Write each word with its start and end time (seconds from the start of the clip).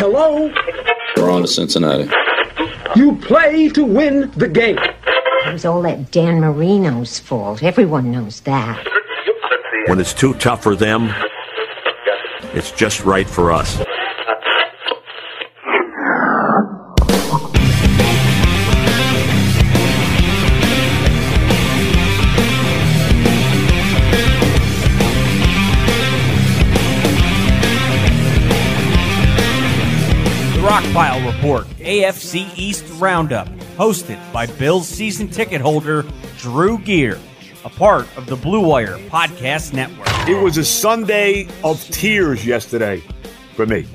Hello? 0.00 0.50
We're 1.14 1.30
on 1.30 1.42
to 1.42 1.46
Cincinnati. 1.46 2.10
You 2.96 3.16
play 3.16 3.68
to 3.68 3.84
win 3.84 4.30
the 4.30 4.48
game. 4.48 4.78
It 4.78 5.52
was 5.52 5.66
all 5.66 5.82
that 5.82 6.10
Dan 6.10 6.40
Marino's 6.40 7.18
fault. 7.18 7.62
Everyone 7.62 8.10
knows 8.10 8.40
that. 8.40 8.82
When 9.88 10.00
it's 10.00 10.14
too 10.14 10.32
tough 10.32 10.62
for 10.62 10.74
them, 10.74 11.12
it's 12.54 12.72
just 12.72 13.04
right 13.04 13.28
for 13.28 13.52
us. 13.52 13.76
AFC 31.90 32.48
East 32.56 32.84
Roundup, 33.00 33.48
hosted 33.76 34.20
by 34.32 34.46
Bill's 34.46 34.86
season 34.86 35.26
ticket 35.26 35.60
holder, 35.60 36.04
Drew 36.38 36.78
Gear, 36.78 37.18
a 37.64 37.68
part 37.68 38.06
of 38.16 38.26
the 38.26 38.36
Blue 38.36 38.60
Wire 38.60 38.96
Podcast 39.08 39.72
Network. 39.72 40.06
It 40.28 40.40
was 40.40 40.56
a 40.56 40.64
Sunday 40.64 41.48
of 41.64 41.82
tears 41.86 42.46
yesterday 42.46 43.02
for 43.56 43.66
me. 43.66 43.88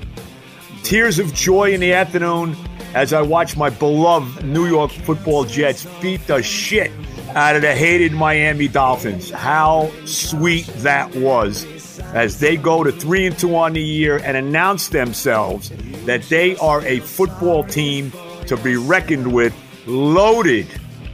Tears 0.84 1.20
of 1.20 1.34
joy 1.34 1.72
in 1.72 1.80
the 1.80 1.94
afternoon 1.94 2.58
as 2.94 3.14
I 3.14 3.22
watched 3.22 3.56
my 3.56 3.70
beloved 3.70 4.44
New 4.44 4.68
York 4.68 4.92
football 4.92 5.46
Jets 5.46 5.88
beat 6.02 6.28
the 6.28 6.44
shit 6.44 6.92
out 7.30 7.56
of 7.56 7.62
the 7.62 7.73
hated 7.73 8.12
Miami 8.12 8.68
Dolphins. 8.68 9.30
How 9.32 9.90
sweet 10.04 10.68
that 10.80 11.16
was 11.16 11.66
as 12.16 12.39
they 12.39 12.55
go 12.55 12.81
to 12.81 12.94
3 12.94 13.27
and 13.27 13.38
2 13.38 13.55
on 13.55 13.73
the 13.73 13.81
year 13.81 14.21
and 14.23 14.38
announce 14.38 14.88
themselves 14.88 15.69
that 16.05 16.23
they 16.23 16.55
are 16.58 16.81
a 16.85 17.02
football 17.02 17.63
team 17.66 18.11
to 18.47 18.55
be 18.55 18.77
reckoned 18.77 19.33
with, 19.33 19.53
loaded, 19.85 20.66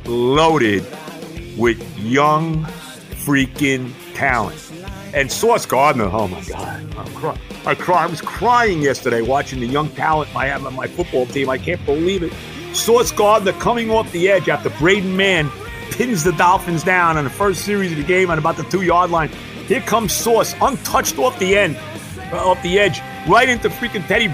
loaded 0.05 0.85
with 1.57 1.81
young 1.97 2.63
freaking 3.25 3.91
talent. 4.13 4.71
And 5.13 5.31
Sauce 5.31 5.65
Gardner, 5.65 6.05
oh 6.05 6.27
my 6.27 6.41
God, 6.43 6.95
I'm 6.95 7.13
crying. 7.15 7.39
I, 7.65 7.75
cry, 7.75 8.03
I 8.03 8.05
was 8.05 8.21
crying 8.21 8.81
yesterday 8.81 9.23
watching 9.23 9.59
the 9.59 9.67
young 9.67 9.89
talent 9.89 10.33
I 10.35 10.47
have 10.47 10.65
on 10.65 10.75
my 10.75 10.87
football 10.87 11.25
team. 11.25 11.49
I 11.49 11.57
can't 11.57 11.83
believe 11.83 12.21
it. 12.21 12.31
Sauce 12.75 13.11
Gardner 13.11 13.53
coming 13.53 13.89
off 13.89 14.11
the 14.11 14.29
edge 14.29 14.49
after 14.49 14.69
Braden 14.69 15.17
Mann 15.17 15.49
pins 15.89 16.23
the 16.23 16.31
Dolphins 16.33 16.83
down 16.83 17.17
on 17.17 17.23
the 17.23 17.29
first 17.29 17.65
series 17.65 17.91
of 17.91 17.97
the 17.97 18.03
game 18.03 18.29
on 18.29 18.37
about 18.37 18.55
the 18.55 18.63
two 18.63 18.83
yard 18.83 19.09
line. 19.09 19.31
Here 19.67 19.81
comes 19.81 20.13
Sauce, 20.13 20.53
untouched 20.61 21.17
off 21.17 21.37
the 21.39 21.57
end, 21.57 21.77
uh, 22.31 22.49
off 22.49 22.61
the 22.63 22.79
edge, 22.79 23.01
right 23.27 23.47
into 23.47 23.69
freaking 23.69 24.05
Teddy 24.07 24.27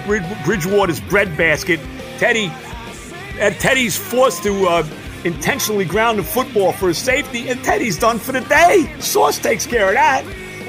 Bridgewater's 0.45 0.99
breadbasket. 0.99 1.79
Teddy, 2.17 2.51
and 3.39 3.55
Teddy's 3.55 3.97
forced 3.97 4.43
to 4.43 4.65
uh, 4.67 4.88
intentionally 5.23 5.85
ground 5.85 6.19
the 6.19 6.23
football 6.23 6.71
for 6.71 6.88
his 6.88 6.97
safety, 6.97 7.49
and 7.49 7.63
Teddy's 7.63 7.97
done 7.97 8.19
for 8.19 8.31
the 8.31 8.41
day. 8.41 8.91
Sauce 8.99 9.38
takes 9.38 9.65
care 9.65 9.89
of 9.89 9.93
that. 9.93 10.25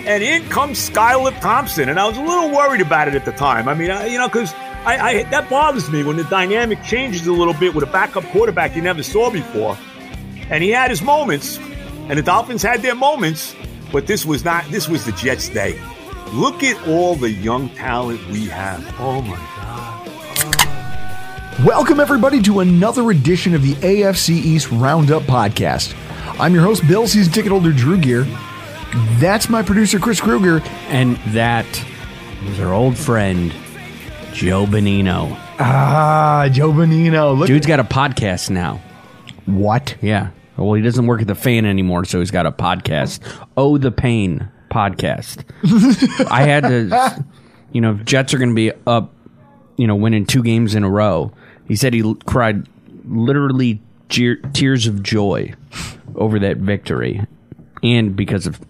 And 0.06 0.22
in 0.22 0.48
comes 0.48 0.88
Skylar 0.88 1.38
Thompson, 1.40 1.88
and 1.88 2.00
I 2.00 2.06
was 2.08 2.16
a 2.16 2.22
little 2.22 2.50
worried 2.50 2.80
about 2.80 3.08
it 3.08 3.14
at 3.14 3.24
the 3.24 3.32
time. 3.32 3.68
I 3.68 3.74
mean, 3.74 3.90
I, 3.90 4.06
you 4.06 4.18
know, 4.18 4.28
because 4.28 4.54
I, 4.84 4.98
I, 4.98 5.22
that 5.24 5.50
bothers 5.50 5.90
me 5.90 6.02
when 6.02 6.16
the 6.16 6.24
dynamic 6.24 6.82
changes 6.82 7.26
a 7.26 7.32
little 7.32 7.52
bit 7.52 7.74
with 7.74 7.84
a 7.84 7.92
backup 7.92 8.24
quarterback 8.24 8.74
you 8.74 8.80
never 8.80 9.02
saw 9.02 9.30
before. 9.30 9.76
And 10.50 10.64
he 10.64 10.70
had 10.70 10.90
his 10.90 11.02
moments, 11.02 11.58
and 11.58 12.18
the 12.18 12.22
Dolphins 12.22 12.62
had 12.62 12.80
their 12.80 12.94
moments, 12.94 13.54
but 13.92 14.06
this 14.06 14.24
was 14.24 14.44
not. 14.44 14.64
This 14.66 14.88
was 14.88 15.04
the 15.04 15.12
Jets' 15.12 15.48
day. 15.48 15.78
Look 16.32 16.62
at 16.62 16.86
all 16.86 17.14
the 17.14 17.30
young 17.30 17.70
talent 17.70 18.26
we 18.28 18.46
have. 18.46 18.84
Oh 18.98 19.22
my 19.22 19.36
God. 19.36 20.08
Welcome, 21.66 21.98
everybody, 21.98 22.40
to 22.42 22.60
another 22.60 23.10
edition 23.10 23.54
of 23.54 23.62
the 23.62 23.74
AFC 23.74 24.30
East 24.30 24.70
Roundup 24.70 25.22
podcast. 25.24 25.94
I'm 26.38 26.54
your 26.54 26.62
host, 26.62 26.86
Bill, 26.86 27.08
season 27.08 27.32
ticket 27.32 27.50
holder 27.50 27.72
Drew 27.72 27.98
Gear. 27.98 28.26
That's 29.18 29.48
my 29.48 29.62
producer, 29.62 29.98
Chris 29.98 30.20
Kruger. 30.20 30.60
And 30.88 31.16
that 31.34 31.66
is 32.44 32.60
our 32.60 32.72
old 32.72 32.96
friend, 32.96 33.52
Joe 34.32 34.66
Benigno. 34.66 35.36
Ah, 35.58 36.48
Joe 36.52 36.70
Benigno. 36.72 37.36
Look 37.36 37.48
Dude's 37.48 37.66
got 37.66 37.80
a 37.80 37.84
podcast 37.84 38.50
now. 38.50 38.80
What? 39.46 39.96
Yeah. 40.00 40.30
Well, 40.58 40.74
he 40.74 40.82
doesn't 40.82 41.06
work 41.06 41.20
at 41.20 41.26
the 41.28 41.34
fan 41.34 41.64
anymore, 41.64 42.04
so 42.04 42.18
he's 42.18 42.30
got 42.30 42.46
a 42.46 42.52
podcast. 42.52 43.20
Oh, 43.56 43.78
the 43.78 43.92
pain 43.92 44.48
podcast. 44.70 45.44
I 46.30 46.42
had 46.42 46.64
to, 46.64 47.24
you 47.72 47.80
know, 47.80 47.94
Jets 47.94 48.34
are 48.34 48.38
going 48.38 48.50
to 48.50 48.54
be 48.54 48.72
up, 48.86 49.14
you 49.76 49.86
know, 49.86 49.94
winning 49.94 50.26
two 50.26 50.42
games 50.42 50.74
in 50.74 50.84
a 50.84 50.90
row. 50.90 51.32
He 51.66 51.76
said 51.76 51.94
he 51.94 52.14
cried 52.26 52.66
literally 53.04 53.80
tears 54.08 54.86
of 54.86 55.02
joy 55.02 55.54
over 56.16 56.38
that 56.40 56.56
victory, 56.56 57.24
and 57.82 58.16
because 58.16 58.46
of 58.46 58.60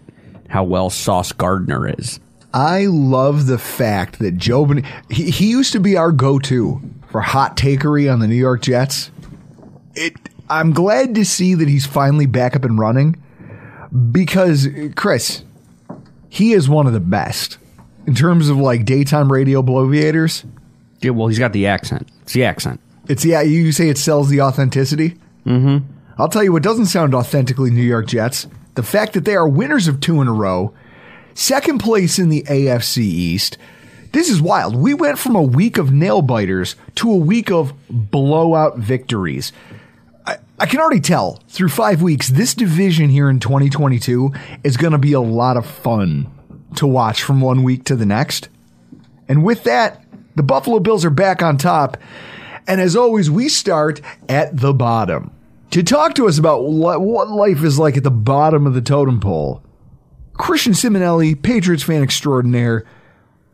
how 0.49 0.63
well 0.63 0.89
Sauce 0.89 1.31
Gardner 1.31 1.87
is. 1.87 2.19
I 2.53 2.87
love 2.87 3.45
the 3.45 3.57
fact 3.59 4.19
that 4.19 4.37
Joe 4.37 4.65
ben- 4.65 4.85
he, 5.09 5.29
he 5.29 5.49
used 5.49 5.71
to 5.73 5.79
be 5.79 5.95
our 5.95 6.11
go-to 6.11 6.81
for 7.11 7.21
hot 7.21 7.55
takery 7.55 8.11
on 8.11 8.19
the 8.19 8.27
New 8.27 8.35
York 8.35 8.61
Jets. 8.61 9.11
It 9.95 10.28
I'm 10.49 10.71
glad 10.71 11.15
to 11.15 11.25
see 11.25 11.53
that 11.53 11.67
he's 11.67 11.85
finally 11.85 12.25
back 12.25 12.55
up 12.55 12.63
and 12.63 12.79
running 12.79 13.21
because 14.11 14.67
Chris, 14.95 15.43
he 16.29 16.53
is 16.53 16.67
one 16.67 16.87
of 16.87 16.93
the 16.93 16.99
best 16.99 17.57
in 18.07 18.15
terms 18.15 18.49
of 18.49 18.57
like 18.57 18.85
daytime 18.85 19.31
radio 19.31 19.61
bloviators. 19.61 20.45
Yeah, 21.01 21.11
well, 21.11 21.27
he's 21.27 21.39
got 21.39 21.53
the 21.53 21.67
accent. 21.67 22.09
It's 22.23 22.33
the 22.33 22.43
accent. 22.43 22.79
It's 23.07 23.23
yeah. 23.23 23.41
You 23.41 23.71
say 23.71 23.89
it 23.89 23.97
sells 23.97 24.29
the 24.29 24.41
authenticity. 24.41 25.17
Mm-hmm. 25.45 25.85
I'll 26.17 26.29
tell 26.29 26.43
you 26.43 26.51
what 26.51 26.63
doesn't 26.63 26.87
sound 26.87 27.15
authentically 27.15 27.71
New 27.71 27.83
York 27.83 28.07
Jets: 28.07 28.47
the 28.75 28.83
fact 28.83 29.13
that 29.13 29.25
they 29.25 29.35
are 29.35 29.47
winners 29.47 29.87
of 29.87 30.01
two 30.01 30.21
in 30.21 30.27
a 30.27 30.33
row, 30.33 30.73
second 31.33 31.79
place 31.79 32.19
in 32.19 32.29
the 32.29 32.43
AFC 32.43 32.97
East. 32.97 33.57
This 34.11 34.29
is 34.29 34.41
wild. 34.41 34.75
We 34.75 34.95
went 34.95 35.19
from 35.19 35.35
a 35.35 35.41
week 35.41 35.77
of 35.77 35.91
nail 35.91 36.23
biters 36.23 36.75
to 36.95 37.11
a 37.11 37.15
week 37.15 37.51
of 37.51 37.73
blowout 37.89 38.77
victories. 38.79 39.53
I 40.61 40.65
can 40.65 40.81
already 40.81 40.99
tell 40.99 41.41
through 41.47 41.69
five 41.69 42.01
weeks, 42.01 42.27
this 42.27 42.53
division 42.53 43.09
here 43.09 43.29
in 43.29 43.39
2022 43.39 44.33
is 44.65 44.75
going 44.75 44.91
to 44.91 44.97
be 44.97 45.13
a 45.13 45.21
lot 45.21 45.55
of 45.55 45.65
fun 45.65 46.29
to 46.75 46.85
watch 46.85 47.23
from 47.23 47.39
one 47.39 47.63
week 47.63 47.85
to 47.85 47.95
the 47.95 48.05
next. 48.05 48.49
And 49.29 49.45
with 49.45 49.63
that, 49.63 50.03
the 50.35 50.43
Buffalo 50.43 50.79
Bills 50.79 51.05
are 51.05 51.09
back 51.09 51.41
on 51.41 51.57
top. 51.57 51.95
And 52.67 52.81
as 52.81 52.97
always, 52.97 53.31
we 53.31 53.47
start 53.47 54.01
at 54.27 54.57
the 54.57 54.73
bottom. 54.73 55.31
To 55.71 55.81
talk 55.81 56.15
to 56.15 56.27
us 56.27 56.37
about 56.37 56.65
what 56.65 57.29
life 57.29 57.63
is 57.63 57.79
like 57.79 57.95
at 57.95 58.03
the 58.03 58.11
bottom 58.11 58.67
of 58.67 58.73
the 58.73 58.81
totem 58.81 59.21
pole, 59.21 59.63
Christian 60.33 60.73
Simonelli, 60.73 61.41
Patriots 61.41 61.83
fan 61.83 62.03
extraordinaire. 62.03 62.85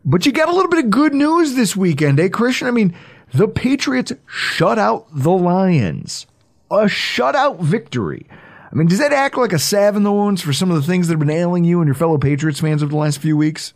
But 0.05 0.25
you 0.25 0.31
got 0.31 0.49
a 0.49 0.53
little 0.53 0.71
bit 0.71 0.85
of 0.85 0.89
good 0.89 1.13
news 1.13 1.53
this 1.53 1.75
weekend, 1.75 2.19
eh, 2.19 2.29
Christian? 2.29 2.67
I 2.67 2.71
mean, 2.71 2.95
the 3.31 3.47
Patriots 3.47 4.11
shut 4.25 4.79
out 4.79 5.05
the 5.11 5.31
Lions 5.31 6.25
a 6.71 6.85
shutout 6.85 7.59
victory. 7.59 8.27
I 8.71 8.75
mean, 8.75 8.87
does 8.87 8.99
that 8.99 9.13
act 9.13 9.37
like 9.37 9.53
a 9.53 9.59
salve 9.59 9.95
in 9.95 10.03
the 10.03 10.11
wounds 10.11 10.41
for 10.41 10.51
some 10.51 10.69
of 10.69 10.75
the 10.75 10.83
things 10.83 11.07
that 11.07 11.13
have 11.13 11.19
been 11.19 11.29
ailing 11.29 11.63
you 11.63 11.79
and 11.79 11.87
your 11.87 11.95
fellow 11.95 12.17
Patriots 12.17 12.59
fans 12.59 12.83
over 12.83 12.91
the 12.91 12.97
last 12.97 13.19
few 13.19 13.37
weeks? 13.37 13.73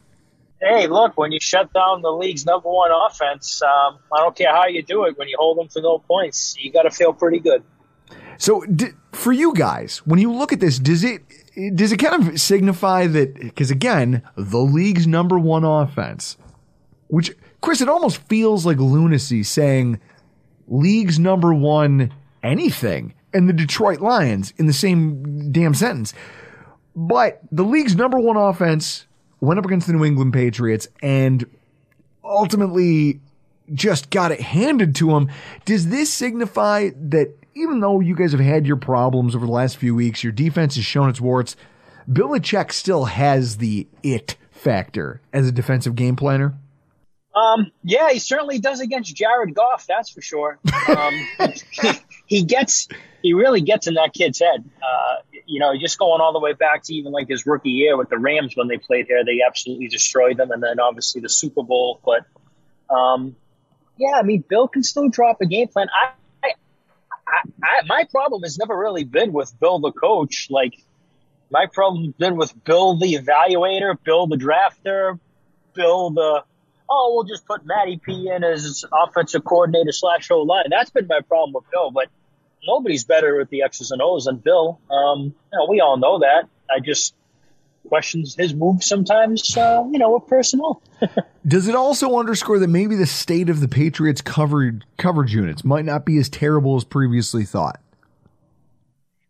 hey, 0.61 0.87
look, 0.87 1.17
when 1.17 1.31
you 1.31 1.39
shut 1.39 1.71
down 1.73 2.01
the 2.01 2.11
league's 2.11 2.45
number 2.45 2.69
one 2.69 2.91
offense, 2.91 3.61
um, 3.61 3.99
I 4.13 4.17
don't 4.17 4.35
care 4.35 4.53
how 4.53 4.67
you 4.67 4.83
do 4.83 5.05
it. 5.05 5.17
When 5.17 5.27
you 5.27 5.37
hold 5.39 5.57
them 5.57 5.67
to 5.69 5.81
no 5.81 5.99
points, 5.99 6.55
you 6.59 6.71
got 6.71 6.83
to 6.83 6.91
feel 6.91 7.13
pretty 7.13 7.39
good. 7.39 7.63
So, 8.37 8.61
d- 8.61 8.91
for 9.11 9.31
you 9.31 9.53
guys, 9.53 9.99
when 10.05 10.19
you 10.19 10.31
look 10.31 10.53
at 10.53 10.59
this, 10.59 10.79
does 10.79 11.03
it 11.03 11.21
does 11.75 11.91
it 11.91 11.97
kind 11.97 12.27
of 12.27 12.39
signify 12.39 13.07
that? 13.07 13.35
Because 13.35 13.71
again, 13.71 14.21
the 14.35 14.59
league's 14.59 15.07
number 15.07 15.37
one 15.37 15.63
offense, 15.63 16.37
which 17.07 17.31
Chris, 17.61 17.81
it 17.81 17.89
almost 17.89 18.17
feels 18.29 18.65
like 18.65 18.77
lunacy 18.77 19.43
saying 19.43 19.99
league's 20.67 21.19
number 21.19 21.53
one 21.53 22.13
anything 22.43 23.13
and 23.33 23.47
the 23.47 23.53
Detroit 23.53 23.99
Lions 23.99 24.53
in 24.57 24.65
the 24.65 24.73
same 24.73 25.51
damn 25.51 25.73
sentence. 25.73 26.13
But 26.95 27.41
the 27.51 27.63
league's 27.63 27.95
number 27.95 28.19
one 28.19 28.37
offense 28.37 29.05
went 29.39 29.59
up 29.59 29.65
against 29.65 29.87
the 29.87 29.93
New 29.93 30.05
England 30.05 30.33
Patriots 30.33 30.87
and 31.01 31.45
ultimately 32.23 33.19
just 33.73 34.09
got 34.09 34.31
it 34.31 34.41
handed 34.41 34.95
to 34.95 35.07
them. 35.07 35.29
Does 35.65 35.89
this 35.89 36.13
signify 36.13 36.89
that 36.95 37.35
even 37.55 37.79
though 37.79 37.99
you 37.99 38.15
guys 38.15 38.31
have 38.31 38.41
had 38.41 38.65
your 38.65 38.77
problems 38.77 39.35
over 39.35 39.45
the 39.45 39.51
last 39.51 39.77
few 39.77 39.95
weeks, 39.95 40.23
your 40.23 40.33
defense 40.33 40.75
has 40.75 40.85
shown 40.85 41.09
its 41.09 41.21
warts, 41.21 41.55
Bill 42.11 42.29
Belichick 42.29 42.71
still 42.71 43.05
has 43.05 43.57
the 43.57 43.87
it 44.01 44.35
factor 44.51 45.21
as 45.31 45.47
a 45.47 45.51
defensive 45.51 45.95
game 45.95 46.15
planner? 46.15 46.55
Um, 47.35 47.71
yeah, 47.83 48.09
he 48.11 48.19
certainly 48.19 48.59
does 48.59 48.79
against 48.79 49.15
Jared 49.15 49.53
Goff. 49.53 49.85
That's 49.87 50.09
for 50.09 50.21
sure. 50.21 50.59
Um, 50.89 51.27
he 52.29 52.43
gets, 52.43 52.87
he 53.23 53.33
really 53.33 53.59
gets 53.59 53.87
in 53.87 53.95
that 53.95 54.13
kid's 54.13 54.39
head. 54.39 54.63
Uh, 54.81 55.15
you 55.47 55.59
know, 55.59 55.75
just 55.75 55.97
going 55.97 56.21
all 56.21 56.31
the 56.31 56.39
way 56.39 56.53
back 56.53 56.83
to 56.83 56.93
even 56.93 57.11
like 57.11 57.27
his 57.27 57.45
rookie 57.45 57.71
year 57.71 57.97
with 57.97 58.09
the 58.09 58.19
Rams 58.19 58.55
when 58.55 58.67
they 58.67 58.77
played 58.77 59.07
here, 59.07 59.25
they 59.25 59.41
absolutely 59.45 59.87
destroyed 59.87 60.37
them, 60.37 60.51
and 60.51 60.61
then 60.61 60.79
obviously 60.79 61.21
the 61.21 61.29
Super 61.29 61.63
Bowl. 61.63 61.99
But 62.05 62.25
um, 62.95 63.35
yeah, 63.97 64.13
I 64.15 64.21
mean, 64.21 64.43
Bill 64.47 64.67
can 64.67 64.83
still 64.83 65.09
drop 65.09 65.41
a 65.41 65.47
game 65.47 65.67
plan. 65.69 65.87
I, 65.91 66.11
I, 66.47 66.51
I, 67.63 67.81
my 67.87 68.05
problem 68.11 68.43
has 68.43 68.59
never 68.59 68.77
really 68.77 69.03
been 69.05 69.33
with 69.33 69.59
Bill 69.59 69.79
the 69.79 69.91
coach. 69.91 70.47
Like 70.51 70.75
my 71.51 71.65
problem 71.65 72.05
has 72.05 72.13
been 72.13 72.37
with 72.37 72.53
Bill 72.63 72.95
the 72.95 73.15
evaluator, 73.15 73.97
Bill 74.03 74.27
the 74.27 74.37
drafter, 74.37 75.19
Bill 75.73 76.11
the 76.11 76.43
oh, 76.91 77.11
we'll 77.15 77.23
just 77.23 77.47
put 77.47 77.65
Matty 77.65 77.99
P 78.03 78.29
in 78.29 78.43
as 78.43 78.85
offensive 79.07 79.43
coordinator 79.43 79.91
slash 79.91 80.29
O 80.29 80.41
line. 80.41 80.65
That's 80.69 80.91
been 80.91 81.07
my 81.07 81.21
problem 81.21 81.53
with 81.53 81.63
Bill, 81.71 81.89
but 81.89 82.09
nobody's 82.67 83.03
better 83.03 83.37
with 83.37 83.49
the 83.49 83.61
X's 83.63 83.91
and 83.91 84.01
O's 84.01 84.25
than 84.25 84.37
Bill. 84.37 84.79
Um, 84.89 85.33
you 85.51 85.57
know, 85.57 85.67
we 85.69 85.79
all 85.81 85.97
know 85.97 86.19
that. 86.19 86.47
I 86.69 86.79
just 86.79 87.15
questions 87.87 88.35
his 88.35 88.53
moves 88.53 88.85
sometimes, 88.85 89.57
uh, 89.57 89.83
you 89.91 89.97
know, 89.97 90.11
with 90.11 90.27
personal. 90.27 90.81
Does 91.47 91.67
it 91.67 91.75
also 91.75 92.17
underscore 92.17 92.59
that 92.59 92.67
maybe 92.67 92.95
the 92.95 93.07
state 93.07 93.49
of 93.49 93.61
the 93.61 93.67
Patriots 93.67 94.21
covered 94.21 94.85
coverage 94.97 95.33
units 95.33 95.63
might 95.63 95.85
not 95.85 96.05
be 96.05 96.17
as 96.17 96.29
terrible 96.29 96.75
as 96.75 96.83
previously 96.83 97.45
thought? 97.45 97.79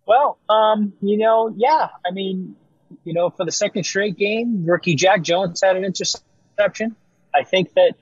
Well, 0.05 0.37
um, 0.49 0.93
you 1.01 1.17
know, 1.17 1.53
yeah. 1.55 1.89
I 2.05 2.11
mean, 2.11 2.55
you 3.03 3.13
know, 3.13 3.29
for 3.29 3.45
the 3.45 3.51
second 3.51 3.83
straight 3.83 4.17
game, 4.17 4.65
rookie 4.65 4.95
Jack 4.95 5.21
Jones 5.21 5.61
had 5.63 5.77
an 5.77 5.85
interception. 5.85 6.95
I 7.33 7.43
think 7.43 7.73
that 7.75 7.93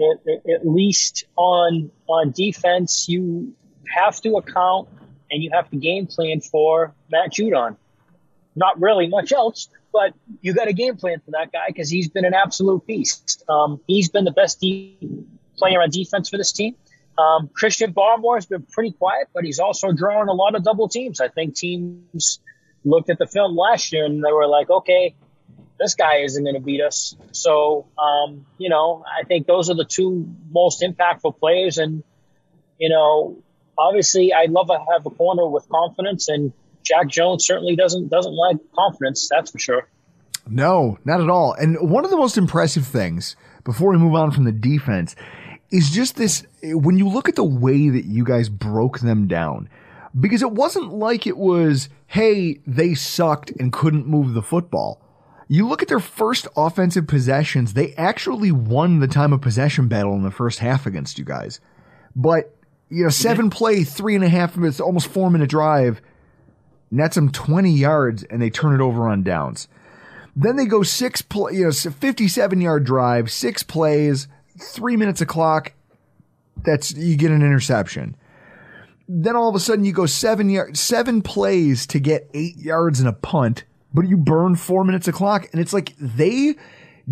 at 0.00 0.66
least 0.66 1.24
on 1.36 1.90
on 2.08 2.32
defense, 2.32 3.08
you 3.08 3.54
have 3.94 4.20
to 4.22 4.36
account 4.36 4.88
and 5.30 5.42
you 5.42 5.50
have 5.52 5.70
to 5.70 5.76
game 5.76 6.06
plan 6.06 6.40
for 6.40 6.94
Matt 7.10 7.32
Judon. 7.32 7.76
Not 8.56 8.80
really 8.80 9.08
much 9.08 9.32
else, 9.32 9.68
but 9.92 10.12
you 10.40 10.54
got 10.54 10.68
a 10.68 10.72
game 10.72 10.96
plan 10.96 11.20
for 11.24 11.32
that 11.32 11.52
guy 11.52 11.66
because 11.68 11.88
he's 11.88 12.08
been 12.08 12.24
an 12.24 12.34
absolute 12.34 12.86
beast. 12.86 13.44
Um, 13.48 13.80
he's 13.86 14.10
been 14.10 14.24
the 14.24 14.32
best 14.32 14.60
de- 14.60 14.96
player 15.56 15.80
on 15.80 15.90
defense 15.90 16.28
for 16.28 16.36
this 16.36 16.52
team. 16.52 16.74
Um, 17.18 17.50
Christian 17.52 17.92
Barmore 17.92 18.36
has 18.36 18.46
been 18.46 18.62
pretty 18.62 18.92
quiet, 18.92 19.28
but 19.34 19.44
he's 19.44 19.58
also 19.58 19.92
drawing 19.92 20.28
a 20.28 20.32
lot 20.32 20.54
of 20.54 20.64
double 20.64 20.88
teams. 20.88 21.20
I 21.20 21.28
think 21.28 21.54
teams 21.54 22.40
looked 22.84 23.10
at 23.10 23.18
the 23.18 23.26
film 23.26 23.56
last 23.56 23.92
year 23.92 24.04
and 24.04 24.24
they 24.24 24.32
were 24.32 24.46
like, 24.46 24.70
okay, 24.70 25.14
this 25.78 25.94
guy 25.94 26.18
isn't 26.18 26.42
going 26.42 26.54
to 26.54 26.60
beat 26.60 26.80
us. 26.80 27.16
So, 27.32 27.86
um, 27.98 28.46
you 28.58 28.68
know, 28.68 29.04
I 29.06 29.24
think 29.24 29.46
those 29.46 29.70
are 29.70 29.74
the 29.74 29.84
two 29.84 30.28
most 30.50 30.82
impactful 30.82 31.38
players. 31.38 31.78
And, 31.78 32.04
you 32.78 32.88
know, 32.90 33.42
obviously 33.80 34.32
I'd 34.32 34.50
love 34.50 34.68
to 34.68 34.78
have 34.92 35.06
a 35.06 35.10
corner 35.10 35.46
with 35.48 35.68
confidence 35.68 36.28
and 36.28 36.52
Jack 36.82 37.08
Jones 37.08 37.46
certainly 37.46 37.76
doesn't, 37.76 38.08
doesn't 38.08 38.32
like 38.32 38.56
confidence. 38.74 39.28
That's 39.30 39.50
for 39.50 39.58
sure. 39.58 39.88
No, 40.48 40.98
not 41.04 41.20
at 41.20 41.28
all. 41.28 41.52
And 41.54 41.90
one 41.90 42.04
of 42.04 42.10
the 42.10 42.16
most 42.16 42.36
impressive 42.36 42.86
things 42.86 43.36
before 43.64 43.90
we 43.90 43.98
move 43.98 44.14
on 44.14 44.30
from 44.30 44.44
the 44.44 44.52
defense 44.52 45.14
is 45.70 45.90
just 45.90 46.16
this, 46.16 46.46
when 46.62 46.98
you 46.98 47.08
look 47.08 47.28
at 47.28 47.36
the 47.36 47.44
way 47.44 47.88
that 47.90 48.06
you 48.06 48.24
guys 48.24 48.48
broke 48.48 49.00
them 49.00 49.28
down, 49.28 49.68
because 50.18 50.42
it 50.42 50.50
wasn't 50.50 50.92
like 50.92 51.26
it 51.26 51.36
was, 51.36 51.88
Hey, 52.08 52.60
they 52.66 52.94
sucked 52.94 53.50
and 53.50 53.72
couldn't 53.72 54.06
move 54.06 54.34
the 54.34 54.42
football 54.42 55.00
you 55.52 55.66
look 55.66 55.82
at 55.82 55.88
their 55.88 55.98
first 55.98 56.46
offensive 56.56 57.08
possessions, 57.08 57.72
they 57.72 57.92
actually 57.94 58.52
won 58.52 59.00
the 59.00 59.08
time 59.08 59.32
of 59.32 59.40
possession 59.40 59.88
battle 59.88 60.14
in 60.14 60.22
the 60.22 60.30
first 60.30 60.60
half 60.60 60.86
against 60.86 61.18
you 61.18 61.24
guys. 61.24 61.58
But, 62.14 62.56
you 62.90 63.04
know, 63.04 63.10
seven 63.10 63.46
mm-hmm. 63.46 63.56
play, 63.56 63.84
three 63.84 64.14
and 64.14 64.24
a 64.24 64.28
half 64.28 64.56
minutes, 64.56 64.80
almost 64.80 65.08
four 65.08 65.30
minute 65.30 65.48
drive, 65.48 66.00
nets 66.90 67.14
them 67.14 67.30
20 67.30 67.70
yards 67.70 68.24
and 68.24 68.42
they 68.42 68.50
turn 68.50 68.74
it 68.74 68.82
over 68.82 69.08
on 69.08 69.22
downs. 69.22 69.68
Then 70.36 70.56
they 70.56 70.66
go 70.66 70.82
six 70.82 71.22
play, 71.22 71.54
you 71.54 71.64
know, 71.64 71.72
57 71.72 72.60
yard 72.60 72.84
drive, 72.84 73.30
six 73.30 73.62
plays, 73.62 74.28
three 74.58 74.96
minutes 74.96 75.20
a 75.20 75.26
clock. 75.26 75.72
That's, 76.62 76.92
you 76.92 77.16
get 77.16 77.30
an 77.30 77.42
interception. 77.42 78.16
Then 79.08 79.34
all 79.34 79.48
of 79.48 79.54
a 79.54 79.60
sudden 79.60 79.84
you 79.84 79.92
go 79.92 80.06
seven 80.06 80.50
yard, 80.50 80.76
seven 80.76 81.22
plays 81.22 81.86
to 81.88 81.98
get 81.98 82.30
eight 82.34 82.56
yards 82.56 83.00
and 83.00 83.08
a 83.08 83.12
punt 83.12 83.64
but 83.92 84.08
you 84.08 84.16
burn 84.16 84.56
four 84.56 84.84
minutes 84.84 85.08
a 85.08 85.12
clock. 85.12 85.48
And 85.52 85.60
it's 85.60 85.72
like 85.72 85.94
they 85.98 86.56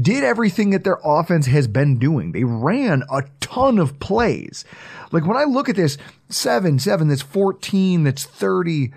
did 0.00 0.24
everything 0.24 0.70
that 0.70 0.84
their 0.84 0.98
offense 1.04 1.46
has 1.46 1.66
been 1.66 1.98
doing. 1.98 2.32
They 2.32 2.44
ran 2.44 3.02
a 3.10 3.22
ton 3.40 3.78
of 3.78 3.98
plays. 3.98 4.64
Like 5.12 5.26
when 5.26 5.36
I 5.36 5.44
look 5.44 5.68
at 5.68 5.76
this, 5.76 5.98
seven, 6.28 6.78
seven, 6.78 7.08
that's 7.08 7.22
14, 7.22 8.04
that's 8.04 8.24
30, 8.24 8.92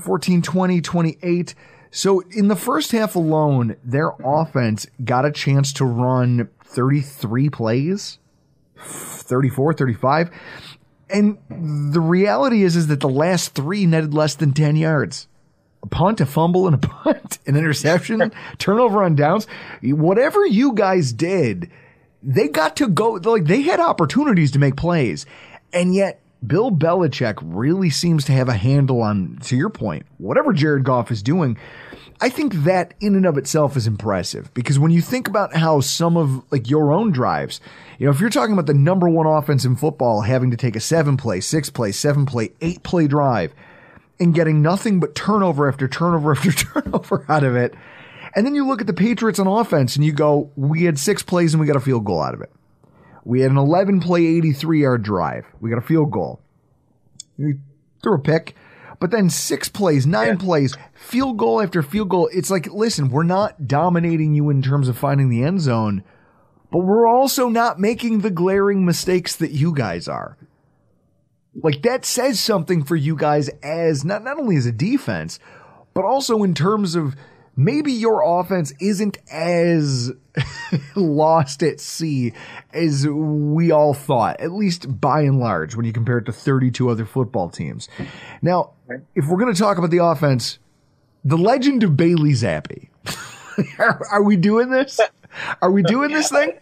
14, 0.00 0.42
20, 0.42 0.80
28. 0.80 1.54
So 1.90 2.20
in 2.30 2.48
the 2.48 2.56
first 2.56 2.92
half 2.92 3.14
alone, 3.14 3.76
their 3.84 4.12
offense 4.24 4.86
got 5.04 5.26
a 5.26 5.30
chance 5.32 5.72
to 5.74 5.84
run 5.84 6.48
33 6.64 7.50
plays, 7.50 8.18
34, 8.78 9.74
35. 9.74 10.30
And 11.10 11.36
the 11.50 12.00
reality 12.00 12.62
is, 12.62 12.74
is 12.74 12.86
that 12.86 13.00
the 13.00 13.08
last 13.08 13.54
three 13.54 13.84
netted 13.84 14.14
less 14.14 14.34
than 14.34 14.52
10 14.52 14.76
yards 14.76 15.28
a 15.82 15.86
punt, 15.86 16.20
a 16.20 16.26
fumble, 16.26 16.66
and 16.66 16.74
a 16.74 16.78
punt, 16.88 17.38
an 17.46 17.56
interception, 17.56 18.32
turnover 18.58 19.02
on 19.02 19.14
downs. 19.14 19.46
Whatever 19.82 20.46
you 20.46 20.74
guys 20.74 21.12
did, 21.12 21.70
they 22.22 22.48
got 22.48 22.76
to 22.76 22.88
go, 22.88 23.12
like, 23.12 23.44
they 23.44 23.62
had 23.62 23.80
opportunities 23.80 24.52
to 24.52 24.58
make 24.58 24.76
plays. 24.76 25.26
And 25.72 25.94
yet, 25.94 26.20
Bill 26.46 26.70
Belichick 26.70 27.38
really 27.42 27.90
seems 27.90 28.24
to 28.24 28.32
have 28.32 28.48
a 28.48 28.54
handle 28.54 29.00
on, 29.00 29.38
to 29.44 29.56
your 29.56 29.70
point, 29.70 30.06
whatever 30.18 30.52
Jared 30.52 30.84
Goff 30.84 31.10
is 31.10 31.22
doing. 31.22 31.56
I 32.20 32.28
think 32.28 32.54
that 32.64 32.94
in 33.00 33.16
and 33.16 33.26
of 33.26 33.36
itself 33.36 33.76
is 33.76 33.88
impressive 33.88 34.52
because 34.54 34.78
when 34.78 34.92
you 34.92 35.00
think 35.00 35.26
about 35.26 35.56
how 35.56 35.80
some 35.80 36.16
of 36.16 36.44
like 36.52 36.70
your 36.70 36.92
own 36.92 37.10
drives, 37.10 37.60
you 37.98 38.06
know, 38.06 38.12
if 38.12 38.20
you're 38.20 38.30
talking 38.30 38.52
about 38.52 38.66
the 38.66 38.74
number 38.74 39.08
one 39.08 39.26
offense 39.26 39.64
in 39.64 39.74
football 39.74 40.20
having 40.20 40.52
to 40.52 40.56
take 40.56 40.76
a 40.76 40.80
seven 40.80 41.16
play, 41.16 41.40
six 41.40 41.68
play, 41.68 41.90
seven 41.90 42.24
play, 42.24 42.52
eight 42.60 42.84
play 42.84 43.08
drive, 43.08 43.52
and 44.20 44.34
getting 44.34 44.62
nothing 44.62 45.00
but 45.00 45.14
turnover 45.14 45.68
after 45.68 45.88
turnover 45.88 46.32
after 46.32 46.52
turnover 46.82 47.24
out 47.28 47.44
of 47.44 47.56
it. 47.56 47.74
And 48.34 48.46
then 48.46 48.54
you 48.54 48.66
look 48.66 48.80
at 48.80 48.86
the 48.86 48.94
Patriots 48.94 49.38
on 49.38 49.46
offense 49.46 49.96
and 49.96 50.04
you 50.04 50.12
go, 50.12 50.50
we 50.56 50.84
had 50.84 50.98
six 50.98 51.22
plays 51.22 51.52
and 51.52 51.60
we 51.60 51.66
got 51.66 51.76
a 51.76 51.80
field 51.80 52.04
goal 52.04 52.22
out 52.22 52.34
of 52.34 52.40
it. 52.40 52.50
We 53.24 53.40
had 53.40 53.50
an 53.50 53.58
11 53.58 54.00
play, 54.00 54.24
83 54.24 54.82
yard 54.82 55.02
drive. 55.02 55.46
We 55.60 55.70
got 55.70 55.78
a 55.78 55.86
field 55.86 56.10
goal. 56.10 56.40
We 57.38 57.54
threw 58.02 58.14
a 58.14 58.18
pick, 58.18 58.54
but 59.00 59.10
then 59.10 59.30
six 59.30 59.68
plays, 59.68 60.06
nine 60.06 60.28
yeah. 60.28 60.36
plays, 60.36 60.76
field 60.94 61.36
goal 61.36 61.60
after 61.60 61.82
field 61.82 62.08
goal. 62.08 62.28
It's 62.32 62.50
like, 62.50 62.66
listen, 62.72 63.10
we're 63.10 63.22
not 63.22 63.66
dominating 63.66 64.34
you 64.34 64.50
in 64.50 64.62
terms 64.62 64.88
of 64.88 64.98
finding 64.98 65.28
the 65.28 65.42
end 65.42 65.60
zone, 65.60 66.02
but 66.70 66.80
we're 66.80 67.06
also 67.06 67.48
not 67.48 67.78
making 67.78 68.20
the 68.20 68.30
glaring 68.30 68.84
mistakes 68.84 69.36
that 69.36 69.52
you 69.52 69.74
guys 69.74 70.08
are. 70.08 70.36
Like 71.54 71.82
that 71.82 72.04
says 72.04 72.40
something 72.40 72.82
for 72.82 72.96
you 72.96 73.14
guys 73.14 73.48
as 73.62 74.04
not, 74.04 74.24
not 74.24 74.38
only 74.38 74.56
as 74.56 74.66
a 74.66 74.72
defense, 74.72 75.38
but 75.94 76.04
also 76.04 76.42
in 76.42 76.54
terms 76.54 76.94
of 76.94 77.14
maybe 77.56 77.92
your 77.92 78.22
offense 78.40 78.72
isn't 78.80 79.18
as 79.30 80.12
lost 80.96 81.62
at 81.62 81.80
sea 81.80 82.32
as 82.72 83.06
we 83.06 83.70
all 83.70 83.94
thought, 83.94 84.40
at 84.40 84.52
least 84.52 85.00
by 85.00 85.22
and 85.22 85.38
large, 85.38 85.76
when 85.76 85.84
you 85.84 85.92
compare 85.92 86.18
it 86.18 86.24
to 86.24 86.32
32 86.32 86.88
other 86.88 87.04
football 87.04 87.50
teams. 87.50 87.88
Now, 88.40 88.72
if 89.14 89.26
we're 89.26 89.38
going 89.38 89.54
to 89.54 89.60
talk 89.60 89.78
about 89.78 89.90
the 89.90 90.02
offense, 90.04 90.58
the 91.24 91.38
legend 91.38 91.82
of 91.82 91.96
Bailey 91.96 92.32
Zappe. 92.32 92.88
are, 93.78 94.06
are, 94.10 94.22
we 94.22 94.36
doing 94.36 94.70
this? 94.70 94.98
Are 95.60 95.70
we 95.70 95.82
doing 95.82 96.10
this 96.10 96.30
thing? 96.30 96.52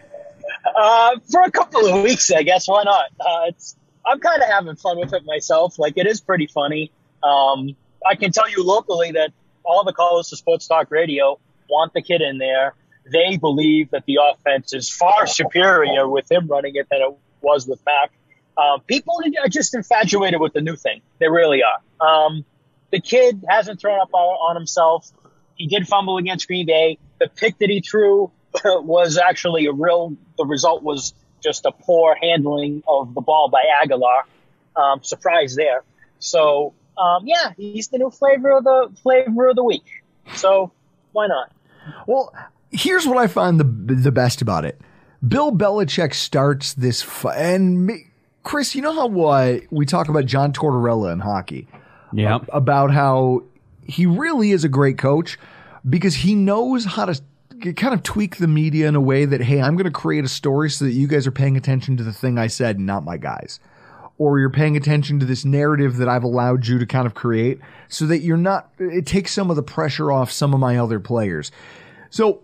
Uh, 0.76 1.16
for 1.30 1.42
a 1.42 1.50
couple 1.50 1.86
of 1.86 2.02
weeks, 2.02 2.30
I 2.30 2.42
guess. 2.42 2.68
Why 2.68 2.82
not? 2.82 3.06
Uh, 3.20 3.46
it's 3.46 3.76
I'm 4.10 4.18
kind 4.18 4.42
of 4.42 4.48
having 4.48 4.74
fun 4.74 4.98
with 4.98 5.12
it 5.12 5.22
myself. 5.24 5.78
Like 5.78 5.96
it 5.96 6.06
is 6.06 6.20
pretty 6.20 6.48
funny. 6.48 6.90
Um, 7.22 7.76
I 8.04 8.16
can 8.16 8.32
tell 8.32 8.50
you 8.50 8.64
locally 8.64 9.12
that 9.12 9.32
all 9.62 9.84
the 9.84 9.92
callers 9.92 10.30
to 10.30 10.36
Sports 10.36 10.66
Talk 10.66 10.90
Radio 10.90 11.38
want 11.68 11.92
the 11.94 12.02
kid 12.02 12.20
in 12.20 12.38
there. 12.38 12.74
They 13.12 13.36
believe 13.36 13.90
that 13.90 14.04
the 14.06 14.18
offense 14.32 14.72
is 14.72 14.90
far 14.90 15.26
superior 15.26 16.08
with 16.08 16.30
him 16.30 16.48
running 16.48 16.74
it 16.74 16.88
than 16.90 17.02
it 17.02 17.14
was 17.40 17.68
with 17.68 17.80
Mac. 17.86 18.10
Um, 18.58 18.80
people 18.80 19.20
are 19.42 19.48
just 19.48 19.74
infatuated 19.74 20.40
with 20.40 20.54
the 20.54 20.60
new 20.60 20.76
thing. 20.76 21.02
They 21.18 21.28
really 21.28 21.62
are. 21.62 22.06
Um, 22.06 22.44
the 22.90 23.00
kid 23.00 23.44
hasn't 23.48 23.80
thrown 23.80 24.00
up 24.00 24.12
on 24.12 24.56
himself. 24.56 25.10
He 25.54 25.68
did 25.68 25.86
fumble 25.86 26.18
against 26.18 26.48
Green 26.48 26.66
Bay. 26.66 26.98
The 27.20 27.28
pick 27.28 27.58
that 27.58 27.70
he 27.70 27.80
threw 27.80 28.32
was 28.64 29.18
actually 29.18 29.66
a 29.66 29.72
real. 29.72 30.16
The 30.36 30.44
result 30.44 30.82
was 30.82 31.14
just 31.42 31.64
a 31.64 31.72
poor 31.72 32.16
handling 32.20 32.82
of 32.86 33.14
the 33.14 33.20
ball 33.20 33.48
by 33.50 33.62
Agholor. 33.84 34.22
Um, 34.76 35.02
surprise 35.02 35.56
there. 35.56 35.82
So 36.18 36.74
um, 36.98 37.26
yeah, 37.26 37.52
he's 37.56 37.88
the 37.88 37.98
new 37.98 38.10
flavor 38.10 38.50
of 38.50 38.64
the 38.64 38.92
flavor 39.02 39.48
of 39.48 39.56
the 39.56 39.64
week. 39.64 40.02
So 40.34 40.72
why 41.12 41.26
not? 41.26 41.52
Well, 42.06 42.32
here's 42.70 43.06
what 43.06 43.18
I 43.18 43.26
find 43.26 43.58
the 43.58 43.64
the 43.94 44.12
best 44.12 44.42
about 44.42 44.64
it. 44.64 44.80
Bill 45.26 45.52
Belichick 45.52 46.14
starts 46.14 46.72
this, 46.74 47.02
fu- 47.02 47.28
and 47.28 47.86
me, 47.86 48.06
Chris, 48.42 48.74
you 48.74 48.80
know 48.80 48.92
how 48.92 49.28
uh, 49.28 49.60
we 49.70 49.84
talk 49.84 50.08
about 50.08 50.24
John 50.24 50.52
Tortorella 50.52 51.12
in 51.12 51.20
hockey? 51.20 51.68
Yeah. 52.12 52.38
About 52.48 52.90
how 52.90 53.42
he 53.84 54.06
really 54.06 54.52
is 54.52 54.64
a 54.64 54.68
great 54.68 54.96
coach 54.96 55.38
because 55.88 56.14
he 56.14 56.34
knows 56.34 56.84
how 56.84 57.04
to 57.04 57.20
kind 57.60 57.94
of 57.94 58.02
tweak 58.02 58.36
the 58.36 58.48
media 58.48 58.88
in 58.88 58.94
a 58.94 59.00
way 59.00 59.24
that, 59.24 59.40
hey, 59.40 59.60
I'm 59.60 59.76
going 59.76 59.84
to 59.84 59.90
create 59.90 60.24
a 60.24 60.28
story 60.28 60.70
so 60.70 60.84
that 60.84 60.92
you 60.92 61.06
guys 61.06 61.26
are 61.26 61.32
paying 61.32 61.56
attention 61.56 61.96
to 61.98 62.02
the 62.02 62.12
thing 62.12 62.38
I 62.38 62.46
said, 62.46 62.76
and 62.76 62.86
not 62.86 63.04
my 63.04 63.16
guys. 63.16 63.60
Or 64.18 64.38
you're 64.38 64.50
paying 64.50 64.76
attention 64.76 65.18
to 65.20 65.26
this 65.26 65.44
narrative 65.44 65.96
that 65.96 66.08
I've 66.08 66.24
allowed 66.24 66.66
you 66.66 66.78
to 66.78 66.86
kind 66.86 67.06
of 67.06 67.14
create 67.14 67.60
so 67.88 68.06
that 68.06 68.18
you're 68.18 68.36
not, 68.36 68.70
it 68.78 69.06
takes 69.06 69.32
some 69.32 69.48
of 69.48 69.56
the 69.56 69.62
pressure 69.62 70.12
off 70.12 70.30
some 70.30 70.52
of 70.52 70.60
my 70.60 70.76
other 70.76 71.00
players. 71.00 71.50
So 72.10 72.42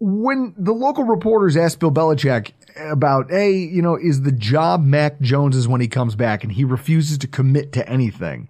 when 0.00 0.54
the 0.56 0.72
local 0.72 1.04
reporters 1.04 1.56
asked 1.56 1.78
Bill 1.80 1.90
Belichick 1.90 2.52
about, 2.76 3.30
hey, 3.30 3.52
you 3.52 3.82
know, 3.82 3.96
is 3.96 4.22
the 4.22 4.32
job 4.32 4.84
Mac 4.84 5.20
Jones 5.20 5.56
is 5.56 5.68
when 5.68 5.80
he 5.80 5.88
comes 5.88 6.14
back 6.14 6.42
and 6.42 6.52
he 6.52 6.64
refuses 6.64 7.18
to 7.18 7.26
commit 7.26 7.72
to 7.72 7.86
anything? 7.86 8.48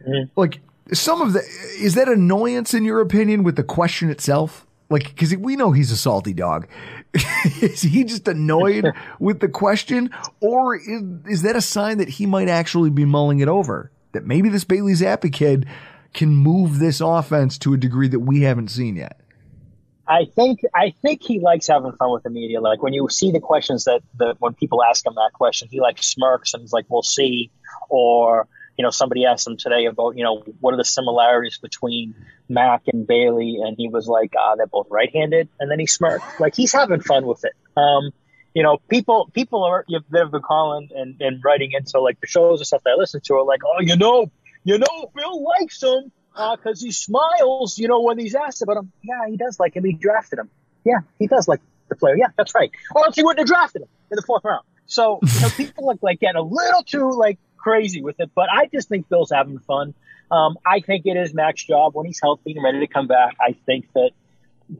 Mm-hmm. 0.00 0.30
Like 0.34 0.60
some 0.92 1.20
of 1.20 1.34
the, 1.34 1.40
is 1.78 1.94
that 1.94 2.08
annoyance 2.08 2.74
in 2.74 2.84
your 2.84 3.00
opinion 3.00 3.44
with 3.44 3.56
the 3.56 3.62
question 3.62 4.10
itself? 4.10 4.66
Like, 4.90 5.04
because 5.04 5.34
we 5.36 5.54
know 5.56 5.70
he's 5.70 5.92
a 5.92 5.96
salty 5.96 6.34
dog. 6.34 6.66
is 7.62 7.80
he 7.80 8.04
just 8.04 8.26
annoyed 8.28 8.92
with 9.20 9.40
the 9.40 9.48
question, 9.48 10.10
or 10.40 10.76
is, 10.76 11.02
is 11.28 11.42
that 11.42 11.56
a 11.56 11.60
sign 11.60 11.98
that 11.98 12.08
he 12.08 12.26
might 12.26 12.48
actually 12.48 12.90
be 12.90 13.04
mulling 13.04 13.38
it 13.38 13.48
over? 13.48 13.90
That 14.12 14.26
maybe 14.26 14.48
this 14.48 14.64
Bailey 14.64 14.92
Zappe 14.94 15.32
kid 15.32 15.66
can 16.12 16.30
move 16.30 16.80
this 16.80 17.00
offense 17.00 17.56
to 17.58 17.72
a 17.72 17.76
degree 17.76 18.08
that 18.08 18.18
we 18.18 18.42
haven't 18.42 18.68
seen 18.68 18.96
yet. 18.96 19.20
I 20.08 20.24
think 20.24 20.62
I 20.74 20.92
think 21.02 21.22
he 21.22 21.38
likes 21.38 21.68
having 21.68 21.92
fun 21.92 22.10
with 22.12 22.24
the 22.24 22.30
media. 22.30 22.60
Like 22.60 22.82
when 22.82 22.92
you 22.92 23.08
see 23.08 23.30
the 23.30 23.38
questions 23.38 23.84
that 23.84 24.02
the 24.18 24.34
when 24.40 24.54
people 24.54 24.82
ask 24.82 25.06
him 25.06 25.14
that 25.14 25.30
question, 25.34 25.68
he 25.70 25.80
like 25.80 26.02
smirks 26.02 26.52
and 26.52 26.64
is 26.64 26.72
like, 26.72 26.86
"We'll 26.88 27.02
see," 27.02 27.52
or 27.88 28.48
you 28.80 28.82
know, 28.82 28.88
somebody 28.88 29.26
asked 29.26 29.46
him 29.46 29.58
today 29.58 29.84
about 29.84 30.16
you 30.16 30.24
know 30.24 30.42
what 30.60 30.72
are 30.72 30.78
the 30.78 30.86
similarities 30.86 31.58
between 31.58 32.14
Mac 32.48 32.84
and 32.90 33.06
Bailey, 33.06 33.58
and 33.62 33.76
he 33.76 33.90
was 33.90 34.08
like, 34.08 34.32
"Ah, 34.38 34.54
they're 34.56 34.66
both 34.66 34.86
right-handed," 34.88 35.50
and 35.60 35.70
then 35.70 35.78
he 35.78 35.86
smirked. 35.86 36.40
Like 36.40 36.54
he's 36.54 36.72
having 36.72 37.00
fun 37.02 37.26
with 37.26 37.44
it. 37.44 37.52
Um, 37.76 38.10
you 38.54 38.62
know, 38.62 38.78
people 38.88 39.30
people 39.34 39.64
are 39.64 39.84
that 39.90 40.18
have 40.18 40.30
been 40.30 40.40
calling 40.40 40.88
and, 40.96 41.20
and 41.20 41.44
writing 41.44 41.72
into 41.74 42.00
like 42.00 42.18
the 42.22 42.26
shows 42.26 42.60
and 42.60 42.66
stuff 42.66 42.82
that 42.84 42.92
I 42.92 42.94
listen 42.94 43.20
to 43.26 43.34
are 43.34 43.44
like, 43.44 43.60
"Oh, 43.66 43.82
you 43.82 43.96
know, 43.96 44.30
you 44.64 44.78
know, 44.78 45.10
Bill 45.14 45.44
likes 45.44 45.82
him." 45.82 46.10
because 46.56 46.80
he 46.80 46.90
smiles, 46.90 47.76
you 47.76 47.86
know, 47.86 48.00
when 48.00 48.18
he's 48.18 48.34
asked 48.34 48.62
about 48.62 48.78
him. 48.78 48.92
Yeah, 49.02 49.28
he 49.28 49.36
does 49.36 49.60
like 49.60 49.76
him. 49.76 49.84
He 49.84 49.92
drafted 49.92 50.38
him. 50.38 50.48
Yeah, 50.84 51.00
he 51.18 51.26
does 51.26 51.46
like 51.48 51.60
the 51.90 51.96
player. 51.96 52.16
Yeah, 52.16 52.28
that's 52.38 52.54
right. 52.54 52.70
Or 52.94 53.04
else 53.04 53.16
he 53.16 53.22
wouldn't 53.22 53.40
have 53.40 53.48
drafted 53.48 53.82
him 53.82 53.88
in 54.10 54.16
the 54.16 54.22
fourth 54.22 54.42
round. 54.42 54.64
So 54.86 55.20
you 55.22 55.40
know, 55.40 55.48
people 55.50 55.86
like 55.86 55.98
like 56.02 56.20
get 56.20 56.36
a 56.36 56.42
little 56.42 56.82
too 56.82 57.12
like 57.12 57.38
crazy 57.62 58.02
with 58.02 58.20
it, 58.20 58.30
but 58.34 58.48
I 58.50 58.66
just 58.72 58.88
think 58.88 59.08
Bill's 59.08 59.30
having 59.30 59.58
fun. 59.58 59.94
Um, 60.30 60.56
I 60.64 60.80
think 60.80 61.06
it 61.06 61.16
is 61.16 61.34
Mac's 61.34 61.64
job 61.64 61.94
when 61.94 62.06
he's 62.06 62.20
healthy 62.22 62.52
and 62.52 62.62
ready 62.62 62.80
to 62.80 62.86
come 62.86 63.06
back. 63.06 63.36
I 63.40 63.54
think 63.66 63.92
that 63.94 64.10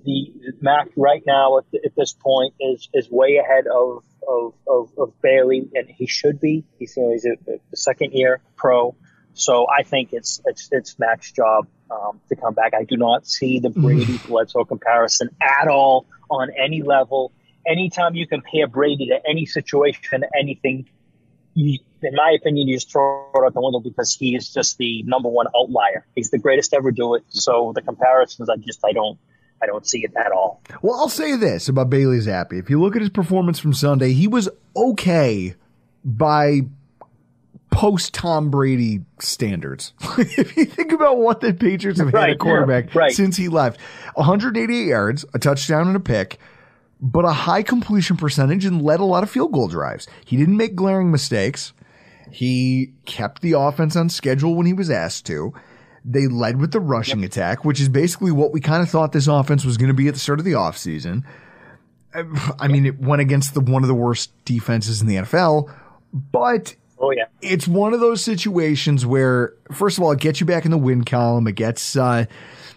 the 0.04 0.32
Mac 0.60 0.88
right 0.96 1.22
now 1.26 1.58
at, 1.58 1.64
at 1.84 1.94
this 1.96 2.12
point 2.12 2.54
is 2.60 2.88
is 2.94 3.10
way 3.10 3.36
ahead 3.36 3.66
of 3.66 4.04
of, 4.28 4.54
of, 4.68 4.90
of 4.96 5.20
Bailey, 5.20 5.68
and 5.74 5.88
he 5.88 6.06
should 6.06 6.40
be. 6.40 6.64
He's 6.78 6.96
you 6.96 7.02
know, 7.02 7.10
he's 7.10 7.24
a, 7.24 7.36
a 7.72 7.76
second 7.76 8.12
year 8.12 8.40
pro. 8.56 8.94
So 9.34 9.66
I 9.68 9.82
think 9.82 10.10
it's 10.12 10.40
it's 10.44 10.68
it's 10.70 10.98
Mac's 10.98 11.32
job 11.32 11.66
um, 11.90 12.20
to 12.28 12.36
come 12.36 12.54
back. 12.54 12.74
I 12.74 12.84
do 12.84 12.96
not 12.96 13.26
see 13.26 13.58
the 13.58 13.70
Brady 13.70 14.18
Bledsoe 14.26 14.64
comparison 14.64 15.30
at 15.40 15.68
all 15.68 16.06
on 16.30 16.50
any 16.56 16.82
level. 16.82 17.32
Anytime 17.66 18.14
you 18.14 18.26
compare 18.26 18.66
Brady 18.66 19.08
to 19.08 19.20
any 19.28 19.46
situation, 19.46 20.24
anything, 20.38 20.88
you, 21.60 21.78
in 22.02 22.14
my 22.14 22.36
opinion, 22.38 22.68
you 22.68 22.76
just 22.76 22.90
throw 22.90 23.30
it 23.34 23.44
out 23.44 23.54
the 23.54 23.60
window 23.60 23.80
because 23.80 24.14
he 24.14 24.34
is 24.34 24.52
just 24.52 24.78
the 24.78 25.02
number 25.04 25.28
one 25.28 25.46
outlier. 25.56 26.06
He's 26.14 26.30
the 26.30 26.38
greatest 26.38 26.70
to 26.70 26.76
ever 26.76 26.90
do 26.90 27.14
it. 27.14 27.24
So 27.28 27.72
the 27.74 27.82
comparisons, 27.82 28.48
I 28.48 28.56
just 28.56 28.80
I 28.84 28.92
don't 28.92 29.18
I 29.62 29.66
don't 29.66 29.86
see 29.86 30.04
it 30.04 30.12
at 30.16 30.32
all. 30.32 30.62
Well, 30.82 30.98
I'll 30.98 31.08
say 31.08 31.36
this 31.36 31.68
about 31.68 31.90
Bailey 31.90 32.18
Zappe. 32.18 32.58
If 32.58 32.70
you 32.70 32.80
look 32.80 32.96
at 32.96 33.02
his 33.02 33.10
performance 33.10 33.58
from 33.58 33.74
Sunday, 33.74 34.12
he 34.12 34.26
was 34.26 34.48
okay 34.74 35.54
by 36.04 36.62
post 37.70 38.14
Tom 38.14 38.50
Brady 38.50 39.00
standards. 39.20 39.92
if 40.18 40.56
you 40.56 40.64
think 40.64 40.92
about 40.92 41.18
what 41.18 41.40
the 41.40 41.52
Patriots 41.52 41.98
have 42.00 42.08
had 42.08 42.14
Right, 42.14 42.30
at 42.30 42.38
quarterback 42.38 42.94
yeah, 42.94 43.00
right. 43.00 43.12
since 43.12 43.36
he 43.36 43.48
left 43.48 43.80
188 44.14 44.86
yards, 44.86 45.24
a 45.34 45.38
touchdown, 45.38 45.88
and 45.88 45.96
a 45.96 46.00
pick, 46.00 46.38
but 47.00 47.24
a 47.24 47.32
high 47.32 47.62
completion 47.62 48.16
percentage 48.16 48.64
and 48.64 48.82
led 48.82 49.00
a 49.00 49.04
lot 49.04 49.22
of 49.22 49.30
field 49.30 49.52
goal 49.52 49.68
drives. 49.68 50.06
He 50.24 50.36
didn't 50.36 50.56
make 50.56 50.74
glaring 50.74 51.10
mistakes. 51.10 51.72
He 52.30 52.92
kept 53.06 53.42
the 53.42 53.52
offense 53.52 53.96
on 53.96 54.08
schedule 54.08 54.54
when 54.54 54.66
he 54.66 54.72
was 54.72 54.90
asked 54.90 55.26
to. 55.26 55.52
They 56.04 56.28
led 56.28 56.60
with 56.60 56.72
the 56.72 56.80
rushing 56.80 57.24
attack, 57.24 57.64
which 57.64 57.80
is 57.80 57.88
basically 57.88 58.30
what 58.30 58.52
we 58.52 58.60
kind 58.60 58.82
of 58.82 58.88
thought 58.88 59.12
this 59.12 59.26
offense 59.26 59.64
was 59.64 59.76
going 59.76 59.88
to 59.88 59.94
be 59.94 60.08
at 60.08 60.14
the 60.14 60.20
start 60.20 60.38
of 60.38 60.44
the 60.44 60.52
offseason. 60.52 61.24
I 62.14 62.68
mean, 62.68 62.86
it 62.86 62.98
went 62.98 63.22
against 63.22 63.54
the 63.54 63.60
one 63.60 63.82
of 63.82 63.88
the 63.88 63.94
worst 63.94 64.32
defenses 64.44 65.00
in 65.00 65.06
the 65.06 65.16
NFL, 65.16 65.72
but 66.12 66.74
Oh 67.02 67.12
yeah, 67.12 67.26
it's 67.40 67.66
one 67.66 67.94
of 67.94 68.00
those 68.00 68.22
situations 68.22 69.06
where, 69.06 69.54
first 69.72 69.96
of 69.96 70.04
all, 70.04 70.12
it 70.12 70.20
gets 70.20 70.38
you 70.38 70.46
back 70.46 70.66
in 70.66 70.70
the 70.70 70.78
win 70.78 71.04
column. 71.04 71.46
It 71.46 71.54
gets 71.54 71.96
uh, 71.96 72.26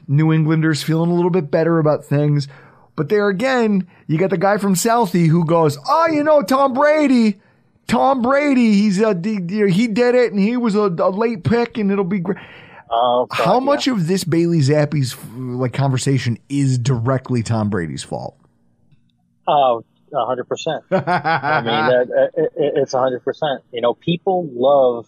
New 0.07 0.31
Englanders 0.31 0.81
feeling 0.81 1.11
a 1.11 1.13
little 1.13 1.29
bit 1.29 1.51
better 1.51 1.77
about 1.77 2.05
things. 2.05 2.47
But 2.95 3.09
there 3.09 3.27
again, 3.27 3.87
you 4.07 4.17
got 4.17 4.29
the 4.29 4.37
guy 4.37 4.57
from 4.57 4.75
Southie 4.75 5.27
who 5.27 5.45
goes, 5.45 5.77
"Oh, 5.87 6.07
you 6.11 6.23
know, 6.23 6.41
Tom 6.43 6.73
Brady, 6.73 7.39
Tom 7.87 8.21
Brady, 8.21 8.73
he's 8.73 9.01
a 9.01 9.13
he 9.15 9.87
did 9.87 10.15
it, 10.15 10.31
and 10.31 10.39
he 10.39 10.57
was 10.57 10.75
a, 10.75 10.81
a 10.83 11.09
late 11.09 11.43
pick, 11.43 11.77
and 11.77 11.91
it'll 11.91 12.03
be 12.03 12.19
great." 12.19 12.37
Oh, 12.91 13.25
God, 13.25 13.43
How 13.43 13.53
yeah. 13.55 13.59
much 13.65 13.87
of 13.87 14.05
this 14.07 14.23
Bailey 14.23 14.59
Zappe's 14.59 15.17
like 15.35 15.73
conversation 15.73 16.37
is 16.49 16.77
directly 16.77 17.41
Tom 17.41 17.69
Brady's 17.71 18.03
fault? 18.03 18.37
Oh, 19.47 19.83
a 20.13 20.25
hundred 20.27 20.47
percent. 20.47 20.83
I 20.91 20.95
mean, 21.61 21.65
that, 21.65 22.07
uh, 22.15 22.41
it, 22.41 22.51
it- 22.55 22.73
it's 22.75 22.93
a 22.93 22.99
hundred 22.99 23.23
percent. 23.23 23.63
You 23.71 23.81
know, 23.81 23.95
people 23.95 24.47
love, 24.53 25.07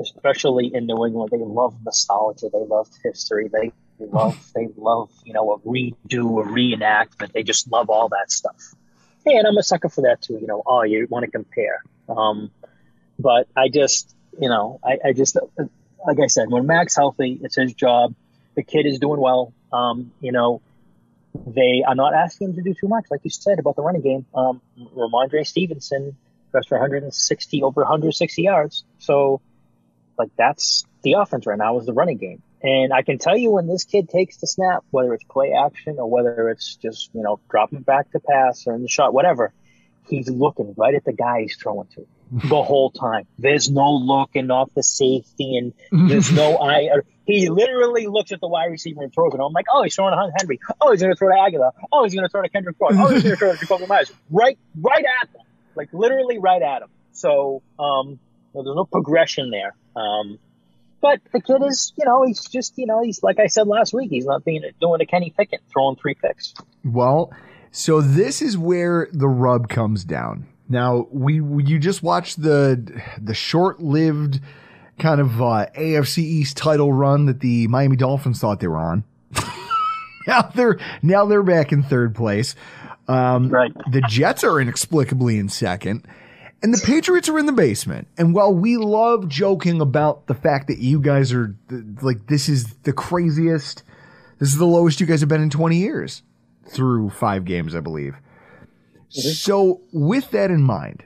especially 0.00 0.70
in 0.74 0.86
New 0.86 1.06
England, 1.06 1.30
they 1.32 1.38
love 1.38 1.74
nostalgia. 1.84 2.48
They 2.52 2.58
love 2.58 2.88
history. 3.02 3.48
They 3.50 3.72
love, 4.06 4.38
they 4.54 4.68
love, 4.76 5.10
you 5.24 5.32
know, 5.32 5.52
a 5.52 5.58
redo, 5.60 6.42
a 6.42 6.48
reenactment. 6.48 7.32
They 7.32 7.42
just 7.42 7.70
love 7.70 7.90
all 7.90 8.08
that 8.10 8.30
stuff. 8.30 8.74
And 9.26 9.46
I'm 9.46 9.56
a 9.56 9.62
sucker 9.62 9.88
for 9.88 10.02
that 10.02 10.22
too. 10.22 10.38
You 10.40 10.46
know, 10.46 10.62
oh, 10.66 10.82
you 10.82 11.06
want 11.10 11.24
to 11.24 11.30
compare. 11.30 11.82
Um, 12.08 12.50
but 13.18 13.48
I 13.56 13.68
just, 13.68 14.14
you 14.40 14.48
know, 14.48 14.80
I, 14.84 14.98
I 15.08 15.12
just, 15.12 15.36
like 16.06 16.20
I 16.22 16.28
said, 16.28 16.48
when 16.48 16.66
Mac's 16.66 16.96
healthy, 16.96 17.38
it's 17.42 17.56
his 17.56 17.74
job. 17.74 18.14
The 18.54 18.62
kid 18.62 18.86
is 18.86 18.98
doing 18.98 19.20
well. 19.20 19.52
Um, 19.72 20.12
you 20.20 20.32
know, 20.32 20.62
they 21.46 21.82
are 21.86 21.94
not 21.94 22.14
asking 22.14 22.50
him 22.50 22.56
to 22.56 22.62
do 22.62 22.74
too 22.74 22.88
much, 22.88 23.06
like 23.10 23.20
you 23.24 23.30
said 23.30 23.58
about 23.58 23.76
the 23.76 23.82
running 23.82 24.02
game. 24.02 24.26
Um, 24.34 24.60
Rhamondre 24.96 25.46
Stevenson 25.46 26.16
rushed 26.52 26.68
for 26.68 26.78
160 26.78 27.62
over 27.62 27.82
160 27.82 28.42
yards. 28.42 28.84
So, 28.98 29.40
like 30.18 30.30
that's 30.36 30.84
the 31.02 31.14
offense 31.14 31.46
right 31.46 31.58
now 31.58 31.78
is 31.78 31.86
the 31.86 31.92
running 31.92 32.18
game. 32.18 32.42
And 32.62 32.92
I 32.92 33.02
can 33.02 33.18
tell 33.18 33.36
you 33.36 33.52
when 33.52 33.68
this 33.68 33.84
kid 33.84 34.08
takes 34.08 34.38
the 34.38 34.46
snap, 34.46 34.84
whether 34.90 35.14
it's 35.14 35.24
play 35.24 35.52
action 35.52 35.96
or 35.98 36.10
whether 36.10 36.48
it's 36.48 36.76
just 36.76 37.10
you 37.14 37.22
know 37.22 37.38
dropping 37.50 37.82
back 37.82 38.10
to 38.12 38.20
pass 38.20 38.66
or 38.66 38.74
in 38.74 38.82
the 38.82 38.88
shot, 38.88 39.14
whatever, 39.14 39.52
he's 40.08 40.28
looking 40.28 40.74
right 40.76 40.94
at 40.94 41.04
the 41.04 41.12
guy 41.12 41.42
he's 41.42 41.56
throwing 41.56 41.86
to 41.94 42.06
the 42.48 42.62
whole 42.62 42.90
time. 42.90 43.26
There's 43.38 43.70
no 43.70 43.92
looking 43.92 44.50
off 44.50 44.70
the 44.74 44.82
safety 44.82 45.56
and 45.56 45.72
there's 46.10 46.32
no 46.32 46.58
eye. 46.62 46.88
He 47.26 47.48
literally 47.50 48.06
looks 48.06 48.32
at 48.32 48.40
the 48.40 48.48
wide 48.48 48.70
receiver 48.70 49.02
and 49.02 49.12
throws 49.12 49.34
it. 49.34 49.40
I'm 49.40 49.52
like, 49.52 49.66
oh, 49.72 49.82
he's 49.82 49.94
throwing 49.94 50.12
to 50.12 50.16
Hunt 50.16 50.32
Henry. 50.38 50.58
Oh, 50.80 50.92
he's 50.92 51.02
going 51.02 51.12
to 51.12 51.16
throw 51.16 51.28
to 51.28 51.34
Agholor. 51.34 51.72
Oh, 51.92 52.04
he's 52.04 52.14
going 52.14 52.24
to 52.24 52.30
throw 52.30 52.40
to 52.42 52.48
Kendrick 52.48 52.76
Ford. 52.78 52.94
Oh, 52.96 53.08
he's 53.08 53.22
going 53.22 53.34
to 53.34 53.38
throw 53.38 53.54
to 53.54 53.58
Jakobi 53.58 53.86
Meyers. 53.86 54.10
Right, 54.30 54.58
right 54.80 55.04
at 55.22 55.32
them. 55.32 55.42
Like 55.74 55.92
literally 55.92 56.38
right 56.38 56.62
at 56.62 56.82
him. 56.82 56.88
So, 57.12 57.62
um, 57.78 58.18
well, 58.52 58.64
there's 58.64 58.76
no 58.76 58.86
progression 58.86 59.50
there. 59.50 59.74
Um, 59.94 60.38
but 61.00 61.20
the 61.32 61.40
kid 61.40 61.62
is, 61.66 61.92
you 61.96 62.04
know, 62.04 62.24
he's 62.26 62.44
just, 62.44 62.76
you 62.76 62.86
know, 62.86 63.02
he's 63.02 63.22
like 63.22 63.38
I 63.38 63.46
said 63.46 63.66
last 63.66 63.92
week, 63.92 64.10
he's 64.10 64.26
not 64.26 64.44
being 64.44 64.62
doing 64.80 65.00
a 65.00 65.06
Kenny 65.06 65.32
Pickett, 65.36 65.60
throwing 65.72 65.96
three 65.96 66.14
picks. 66.14 66.54
Well, 66.84 67.32
so 67.70 68.00
this 68.00 68.42
is 68.42 68.56
where 68.58 69.08
the 69.12 69.28
rub 69.28 69.68
comes 69.68 70.04
down. 70.04 70.46
Now 70.68 71.06
we 71.10 71.34
you 71.36 71.78
just 71.78 72.02
watched 72.02 72.42
the 72.42 73.02
the 73.20 73.34
short 73.34 73.80
lived 73.80 74.40
kind 74.98 75.20
of 75.20 75.40
uh, 75.40 75.66
AFC 75.76 76.18
East 76.18 76.56
title 76.56 76.92
run 76.92 77.26
that 77.26 77.40
the 77.40 77.68
Miami 77.68 77.96
Dolphins 77.96 78.40
thought 78.40 78.60
they 78.60 78.68
were 78.68 78.78
on. 78.78 79.04
now 80.26 80.42
they're 80.54 80.78
now 81.02 81.24
they're 81.24 81.42
back 81.42 81.72
in 81.72 81.82
third 81.82 82.14
place. 82.14 82.54
Um, 83.06 83.48
right. 83.48 83.72
The 83.90 84.02
Jets 84.02 84.44
are 84.44 84.60
inexplicably 84.60 85.38
in 85.38 85.48
second. 85.48 86.06
And 86.62 86.74
the 86.74 86.82
Patriots 86.84 87.28
are 87.28 87.38
in 87.38 87.46
the 87.46 87.52
basement. 87.52 88.08
And 88.16 88.34
while 88.34 88.52
we 88.52 88.76
love 88.76 89.28
joking 89.28 89.80
about 89.80 90.26
the 90.26 90.34
fact 90.34 90.66
that 90.66 90.78
you 90.78 91.00
guys 91.00 91.32
are 91.32 91.54
like, 92.02 92.26
this 92.26 92.48
is 92.48 92.74
the 92.82 92.92
craziest, 92.92 93.84
this 94.38 94.48
is 94.48 94.58
the 94.58 94.66
lowest 94.66 95.00
you 95.00 95.06
guys 95.06 95.20
have 95.20 95.28
been 95.28 95.42
in 95.42 95.50
20 95.50 95.76
years 95.76 96.22
through 96.66 97.10
five 97.10 97.44
games, 97.44 97.74
I 97.76 97.80
believe. 97.80 98.16
So 99.08 99.80
with 99.92 100.32
that 100.32 100.50
in 100.50 100.62
mind, 100.62 101.04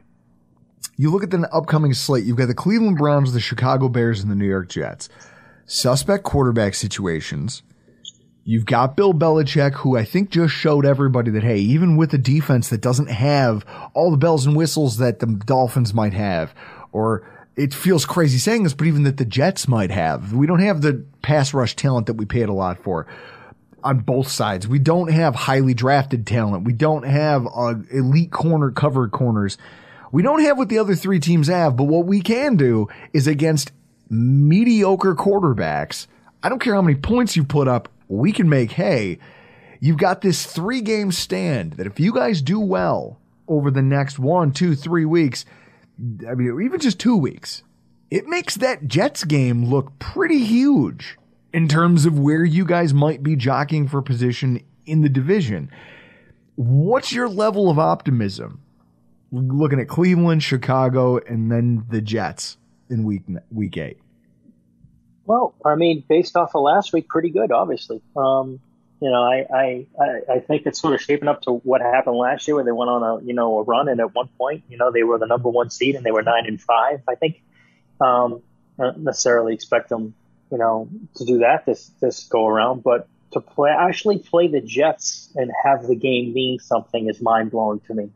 you 0.97 1.11
look 1.11 1.23
at 1.23 1.31
the 1.31 1.49
upcoming 1.55 1.95
slate, 1.95 2.25
you've 2.25 2.37
got 2.37 2.49
the 2.49 2.55
Cleveland 2.55 2.99
Browns, 2.99 3.33
the 3.33 3.41
Chicago 3.41 3.89
Bears, 3.89 4.21
and 4.21 4.31
the 4.31 4.35
New 4.35 4.49
York 4.49 4.69
Jets. 4.69 5.09
Suspect 5.67 6.25
quarterback 6.25 6.75
situations. 6.75 7.63
You've 8.45 8.67
got 8.67 8.97
Bill 8.97 9.15
Belichick, 9.15 9.75
who 9.75 9.97
I 9.97 10.05
think 10.05 10.31
just 10.31 10.53
showed 10.53 10.85
everybody 10.85 11.31
that, 11.31 11.45
hey, 11.45 11.59
even 11.59 11.97
with 11.97 12.13
a 12.13 12.19
defense 12.19 12.71
that 12.71 12.81
doesn't 12.81 13.11
have 13.11 13.65
all 13.95 14.11
the 14.11 14.17
bells 14.17 14.47
and 14.47 14.57
whistles 14.57 14.97
that 14.97 15.21
the 15.21 15.27
Dolphins 15.27 15.95
might 15.95 16.13
have, 16.13 16.53
or 16.91 17.23
it 17.55 17.73
feels 17.73 18.05
crazy 18.05 18.39
saying 18.39 18.65
this, 18.65 18.75
but 18.75 18.89
even 18.89 19.05
that 19.05 19.17
the 19.17 19.25
Jets 19.25 19.69
might 19.69 19.93
have, 19.93 20.33
we 20.33 20.49
don't 20.49 20.61
have 20.61 20.81
the 20.81 21.05
pass 21.23 21.55
rush 21.55 21.77
talent 21.77 22.07
that 22.07 22.15
we 22.15 22.25
paid 22.25 22.49
a 22.49 22.53
lot 22.53 22.83
for 22.83 23.07
on 23.85 24.01
both 24.01 24.29
sides. 24.29 24.67
We 24.67 24.79
don't 24.79 25.11
have 25.11 25.35
highly 25.35 25.75
drafted 25.75 26.27
talent. 26.27 26.65
We 26.65 26.73
don't 26.73 27.05
have 27.05 27.47
uh, 27.47 27.75
elite 27.91 28.33
corner 28.33 28.71
cover 28.71 29.09
corners. 29.09 29.59
We 30.11 30.23
don't 30.23 30.43
have 30.43 30.59
what 30.59 30.69
the 30.69 30.79
other 30.79 30.95
three 30.95 31.21
teams 31.21 31.49
have, 31.49 31.77
but 31.77 31.85
what 31.85 32.07
we 32.07 32.21
can 32.21 32.57
do 32.57 32.89
is 33.13 33.27
against 33.27 33.73
mediocre 34.11 35.15
quarterbacks. 35.15 36.07
I 36.43 36.49
don't 36.49 36.59
care 36.59 36.75
how 36.75 36.83
many 36.83 36.99
points 36.99 37.37
you 37.37 37.45
put 37.45 37.69
up 37.69 37.89
we 38.13 38.33
can 38.33 38.49
make 38.49 38.73
hay. 38.73 39.19
You've 39.81 39.99
got 39.99 40.21
this 40.21 40.47
three 40.47 40.81
game 40.81 41.11
stand 41.13 41.73
that 41.75 41.87
if 41.87 41.99
you 41.99 42.13
guys 42.13 42.43
do 42.43 42.61
well 42.61 43.19
over 43.49 43.71
the 43.71 43.83
next 43.83 44.19
one, 44.19 44.53
two, 44.53 44.75
three 44.75 45.05
weeks, 45.05 45.45
I 46.29 46.35
mean, 46.35 46.61
even 46.63 46.79
just 46.79 47.01
two 47.01 47.17
weeks, 47.17 47.63
it 48.11 48.27
makes 48.27 48.57
that 48.57 48.87
Jets 48.87 49.25
game 49.25 49.65
look 49.65 49.99
pretty 49.99 50.45
huge 50.45 51.19
in 51.53 51.69
terms 51.69 52.07
of 52.07 52.19
where 52.19 52.45
you 52.45 52.65
guys 52.65 52.95
might 52.95 53.23
be 53.23 53.37
jockeying 53.37 53.89
for 53.89 54.03
position 54.03 54.63
in 54.87 55.01
the 55.01 55.09
division. 55.09 55.71
What's 56.55 57.13
your 57.13 57.29
level 57.29 57.71
of 57.71 57.79
optimism 57.79 58.61
looking 59.33 59.81
at 59.81 59.89
Cleveland, 59.89 60.43
Chicago, 60.43 61.17
and 61.19 61.51
then 61.51 61.87
the 61.89 62.03
Jets 62.03 62.59
in 62.91 63.05
week 63.05 63.23
week 63.51 63.77
eight? 63.79 64.02
Well, 65.25 65.55
I 65.65 65.77
mean, 65.77 66.05
based 66.09 66.37
off 66.37 66.55
of 66.55 66.63
last 66.63 66.93
week, 66.93 67.09
pretty 67.09 67.31
good, 67.31 67.53
obviously. 67.53 68.01
Um, 68.17 68.61
you 69.01 69.11
know, 69.11 69.23
I, 69.23 69.47
I, 69.53 69.87
I 70.35 70.39
think 70.41 70.67
it's 70.67 70.81
sort 70.81 70.95
of 70.95 71.01
shaping 71.01 71.29
up 71.29 71.43
to 71.43 71.53
what 71.53 71.81
happened 71.81 72.17
last 72.17 72.47
year 72.47 72.55
where 72.55 72.65
they 72.65 72.73
went 72.73 72.89
on 72.89 73.03
a, 73.03 73.25
you 73.25 73.35
know, 73.35 73.59
a 73.59 73.63
run. 73.63 73.89
And 73.89 74.01
at 74.01 74.15
one 74.15 74.29
point, 74.39 74.65
you 74.69 74.79
know, 74.79 74.93
they 74.93 75.03
were 75.03 75.19
the 75.19 75.27
number 75.27 75.49
one 75.49 75.71
seed 75.71 75.97
and 75.97 76.05
they 76.05 76.13
were 76.13 76.23
nine 76.23 76.47
and 76.47 76.61
five. 76.61 77.03
I 77.09 77.17
think, 77.17 77.43
um, 78.01 78.43
I 78.79 78.85
don't 78.85 78.99
necessarily 78.99 79.55
expect 79.55 79.89
them, 79.89 80.15
you 80.51 80.59
know, 80.59 80.89
to 81.17 81.25
do 81.25 81.39
that 81.39 81.67
this, 81.67 81.91
this 82.01 82.27
go 82.29 82.47
around, 82.47 82.83
but 82.83 83.09
to 83.33 83.41
play, 83.41 83.71
actually 83.71 84.19
play 84.19 84.47
the 84.47 84.61
Jets 84.61 85.31
and 85.35 85.51
have 85.65 85.87
the 85.87 85.97
game 85.97 86.33
mean 86.33 86.59
something 86.61 87.09
is 87.09 87.21
mind 87.21 87.51
blowing 87.51 87.81
to 87.89 87.95
me. 87.95 88.11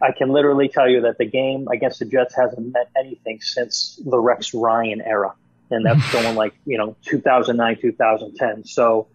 I 0.00 0.12
can 0.12 0.30
literally 0.30 0.68
tell 0.68 0.88
you 0.88 1.02
that 1.02 1.18
the 1.18 1.26
game 1.26 1.68
against 1.68 1.98
the 1.98 2.06
Jets 2.06 2.34
hasn't 2.36 2.72
meant 2.72 2.88
anything 2.96 3.40
since 3.40 4.00
the 4.04 4.18
Rex 4.18 4.54
Ryan 4.54 5.00
era 5.00 5.34
and 5.70 5.84
that's 5.84 6.12
going 6.12 6.34
like 6.36 6.54
you 6.64 6.78
know 6.78 6.96
2009 7.04 7.78
2010 7.80 8.64
so 8.64 9.08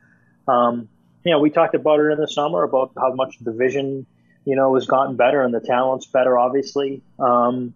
um, 0.47 0.87
you 1.23 1.31
know 1.31 1.39
we 1.39 1.49
talked 1.49 1.75
about 1.75 1.99
it 1.99 2.11
in 2.11 2.19
the 2.19 2.27
summer 2.27 2.63
about 2.63 2.91
how 2.97 3.13
much 3.13 3.37
the 3.41 3.51
vision 3.51 4.05
you 4.45 4.55
know 4.55 4.73
has 4.75 4.85
gotten 4.85 5.15
better 5.15 5.41
and 5.41 5.53
the 5.53 5.61
talent's 5.61 6.05
better 6.05 6.37
obviously. 6.37 7.01
Um, 7.19 7.73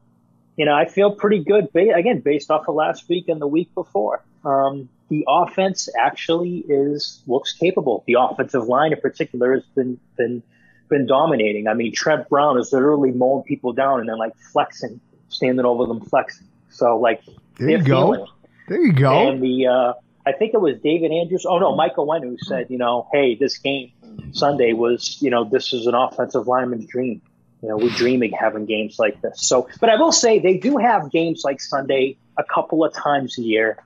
you 0.55 0.65
know 0.65 0.73
i 0.73 0.85
feel 0.85 1.11
pretty 1.11 1.43
good 1.43 1.67
again 1.75 2.19
based 2.19 2.49
off 2.49 2.67
of 2.67 2.75
last 2.75 3.07
week 3.09 3.29
and 3.29 3.41
the 3.41 3.47
week 3.47 3.73
before. 3.73 4.23
Um, 4.43 4.89
the 5.09 5.25
offense 5.27 5.87
actually 5.97 6.65
is 6.67 7.21
looks 7.27 7.53
capable. 7.53 8.03
The 8.07 8.17
offensive 8.19 8.67
line 8.67 8.91
in 8.91 8.99
particular 8.99 9.53
has 9.53 9.63
been 9.75 9.99
been 10.17 10.43
been 10.89 11.05
dominating. 11.05 11.67
I 11.67 11.73
mean 11.73 11.93
trent 11.93 12.27
brown 12.29 12.57
is 12.59 12.73
literally 12.73 13.11
mowing 13.11 13.43
people 13.43 13.73
down 13.73 13.99
and 13.99 14.09
then 14.09 14.17
like 14.17 14.37
flexing 14.51 14.99
standing 15.29 15.65
over 15.65 15.85
them 15.85 16.01
flexing. 16.01 16.47
So 16.69 16.97
like 16.97 17.21
there 17.57 17.69
you 17.69 17.83
go. 17.83 18.13
feeling. 18.13 18.27
There 18.67 18.81
you 18.81 18.93
go. 18.93 19.29
And 19.29 19.41
the 19.41 19.67
uh, 19.67 19.93
I 20.25 20.33
think 20.33 20.53
it 20.53 20.59
was 20.59 20.77
David 20.83 21.11
Andrews. 21.11 21.45
Oh 21.45 21.57
no, 21.57 21.75
Michael 21.75 22.05
Wen 22.05 22.21
who 22.21 22.37
said, 22.37 22.67
you 22.69 22.77
know, 22.77 23.07
hey, 23.13 23.35
this 23.35 23.57
game 23.57 23.91
Sunday 24.33 24.73
was, 24.73 25.21
you 25.21 25.29
know, 25.29 25.45
this 25.45 25.73
is 25.73 25.87
an 25.87 25.95
offensive 25.95 26.47
lineman's 26.47 26.85
dream. 26.85 27.21
You 27.61 27.69
know, 27.69 27.77
we're 27.77 27.89
dreaming 27.89 28.33
having 28.33 28.65
games 28.65 28.99
like 28.99 29.21
this. 29.21 29.47
So, 29.47 29.67
but 29.79 29.89
I 29.89 29.95
will 29.95 30.11
say 30.11 30.39
they 30.39 30.57
do 30.57 30.77
have 30.77 31.11
games 31.11 31.43
like 31.43 31.61
Sunday 31.61 32.17
a 32.37 32.43
couple 32.43 32.83
of 32.83 32.93
times 32.93 33.37
a 33.37 33.41
year. 33.41 33.77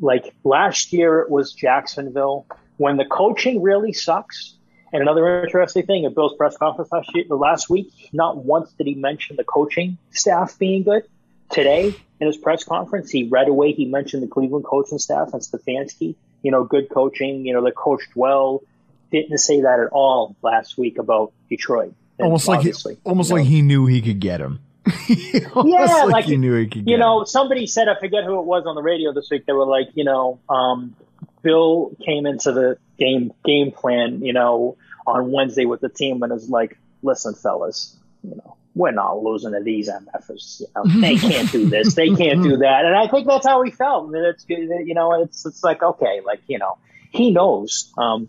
Like 0.00 0.34
last 0.44 0.92
year, 0.92 1.20
it 1.20 1.30
was 1.30 1.52
Jacksonville 1.52 2.46
when 2.76 2.96
the 2.96 3.04
coaching 3.04 3.62
really 3.62 3.92
sucks. 3.92 4.56
And 4.92 5.02
another 5.02 5.44
interesting 5.44 5.86
thing 5.86 6.04
at 6.04 6.14
Bill's 6.14 6.36
press 6.36 6.56
conference 6.56 6.90
last 6.92 7.10
year, 7.14 7.24
last 7.28 7.70
week, 7.70 7.92
not 8.12 8.44
once 8.44 8.72
did 8.72 8.86
he 8.86 8.94
mention 8.94 9.36
the 9.36 9.44
coaching 9.44 9.98
staff 10.10 10.58
being 10.58 10.82
good. 10.82 11.04
Today, 11.50 11.94
in 12.20 12.26
his 12.26 12.36
press 12.36 12.64
conference, 12.64 13.10
he 13.10 13.24
right 13.24 13.48
away 13.48 13.72
he 13.72 13.84
mentioned 13.84 14.22
the 14.22 14.26
Cleveland 14.26 14.64
coaching 14.64 14.98
staff 14.98 15.32
and 15.32 15.42
Stefanski. 15.42 16.14
You 16.42 16.50
know, 16.50 16.64
good 16.64 16.88
coaching. 16.90 17.46
You 17.46 17.54
know, 17.54 17.64
they 17.64 17.70
coached 17.70 18.14
well. 18.14 18.62
Didn't 19.10 19.38
say 19.38 19.60
that 19.62 19.80
at 19.80 19.88
all 19.92 20.36
last 20.42 20.76
week 20.76 20.98
about 20.98 21.32
Detroit. 21.48 21.94
And 22.18 22.26
almost 22.26 22.48
like 22.48 22.62
he, 22.62 22.72
almost 23.04 23.30
you 23.30 23.36
know, 23.36 23.42
like 23.42 23.48
he 23.48 23.62
knew 23.62 23.86
he 23.86 24.02
could 24.02 24.20
get 24.20 24.40
him. 24.40 24.60
yeah, 25.08 25.48
like, 25.54 26.08
like, 26.08 26.24
he 26.26 26.36
knew 26.36 26.54
he 26.56 26.66
could. 26.66 26.88
You 26.88 26.98
know, 26.98 27.20
him. 27.20 27.26
somebody 27.26 27.66
said 27.66 27.88
I 27.88 27.98
forget 27.98 28.24
who 28.24 28.38
it 28.38 28.44
was 28.44 28.64
on 28.66 28.74
the 28.74 28.82
radio 28.82 29.12
this 29.12 29.28
week. 29.30 29.46
They 29.46 29.52
were 29.52 29.66
like, 29.66 29.88
you 29.94 30.04
know, 30.04 30.40
um, 30.48 30.94
Bill 31.42 31.96
came 32.04 32.26
into 32.26 32.52
the 32.52 32.78
game 32.98 33.32
game 33.44 33.70
plan, 33.70 34.22
you 34.22 34.32
know, 34.32 34.76
on 35.06 35.30
Wednesday 35.30 35.64
with 35.64 35.80
the 35.80 35.88
team 35.88 36.22
and 36.22 36.32
is 36.32 36.48
like, 36.48 36.78
listen, 37.02 37.34
fellas, 37.34 37.96
you 38.22 38.36
know, 38.36 38.56
we're 38.74 38.90
not 38.90 39.22
losing 39.22 39.52
to 39.52 39.60
these 39.60 39.88
MFers. 39.88 40.60
You 40.60 40.66
know, 40.74 41.00
they 41.00 41.16
can't 41.16 41.50
do 41.50 41.68
this, 41.68 41.94
they 41.94 42.10
can't 42.10 42.42
do 42.42 42.56
that, 42.58 42.84
and 42.84 42.96
I 42.96 43.08
think 43.08 43.26
that's 43.26 43.46
how 43.46 43.62
he 43.62 43.70
felt. 43.70 44.12
And 44.12 44.26
it's 44.26 44.44
you 44.48 44.94
know, 44.94 45.22
it's 45.22 45.46
it's 45.46 45.62
like 45.62 45.82
okay, 45.82 46.20
like 46.24 46.40
you 46.46 46.58
know, 46.58 46.78
he 47.10 47.30
knows. 47.30 47.92
Um, 47.96 48.28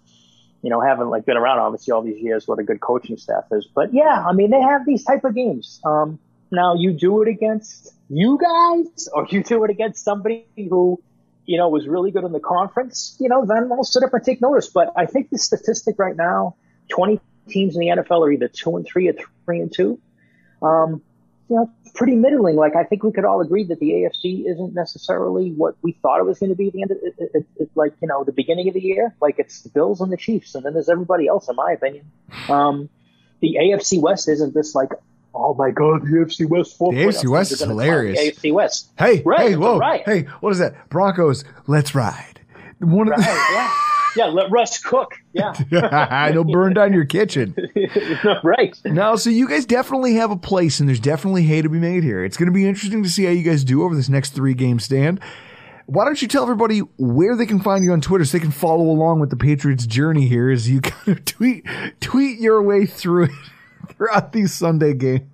you 0.62 0.72
know, 0.72 0.82
haven't 0.82 1.10
like 1.10 1.26
been 1.26 1.38
around 1.38 1.60
obviously 1.60 1.92
all 1.92 2.02
these 2.02 2.22
years 2.22 2.48
what 2.48 2.58
a 2.58 2.64
good 2.64 2.80
coaching 2.80 3.18
staff 3.18 3.46
is, 3.52 3.68
but 3.74 3.94
yeah, 3.94 4.24
I 4.28 4.34
mean 4.34 4.52
they 4.52 4.62
have 4.62 4.86
these 4.86 5.04
type 5.04 5.24
of 5.24 5.36
games. 5.36 5.80
Um, 5.84 6.20
now 6.52 6.76
you 6.76 6.94
do 6.94 7.22
it 7.22 7.28
against 7.28 7.94
you 8.10 8.40
guys, 8.42 9.10
or 9.14 9.28
you 9.30 9.44
do 9.44 9.64
it 9.64 9.72
against 9.72 10.04
somebody 10.04 10.46
who 10.56 11.02
you 11.46 11.58
know 11.58 11.70
was 11.70 11.88
really 11.88 12.12
good 12.12 12.24
in 12.24 12.32
the 12.32 12.40
conference. 12.40 13.16
You 13.20 13.30
know, 13.30 13.46
then 13.46 13.70
we'll 13.70 13.84
sit 13.84 14.04
up 14.04 14.14
and 14.14 14.24
take 14.24 14.42
notice. 14.42 14.68
But 14.68 14.92
I 14.96 15.06
think 15.06 15.30
the 15.30 15.38
statistic 15.38 15.98
right 15.98 16.16
now, 16.16 16.56
twenty 16.90 17.20
teams 17.48 17.76
in 17.76 17.82
the 17.82 17.88
NFL 17.88 18.26
are 18.26 18.32
either 18.32 18.48
two 18.48 18.76
and 18.76 18.86
three 18.88 19.08
or 19.08 19.14
three 19.46 19.60
and 19.60 19.72
two 19.72 20.00
um, 20.66 21.02
you 21.50 21.56
know, 21.56 21.72
pretty 21.94 22.16
middling. 22.16 22.56
Like 22.56 22.76
I 22.76 22.84
think 22.84 23.04
we 23.04 23.12
could 23.12 23.26
all 23.26 23.42
agree 23.42 23.64
that 23.66 23.80
the 23.80 23.90
AFC 23.92 24.50
isn't 24.50 24.74
necessarily 24.74 25.52
what 25.52 25.76
we 25.82 25.94
thought 26.02 26.20
it 26.20 26.26
was 26.26 26.40
going 26.40 26.50
to 26.50 26.56
be. 26.56 26.68
At 26.68 26.74
the 26.74 26.82
end, 26.82 26.92
of, 26.92 26.98
it, 27.02 27.32
it, 27.34 27.46
it, 27.58 27.70
like 27.76 27.94
you 28.02 28.08
know, 28.08 28.24
the 28.24 28.32
beginning 28.32 28.68
of 28.68 28.74
the 28.74 28.82
year, 28.82 29.16
like 29.22 29.40
it's 29.40 29.62
the 29.62 29.70
Bills 29.70 30.02
and 30.02 30.12
the 30.12 30.18
Chiefs, 30.18 30.56
and 30.56 30.66
then 30.66 30.74
there's 30.74 30.90
everybody 30.90 31.28
else, 31.28 31.48
in 31.50 31.56
my 31.56 31.72
opinion. 31.72 32.06
Um, 32.50 32.90
the 33.42 33.58
AFC 33.62 34.02
West 34.02 34.28
isn't 34.28 34.54
this 34.54 34.74
like, 34.74 34.90
oh 35.34 35.54
my 35.54 35.72
god, 35.72 36.02
the 36.04 36.18
AFC 36.18 36.50
West. 36.50 36.80
The 36.80 36.86
AFC 36.86 37.28
West 37.30 37.52
is 37.52 37.60
hilarious. 37.60 38.20
AFC 38.20 38.52
West. 38.52 38.92
Hey, 38.98 39.22
right, 39.24 39.50
hey, 39.50 39.56
whoa, 39.56 39.78
right. 39.78 40.04
hey, 40.04 40.24
what 40.40 40.52
is 40.52 40.60
that? 40.60 40.90
Broncos, 40.90 41.44
let's 41.68 41.94
ride. 41.94 42.42
One 42.80 43.12
of 43.12 43.18
right, 43.18 43.48
yeah. 43.54 43.74
yeah, 44.16 44.26
let 44.26 44.52
Russ 44.52 44.82
cook. 44.82 45.14
Yeah. 45.34 45.54
It'll 46.30 46.44
burn 46.44 46.74
down 46.74 46.94
your 46.94 47.06
kitchen. 47.06 47.56
right. 48.44 48.76
No, 48.86 49.16
so 49.16 49.30
you 49.30 49.48
guys 49.48 49.66
definitely 49.66 50.16
have 50.16 50.32
a 50.32 50.38
place, 50.38 50.80
and 50.80 50.88
there's 50.88 51.00
definitely 51.00 51.44
hay 51.44 51.62
to 51.62 51.70
be 51.70 51.80
made 51.80 52.04
here. 52.04 52.24
It's 52.24 52.38
going 52.38 52.48
to 52.48 52.54
be 52.54 52.68
interesting 52.68 53.04
to 53.04 53.10
see 53.10 53.26
how 53.26 53.32
you 53.32 53.44
guys 53.44 53.64
do 53.64 53.84
over 53.84 53.96
this 53.96 54.10
next 54.10 54.32
three 54.32 54.54
game 54.54 54.80
stand. 54.80 55.20
Why 55.88 56.06
don't 56.06 56.20
you 56.20 56.28
tell 56.28 56.44
everybody 56.44 56.80
where 56.98 57.36
they 57.36 57.46
can 57.46 57.60
find 57.60 57.84
you 57.84 57.92
on 57.92 58.02
Twitter 58.02 58.26
so 58.26 58.38
they 58.38 58.42
can 58.42 58.52
follow 58.52 58.86
along 58.86 59.20
with 59.20 59.30
the 59.30 59.36
Patriots' 59.36 59.86
journey 59.86 60.28
here 60.28 60.50
as 60.50 60.70
you 60.70 60.82
kind 60.82 61.18
of 61.18 61.26
tweet 61.26 61.66
tweet 62.00 62.40
your 62.40 62.62
way 62.62 62.86
through 62.86 63.26
it 63.26 63.32
throughout 63.90 64.32
these 64.32 64.54
Sunday 64.54 64.94
games? 64.94 65.30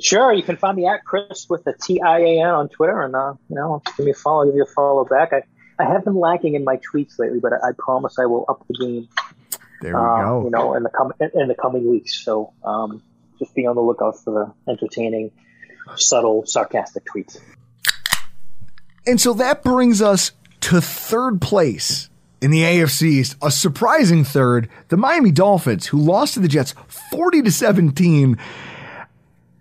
Sure, 0.00 0.32
you 0.32 0.42
can 0.42 0.56
find 0.56 0.76
me 0.76 0.86
at 0.86 1.04
Chris 1.04 1.46
with 1.48 1.64
the 1.64 1.72
T 1.80 2.00
I 2.00 2.18
A 2.18 2.40
N 2.40 2.48
on 2.48 2.68
Twitter, 2.68 3.00
and 3.02 3.14
uh, 3.14 3.34
you 3.48 3.56
know, 3.56 3.82
give 3.96 4.04
me 4.04 4.12
a 4.12 4.14
follow, 4.14 4.44
give 4.44 4.54
you 4.54 4.64
a 4.64 4.74
follow 4.74 5.04
back. 5.04 5.32
I, 5.32 5.42
I 5.78 5.84
have 5.84 6.04
been 6.04 6.14
lacking 6.14 6.54
in 6.54 6.64
my 6.64 6.78
tweets 6.78 7.18
lately, 7.18 7.40
but 7.40 7.52
I, 7.52 7.68
I 7.68 7.72
promise 7.78 8.18
I 8.18 8.26
will 8.26 8.44
up 8.48 8.66
the 8.66 8.74
game. 8.74 9.08
There 9.82 9.94
we 9.94 10.00
uh, 10.00 10.22
go. 10.22 10.44
You 10.44 10.50
know, 10.50 10.74
in 10.74 10.82
the 10.82 10.90
com- 10.90 11.12
in 11.20 11.48
the 11.48 11.54
coming 11.54 11.88
weeks. 11.88 12.24
So 12.24 12.52
um, 12.64 13.02
just 13.38 13.54
be 13.54 13.66
on 13.66 13.76
the 13.76 13.82
lookout 13.82 14.18
for 14.22 14.54
the 14.66 14.70
entertaining, 14.72 15.32
subtle, 15.96 16.46
sarcastic 16.46 17.04
tweets. 17.04 17.38
And 19.06 19.20
so 19.20 19.34
that 19.34 19.62
brings 19.62 20.02
us 20.02 20.32
to 20.62 20.80
third 20.80 21.40
place 21.40 22.08
in 22.40 22.50
the 22.50 22.62
AFC 22.62 23.02
East, 23.02 23.36
a 23.40 23.50
surprising 23.50 24.24
third, 24.24 24.68
the 24.88 24.96
Miami 24.96 25.30
Dolphins, 25.30 25.86
who 25.86 25.98
lost 25.98 26.34
to 26.34 26.40
the 26.40 26.48
Jets 26.48 26.74
40 27.10 27.42
to 27.42 27.52
17. 27.52 28.36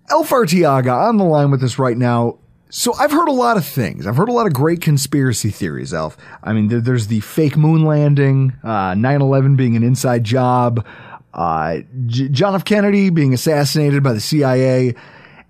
Elf 0.10 0.30
Artiaga 0.30 1.08
on 1.08 1.18
the 1.18 1.24
line 1.24 1.52
with 1.52 1.64
us 1.64 1.80
right 1.80 1.98
now. 1.98 2.38
So 2.78 2.94
I've 2.96 3.14
heard 3.14 3.30
a 3.30 3.32
lot 3.32 3.56
of 3.56 3.66
things. 3.66 4.06
I've 4.06 4.18
heard 4.18 4.28
a 4.28 4.34
lot 4.34 4.48
of 4.48 4.54
great 4.54 4.82
conspiracy 4.82 5.50
theories, 5.50 5.94
Elf. 5.94 6.18
I 6.44 6.52
mean, 6.52 6.68
there, 6.68 6.82
there's 6.82 7.08
the 7.08 7.22
fake 7.22 7.56
moon 7.56 7.86
landing, 7.86 8.52
uh, 8.66 8.92
9-11 8.92 9.56
being 9.56 9.78
an 9.78 9.84
inside 9.84 10.26
job, 10.26 10.86
uh, 11.34 11.78
J- 12.06 12.28
John 12.28 12.54
F. 12.54 12.66
Kennedy 12.66 13.10
being 13.12 13.34
assassinated 13.34 14.04
by 14.04 14.12
the 14.12 14.20
CIA, 14.20 14.94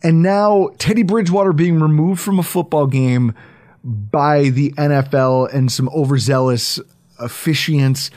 and 0.04 0.22
now 0.22 0.70
Teddy 0.78 1.02
Bridgewater 1.02 1.52
being 1.52 1.80
removed 1.80 2.22
from 2.22 2.38
a 2.38 2.44
football 2.44 2.86
game 2.86 3.34
by 3.84 4.50
the 4.50 4.72
NFL 4.74 5.52
and 5.52 5.72
some 5.72 5.90
overzealous 5.90 6.80
officiants. 7.20 8.12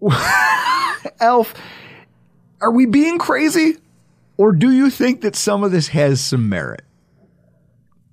Elf, 1.20 1.54
are 2.60 2.72
we 2.72 2.84
being 2.84 3.20
crazy? 3.20 3.76
Or 4.38 4.50
do 4.50 4.72
you 4.72 4.90
think 4.90 5.20
that 5.20 5.36
some 5.36 5.62
of 5.62 5.70
this 5.70 5.86
has 5.88 6.20
some 6.20 6.48
merit? 6.48 6.82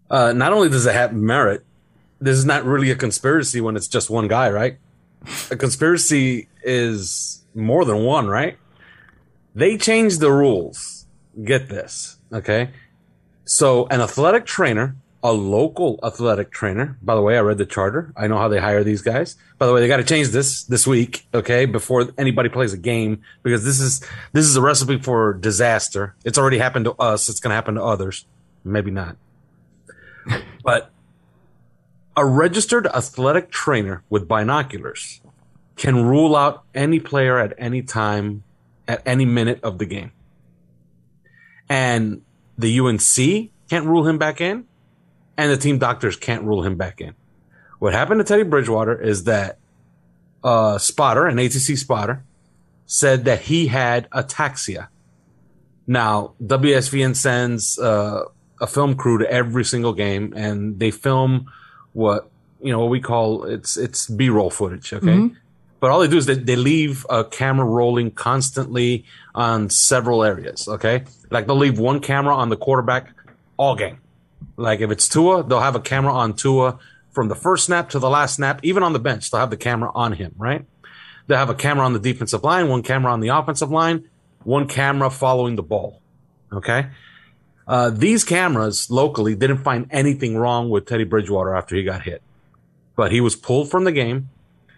Uh, 0.09 0.33
not 0.33 0.53
only 0.53 0.69
does 0.69 0.85
it 0.85 0.93
have 0.93 1.13
merit, 1.13 1.63
this 2.19 2.37
is 2.37 2.45
not 2.45 2.65
really 2.65 2.91
a 2.91 2.95
conspiracy 2.95 3.61
when 3.61 3.75
it's 3.75 3.87
just 3.87 4.09
one 4.09 4.27
guy, 4.27 4.49
right? 4.49 4.77
A 5.51 5.55
conspiracy 5.55 6.47
is 6.63 7.45
more 7.53 7.85
than 7.85 8.03
one, 8.03 8.27
right? 8.27 8.57
They 9.55 9.77
changed 9.77 10.19
the 10.19 10.31
rules. 10.31 11.05
Get 11.43 11.69
this, 11.69 12.17
okay? 12.33 12.71
So, 13.45 13.87
an 13.87 14.01
athletic 14.01 14.45
trainer, 14.45 14.95
a 15.23 15.31
local 15.31 15.99
athletic 16.03 16.51
trainer, 16.51 16.97
by 17.01 17.15
the 17.15 17.21
way, 17.21 17.37
I 17.37 17.41
read 17.41 17.57
the 17.57 17.65
charter. 17.65 18.13
I 18.15 18.27
know 18.27 18.37
how 18.37 18.47
they 18.47 18.59
hire 18.59 18.83
these 18.83 19.01
guys. 19.01 19.35
By 19.57 19.67
the 19.67 19.73
way, 19.73 19.81
they 19.81 19.87
got 19.87 19.97
to 19.97 20.03
change 20.03 20.29
this 20.29 20.63
this 20.63 20.85
week, 20.87 21.25
okay, 21.33 21.65
before 21.65 22.09
anybody 22.17 22.49
plays 22.49 22.73
a 22.73 22.77
game 22.77 23.21
because 23.43 23.63
this 23.63 23.79
is 23.79 24.05
this 24.33 24.45
is 24.45 24.55
a 24.55 24.61
recipe 24.61 24.97
for 24.97 25.33
disaster. 25.33 26.15
It's 26.23 26.37
already 26.37 26.57
happened 26.57 26.85
to 26.85 26.93
us. 26.93 27.29
It's 27.29 27.39
going 27.39 27.51
to 27.51 27.55
happen 27.55 27.75
to 27.75 27.83
others. 27.83 28.25
Maybe 28.63 28.91
not. 28.91 29.17
but 30.63 30.91
a 32.15 32.25
registered 32.25 32.87
athletic 32.87 33.51
trainer 33.51 34.03
with 34.09 34.27
binoculars 34.27 35.21
can 35.75 36.05
rule 36.05 36.35
out 36.35 36.63
any 36.75 36.99
player 36.99 37.39
at 37.39 37.53
any 37.57 37.81
time, 37.81 38.43
at 38.87 39.01
any 39.05 39.25
minute 39.25 39.61
of 39.63 39.77
the 39.77 39.85
game. 39.85 40.11
And 41.69 42.21
the 42.57 42.79
UNC 42.79 43.51
can't 43.69 43.85
rule 43.85 44.05
him 44.05 44.17
back 44.17 44.41
in, 44.41 44.65
and 45.37 45.51
the 45.51 45.57
team 45.57 45.77
doctors 45.77 46.17
can't 46.17 46.43
rule 46.43 46.63
him 46.63 46.75
back 46.75 46.99
in. 46.99 47.15
What 47.79 47.93
happened 47.93 48.19
to 48.19 48.25
Teddy 48.25 48.43
Bridgewater 48.43 48.99
is 49.01 49.23
that 49.23 49.57
a 50.43 50.77
spotter, 50.81 51.25
an 51.25 51.37
ATC 51.37 51.77
spotter, 51.77 52.25
said 52.85 53.23
that 53.25 53.41
he 53.41 53.67
had 53.67 54.09
ataxia. 54.09 54.89
Now, 55.87 56.33
WSVN 56.43 57.15
sends 57.15 57.79
uh, 57.79 58.25
a 58.61 58.67
film 58.67 58.95
crew 58.95 59.17
to 59.19 59.31
every 59.31 59.63
single 59.65 59.93
game, 59.93 60.33
and 60.35 60.79
they 60.79 60.91
film 60.91 61.51
what 61.93 62.29
you 62.61 62.71
know 62.71 62.79
what 62.79 62.89
we 62.89 62.99
call 62.99 63.43
it's 63.45 63.77
it's 63.77 64.07
B-roll 64.07 64.49
footage. 64.49 64.91
Okay, 64.93 65.07
Mhm. 65.07 65.35
but 65.79 65.91
all 65.91 65.99
they 66.01 66.07
do 66.07 66.17
is 66.17 66.25
they, 66.25 66.35
they 66.35 66.55
leave 66.57 67.05
a 67.09 67.23
camera 67.23 67.65
rolling 67.65 68.11
constantly 68.11 69.05
on 69.33 69.69
several 69.69 70.23
areas. 70.23 70.67
Okay, 70.67 71.03
like 71.31 71.47
they'll 71.47 71.55
leave 71.55 71.79
one 71.79 71.99
camera 72.01 72.35
on 72.35 72.49
the 72.49 72.57
quarterback 72.57 73.13
all 73.57 73.75
game. 73.75 73.97
Like 74.57 74.81
if 74.81 74.91
it's 74.91 75.07
Tua, 75.07 75.43
they'll 75.43 75.59
have 75.61 75.75
a 75.75 75.79
camera 75.81 76.13
on 76.13 76.33
Tua 76.33 76.77
from 77.11 77.27
the 77.29 77.35
first 77.35 77.65
snap 77.65 77.89
to 77.89 77.99
the 77.99 78.09
last 78.09 78.35
snap, 78.35 78.59
even 78.63 78.83
on 78.83 78.93
the 78.93 78.99
bench. 78.99 79.31
They'll 79.31 79.39
have 79.41 79.49
the 79.49 79.57
camera 79.57 79.91
on 79.95 80.13
him, 80.13 80.33
right? 80.37 80.65
They'll 81.27 81.37
have 81.37 81.49
a 81.49 81.55
camera 81.55 81.85
on 81.85 81.93
the 81.93 81.99
defensive 81.99 82.43
line, 82.43 82.67
one 82.69 82.81
camera 82.83 83.11
on 83.11 83.19
the 83.19 83.29
offensive 83.29 83.71
line, 83.71 84.03
one 84.43 84.67
camera 84.67 85.09
following 85.09 85.55
the 85.55 85.63
ball. 85.63 86.01
Okay. 86.51 86.87
Uh, 87.69 87.91
these 87.91 88.23
cameras 88.23 88.89
locally 88.89 89.35
didn't 89.35 89.59
find 89.59 89.85
anything 89.91 90.35
wrong 90.35 90.71
with 90.71 90.87
Teddy 90.87 91.03
Bridgewater 91.03 91.55
after 91.55 91.75
he 91.75 91.83
got 91.83 92.01
hit, 92.01 92.23
but 92.95 93.11
he 93.11 93.21
was 93.21 93.35
pulled 93.35 93.69
from 93.69 93.83
the 93.83 93.91
game. 93.91 94.29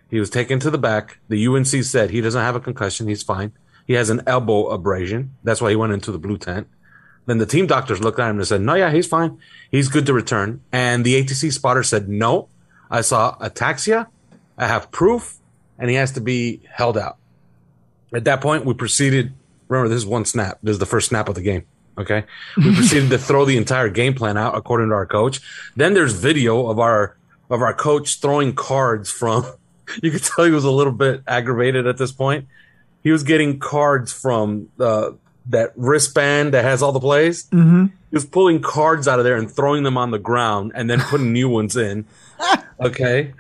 He 0.09 0.19
was 0.19 0.29
taken 0.29 0.59
to 0.59 0.69
the 0.69 0.77
back. 0.77 1.19
The 1.29 1.47
UNC 1.47 1.67
said 1.67 2.09
he 2.09 2.19
doesn't 2.19 2.41
have 2.41 2.57
a 2.57 2.59
concussion. 2.59 3.07
He's 3.07 3.23
fine. 3.23 3.53
He 3.87 3.93
has 3.93 4.09
an 4.09 4.21
elbow 4.27 4.67
abrasion. 4.67 5.33
That's 5.41 5.61
why 5.61 5.69
he 5.69 5.77
went 5.77 5.93
into 5.93 6.11
the 6.11 6.19
blue 6.19 6.37
tent. 6.37 6.67
Then 7.27 7.37
the 7.37 7.45
team 7.45 7.65
doctors 7.65 8.01
looked 8.01 8.19
at 8.19 8.29
him 8.29 8.39
and 8.39 8.47
said, 8.47 8.59
no, 8.59 8.73
yeah, 8.73 8.91
he's 8.91 9.07
fine. 9.07 9.39
He's 9.71 9.87
good 9.87 10.05
to 10.07 10.13
return. 10.13 10.59
And 10.73 11.05
the 11.05 11.23
ATC 11.23 11.53
spotter 11.53 11.83
said, 11.83 12.09
no, 12.09 12.49
I 12.89 13.01
saw 13.01 13.37
ataxia. 13.37 14.07
I 14.57 14.67
have 14.67 14.91
proof 14.91 15.37
and 15.79 15.89
he 15.89 15.95
has 15.95 16.11
to 16.13 16.19
be 16.19 16.61
held 16.69 16.97
out. 16.97 17.15
At 18.13 18.25
that 18.25 18.41
point, 18.41 18.65
we 18.65 18.73
proceeded. 18.73 19.33
Remember, 19.69 19.87
this 19.87 19.99
is 19.99 20.05
one 20.05 20.25
snap. 20.25 20.59
This 20.61 20.73
is 20.73 20.79
the 20.79 20.85
first 20.85 21.07
snap 21.07 21.29
of 21.29 21.35
the 21.35 21.41
game. 21.41 21.63
Okay. 22.01 22.23
We 22.57 22.75
proceeded 22.75 23.09
to 23.11 23.17
throw 23.17 23.45
the 23.45 23.57
entire 23.57 23.89
game 23.89 24.13
plan 24.13 24.37
out 24.37 24.55
according 24.55 24.89
to 24.89 24.95
our 24.95 25.05
coach. 25.05 25.41
Then 25.75 25.93
there's 25.93 26.13
video 26.13 26.67
of 26.67 26.79
our, 26.79 27.17
of 27.49 27.61
our 27.61 27.73
coach 27.73 28.19
throwing 28.19 28.53
cards 28.53 29.09
from, 29.09 29.45
you 30.03 30.11
could 30.11 30.23
tell 30.23 30.45
he 30.45 30.51
was 30.51 30.65
a 30.65 30.71
little 30.71 30.93
bit 30.93 31.21
aggravated 31.27 31.87
at 31.87 31.97
this 31.97 32.11
point. 32.11 32.47
He 33.03 33.11
was 33.11 33.23
getting 33.23 33.59
cards 33.59 34.13
from, 34.13 34.69
uh, 34.79 35.11
that 35.47 35.73
wristband 35.75 36.53
that 36.53 36.63
has 36.63 36.83
all 36.83 36.91
the 36.91 36.99
plays. 36.99 37.45
Mm-hmm. 37.45 37.85
He 37.85 38.15
was 38.15 38.25
pulling 38.25 38.61
cards 38.61 39.07
out 39.07 39.19
of 39.19 39.25
there 39.25 39.37
and 39.37 39.49
throwing 39.49 39.83
them 39.83 39.97
on 39.97 40.11
the 40.11 40.19
ground 40.19 40.71
and 40.75 40.89
then 40.89 40.99
putting 41.01 41.33
new 41.33 41.49
ones 41.49 41.75
in. 41.77 42.05
Okay. 42.79 43.33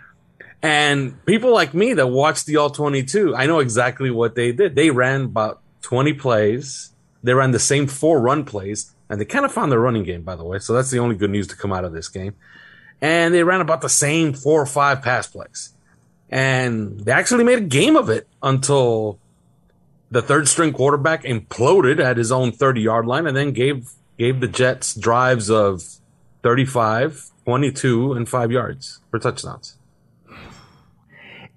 And 0.61 1.25
people 1.25 1.51
like 1.51 1.73
me 1.73 1.93
that 1.93 2.07
watched 2.07 2.45
the 2.45 2.57
All 2.57 2.69
22, 2.69 3.35
I 3.35 3.47
know 3.47 3.59
exactly 3.59 4.11
what 4.11 4.35
they 4.35 4.51
did. 4.51 4.75
They 4.75 4.91
ran 4.91 5.23
about 5.23 5.61
20 5.81 6.13
plays. 6.13 6.90
They 7.23 7.33
ran 7.33 7.51
the 7.51 7.59
same 7.59 7.87
four 7.87 8.19
run 8.19 8.45
plays 8.45 8.93
and 9.09 9.19
they 9.19 9.25
kind 9.25 9.45
of 9.45 9.51
found 9.51 9.71
their 9.71 9.79
running 9.79 10.03
game, 10.03 10.23
by 10.23 10.35
the 10.35 10.43
way. 10.43 10.59
So 10.59 10.73
that's 10.73 10.89
the 10.89 10.99
only 10.99 11.15
good 11.15 11.29
news 11.29 11.47
to 11.47 11.55
come 11.55 11.73
out 11.73 11.85
of 11.85 11.93
this 11.93 12.07
game. 12.07 12.35
And 13.01 13.33
they 13.33 13.43
ran 13.43 13.61
about 13.61 13.81
the 13.81 13.89
same 13.89 14.33
four 14.33 14.61
or 14.61 14.65
five 14.65 15.01
pass 15.01 15.27
plays. 15.27 15.73
And 16.29 16.99
they 17.01 17.11
actually 17.11 17.43
made 17.43 17.57
a 17.57 17.61
game 17.61 17.95
of 17.95 18.09
it 18.09 18.27
until 18.41 19.19
the 20.11 20.21
third 20.21 20.47
string 20.47 20.71
quarterback 20.71 21.23
imploded 21.23 21.99
at 21.99 22.17
his 22.17 22.31
own 22.31 22.51
30 22.51 22.81
yard 22.81 23.05
line 23.05 23.27
and 23.27 23.35
then 23.35 23.51
gave 23.51 23.91
gave 24.17 24.39
the 24.39 24.47
Jets 24.47 24.93
drives 24.93 25.49
of 25.49 25.83
35, 26.43 27.31
22, 27.45 28.13
and 28.13 28.29
five 28.29 28.51
yards 28.51 28.99
for 29.09 29.19
touchdowns. 29.19 29.77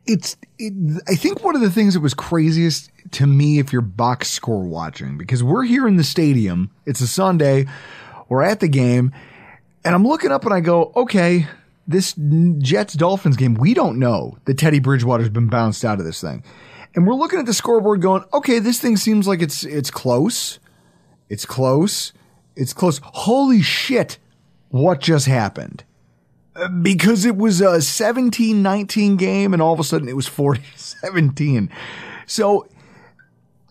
It's 0.07 0.37
it, 0.59 0.73
I 1.09 1.14
think 1.14 1.43
one 1.43 1.55
of 1.55 1.61
the 1.61 1.71
things 1.71 1.95
that 1.95 2.01
was 2.01 2.14
craziest 2.14 2.90
to 3.12 3.27
me 3.27 3.59
if 3.59 3.73
you're 3.73 3.83
box 3.83 4.29
score 4.31 4.64
watching 4.64 5.17
because 5.19 5.43
we're 5.43 5.64
here 5.64 5.87
in 5.87 5.97
the 5.97 6.05
stadium 6.05 6.71
it's 6.87 7.01
a 7.01 7.07
Sunday 7.07 7.67
we're 8.29 8.43
at 8.43 8.61
the 8.61 8.69
game 8.69 9.12
and 9.85 9.95
I'm 9.95 10.07
looking 10.07 10.33
up 10.33 10.45
and 10.45 10.55
I 10.55 10.61
go 10.61 10.93
okay 10.97 11.47
this 11.87 12.14
Jets 12.59 12.95
Dolphins 12.95 13.37
game 13.37 13.55
we 13.55 13.75
don't 13.75 13.99
know 13.99 14.38
that 14.47 14.59
Teddy 14.59 14.79
Bridgewater's 14.79 15.29
been 15.29 15.49
bounced 15.49 15.85
out 15.85 15.99
of 15.99 16.05
this 16.05 16.21
thing. 16.21 16.43
And 16.97 17.07
we're 17.07 17.14
looking 17.14 17.40
at 17.40 17.47
the 17.47 17.55
scoreboard 17.55 18.01
going 18.01 18.25
okay 18.33 18.59
this 18.59 18.81
thing 18.81 18.97
seems 18.97 19.27
like 19.27 19.43
it's 19.43 19.64
it's 19.64 19.90
close. 19.90 20.59
It's 21.29 21.45
close. 21.45 22.12
It's 22.57 22.73
close. 22.73 23.01
Holy 23.03 23.62
shit 23.62 24.19
what 24.69 25.01
just 25.01 25.27
happened 25.27 25.85
because 26.83 27.25
it 27.25 27.37
was 27.37 27.61
a 27.61 27.83
17 27.83 28.62
19 28.62 29.17
game 29.17 29.53
and 29.53 29.61
all 29.61 29.73
of 29.73 29.81
a 29.81 29.85
sudden 29.85 30.09
it 30.09 30.17
was 30.17 30.27
40 30.27 30.62
17. 30.77 31.71
So, 32.27 32.67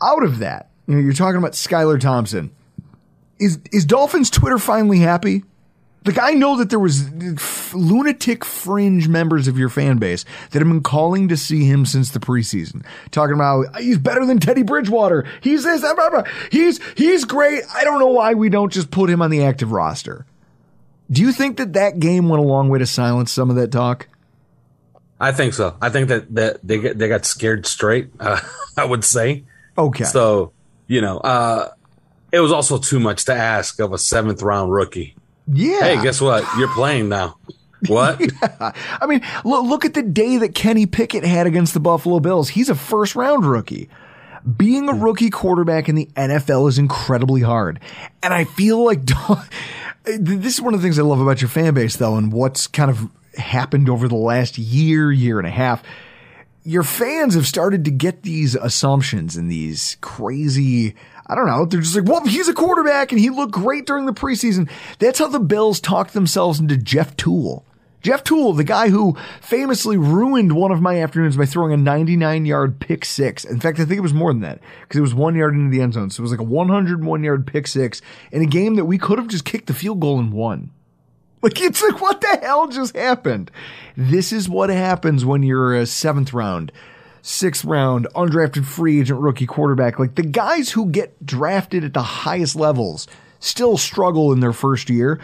out 0.02 0.24
of 0.24 0.40
that, 0.40 0.70
you 0.88 0.96
know, 0.96 1.02
you're 1.02 1.14
talking 1.14 1.38
about 1.38 1.54
Skylar 1.54 2.00
Thompson. 2.00 2.52
Is 3.40 3.60
is 3.72 3.86
Dolphins 3.86 4.30
Twitter 4.30 4.58
finally 4.58 5.00
happy? 5.00 5.44
Like 6.06 6.20
I 6.20 6.32
know 6.32 6.58
that 6.58 6.70
there 6.70 6.80
was 6.80 7.10
lunatic 7.74 8.44
fringe 8.44 9.08
members 9.08 9.48
of 9.48 9.58
your 9.58 9.70
fan 9.70 9.98
base 9.98 10.26
that 10.52 10.60
have 10.60 10.68
been 10.68 10.84
calling 10.84 11.30
to 11.30 11.38
see 11.38 11.66
him 11.66 11.86
since 11.86 12.12
the 12.12 12.20
preseason, 12.20 12.86
talking 13.12 13.36
about 13.36 13.80
he's 13.80 13.98
better 13.98 14.26
than 14.26 14.40
Teddy 14.40 14.64
Bridgewater. 14.64 15.26
He's 15.42 15.64
this, 15.64 15.82
blah, 15.82 15.94
blah, 15.96 16.10
blah. 16.10 16.24
he's 16.52 16.80
he's 16.96 17.26
great. 17.26 17.64
I 17.74 17.84
don't 17.84 18.00
know 18.00 18.08
why 18.08 18.34
we 18.34 18.50
don't 18.50 18.72
just 18.72 18.92
put 18.92 19.10
him 19.10 19.22
on 19.22 19.32
the 19.32 19.44
active 19.44 19.72
roster. 19.72 20.26
Do 21.14 21.22
you 21.22 21.32
think 21.32 21.58
that 21.58 21.74
that 21.74 22.00
game 22.00 22.28
went 22.28 22.44
a 22.44 22.46
long 22.46 22.70
way 22.70 22.80
to 22.80 22.86
silence 22.86 23.32
some 23.32 23.50
of 23.50 23.56
that 23.56 23.72
talk? 23.72 24.08
I 25.20 25.32
think 25.32 25.54
so. 25.54 25.78
I 25.82 25.90
think 25.90 26.10
that, 26.10 26.34
that 26.36 26.60
they 26.64 26.80
get, 26.80 26.98
they 26.98 27.08
got 27.08 27.26
scared 27.26 27.66
straight. 27.66 28.10
Uh, 28.20 28.42
I 28.78 28.84
would 28.84 29.06
say. 29.06 29.46
Okay. 29.78 30.04
So 30.04 30.52
you 30.88 31.02
know, 31.02 31.18
uh, 31.20 31.70
it 32.32 32.40
was 32.40 32.52
also 32.52 32.78
too 32.78 33.00
much 33.00 33.26
to 33.26 33.34
ask 33.34 33.80
of 33.80 33.94
a 33.94 33.98
seventh 33.98 34.42
round 34.42 34.72
rookie. 34.72 35.16
Yeah. 35.48 35.80
Hey, 35.82 36.02
guess 36.02 36.22
what? 36.22 36.46
You're 36.58 36.74
playing 36.74 37.10
now. 37.10 37.38
What? 37.88 38.20
yeah. 38.42 38.74
I 39.02 39.06
mean, 39.06 39.22
look, 39.44 39.66
look 39.66 39.86
at 39.86 39.94
the 39.94 40.04
day 40.04 40.38
that 40.38 40.56
Kenny 40.56 40.86
Pickett 40.86 41.24
had 41.24 41.48
against 41.48 41.74
the 41.74 41.80
Buffalo 41.80 42.20
Bills. 42.20 42.50
He's 42.50 42.70
a 42.70 42.76
first 42.76 43.16
round 43.16 43.46
rookie. 43.46 43.90
Being 44.58 44.90
a 44.90 44.94
rookie 44.94 45.30
quarterback 45.30 45.88
in 45.88 45.96
the 45.96 46.06
NFL 46.16 46.68
is 46.68 46.78
incredibly 46.78 47.42
hard. 47.42 47.80
And 48.22 48.34
I 48.34 48.44
feel 48.44 48.84
like 48.84 49.02
this 50.06 50.56
is 50.56 50.62
one 50.62 50.74
of 50.74 50.82
the 50.82 50.86
things 50.86 51.00
I 51.00 51.04
love 51.04 51.22
about 51.22 51.42
your 51.42 51.50
fan 51.50 51.74
base, 51.74 51.96
though, 51.96 52.16
and 52.16 52.32
what's 52.32 52.68
kind 52.68 52.90
of 52.90 53.10
happened 53.38 53.90
over 53.90 54.08
the 54.08 54.16
last 54.16 54.58
year, 54.58 55.12
year 55.12 55.40
and 55.40 55.48
a 55.48 55.52
half. 55.52 55.84
Your 56.66 56.84
fans 56.84 57.36
have 57.36 57.48
started 57.48 57.86
to 57.86 57.92
get 57.92 58.24
these 58.24 58.56
assumptions 58.56 59.36
and 59.36 59.52
these 59.52 59.98
crazy 60.02 60.96
I 61.26 61.36
don't 61.36 61.48
know. 61.48 61.66
They're 61.66 61.82
just 61.82 61.96
like, 61.96 62.06
well, 62.06 62.26
he's 62.26 62.50
a 62.50 62.54
quarterback 62.54 63.12
and 63.12 63.20
he 63.20 63.30
looked 63.30 63.54
great 63.54 63.86
during 63.86 64.06
the 64.06 64.14
preseason. 64.14 64.70
That's 65.00 65.20
how 65.20 65.28
the 65.28 65.40
Bills 65.40 65.80
talked 65.80 66.14
themselves 66.14 66.60
into 66.60 66.76
Jeff 66.78 67.16
Tuel. 67.16 67.64
Jeff 68.04 68.26
Tuel, 68.26 68.54
the 68.54 68.66
guy 68.66 68.90
who 68.90 69.18
famously 69.42 69.98
ruined 69.98 70.52
one 70.52 70.72
of 70.72 70.82
my 70.82 71.02
afternoons 71.02 71.38
by 71.38 71.46
throwing 71.46 71.72
a 71.72 71.78
99 71.78 72.46
yard 72.46 72.80
pick 72.80 73.06
six. 73.06 73.46
In 73.46 73.62
fact, 73.62 73.80
I 73.80 73.86
think 73.86 73.98
it 73.98 74.02
was 74.02 74.14
more 74.14 74.34
than 74.34 74.42
that 74.42 74.60
because 74.82 75.00
it 75.00 75.02
was 75.02 75.16
one 75.16 75.36
yard 75.36 75.56
into 75.56 75.72
the 75.72 75.82
end 75.82 75.94
zone. 75.94 76.10
So 76.10 76.22
it 76.22 76.26
was 76.26 76.32
like 76.32 76.42
a 76.42 76.44
101 76.44 77.24
yard 77.24 77.48
pick 77.48 77.66
six 77.66 78.02
in 78.32 78.42
a 78.42 78.46
game 78.46 78.76
that 78.76 78.86
we 78.86 78.98
could 78.98 79.18
have 79.18 79.30
just 79.30 79.46
kicked 79.46 79.68
the 79.68 79.74
field 79.74 80.02
goal 80.02 80.20
and 80.20 80.34
won. 80.34 80.72
Like, 81.42 81.60
it's 81.62 81.82
like, 81.82 82.00
what 82.02 82.22
the 82.22 82.40
hell 82.42 82.68
just 82.68 82.96
happened? 82.96 83.52
This 83.98 84.32
is 84.32 84.48
what 84.48 84.70
happens 84.70 85.26
when 85.26 85.44
you're 85.44 85.74
a 85.74 85.86
seventh 85.86 86.34
round 86.34 86.72
sixth 87.26 87.64
round, 87.64 88.06
undrafted 88.16 88.66
free 88.66 89.00
agent 89.00 89.20
rookie 89.20 89.48
quarterback. 89.48 89.98
Like 89.98 90.16
the 90.16 90.24
guys 90.24 90.72
who 90.72 90.88
get 90.88 91.26
drafted 91.26 91.86
at 91.86 91.94
the 91.94 92.04
highest 92.04 92.56
levels 92.56 93.08
still 93.40 93.78
struggle 93.78 94.32
in 94.34 94.42
their 94.42 94.54
first 94.54 94.90
year. 94.90 95.20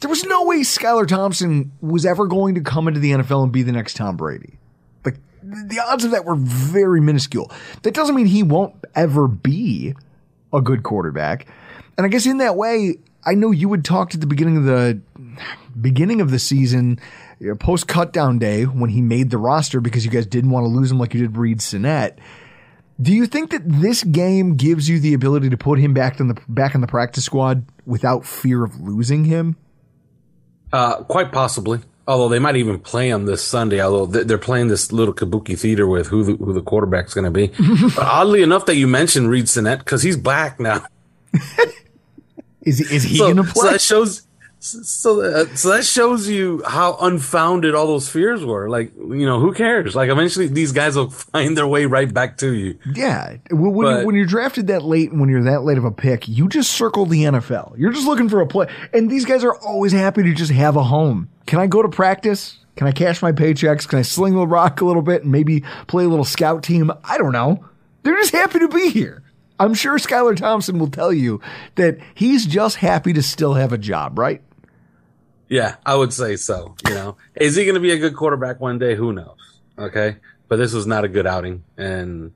There 0.00 0.10
was 0.10 0.24
no 0.24 0.44
way 0.44 0.60
Skylar 0.60 1.06
Thompson 1.06 1.72
was 1.80 2.06
ever 2.06 2.26
going 2.26 2.54
to 2.54 2.60
come 2.60 2.88
into 2.88 3.00
the 3.00 3.12
NFL 3.12 3.42
and 3.42 3.52
be 3.52 3.62
the 3.62 3.72
next 3.72 3.94
Tom 3.94 4.16
Brady. 4.16 4.58
Like 5.04 5.16
the 5.42 5.80
odds 5.80 6.04
of 6.04 6.12
that 6.12 6.24
were 6.24 6.36
very 6.36 7.00
minuscule. 7.00 7.50
That 7.82 7.94
doesn't 7.94 8.14
mean 8.14 8.26
he 8.26 8.42
won't 8.42 8.74
ever 8.94 9.26
be 9.26 9.94
a 10.52 10.60
good 10.60 10.82
quarterback. 10.82 11.46
And 11.96 12.06
I 12.06 12.08
guess 12.08 12.26
in 12.26 12.38
that 12.38 12.56
way, 12.56 12.98
I 13.24 13.34
know 13.34 13.50
you 13.50 13.68
would 13.68 13.84
talk 13.84 14.14
at 14.14 14.20
the 14.20 14.26
beginning 14.26 14.56
of 14.56 14.64
the 14.64 15.00
beginning 15.80 16.20
of 16.20 16.30
the 16.30 16.38
season 16.38 16.98
post 17.58 17.86
cutdown 17.86 18.38
day 18.38 18.64
when 18.64 18.90
he 18.90 19.00
made 19.00 19.30
the 19.30 19.38
roster 19.38 19.80
because 19.80 20.04
you 20.04 20.10
guys 20.10 20.26
didn't 20.26 20.50
want 20.50 20.64
to 20.64 20.68
lose 20.68 20.90
him 20.90 20.98
like 20.98 21.14
you 21.14 21.20
did 21.20 21.36
Reid 21.36 21.60
Sinnett. 21.60 22.18
Do 23.00 23.12
you 23.12 23.26
think 23.26 23.50
that 23.50 23.62
this 23.64 24.02
game 24.02 24.56
gives 24.56 24.88
you 24.88 24.98
the 24.98 25.14
ability 25.14 25.50
to 25.50 25.56
put 25.56 25.78
him 25.78 25.94
back 25.94 26.18
in 26.18 26.28
the 26.28 26.40
back 26.48 26.74
in 26.74 26.80
the 26.80 26.86
practice 26.86 27.24
squad 27.24 27.64
without 27.86 28.24
fear 28.24 28.64
of 28.64 28.80
losing 28.80 29.24
him? 29.24 29.56
Uh, 30.72 31.02
quite 31.04 31.32
possibly. 31.32 31.80
Although 32.06 32.30
they 32.30 32.38
might 32.38 32.56
even 32.56 32.78
play 32.78 33.10
him 33.10 33.26
this 33.26 33.44
Sunday. 33.44 33.80
Although 33.80 34.22
they're 34.24 34.38
playing 34.38 34.68
this 34.68 34.92
little 34.92 35.12
kabuki 35.12 35.58
theater 35.58 35.86
with 35.86 36.06
who 36.06 36.24
the, 36.24 36.42
who 36.42 36.54
the 36.54 36.62
quarterback's 36.62 37.12
going 37.12 37.26
to 37.26 37.30
be. 37.30 37.48
but 37.94 37.98
oddly 37.98 38.42
enough, 38.42 38.64
that 38.66 38.76
you 38.76 38.86
mentioned 38.86 39.28
Reid 39.28 39.48
Sinnett 39.48 39.80
because 39.80 40.02
he's 40.02 40.16
back 40.16 40.58
now. 40.58 40.86
is 42.62 42.80
is 42.80 43.02
he 43.02 43.18
so, 43.18 43.32
going 43.32 43.36
to 43.36 43.42
play? 43.42 43.62
So 43.62 43.70
that 43.70 43.80
shows 43.82 44.22
so, 44.60 45.20
uh, 45.20 45.46
so 45.54 45.70
that 45.70 45.84
shows 45.84 46.28
you 46.28 46.62
how 46.66 46.96
unfounded 47.00 47.74
all 47.74 47.86
those 47.86 48.08
fears 48.08 48.44
were. 48.44 48.68
Like, 48.68 48.92
you 48.96 49.24
know, 49.24 49.38
who 49.38 49.52
cares? 49.52 49.94
Like, 49.94 50.10
eventually 50.10 50.48
these 50.48 50.72
guys 50.72 50.96
will 50.96 51.10
find 51.32 51.56
their 51.56 51.66
way 51.66 51.86
right 51.86 52.12
back 52.12 52.38
to 52.38 52.52
you. 52.52 52.78
Yeah. 52.92 53.36
When, 53.50 53.74
but, 53.74 54.04
when 54.06 54.14
you're 54.14 54.26
drafted 54.26 54.66
that 54.66 54.82
late 54.82 55.10
and 55.10 55.20
when 55.20 55.30
you're 55.30 55.44
that 55.44 55.62
late 55.62 55.78
of 55.78 55.84
a 55.84 55.92
pick, 55.92 56.28
you 56.28 56.48
just 56.48 56.72
circle 56.72 57.06
the 57.06 57.22
NFL. 57.24 57.78
You're 57.78 57.92
just 57.92 58.06
looking 58.06 58.28
for 58.28 58.40
a 58.40 58.46
play. 58.46 58.66
And 58.92 59.08
these 59.10 59.24
guys 59.24 59.44
are 59.44 59.54
always 59.56 59.92
happy 59.92 60.22
to 60.24 60.34
just 60.34 60.50
have 60.50 60.76
a 60.76 60.82
home. 60.82 61.28
Can 61.46 61.60
I 61.60 61.66
go 61.66 61.82
to 61.82 61.88
practice? 61.88 62.58
Can 62.76 62.86
I 62.86 62.92
cash 62.92 63.22
my 63.22 63.32
paychecks? 63.32 63.88
Can 63.88 63.98
I 63.98 64.02
sling 64.02 64.34
the 64.34 64.46
rock 64.46 64.80
a 64.80 64.84
little 64.84 65.02
bit 65.02 65.22
and 65.22 65.32
maybe 65.32 65.64
play 65.86 66.04
a 66.04 66.08
little 66.08 66.24
scout 66.24 66.62
team? 66.62 66.90
I 67.04 67.18
don't 67.18 67.32
know. 67.32 67.64
They're 68.02 68.16
just 68.16 68.32
happy 68.32 68.58
to 68.60 68.68
be 68.68 68.90
here. 68.90 69.22
I'm 69.60 69.74
sure 69.74 69.98
Skylar 69.98 70.36
Thompson 70.36 70.78
will 70.78 70.90
tell 70.90 71.12
you 71.12 71.40
that 71.74 71.98
he's 72.14 72.46
just 72.46 72.76
happy 72.76 73.12
to 73.12 73.22
still 73.22 73.54
have 73.54 73.72
a 73.72 73.78
job, 73.78 74.18
right? 74.18 74.40
Yeah, 75.48 75.76
I 75.86 75.96
would 75.96 76.12
say 76.12 76.36
so. 76.36 76.76
You 76.86 76.94
know, 76.94 77.16
is 77.34 77.56
he 77.56 77.64
going 77.64 77.74
to 77.74 77.80
be 77.80 77.92
a 77.92 77.98
good 77.98 78.14
quarterback 78.14 78.60
one 78.60 78.78
day? 78.78 78.94
Who 78.94 79.12
knows? 79.12 79.38
Okay, 79.78 80.16
but 80.48 80.56
this 80.56 80.72
was 80.72 80.86
not 80.86 81.04
a 81.04 81.08
good 81.08 81.26
outing, 81.26 81.64
and 81.76 82.32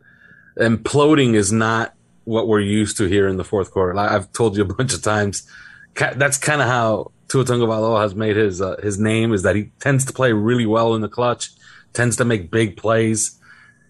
imploding 0.57 1.35
is 1.35 1.53
not 1.53 1.95
what 2.25 2.47
we're 2.47 2.61
used 2.61 2.97
to 2.99 3.05
here 3.07 3.29
in 3.29 3.37
the 3.37 3.45
fourth 3.45 3.71
quarter. 3.71 3.95
Like 3.95 4.11
I've 4.11 4.33
told 4.33 4.57
you 4.57 4.63
a 4.63 4.75
bunch 4.75 4.95
of 4.95 5.03
times, 5.03 5.47
that's 5.95 6.39
kind 6.39 6.63
of 6.63 6.69
how 6.69 7.13
Tua 7.29 7.45
Tagovailoa 7.45 8.01
has 8.03 8.15
made 8.15 8.37
his 8.37 8.61
uh, 8.63 8.77
his 8.83 8.99
name 8.99 9.33
is 9.33 9.43
that 9.43 9.57
he 9.57 9.73
tends 9.81 10.05
to 10.07 10.13
play 10.13 10.33
really 10.33 10.67
well 10.67 10.95
in 10.95 11.03
the 11.03 11.09
clutch, 11.09 11.51
tends 11.93 12.17
to 12.17 12.25
make 12.25 12.51
big 12.51 12.77
plays 12.77 13.39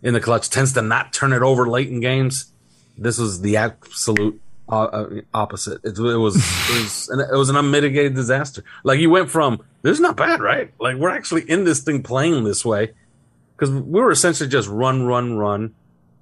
in 0.03 0.15
the 0.15 0.21
clutch, 0.21 0.51
tends 0.51 0.73
to 0.73 0.83
not 0.83 1.13
turn 1.13 1.33
it 1.33 1.43
over 1.43 1.69
late 1.69 1.89
in 1.89 2.01
games. 2.01 2.53
This 2.99 3.19
was 3.19 3.41
the 3.41 3.57
absolute 3.57 4.41
uh, 4.69 5.07
opposite. 5.35 5.81
It, 5.85 5.99
it, 5.99 6.17
was 6.17 6.37
it 6.37 6.83
was 6.83 7.09
an, 7.11 7.21
it 7.21 7.37
was 7.37 7.51
an 7.51 7.57
unmitigated 7.57 8.15
disaster. 8.15 8.65
Like 8.85 9.01
you 9.01 9.11
went 9.11 9.31
from 9.31 9.63
this 9.83 9.95
is 9.95 10.01
not 10.01 10.17
bad, 10.17 10.41
right? 10.41 10.73
Like 10.81 10.97
we're 10.97 11.11
actually 11.11 11.43
in 11.43 11.65
this 11.65 11.81
thing 11.81 12.03
playing 12.03 12.45
this 12.45 12.65
way 12.65 12.93
because 13.57 13.71
we 13.71 14.01
were 14.01 14.11
essentially 14.11 14.49
just 14.49 14.69
run, 14.69 15.05
run, 15.05 15.37
run, 15.37 15.75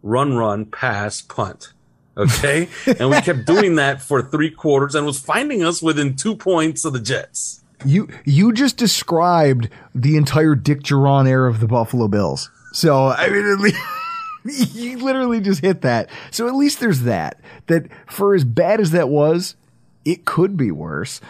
run, 0.03 0.35
run, 0.35 0.67
pass, 0.67 1.21
punt. 1.21 1.73
Okay, 2.17 2.69
and 2.99 3.11
we 3.11 3.21
kept 3.21 3.47
doing 3.47 3.77
that 3.77 4.03
for 4.03 4.23
three 4.23 4.51
quarters 4.51 4.95
and 4.95 5.07
was 5.07 5.21
finding 5.21 5.63
us 5.63 5.81
within 5.81 6.17
two 6.17 6.35
points 6.35 6.85
of 6.85 6.93
the 6.93 7.01
Jets. 7.01 7.63
You 7.85 8.09
you 8.25 8.53
just 8.53 8.77
described 8.77 9.69
the 9.95 10.17
entire 10.17 10.55
Dick 10.55 10.83
Jauron 10.83 11.29
era 11.29 11.49
of 11.49 11.61
the 11.61 11.67
Buffalo 11.67 12.09
Bills. 12.09 12.51
So 12.73 13.07
I 13.09 13.29
mean. 13.29 13.73
you 14.73 14.99
literally 14.99 15.41
just 15.41 15.61
hit 15.61 15.83
that. 15.83 16.11
So 16.31 16.49
at 16.49 16.55
least 16.55 16.81
there's 16.81 17.03
that. 17.03 17.41
That 17.67 17.89
for 18.07 18.35
as 18.35 18.45
bad 18.45 18.81
as 18.81 18.91
that 18.93 19.09
was, 19.09 19.57
it 20.05 20.25
could 20.25 20.57
be 20.57 20.71
worse. 20.71 21.21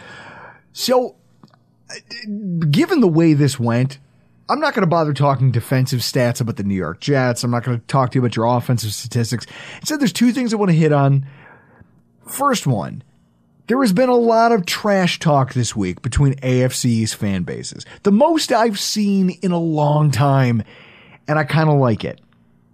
So, 0.73 1.15
uh, 1.89 1.95
given 2.69 3.01
the 3.01 3.07
way 3.07 3.33
this 3.33 3.59
went, 3.59 3.99
I'm 4.49 4.59
not 4.59 4.73
going 4.73 4.83
to 4.83 4.87
bother 4.87 5.13
talking 5.13 5.51
defensive 5.51 6.01
stats 6.01 6.41
about 6.41 6.57
the 6.57 6.63
New 6.63 6.75
York 6.75 6.99
Jets. 6.99 7.43
I'm 7.43 7.51
not 7.51 7.63
going 7.63 7.79
to 7.79 7.85
talk 7.87 8.11
to 8.11 8.15
you 8.15 8.21
about 8.21 8.35
your 8.35 8.45
offensive 8.45 8.93
statistics. 8.93 9.45
Instead, 9.77 9.99
there's 9.99 10.13
two 10.13 10.31
things 10.31 10.53
I 10.53 10.57
want 10.57 10.71
to 10.71 10.77
hit 10.77 10.91
on. 10.91 11.25
First 12.27 12.67
one, 12.67 13.03
there 13.67 13.79
has 13.81 13.93
been 13.93 14.09
a 14.09 14.15
lot 14.15 14.51
of 14.51 14.65
trash 14.65 15.19
talk 15.19 15.53
this 15.53 15.75
week 15.75 16.01
between 16.01 16.35
AFC's 16.35 17.13
fan 17.13 17.43
bases. 17.43 17.85
The 18.03 18.11
most 18.11 18.51
I've 18.51 18.79
seen 18.79 19.31
in 19.41 19.51
a 19.51 19.59
long 19.59 20.11
time, 20.11 20.63
and 21.27 21.39
I 21.39 21.45
kind 21.45 21.69
of 21.69 21.77
like 21.77 22.03
it. 22.03 22.19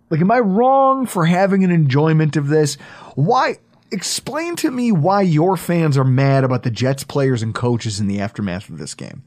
Like, 0.10 0.22
am 0.22 0.32
I 0.32 0.40
wrong 0.40 1.06
for 1.06 1.26
having 1.26 1.64
an 1.64 1.72
enjoyment 1.72 2.36
of 2.38 2.48
this? 2.48 2.76
Why? 3.16 3.58
Explain 3.92 4.56
to 4.58 4.72
me 4.72 4.92
why 4.92 5.22
your 5.22 5.56
fans 5.58 5.98
are 5.98 6.04
mad 6.04 6.44
about 6.44 6.64
the 6.64 6.72
Jets 6.72 7.04
players 7.04 7.42
and 7.42 7.56
coaches 7.56 8.00
in 8.00 8.08
the 8.08 8.20
aftermath 8.20 8.70
of 8.70 8.78
this 8.78 8.94
game. 8.94 9.24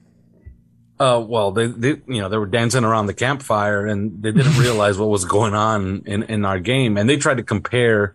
Uh, 0.98 1.18
well, 1.26 1.50
they, 1.50 1.66
they, 1.66 1.88
you 2.06 2.20
know, 2.20 2.28
they 2.28 2.36
were 2.36 2.46
dancing 2.46 2.84
around 2.84 3.06
the 3.06 3.14
campfire 3.14 3.86
and 3.86 4.22
they 4.22 4.32
didn't 4.32 4.58
realize 4.58 4.98
what 4.98 5.08
was 5.08 5.24
going 5.24 5.54
on 5.54 6.02
in, 6.04 6.24
in 6.24 6.44
our 6.44 6.60
game. 6.60 6.98
And 6.98 7.08
they 7.08 7.16
tried 7.16 7.38
to 7.38 7.42
compare 7.42 8.14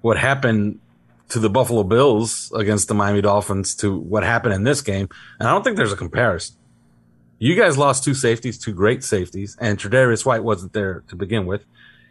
what 0.00 0.16
happened 0.16 0.78
to 1.30 1.40
the 1.40 1.50
Buffalo 1.50 1.82
Bills 1.82 2.52
against 2.54 2.86
the 2.86 2.94
Miami 2.94 3.20
Dolphins 3.20 3.74
to 3.76 3.96
what 3.96 4.22
happened 4.22 4.54
in 4.54 4.62
this 4.62 4.80
game. 4.80 5.08
And 5.40 5.48
I 5.48 5.52
don't 5.52 5.64
think 5.64 5.76
there's 5.76 5.92
a 5.92 5.96
comparison. 5.96 6.56
You 7.38 7.56
guys 7.56 7.78
lost 7.78 8.04
two 8.04 8.14
safeties, 8.14 8.58
two 8.58 8.74
great 8.74 9.02
safeties, 9.02 9.56
and 9.60 9.78
Tre'Davious 9.78 10.26
White 10.26 10.44
wasn't 10.44 10.72
there 10.72 11.02
to 11.08 11.16
begin 11.16 11.46
with 11.46 11.64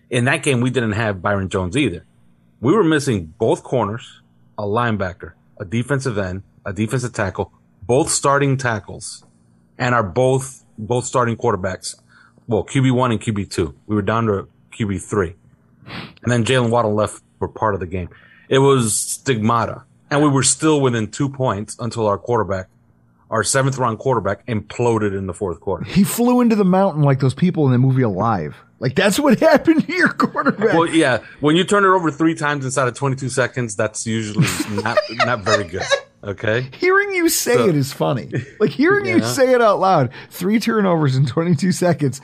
in 0.09 0.25
that 0.25 0.43
game, 0.43 0.61
we 0.61 0.69
didn't 0.69 0.93
have 0.93 1.21
Byron 1.21 1.49
Jones 1.49 1.77
either. 1.77 2.05
We 2.61 2.73
were 2.73 2.83
missing 2.83 3.33
both 3.37 3.63
corners, 3.63 4.21
a 4.57 4.63
linebacker, 4.63 5.33
a 5.59 5.65
defensive 5.65 6.17
end, 6.17 6.43
a 6.65 6.73
defensive 6.73 7.13
tackle, 7.13 7.51
both 7.83 8.09
starting 8.09 8.57
tackles, 8.57 9.23
and 9.77 9.95
our 9.95 10.03
both 10.03 10.65
both 10.77 11.05
starting 11.05 11.35
quarterbacks. 11.37 11.95
Well, 12.47 12.63
QB 12.65 12.93
one 12.93 13.11
and 13.11 13.21
QB 13.21 13.49
two. 13.49 13.75
We 13.87 13.95
were 13.95 14.01
down 14.01 14.25
to 14.25 14.47
QB 14.71 15.01
three, 15.01 15.35
and 15.85 16.31
then 16.31 16.43
Jaylen 16.43 16.69
Waddle 16.69 16.93
left 16.93 17.21
for 17.37 17.47
part 17.47 17.73
of 17.73 17.79
the 17.79 17.87
game. 17.87 18.09
It 18.49 18.59
was 18.59 18.95
stigmata, 18.95 19.83
and 20.09 20.21
we 20.21 20.29
were 20.29 20.43
still 20.43 20.81
within 20.81 21.11
two 21.11 21.29
points 21.29 21.77
until 21.79 22.07
our 22.07 22.17
quarterback 22.17 22.67
our 23.29 23.43
seventh 23.43 23.77
round 23.77 23.99
quarterback 23.99 24.45
imploded 24.47 25.15
in 25.15 25.27
the 25.27 25.33
fourth 25.33 25.59
quarter. 25.59 25.85
He 25.85 26.03
flew 26.03 26.41
into 26.41 26.55
the 26.55 26.65
mountain 26.65 27.03
like 27.03 27.19
those 27.19 27.35
people 27.35 27.65
in 27.67 27.71
the 27.71 27.77
movie 27.77 28.01
Alive. 28.01 28.55
Like 28.79 28.95
that's 28.95 29.19
what 29.19 29.39
happened 29.41 29.85
to 29.87 29.93
your 29.93 30.09
quarterback. 30.09 30.73
Well, 30.73 30.87
yeah, 30.87 31.19
when 31.39 31.55
you 31.55 31.63
turn 31.63 31.83
it 31.83 31.87
over 31.89 32.11
three 32.11 32.35
times 32.35 32.63
inside 32.65 32.87
of 32.87 32.93
22 32.95 33.29
seconds, 33.29 33.75
that's 33.75 34.05
usually 34.07 34.47
not 34.81 34.97
not 35.25 35.41
very 35.41 35.65
good. 35.65 35.83
Okay. 36.23 36.67
Hearing 36.79 37.11
you 37.13 37.29
say 37.29 37.55
So- 37.55 37.67
it 37.69 37.75
is 37.75 37.93
funny. 37.93 38.31
Like 38.59 38.71
hearing 38.71 39.05
you 39.05 39.21
say 39.23 39.53
it 39.53 39.61
out 39.61 39.79
loud. 39.79 40.11
Three 40.29 40.59
turnovers 40.59 41.15
in 41.15 41.25
22 41.25 41.71
seconds. 41.71 42.19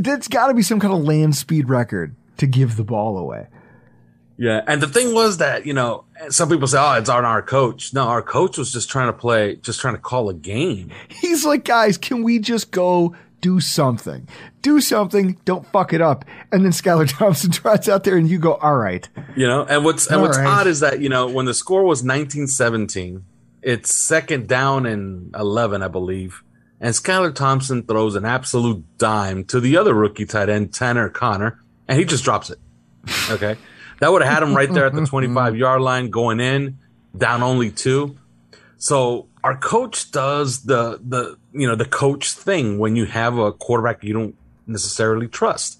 That's 0.00 0.28
got 0.28 0.48
to 0.48 0.54
be 0.54 0.62
some 0.62 0.80
kind 0.80 0.92
of 0.92 1.04
land 1.04 1.36
speed 1.36 1.68
record 1.68 2.14
to 2.38 2.46
give 2.46 2.76
the 2.76 2.84
ball 2.84 3.16
away. 3.16 3.46
Yeah, 4.36 4.62
and 4.66 4.82
the 4.82 4.86
thing 4.88 5.14
was 5.14 5.36
that 5.38 5.66
you 5.66 5.74
know 5.74 6.04
some 6.30 6.48
people 6.48 6.66
say, 6.66 6.78
"Oh, 6.80 6.94
it's 6.94 7.10
on 7.10 7.26
our 7.26 7.42
coach." 7.42 7.92
No, 7.92 8.04
our 8.08 8.22
coach 8.22 8.56
was 8.56 8.72
just 8.72 8.88
trying 8.88 9.08
to 9.08 9.12
play, 9.12 9.56
just 9.56 9.80
trying 9.80 9.94
to 9.94 10.00
call 10.00 10.30
a 10.30 10.34
game. 10.34 10.90
He's 11.08 11.44
like, 11.44 11.64
guys, 11.64 11.98
can 11.98 12.22
we 12.22 12.38
just 12.38 12.70
go 12.70 13.14
do 13.40 13.60
something? 13.60 14.28
Do 14.62 14.80
something. 14.80 15.38
Don't 15.44 15.66
fuck 15.66 15.92
it 15.92 16.00
up. 16.00 16.24
And 16.52 16.64
then 16.64 16.72
Skylar 16.72 17.08
Thompson 17.18 17.50
trots 17.50 17.88
out 17.88 18.04
there, 18.04 18.16
and 18.16 18.28
you 18.28 18.38
go, 18.38 18.54
all 18.54 18.76
right. 18.76 19.08
You 19.36 19.46
know, 19.46 19.64
and 19.64 19.84
what's 19.84 20.06
and 20.06 20.16
All 20.16 20.22
what's 20.22 20.38
right. 20.38 20.46
odd 20.46 20.66
is 20.66 20.80
that 20.80 21.00
you 21.00 21.08
know 21.08 21.28
when 21.28 21.46
the 21.46 21.54
score 21.54 21.82
was 21.82 22.02
1917, 22.02 23.24
it's 23.62 23.94
second 23.94 24.48
down 24.48 24.86
and 24.86 25.34
11, 25.34 25.82
I 25.82 25.88
believe, 25.88 26.42
and 26.80 26.94
Skylar 26.94 27.34
Thompson 27.34 27.82
throws 27.82 28.14
an 28.14 28.24
absolute 28.24 28.84
dime 28.98 29.44
to 29.44 29.60
the 29.60 29.76
other 29.76 29.94
rookie 29.94 30.26
tight 30.26 30.48
end 30.48 30.72
Tanner 30.72 31.08
Conner, 31.08 31.60
and 31.88 31.98
he 31.98 32.04
just 32.04 32.24
drops 32.24 32.50
it. 32.50 32.58
Okay, 33.30 33.56
that 34.00 34.10
would 34.12 34.22
have 34.22 34.32
had 34.32 34.42
him 34.42 34.54
right 34.54 34.70
there 34.72 34.84
at 34.86 34.92
the 34.92 35.06
25 35.06 35.56
yard 35.56 35.80
line, 35.80 36.10
going 36.10 36.40
in, 36.40 36.78
down 37.16 37.42
only 37.42 37.70
two. 37.70 38.16
So 38.76 39.28
our 39.42 39.56
coach 39.56 40.10
does 40.10 40.64
the 40.64 41.00
the 41.06 41.38
you 41.52 41.66
know 41.66 41.76
the 41.76 41.84
coach 41.84 42.32
thing 42.32 42.78
when 42.78 42.96
you 42.96 43.06
have 43.06 43.38
a 43.38 43.52
quarterback 43.52 44.04
you 44.04 44.12
don't 44.12 44.36
necessarily 44.66 45.28
trust. 45.28 45.78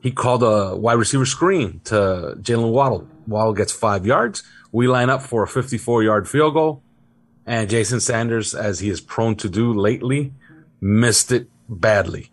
He 0.00 0.12
called 0.12 0.42
a 0.42 0.76
wide 0.76 0.94
receiver 0.94 1.26
screen 1.26 1.80
to 1.84 2.36
Jaylen 2.40 2.70
Waddle. 2.70 3.08
Waddle 3.26 3.54
gets 3.54 3.72
five 3.72 4.06
yards. 4.06 4.42
We 4.70 4.86
line 4.86 5.10
up 5.10 5.22
for 5.22 5.42
a 5.42 5.48
54 5.48 6.02
yard 6.02 6.28
field 6.28 6.54
goal. 6.54 6.82
And 7.46 7.68
Jason 7.68 8.00
Sanders, 8.00 8.54
as 8.54 8.80
he 8.80 8.90
is 8.90 9.00
prone 9.00 9.34
to 9.36 9.48
do 9.48 9.72
lately, 9.72 10.32
missed 10.80 11.32
it 11.32 11.48
badly. 11.68 12.30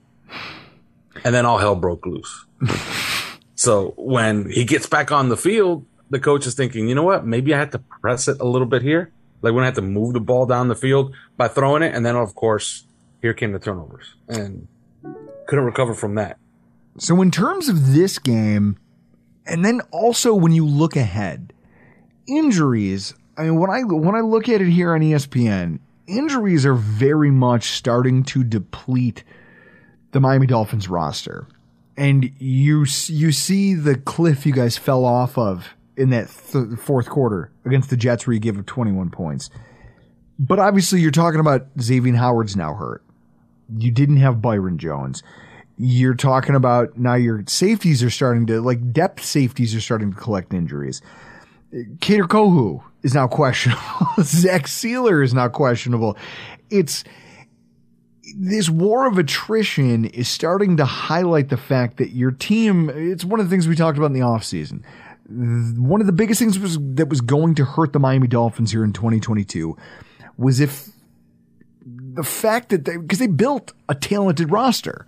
And 1.23 1.33
then 1.33 1.45
all 1.45 1.57
hell 1.57 1.75
broke 1.75 2.05
loose. 2.05 2.45
so 3.55 3.93
when 3.97 4.51
he 4.51 4.65
gets 4.65 4.85
back 4.85 5.11
on 5.11 5.29
the 5.29 5.37
field, 5.37 5.85
the 6.09 6.19
coach 6.19 6.45
is 6.45 6.53
thinking, 6.53 6.87
you 6.87 6.95
know 6.95 7.03
what? 7.03 7.25
Maybe 7.25 7.53
I 7.53 7.57
have 7.59 7.71
to 7.71 7.79
press 7.79 8.27
it 8.27 8.39
a 8.39 8.45
little 8.45 8.67
bit 8.67 8.81
here. 8.81 9.11
Like 9.45 9.53
gonna 9.53 9.65
have 9.65 9.75
to 9.75 9.81
move 9.81 10.13
the 10.13 10.19
ball 10.19 10.45
down 10.45 10.67
the 10.67 10.75
field 10.75 11.15
by 11.37 11.47
throwing 11.47 11.83
it. 11.83 11.93
And 11.93 12.05
then 12.05 12.15
of 12.15 12.35
course, 12.35 12.85
here 13.21 13.33
came 13.33 13.51
the 13.51 13.59
turnovers. 13.59 14.15
And 14.27 14.67
couldn't 15.47 15.65
recover 15.65 15.93
from 15.93 16.15
that. 16.15 16.37
So, 16.97 17.21
in 17.21 17.29
terms 17.29 17.69
of 17.69 17.93
this 17.93 18.19
game, 18.19 18.77
and 19.45 19.63
then 19.63 19.81
also 19.91 20.33
when 20.33 20.51
you 20.51 20.65
look 20.65 20.95
ahead, 20.95 21.53
injuries. 22.27 23.13
I 23.37 23.43
mean, 23.43 23.59
when 23.59 23.69
I 23.69 23.81
when 23.83 24.15
I 24.15 24.21
look 24.21 24.49
at 24.49 24.61
it 24.61 24.69
here 24.69 24.93
on 24.93 25.01
ESPN, 25.01 25.79
injuries 26.07 26.65
are 26.65 26.73
very 26.73 27.31
much 27.31 27.65
starting 27.65 28.23
to 28.23 28.43
deplete 28.43 29.23
the 30.11 30.19
Miami 30.19 30.47
Dolphins 30.47 30.87
roster, 30.87 31.47
and 31.97 32.31
you 32.39 32.85
you 33.07 33.31
see 33.31 33.73
the 33.73 33.95
cliff 33.95 34.45
you 34.45 34.53
guys 34.53 34.77
fell 34.77 35.05
off 35.05 35.37
of 35.37 35.75
in 35.97 36.09
that 36.11 36.29
th- 36.51 36.79
fourth 36.79 37.09
quarter 37.09 37.51
against 37.65 37.89
the 37.89 37.97
Jets, 37.97 38.25
where 38.25 38.33
you 38.33 38.39
give 38.39 38.57
up 38.57 38.65
twenty 38.65 38.91
one 38.91 39.09
points. 39.09 39.49
But 40.37 40.59
obviously, 40.59 41.01
you're 41.01 41.11
talking 41.11 41.39
about 41.39 41.67
Xavier 41.79 42.15
Howard's 42.15 42.55
now 42.55 42.73
hurt. 42.73 43.03
You 43.77 43.91
didn't 43.91 44.17
have 44.17 44.41
Byron 44.41 44.77
Jones. 44.77 45.23
You're 45.77 46.15
talking 46.15 46.55
about 46.55 46.97
now 46.97 47.15
your 47.15 47.43
safeties 47.47 48.03
are 48.03 48.09
starting 48.09 48.45
to 48.47 48.61
like 48.61 48.93
depth 48.93 49.23
safeties 49.23 49.75
are 49.75 49.81
starting 49.81 50.13
to 50.13 50.17
collect 50.17 50.53
injuries. 50.53 51.01
Cater 51.99 52.25
Kohu 52.25 52.81
is 53.03 53.13
now 53.13 53.27
questionable. 53.27 53.81
Zach 54.21 54.63
Sieler 54.63 55.23
is 55.23 55.33
now 55.33 55.49
questionable. 55.49 56.17
It's 56.69 57.03
this 58.37 58.69
war 58.69 59.07
of 59.07 59.17
attrition 59.17 60.05
is 60.05 60.27
starting 60.27 60.77
to 60.77 60.85
highlight 60.85 61.49
the 61.49 61.57
fact 61.57 61.97
that 61.97 62.09
your 62.09 62.31
team, 62.31 62.89
it's 62.89 63.23
one 63.23 63.39
of 63.39 63.45
the 63.45 63.49
things 63.49 63.67
we 63.67 63.75
talked 63.75 63.97
about 63.97 64.07
in 64.07 64.13
the 64.13 64.21
offseason. 64.21 64.83
One 65.27 66.01
of 66.01 66.07
the 66.07 66.13
biggest 66.13 66.39
things 66.39 66.59
was 66.59 66.77
that 66.95 67.09
was 67.09 67.21
going 67.21 67.55
to 67.55 67.65
hurt 67.65 67.93
the 67.93 67.99
Miami 67.99 68.27
Dolphins 68.27 68.71
here 68.71 68.83
in 68.83 68.93
2022 68.93 69.75
was 70.37 70.59
if 70.59 70.89
the 71.85 72.23
fact 72.23 72.69
that 72.69 72.85
they, 72.85 72.97
because 72.97 73.19
they 73.19 73.27
built 73.27 73.73
a 73.89 73.95
talented 73.95 74.51
roster, 74.51 75.05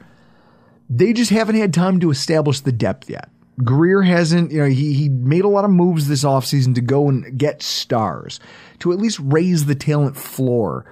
they 0.90 1.14
just 1.14 1.32
haven't 1.32 1.56
had 1.56 1.74
time 1.74 2.00
to 2.00 2.10
establish 2.10 2.62
the 2.62 2.72
depth 2.72 3.10
yet. 3.10 3.30
Grier 3.64 4.04
hasn't, 4.04 4.52
you 4.52 4.60
know, 4.60 4.68
he, 4.68 4.94
he 4.94 5.10
made 5.10 5.44
a 5.44 5.48
lot 5.48 5.66
of 5.66 5.72
moves 5.72 6.08
this 6.08 6.24
offseason 6.24 6.76
to 6.76 6.82
go 6.82 7.10
and 7.10 7.38
get 7.38 7.64
stars, 7.64 8.40
to 8.80 8.92
at 8.92 9.00
least 9.00 9.20
raise 9.22 9.66
the 9.66 9.76
talent 9.76 10.16
floor. 10.16 10.86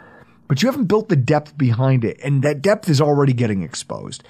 But 0.47 0.61
you 0.61 0.69
haven't 0.69 0.85
built 0.85 1.09
the 1.09 1.15
depth 1.15 1.57
behind 1.57 2.03
it, 2.03 2.19
and 2.23 2.43
that 2.43 2.61
depth 2.61 2.89
is 2.89 3.01
already 3.01 3.33
getting 3.33 3.61
exposed. 3.61 4.23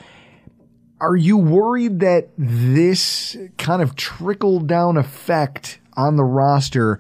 Are 1.06 1.16
you 1.16 1.38
worried 1.38 2.00
that 2.00 2.30
this 2.36 3.38
kind 3.60 3.84
of 3.84 3.96
trickle 3.96 4.60
down 4.60 4.98
effect 4.98 5.78
on 5.94 6.16
the 6.16 6.24
roster 6.24 7.00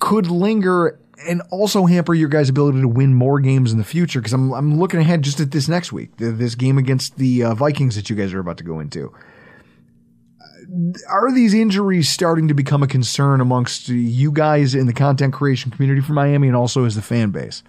could 0.00 0.26
linger 0.26 0.98
and 1.28 1.40
also 1.52 1.86
hamper 1.86 2.12
your 2.12 2.28
guys' 2.28 2.48
ability 2.48 2.80
to 2.80 2.88
win 2.88 3.14
more 3.14 3.38
games 3.38 3.70
in 3.70 3.78
the 3.78 3.84
future? 3.84 4.18
Because 4.18 4.32
I'm, 4.32 4.50
I'm 4.50 4.80
looking 4.80 4.98
ahead 4.98 5.22
just 5.22 5.38
at 5.38 5.52
this 5.52 5.68
next 5.68 5.92
week, 5.92 6.10
this 6.16 6.56
game 6.56 6.76
against 6.76 7.18
the 7.18 7.44
uh, 7.44 7.54
Vikings 7.54 7.94
that 7.94 8.10
you 8.10 8.16
guys 8.16 8.34
are 8.34 8.40
about 8.40 8.58
to 8.58 8.64
go 8.64 8.80
into. 8.80 9.14
Are 11.08 11.32
these 11.32 11.54
injuries 11.54 12.08
starting 12.08 12.48
to 12.48 12.54
become 12.54 12.82
a 12.82 12.88
concern 12.88 13.40
amongst 13.40 13.88
you 13.88 14.32
guys 14.32 14.74
in 14.74 14.86
the 14.86 14.92
content 14.92 15.34
creation 15.34 15.70
community 15.70 16.00
for 16.00 16.14
Miami 16.14 16.48
and 16.48 16.56
also 16.56 16.84
as 16.84 16.96
the 16.96 17.02
fan 17.02 17.30
base? 17.30 17.62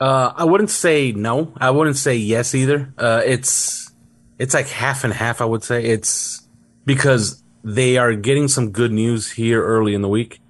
Uh, 0.00 0.32
I 0.36 0.44
wouldn't 0.44 0.70
say 0.70 1.10
no. 1.10 1.52
I 1.56 1.70
wouldn't 1.70 1.96
say 1.96 2.14
yes 2.14 2.54
either. 2.54 2.94
Uh, 2.96 3.22
it's 3.24 3.91
it's 4.38 4.54
like 4.54 4.68
half 4.68 5.04
and 5.04 5.12
half. 5.12 5.40
I 5.40 5.44
would 5.44 5.62
say 5.62 5.84
it's 5.84 6.46
because 6.84 7.42
they 7.64 7.96
are 7.96 8.14
getting 8.14 8.48
some 8.48 8.70
good 8.70 8.92
news 8.92 9.30
here 9.30 9.62
early 9.62 9.94
in 9.94 10.02
the 10.02 10.08
week. 10.08 10.40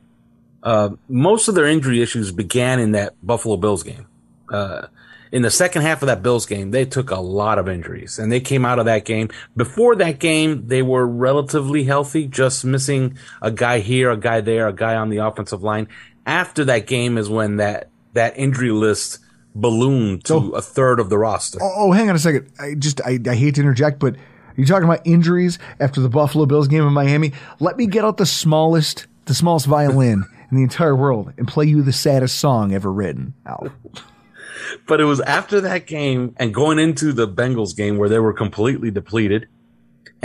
Uh, 0.63 0.91
most 1.09 1.49
of 1.49 1.55
their 1.55 1.67
injury 1.67 2.01
issues 2.01 2.33
began 2.33 2.79
in 2.79 2.93
that 2.93 3.15
Buffalo 3.23 3.57
Bills 3.57 3.83
game. 3.83 4.07
Uh, 4.51 4.87
in 5.33 5.43
the 5.43 5.51
second 5.51 5.83
half 5.83 6.03
of 6.03 6.07
that 6.07 6.23
Bills 6.23 6.45
game, 6.45 6.71
they 6.71 6.85
took 6.85 7.11
a 7.11 7.19
lot 7.19 7.59
of 7.59 7.69
injuries 7.69 8.19
and 8.19 8.31
they 8.31 8.41
came 8.41 8.65
out 8.65 8.79
of 8.79 8.85
that 8.85 9.07
game. 9.07 9.31
Before 9.57 9.97
that 9.97 10.19
game, 10.19 10.69
they 10.69 10.83
were 10.83 11.07
relatively 11.07 11.85
healthy, 11.85 12.27
just 12.27 12.65
missing 12.65 13.17
a 13.41 13.51
guy 13.51 13.81
here, 13.81 14.11
a 14.11 14.17
guy 14.17 14.43
there, 14.43 14.69
a 14.69 14.75
guy 14.75 14.95
on 14.95 15.09
the 15.09 15.19
offensive 15.19 15.63
line. 15.63 15.89
After 16.27 16.67
that 16.67 16.87
game 16.87 17.17
is 17.17 17.31
when 17.31 17.57
that, 17.57 17.89
that 18.13 18.39
injury 18.39 18.71
list 18.71 19.21
ballooned 19.55 20.25
to 20.27 20.37
a 20.51 20.63
third 20.63 21.01
of 21.01 21.11
the 21.11 21.19
roster. 21.19 21.59
Oh, 21.63 21.73
oh, 21.77 21.93
hang 21.93 22.09
on 22.09 22.17
a 22.17 22.19
second. 22.19 22.51
I 22.59 22.75
just 22.75 23.01
I, 23.03 23.19
I 23.29 23.35
hate 23.35 23.57
to 23.57 23.61
interject, 23.61 23.99
but 23.99 24.17
you're 24.57 24.67
talking 24.67 24.85
about 24.85 25.07
injuries 25.07 25.59
after 25.81 26.01
the 26.01 26.09
Buffalo 26.09 26.47
Bills 26.47 26.69
game 26.69 26.87
in 26.87 26.93
Miami. 26.93 27.33
Let 27.61 27.77
me 27.77 27.87
get 27.87 28.05
out 28.05 28.17
the 28.17 28.27
smallest 28.27 29.07
the 29.27 29.35
smallest 29.35 29.67
violin 29.67 30.25
in 30.51 30.57
the 30.57 30.63
entire 30.63 30.97
world 30.97 31.33
and 31.37 31.47
play 31.47 31.67
you 31.67 31.83
the 31.83 31.93
saddest 31.93 32.39
song 32.39 32.75
ever 32.75 32.93
written. 32.93 33.35
Al. 33.47 33.73
but 34.87 35.01
it 35.01 35.05
was 35.05 35.21
after 35.21 35.61
that 35.61 35.87
game 35.87 36.35
and 36.39 36.55
going 36.55 36.79
into 36.79 37.13
the 37.13 37.29
Bengals 37.29 37.77
game 37.77 37.99
where 37.99 38.09
they 38.09 38.19
were 38.19 38.33
completely 38.33 38.91
depleted. 38.91 39.49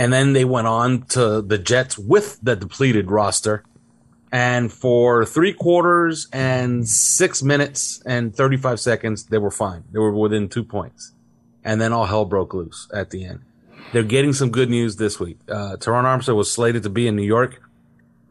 And 0.00 0.12
then 0.12 0.32
they 0.32 0.44
went 0.44 0.68
on 0.68 1.02
to 1.06 1.42
the 1.42 1.58
Jets 1.58 1.98
with 1.98 2.38
the 2.40 2.54
depleted 2.54 3.10
roster. 3.10 3.64
And 4.30 4.72
for 4.72 5.24
three 5.24 5.52
quarters 5.54 6.28
and 6.32 6.86
six 6.86 7.42
minutes 7.42 8.02
and 8.04 8.34
35 8.34 8.78
seconds, 8.80 9.24
they 9.24 9.38
were 9.38 9.50
fine. 9.50 9.84
They 9.92 9.98
were 9.98 10.12
within 10.12 10.48
two 10.48 10.64
points. 10.64 11.12
And 11.64 11.80
then 11.80 11.92
all 11.92 12.04
hell 12.06 12.24
broke 12.24 12.52
loose 12.54 12.88
at 12.92 13.10
the 13.10 13.24
end. 13.24 13.40
They're 13.92 14.02
getting 14.02 14.34
some 14.34 14.50
good 14.50 14.68
news 14.68 14.96
this 14.96 15.18
week. 15.18 15.38
Uh, 15.48 15.76
Terron 15.76 16.04
Armstead 16.04 16.36
was 16.36 16.50
slated 16.52 16.82
to 16.82 16.90
be 16.90 17.06
in 17.06 17.16
New 17.16 17.22
York 17.22 17.62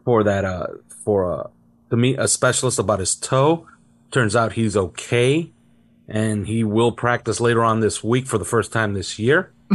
for 0.05 0.23
that, 0.23 0.45
uh, 0.45 0.67
for, 1.03 1.31
uh, 1.31 1.47
to 1.89 1.97
meet 1.97 2.19
a 2.19 2.27
specialist 2.27 2.77
about 2.77 2.99
his 2.99 3.15
toe. 3.15 3.67
Turns 4.11 4.35
out 4.35 4.53
he's 4.53 4.77
okay 4.77 5.51
and 6.07 6.47
he 6.47 6.63
will 6.63 6.91
practice 6.91 7.39
later 7.41 7.63
on 7.63 7.79
this 7.79 8.03
week 8.03 8.27
for 8.27 8.37
the 8.37 8.45
first 8.45 8.71
time 8.71 8.93
this 8.93 9.17
year. 9.17 9.51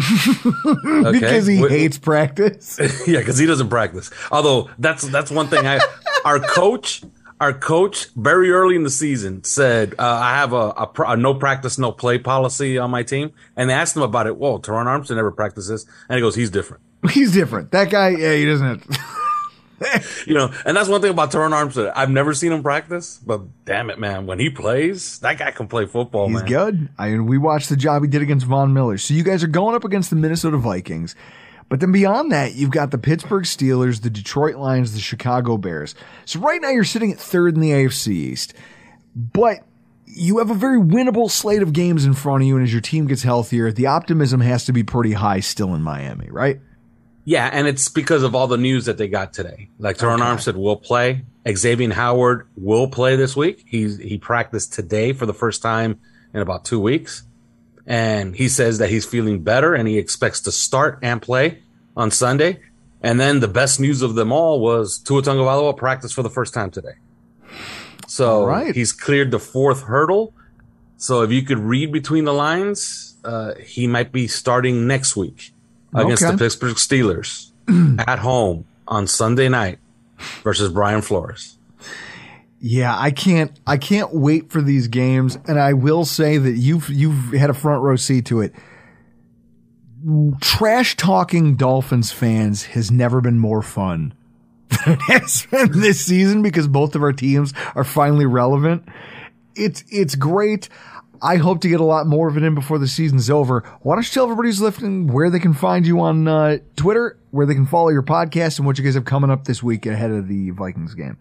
Okay. 1.05 1.13
because 1.21 1.47
he 1.47 1.59
Wh- 1.59 1.69
hates 1.69 1.99
practice. 1.99 2.79
yeah, 3.07 3.19
because 3.19 3.39
he 3.39 3.47
doesn't 3.47 3.69
practice. 3.69 4.11
Although 4.31 4.71
that's 4.79 5.07
that's 5.09 5.31
one 5.31 5.49
thing. 5.49 5.67
I 5.67 5.81
our 6.25 6.39
coach, 6.41 7.03
our 7.41 7.53
coach, 7.53 8.09
very 8.17 8.51
early 8.51 8.77
in 8.77 8.83
the 8.83 8.91
season 8.91 9.43
said, 9.45 9.95
uh, 9.99 10.03
"I 10.03 10.35
have 10.37 10.53
a, 10.53 10.71
a, 10.71 10.91
a 11.09 11.17
no 11.17 11.35
practice, 11.35 11.79
no 11.79 11.93
play 11.93 12.19
policy 12.19 12.79
on 12.79 12.91
my 12.91 13.03
team." 13.03 13.33
And 13.57 13.69
they 13.71 13.75
asked 13.75 13.97
him 13.97 14.03
about 14.03 14.27
it. 14.27 14.37
Well, 14.37 14.59
Terron 14.61 14.87
Armstead 14.87 15.17
never 15.17 15.31
practices, 15.33 15.87
and 16.09 16.17
he 16.17 16.21
goes, 16.21 16.35
"He's 16.35 16.51
different." 16.51 16.83
He's 17.11 17.33
different. 17.33 17.73
That 17.73 17.91
guy, 17.91 18.11
yeah, 18.11 18.35
he 18.35 18.45
doesn't. 18.45 18.85
You 20.29 20.35
know, 20.35 20.55
and 20.65 20.77
that's 20.77 20.89
one 20.89 21.01
thing 21.01 21.11
about 21.11 21.33
Terron 21.33 21.51
Armstead. 21.51 21.93
I've 21.97 22.09
never 22.09 22.35
seen 22.35 22.53
him 22.53 22.63
practice, 22.63 23.19
but 23.27 23.41
damn 23.65 23.91
it, 23.91 23.99
man, 23.99 24.27
when 24.27 24.39
he 24.39 24.49
plays, 24.49 25.19
that 25.21 25.39
guy 25.39 25.51
can 25.51 25.67
play 25.67 25.87
football, 25.87 26.29
He's 26.29 26.37
man. 26.37 26.47
good. 26.47 26.89
I 26.99 27.11
mean, 27.11 27.27
we 27.27 27.37
watched 27.37 27.69
the 27.69 27.75
job 27.75 28.03
he 28.03 28.09
did 28.09 28.23
against 28.23 28.47
Von 28.47 28.73
Miller. 28.73 28.97
So 28.97 29.13
you 29.13 29.25
guys 29.25 29.43
are 29.43 29.49
going 29.49 29.75
up 29.75 29.83
against 29.83 30.11
the 30.11 30.15
Minnesota 30.17 30.57
Vikings. 30.57 31.17
But 31.73 31.81
then 31.81 31.91
beyond 31.91 32.33
that, 32.33 32.55
you've 32.55 32.71
got 32.71 32.91
the 32.91 32.99
Pittsburgh 32.99 33.45
Steelers, 33.45 34.03
the 34.03 34.11
Detroit 34.11 34.57
Lions, 34.57 34.93
the 34.93 35.01
Chicago 35.01 35.57
Bears. 35.57 35.95
So 36.27 36.39
right 36.39 36.61
now 36.61 36.69
you're 36.69 36.85
sitting 36.85 37.11
at 37.13 37.19
third 37.19 37.55
in 37.55 37.63
the 37.63 37.71
AFC 37.71 38.09
East. 38.09 38.53
But 39.17 39.61
you 40.05 40.37
have 40.37 40.51
a 40.51 40.55
very 40.55 40.79
winnable 40.79 41.31
slate 41.31 41.63
of 41.63 41.73
games 41.73 42.05
in 42.05 42.13
front 42.13 42.43
of 42.43 42.47
you, 42.47 42.57
and 42.57 42.63
as 42.63 42.71
your 42.71 42.83
team 42.83 43.07
gets 43.07 43.23
healthier, 43.23 43.73
the 43.73 43.87
optimism 43.87 44.43
has 44.43 44.67
to 44.67 44.75
be 44.75 44.83
pretty 44.83 45.15
high 45.15 45.41
still 45.41 45.75
in 45.75 45.81
Miami, 45.81 46.29
right? 46.31 46.61
Yeah, 47.25 47.49
and 47.51 47.67
it's 47.67 47.89
because 47.89 48.23
of 48.23 48.35
all 48.35 48.49
the 48.49 48.59
news 48.59 48.85
that 48.85 48.99
they 48.99 49.09
got 49.09 49.33
today. 49.33 49.71
Like 49.79 49.97
Terron 49.97 50.19
Armstead 50.19 50.57
will 50.57 50.77
play. 50.77 51.25
Xavier 51.51 51.95
Howard 51.95 52.49
will 52.55 52.89
play 52.89 53.17
this 53.17 53.35
week. 53.35 53.65
He's 53.67 53.97
he 53.97 54.19
practiced 54.19 54.75
today 54.75 55.15
for 55.15 55.25
the 55.25 55.33
first 55.33 55.63
time 55.63 56.01
in 56.35 56.43
about 56.43 56.67
two 56.67 56.81
weeks. 56.81 57.23
And 57.87 58.37
he 58.37 58.49
says 58.49 58.79
that 58.79 58.91
he's 58.91 59.05
feeling 59.05 59.43
better 59.43 59.75
and 59.75 59.89
he 59.89 59.99
expects 59.99 60.41
to 60.43 60.53
start 60.53 60.99
and 61.03 61.21
play 61.21 61.63
on 61.97 62.11
Sunday. 62.11 62.61
And 63.03 63.19
then 63.19 63.41
the 63.41 63.49
best 63.49 63.81
news 63.81 64.03
of 64.03 64.15
them 64.15 64.33
all 64.33 64.61
was 64.61 64.99
Tua 64.99 65.23
Tagovailoa 65.23 65.77
practiced 65.77 66.15
for 66.15 66.23
the 66.23 66.31
first 66.31 66.55
time 66.55 66.71
today. 66.71 66.95
So 68.07 68.45
right. 68.45 68.75
he's 68.75 68.93
cleared 68.93 69.31
the 69.31 69.39
fourth 69.39 69.83
hurdle. 69.83 70.35
So 70.97 71.23
if 71.23 71.33
you 71.33 71.43
could 71.43 71.59
read 71.59 71.91
between 71.91 72.25
the 72.25 72.33
lines, 72.33 73.17
uh, 73.25 73.55
he 73.55 73.87
might 73.87 74.13
be 74.13 74.29
starting 74.29 74.87
next 74.87 75.17
week 75.17 75.53
against 75.95 76.23
Okay. 76.23 76.33
the 76.33 76.39
Pittsburgh 76.39 76.77
Steelers 76.77 77.51
at 78.07 78.21
home 78.21 78.67
on 78.87 79.07
Sunday 79.07 79.49
night 79.49 79.79
versus 80.45 80.71
Brian 80.73 81.03
Flores. 81.03 81.59
Yeah, 82.65 82.97
I 82.97 83.11
can't 83.11 83.59
I 83.67 83.77
can't 83.77 84.15
wait 84.15 84.53
for 84.53 84.63
these 84.63 84.87
games 84.87 85.37
and 85.49 85.59
I 85.59 85.73
will 85.73 86.05
say 86.05 86.39
that 86.39 86.53
you've 86.53 86.89
you've 86.91 87.33
had 87.33 87.51
a 87.51 87.55
front 87.55 87.83
row 87.83 87.97
seat 87.97 88.27
to 88.27 88.41
it. 88.41 88.55
Trash 90.41 90.97
talking 90.97 91.57
Dolphins 91.57 92.13
fans 92.13 92.67
has 92.67 92.89
never 92.89 93.21
been 93.21 93.41
more 93.41 93.63
fun 93.63 94.15
than 94.69 94.95
it 94.95 95.01
has 95.09 95.45
been 95.51 95.81
this 95.81 96.07
season 96.07 96.41
because 96.41 96.69
both 96.69 96.95
of 96.95 97.03
our 97.03 97.13
teams 97.13 97.53
are 97.75 97.83
finally 97.83 98.27
relevant. 98.27 98.89
It's 99.57 99.83
it's 99.91 100.15
great. 100.15 100.69
I 101.21 101.39
hope 101.39 101.63
to 101.63 101.69
get 101.69 101.81
a 101.81 101.85
lot 101.85 102.07
more 102.07 102.29
of 102.29 102.37
it 102.37 102.45
in 102.45 102.55
before 102.55 102.79
the 102.79 102.87
season's 102.87 103.29
over. 103.29 103.65
Why 103.81 103.97
don't 103.97 104.05
you 104.05 104.11
tell 104.13 104.25
everybody 104.25 104.51
who's 104.51 104.61
listening 104.61 105.09
where 105.09 105.31
they 105.31 105.41
can 105.41 105.53
find 105.53 105.85
you 105.85 106.01
on 106.01 106.29
uh, 106.29 106.59
Twitter, 106.77 107.19
where 107.33 107.47
they 107.47 107.55
can 107.55 107.67
follow 107.67 107.89
your 107.89 108.03
podcast, 108.05 108.59
and 108.59 108.67
what 108.67 108.79
you 108.79 108.85
guys 108.85 108.95
have 108.95 109.05
coming 109.05 109.31
up 109.31 109.47
this 109.47 109.65
week 109.65 109.85
ahead 109.85 110.13
of 110.13 110.29
the 110.29 110.51
Vikings 110.51 110.95
game? 110.95 111.19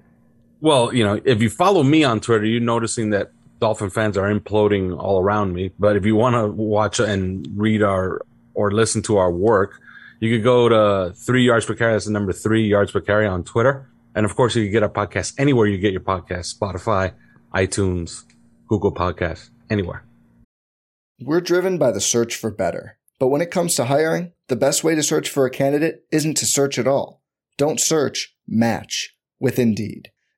Well, 0.62 0.94
you 0.94 1.04
know, 1.04 1.20
if 1.26 1.42
you 1.42 1.50
follow 1.50 1.82
me 1.82 2.04
on 2.04 2.20
Twitter, 2.20 2.46
you're 2.46 2.62
noticing 2.62 3.10
that 3.10 3.32
Dolphin 3.60 3.90
fans 3.90 4.18
are 4.18 4.32
imploding 4.34 4.98
all 4.98 5.20
around 5.20 5.54
me. 5.54 5.72
But 5.78 5.96
if 5.96 6.06
you 6.06 6.16
want 6.16 6.36
to 6.36 6.48
watch 6.48 7.00
and 7.00 7.48
read 7.56 7.82
our 7.82 8.22
or 8.54 8.72
listen 8.72 9.02
to 9.04 9.18
our 9.18 9.32
work, 9.32 9.80
you 10.20 10.36
could 10.36 10.44
go 10.44 10.70
to 10.70 11.14
three 11.14 11.44
yards 11.44 11.66
per 11.66 11.74
carry. 11.74 11.94
That's 11.94 12.06
the 12.06 12.12
number 12.12 12.32
three 12.32 12.68
yards 12.68 12.92
per 12.92 13.02
carry 13.02 13.26
on 13.26 13.44
Twitter. 13.44 13.90
And 14.14 14.26
of 14.26 14.36
course, 14.36 14.56
you 14.56 14.64
can 14.64 14.72
get 14.72 14.84
our 14.84 14.90
podcast 14.90 15.34
anywhere 15.40 15.68
you 15.68 15.78
get 15.78 15.94
your 15.94 16.02
podcast 16.02 16.56
Spotify, 16.56 17.14
iTunes, 17.54 18.24
Google 18.68 18.94
Podcasts, 18.94 19.50
anywhere. 19.70 20.06
We're 21.20 21.42
driven 21.42 21.78
by 21.78 21.92
the 21.92 22.02
search 22.02 22.36
for 22.36 22.52
better. 22.52 22.98
But 23.20 23.28
when 23.28 23.42
it 23.42 23.52
comes 23.52 23.76
to 23.76 23.86
hiring, 23.86 24.34
the 24.48 24.56
best 24.56 24.84
way 24.84 24.96
to 24.96 25.04
search 25.04 25.30
for 25.30 25.46
a 25.46 25.52
candidate 25.52 26.04
isn't 26.12 26.38
to 26.38 26.46
search 26.46 26.80
at 26.80 26.88
all. 26.88 27.22
Don't 27.58 27.80
search, 27.80 28.36
match 28.48 29.16
with 29.40 29.60
Indeed. 29.60 30.12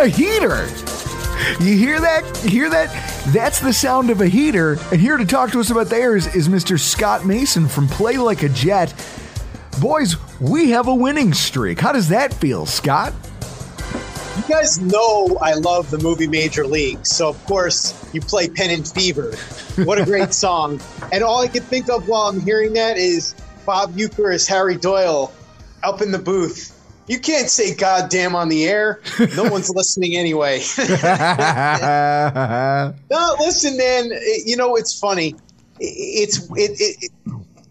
A 0.00 0.08
heater. 0.08 0.66
You 1.62 1.76
hear 1.76 2.00
that? 2.00 2.40
You 2.42 2.48
hear 2.48 2.70
that? 2.70 2.88
That's 3.34 3.60
the 3.60 3.70
sound 3.70 4.08
of 4.08 4.22
a 4.22 4.28
heater. 4.28 4.78
And 4.90 4.98
here 4.98 5.18
to 5.18 5.26
talk 5.26 5.50
to 5.50 5.60
us 5.60 5.68
about 5.68 5.88
theirs 5.88 6.26
is 6.34 6.48
Mr. 6.48 6.80
Scott 6.80 7.26
Mason 7.26 7.68
from 7.68 7.86
Play 7.86 8.16
Like 8.16 8.42
a 8.42 8.48
Jet. 8.48 8.94
Boys, 9.78 10.16
we 10.40 10.70
have 10.70 10.88
a 10.88 10.94
winning 10.94 11.34
streak. 11.34 11.80
How 11.80 11.92
does 11.92 12.08
that 12.08 12.32
feel, 12.32 12.64
Scott? 12.64 13.12
You 14.38 14.42
guys 14.48 14.80
know 14.80 15.36
I 15.42 15.52
love 15.52 15.90
the 15.90 15.98
movie 15.98 16.26
Major 16.26 16.66
League, 16.66 17.04
so 17.04 17.28
of 17.28 17.44
course 17.44 18.08
you 18.14 18.22
play 18.22 18.48
Pen 18.48 18.70
and 18.70 18.88
Fever. 18.88 19.36
What 19.84 20.00
a 20.00 20.04
great 20.06 20.32
song. 20.46 20.80
And 21.12 21.22
all 21.22 21.42
I 21.42 21.48
can 21.48 21.62
think 21.62 21.90
of 21.90 22.08
while 22.08 22.22
I'm 22.22 22.40
hearing 22.40 22.72
that 22.72 22.96
is 22.96 23.34
Bob 23.66 23.92
Uecker 23.96 24.34
as 24.34 24.48
Harry 24.48 24.76
Doyle 24.76 25.30
up 25.82 26.00
in 26.00 26.10
the 26.10 26.18
booth. 26.18 26.74
You 27.10 27.18
can't 27.18 27.50
say 27.50 27.74
goddamn 27.74 28.36
on 28.36 28.48
the 28.48 28.68
air. 28.68 29.00
No 29.36 29.42
one's 29.50 29.68
listening 29.74 30.14
anyway. 30.14 30.60
no, 30.78 30.84
listen, 33.40 33.76
man. 33.76 34.10
it- 34.12 34.46
you 34.46 34.56
know 34.56 34.76
it's 34.76 34.96
funny. 34.98 35.34
It's 35.80 36.38
it, 36.52 36.80
it, 36.80 36.96
it 37.00 37.10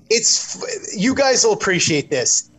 it's 0.10 0.94
you 0.98 1.16
guys 1.16 1.46
will 1.46 1.54
appreciate 1.54 2.10
this. 2.10 2.52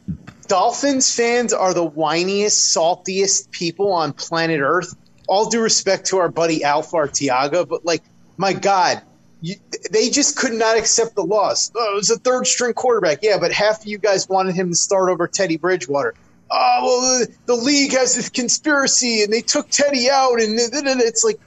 Dolphins 0.47 1.15
fans 1.15 1.53
are 1.53 1.75
the 1.75 1.87
whiniest, 1.89 2.75
saltiest 2.77 3.51
people 3.51 3.93
on 3.93 4.15
planet 4.15 4.61
Earth. 4.61 4.95
All 5.29 5.51
due 5.51 5.61
respect 5.61 6.07
to 6.07 6.17
our 6.19 6.31
buddy 6.31 6.65
Alpha 6.65 6.97
Artiaga, 6.97 7.69
but 7.69 7.85
like, 7.85 8.03
my 8.39 8.55
God, 8.55 9.03
you, 9.43 9.57
they 9.93 10.09
just 10.09 10.37
could 10.37 10.53
not 10.55 10.79
accept 10.79 11.15
the 11.15 11.23
loss. 11.25 11.71
Oh, 11.77 11.93
it 11.93 11.97
was 11.97 12.09
a 12.11 12.19
third 12.19 12.47
string 12.47 12.73
quarterback. 12.73 13.19
Yeah, 13.23 13.37
but 13.39 13.53
half 13.53 13.83
of 13.83 13.87
you 13.87 13.99
guys 13.99 14.27
wanted 14.29 14.55
him 14.55 14.71
to 14.71 14.77
start 14.77 15.11
over 15.11 15.29
Teddy 15.29 15.59
Bridgewater. 15.59 16.15
Oh, 16.51 16.79
well, 16.83 17.01
the, 17.21 17.33
the 17.47 17.55
league 17.55 17.93
has 17.93 18.15
this 18.17 18.29
conspiracy 18.29 19.23
and 19.23 19.33
they 19.33 19.41
took 19.41 19.69
Teddy 19.71 20.11
out. 20.11 20.41
And 20.41 20.59
it's 20.59 21.25
like, 21.25 21.39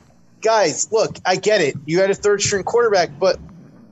guys, 0.42 0.92
look, 0.92 1.18
I 1.26 1.36
get 1.36 1.62
it. 1.62 1.76
You 1.86 2.00
had 2.00 2.10
a 2.10 2.16
third 2.16 2.42
string 2.42 2.64
quarterback, 2.64 3.10
but 3.20 3.40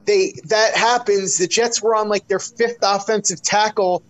they 0.05 0.33
that 0.45 0.75
happens. 0.75 1.37
The 1.37 1.47
Jets 1.47 1.81
were 1.81 1.95
on 1.95 2.09
like 2.09 2.27
their 2.27 2.39
fifth 2.39 2.79
offensive 2.81 3.41
tackle. 3.41 4.03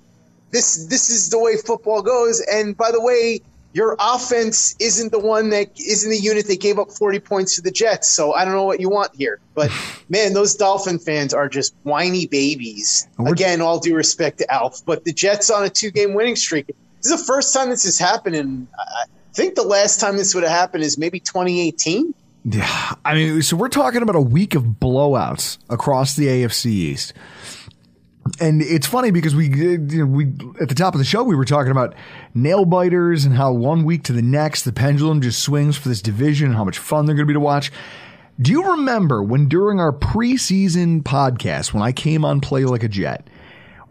This 0.52 0.86
this 0.88 1.10
is 1.10 1.30
the 1.30 1.40
way 1.40 1.58
football 1.58 2.02
goes. 2.02 2.42
And 2.52 2.76
by 2.76 2.92
the 2.92 3.02
way, 3.02 3.42
your 3.74 3.96
offense 4.00 4.76
isn't 4.80 5.12
the 5.12 5.20
one 5.20 5.50
that 5.50 5.70
isn't 5.80 6.10
the 6.10 6.18
unit 6.18 6.48
that 6.48 6.60
gave 6.60 6.78
up 6.78 6.92
40 6.92 7.20
points 7.20 7.56
to 7.56 7.62
the 7.62 7.72
Jets. 7.72 8.10
So 8.10 8.34
I 8.34 8.44
don't 8.44 8.54
know 8.54 8.66
what 8.66 8.82
you 8.82 8.90
want 8.90 9.16
here. 9.16 9.40
But 9.54 9.72
man, 10.10 10.34
those 10.34 10.56
Dolphin 10.56 11.00
fans 11.00 11.34
are 11.34 11.48
just 11.48 11.74
whiny 11.84 12.28
babies. 12.28 13.08
Again, 13.20 13.62
all 13.62 13.80
due 13.80 13.96
respect 13.96 14.40
to 14.40 14.52
Alf, 14.52 14.82
but 14.86 15.06
the 15.06 15.14
Jets 15.14 15.50
on 15.50 15.64
a 15.64 15.70
two 15.70 15.92
game 15.92 16.14
winning 16.14 16.36
streak. 16.36 16.76
This 17.02 17.12
is 17.12 17.22
the 17.22 17.26
first 17.26 17.54
time 17.54 17.70
this 17.70 17.84
has 17.84 17.98
happened, 17.98 18.36
and 18.36 18.68
I 18.78 19.06
think 19.34 19.56
the 19.56 19.64
last 19.64 20.00
time 20.00 20.18
this 20.18 20.36
would 20.36 20.44
have 20.44 20.52
happened 20.52 20.84
is 20.84 20.98
maybe 20.98 21.20
2018. 21.20 22.14
Yeah, 22.46 22.94
I 23.04 23.14
mean, 23.16 23.42
so 23.42 23.56
we're 23.56 23.70
talking 23.70 24.02
about 24.02 24.16
a 24.16 24.22
week 24.22 24.56
of 24.56 24.64
blowouts 24.64 25.58
across 25.70 26.16
the 26.16 26.28
AFC 26.28 26.66
East. 26.68 27.14
And 28.40 28.62
it's 28.62 28.86
funny 28.86 29.10
because 29.10 29.36
we, 29.36 29.52
uh, 29.52 29.80
you 29.80 30.06
know, 30.06 30.06
we 30.06 30.26
at 30.62 30.70
the 30.70 30.76
top 30.76 30.94
of 30.94 31.00
the 31.00 31.06
show 31.06 31.24
we 31.24 31.36
were 31.36 31.46
talking 31.46 31.72
about 31.72 31.96
nail 32.36 32.66
biters 32.66 33.26
and 33.26 33.36
how 33.36 33.52
one 33.52 33.84
week 33.84 34.04
to 34.04 34.14
the 34.14 34.22
next 34.22 34.64
the 34.64 34.72
pendulum 34.72 35.22
just 35.22 35.42
swings 35.42 35.76
for 35.76 35.90
this 35.90 36.04
division 36.04 36.48
and 36.50 36.56
how 36.56 36.64
much 36.64 36.78
fun 36.78 37.06
they're 37.08 37.16
going 37.16 37.26
to 37.26 37.32
be 37.32 37.34
to 37.34 37.40
watch. 37.40 37.72
Do 38.40 38.52
you 38.52 38.72
remember 38.72 39.24
when 39.24 39.48
during 39.48 39.80
our 39.80 39.92
preseason 39.92 41.02
podcast 41.02 41.74
when 41.74 41.82
I 41.82 41.92
came 41.92 42.24
on 42.24 42.42
Play 42.42 42.66
Like 42.66 42.84
a 42.84 42.88
Jet, 42.88 43.28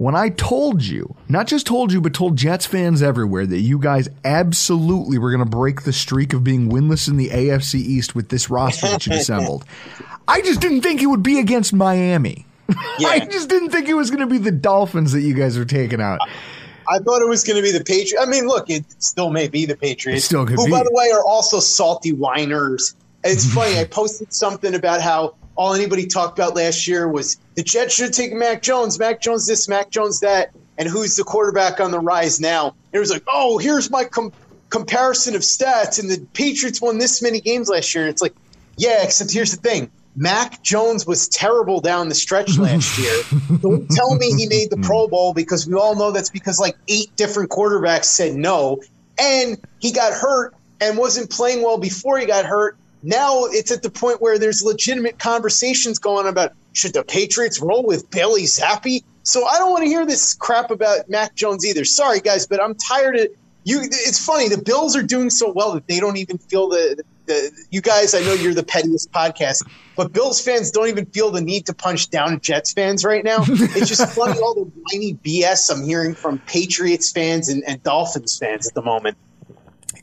when 0.01 0.17
I 0.17 0.31
told 0.31 0.83
you, 0.83 1.15
not 1.29 1.47
just 1.47 1.67
told 1.67 1.93
you, 1.93 2.01
but 2.01 2.15
told 2.15 2.35
Jets 2.35 2.65
fans 2.65 3.03
everywhere 3.03 3.45
that 3.45 3.59
you 3.59 3.79
guys 3.79 4.09
absolutely 4.25 5.19
were 5.19 5.31
going 5.31 5.45
to 5.45 5.57
break 5.57 5.83
the 5.83 5.93
streak 5.93 6.33
of 6.33 6.43
being 6.43 6.71
winless 6.71 7.07
in 7.07 7.19
the 7.19 7.29
AFC 7.29 7.75
East 7.75 8.15
with 8.15 8.31
this 8.31 8.49
roster 8.49 8.87
that 8.87 9.07
you 9.07 9.13
assembled? 9.13 9.67
I 10.27 10.41
just 10.41 10.63
didn't 10.63 10.81
think 10.81 11.03
it 11.03 11.07
would 11.07 11.23
be 11.23 11.39
against 11.39 11.75
Miami. 11.75 12.47
I 12.71 13.29
just 13.31 13.51
didn't 13.51 13.73
think 13.73 13.91
it 13.91 13.95
was 13.95 14.11
going 14.11 14.21
to 14.21 14.27
be 14.27 14.39
the 14.39 14.51
Dolphins 14.51 15.13
that 15.13 15.21
you 15.21 15.35
guys 15.35 15.59
were 15.59 15.67
taking 15.67 16.01
out. 16.01 16.19
I 16.89 16.99
thought 17.01 17.21
it 17.21 17.29
was 17.29 17.45
going 17.45 17.57
to 17.57 17.63
be 17.63 17.71
the 17.71 17.85
Patriots. 17.85 18.17
I 18.19 18.25
mean, 18.25 18.47
look, 18.47 18.71
it 18.71 18.87
still 19.03 19.29
may 19.29 19.49
be 19.49 19.67
the 19.67 19.77
Patriots. 19.77 20.25
It 20.25 20.27
still 20.27 20.47
could 20.47 20.57
who, 20.57 20.65
be. 20.65 20.71
by 20.71 20.83
the 20.83 20.93
way, 20.95 21.11
are 21.13 21.27
also 21.27 21.61
salty 21.61 22.15
whiners. 22.15 22.95
It's 23.23 23.45
funny. 23.55 23.79
I 23.79 23.85
posted 23.85 24.33
something 24.33 24.75
about 24.75 25.03
how 25.03 25.35
all 25.61 25.75
anybody 25.75 26.07
talked 26.07 26.39
about 26.39 26.57
last 26.57 26.89
year 26.89 27.07
was 27.07 27.37
the 27.55 27.63
Jets 27.63 27.95
should 27.95 28.15
take 28.15 28.33
Mac 28.33 28.63
Jones, 28.63 28.99
Mac 28.99 29.21
Jones 29.21 29.47
this, 29.47 29.69
Mac 29.69 29.91
Jones 29.91 30.21
that, 30.21 30.53
and 30.79 30.89
who's 30.89 31.17
the 31.17 31.23
quarterback 31.23 31.81
on 31.81 31.91
the 31.91 32.01
rise 32.01 32.41
now? 32.41 32.75
It 32.93 32.99
was 32.99 33.11
like, 33.11 33.25
oh, 33.29 33.59
here's 33.59 33.91
my 33.91 34.05
com- 34.05 34.33
comparison 34.71 35.35
of 35.35 35.43
stats, 35.43 36.01
and 36.01 36.11
the 36.11 36.27
Patriots 36.33 36.81
won 36.81 36.97
this 36.97 37.21
many 37.21 37.43
games 37.43 37.69
last 37.69 37.95
year. 37.95 38.09
It's 38.09 38.23
like, 38.23 38.35
yeah, 38.79 39.03
except 39.03 39.35
here's 39.35 39.55
the 39.55 39.59
thing. 39.59 39.91
Mac 40.17 40.63
Jones 40.63 41.07
was 41.07 41.29
terrible 41.29 41.83
down 41.83 42.09
the 42.09 42.15
stretch 42.15 42.57
last 42.57 42.99
year. 42.99 43.59
Don't 43.61 43.87
tell 43.91 44.15
me 44.15 44.33
he 44.33 44.49
made 44.49 44.71
the 44.71 44.77
hmm. 44.77 44.83
Pro 44.83 45.09
Bowl 45.09 45.35
because 45.35 45.67
we 45.67 45.75
all 45.75 45.95
know 45.95 46.11
that's 46.11 46.31
because 46.31 46.59
like 46.59 46.79
eight 46.89 47.15
different 47.17 47.51
quarterbacks 47.51 48.05
said 48.07 48.35
no. 48.35 48.81
And 49.19 49.59
he 49.79 49.93
got 49.93 50.15
hurt 50.15 50.55
and 50.81 50.97
wasn't 50.97 51.29
playing 51.31 51.63
well 51.63 51.77
before 51.77 52.19
he 52.19 52.25
got 52.25 52.47
hurt. 52.47 52.79
Now 53.03 53.45
it's 53.45 53.71
at 53.71 53.83
the 53.83 53.91
point 53.91 54.21
where 54.21 54.39
there's 54.39 54.63
legitimate 54.63 55.19
conversations 55.19 55.99
going 55.99 56.27
on 56.27 56.31
about 56.31 56.53
should 56.73 56.95
the 56.95 57.03
Patriots 57.03 57.61
roll 57.61 57.85
with 57.85 58.11
Bailey 58.11 58.45
Zappe? 58.45 59.03
So 59.23 59.47
I 59.47 59.59
don't 59.59 59.71
want 59.71 59.85
to 59.85 59.89
hear 59.89 60.07
this 60.07 60.35
crap 60.35 60.71
about 60.71 61.09
Mac 61.09 61.35
Jones 61.35 61.65
either. 61.65 61.85
Sorry, 61.85 62.21
guys, 62.21 62.47
but 62.47 62.63
I'm 62.63 62.75
tired 62.75 63.17
of 63.17 63.29
you. 63.65 63.81
It's 63.83 64.25
funny. 64.25 64.49
The 64.49 64.63
Bills 64.63 64.97
are 64.97 65.03
doing 65.03 65.31
so 65.31 65.53
well 65.53 65.73
that 65.75 65.87
they 65.87 66.01
don't 66.01 66.17
even 66.17 66.39
feel 66.39 66.69
the, 66.69 67.03
the. 67.27 67.51
You 67.71 67.81
guys, 67.81 68.15
I 68.15 68.21
know 68.21 68.33
you're 68.33 68.55
the 68.55 68.63
pettiest 68.63 69.13
podcast, 69.13 69.69
but 69.97 70.13
Bills 70.13 70.41
fans 70.41 70.71
don't 70.71 70.89
even 70.89 71.07
feel 71.07 71.31
the 71.31 71.41
need 71.41 71.67
to 71.67 71.75
punch 71.75 72.11
down 72.11 72.41
Jets 72.41 72.73
fans 72.73 73.05
right 73.05 73.25
now. 73.25 73.45
It's 73.47 73.89
just 73.89 74.09
funny 74.15 74.39
all 74.41 74.55
the 74.55 74.63
whiny 74.63 75.15
BS 75.15 75.71
I'm 75.75 75.85
hearing 75.85 76.15
from 76.15 76.39
Patriots 76.41 77.13
fans 77.13 77.49
and, 77.49 77.63
and 77.67 77.83
Dolphins 77.83 78.39
fans 78.39 78.67
at 78.67 78.75
the 78.75 78.83
moment. 78.83 79.17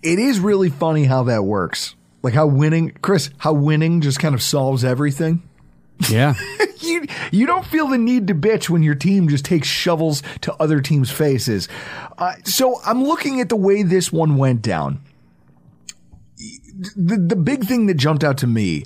It 0.04 0.20
is 0.20 0.40
really 0.40 0.70
funny 0.70 1.06
how 1.06 1.24
that 1.24 1.44
works. 1.44 1.97
Like 2.24 2.34
how 2.34 2.48
winning, 2.48 2.92
Chris, 3.02 3.30
how 3.38 3.54
winning 3.54 4.02
just 4.02 4.20
kind 4.20 4.36
of 4.36 4.42
solves 4.42 4.84
everything. 4.84 5.48
Yeah. 6.10 6.34
you 6.80 7.06
you 7.32 7.46
don't 7.46 7.66
feel 7.66 7.88
the 7.88 7.98
need 7.98 8.28
to 8.28 8.36
bitch 8.36 8.70
when 8.70 8.84
your 8.84 8.96
team 8.96 9.28
just 9.28 9.46
takes 9.46 9.68
shovels 9.68 10.22
to 10.42 10.54
other 10.56 10.82
teams' 10.82 11.12
faces. 11.12 11.68
Uh, 12.18 12.34
so 12.44 12.80
I'm 12.86 13.04
looking 13.04 13.42
at 13.42 13.50
the 13.50 13.56
way 13.56 13.84
this 13.84 14.12
one 14.12 14.38
went 14.38 14.62
down. 14.62 15.02
The 16.96 17.18
the 17.18 17.36
big 17.36 17.66
thing 17.66 17.88
that 17.88 17.96
jumped 17.96 18.24
out 18.24 18.38
to 18.40 18.48
me 18.48 18.84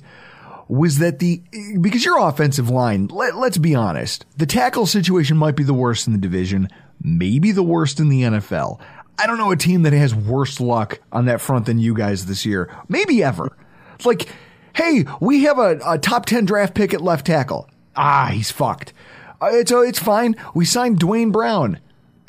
was 0.68 0.98
that 0.98 1.18
the 1.18 1.42
because 1.80 2.04
your 2.04 2.18
offensive 2.18 2.70
line, 2.70 3.08
let, 3.08 3.36
let's 3.36 3.58
be 3.58 3.74
honest, 3.74 4.24
the 4.38 4.46
tackle 4.46 4.86
situation 4.86 5.36
might 5.36 5.56
be 5.56 5.64
the 5.64 5.74
worst 5.74 6.06
in 6.06 6.14
the 6.14 6.18
division, 6.18 6.68
maybe 7.02 7.52
the 7.52 7.62
worst 7.62 8.00
in 8.00 8.08
the 8.08 8.22
NFL. 8.22 8.80
I 9.18 9.26
don't 9.26 9.38
know 9.38 9.50
a 9.52 9.56
team 9.56 9.82
that 9.82 9.92
has 9.92 10.14
worse 10.14 10.60
luck 10.60 10.98
on 11.12 11.26
that 11.26 11.40
front 11.40 11.66
than 11.66 11.78
you 11.78 11.94
guys 11.94 12.26
this 12.26 12.44
year, 12.44 12.74
maybe 12.88 13.22
ever. 13.22 13.56
It's 13.94 14.06
like, 14.06 14.28
hey, 14.74 15.04
we 15.20 15.44
have 15.44 15.58
a, 15.58 15.78
a 15.86 15.98
top 15.98 16.26
ten 16.26 16.44
draft 16.44 16.74
pick 16.74 16.92
at 16.94 17.00
left 17.00 17.26
tackle. 17.26 17.68
Ah, 17.94 18.30
he's 18.32 18.50
fucked. 18.50 18.92
Uh, 19.40 19.50
it's 19.52 19.70
uh, 19.72 19.80
it's 19.80 19.98
fine. 19.98 20.34
We 20.54 20.64
signed 20.64 20.98
Duane 20.98 21.30
Brown. 21.30 21.78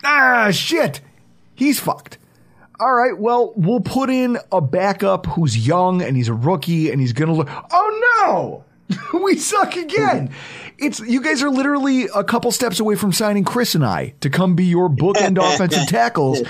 Ah, 0.03 0.51
shit, 0.51 1.01
he's 1.55 1.79
fucked. 1.79 2.17
All 2.79 2.93
right, 2.93 3.17
well, 3.17 3.53
we'll 3.55 3.79
put 3.79 4.09
in 4.09 4.37
a 4.51 4.59
backup 4.59 5.25
who's 5.27 5.65
young 5.67 6.01
and 6.01 6.17
he's 6.17 6.27
a 6.27 6.33
rookie 6.33 6.91
and 6.91 6.99
he's 6.99 7.13
gonna 7.13 7.33
look. 7.33 7.49
Oh 7.71 8.63
no, 9.13 9.19
we 9.23 9.37
suck 9.37 9.75
again. 9.75 10.31
It's 10.83 10.99
you 10.99 11.21
guys 11.21 11.41
are 11.41 11.49
literally 11.49 12.07
a 12.13 12.23
couple 12.23 12.51
steps 12.51 12.79
away 12.79 12.95
from 12.95 13.13
signing 13.13 13.43
Chris 13.43 13.73
and 13.73 13.85
I 13.85 14.13
to 14.19 14.29
come 14.29 14.55
be 14.55 14.65
your 14.65 14.89
bookend 14.89 15.37
offensive 15.53 15.87
tackles. 15.87 16.41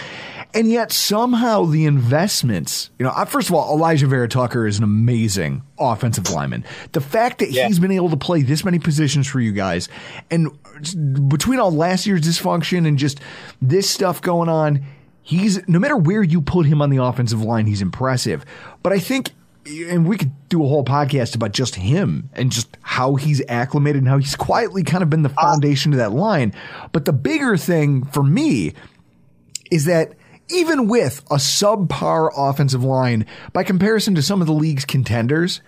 And 0.56 0.70
yet 0.70 0.92
somehow 0.92 1.64
the 1.66 1.86
investments, 1.86 2.92
you 3.00 3.06
know, 3.06 3.12
first 3.26 3.50
of 3.50 3.56
all, 3.56 3.76
Alijah 3.76 4.08
Vera-Tucker 4.08 4.68
is 4.68 4.78
an 4.78 4.84
amazing 4.84 5.64
offensive 5.80 6.30
lineman. 6.30 6.64
The 6.92 7.02
fact 7.02 7.40
that 7.40 7.50
he's 7.50 7.80
been 7.80 7.92
able 7.92 8.10
to 8.12 8.18
play 8.18 8.44
this 8.44 8.64
many 8.64 8.78
positions 8.78 9.26
for 9.28 9.40
you 9.40 9.52
guys 9.52 9.90
and 10.30 10.52
between 11.28 11.60
all 11.60 11.72
last 11.72 12.06
year's 12.06 12.22
dysfunction 12.22 12.88
and 12.88 13.00
just 13.00 13.20
this 13.62 13.90
stuff 13.90 14.22
going 14.22 14.48
on, 14.48 14.86
he's 15.24 15.68
no 15.68 15.80
matter 15.80 15.98
where 15.98 16.22
you 16.22 16.42
put 16.42 16.68
him 16.68 16.84
on 16.84 16.92
the 16.92 16.98
offensive 16.98 17.42
line, 17.42 17.66
he's 17.66 17.82
impressive. 17.82 18.46
But 18.84 18.94
I 18.94 19.00
think 19.00 19.32
and 19.66 20.08
we 20.08 20.18
could 20.18 20.32
do 20.50 20.64
a 20.64 20.68
whole 20.68 20.84
podcast 20.84 21.36
about 21.36 21.52
just 21.52 21.76
him 21.76 22.30
and 22.34 22.52
just 22.52 22.78
how 22.82 23.16
he's 23.16 23.42
acclimated 23.48 24.02
and 24.02 24.08
how 24.08 24.18
he's 24.18 24.36
quietly 24.36 24.84
kind 24.84 25.04
of 25.04 25.10
been 25.10 25.24
the 25.24 25.30
uh, 25.30 25.42
foundation 25.42 25.92
to 25.92 25.98
that 25.98 26.12
line. 26.12 26.54
But 26.92 27.06
the 27.06 27.14
bigger 27.14 27.58
thing 27.58 28.06
for 28.06 28.24
me 28.24 28.74
is 29.72 29.86
that 29.86 30.14
even 30.50 30.88
with 30.88 31.20
a 31.32 31.36
subpar 31.36 32.32
offensive 32.36 32.84
line, 32.84 33.26
by 33.54 33.64
comparison 33.64 34.16
to 34.16 34.22
some 34.22 34.42
of 34.42 34.48
the 34.48 34.54
league's 34.54 34.86
contenders, 34.86 35.62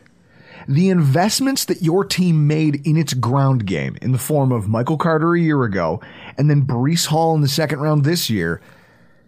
the 0.67 0.89
investments 0.89 1.65
that 1.65 1.81
your 1.81 2.03
team 2.03 2.47
made 2.47 2.85
in 2.85 2.97
its 2.97 3.13
ground 3.13 3.65
game 3.65 3.97
in 4.01 4.11
the 4.11 4.17
form 4.17 4.51
of 4.51 4.67
Michael 4.67 4.97
Carter 4.97 5.35
a 5.35 5.39
year 5.39 5.63
ago 5.63 6.01
and 6.37 6.49
then 6.49 6.65
Breece 6.65 7.07
Hall 7.07 7.35
in 7.35 7.41
the 7.41 7.47
second 7.47 7.79
round 7.79 8.03
this 8.03 8.29
year, 8.29 8.61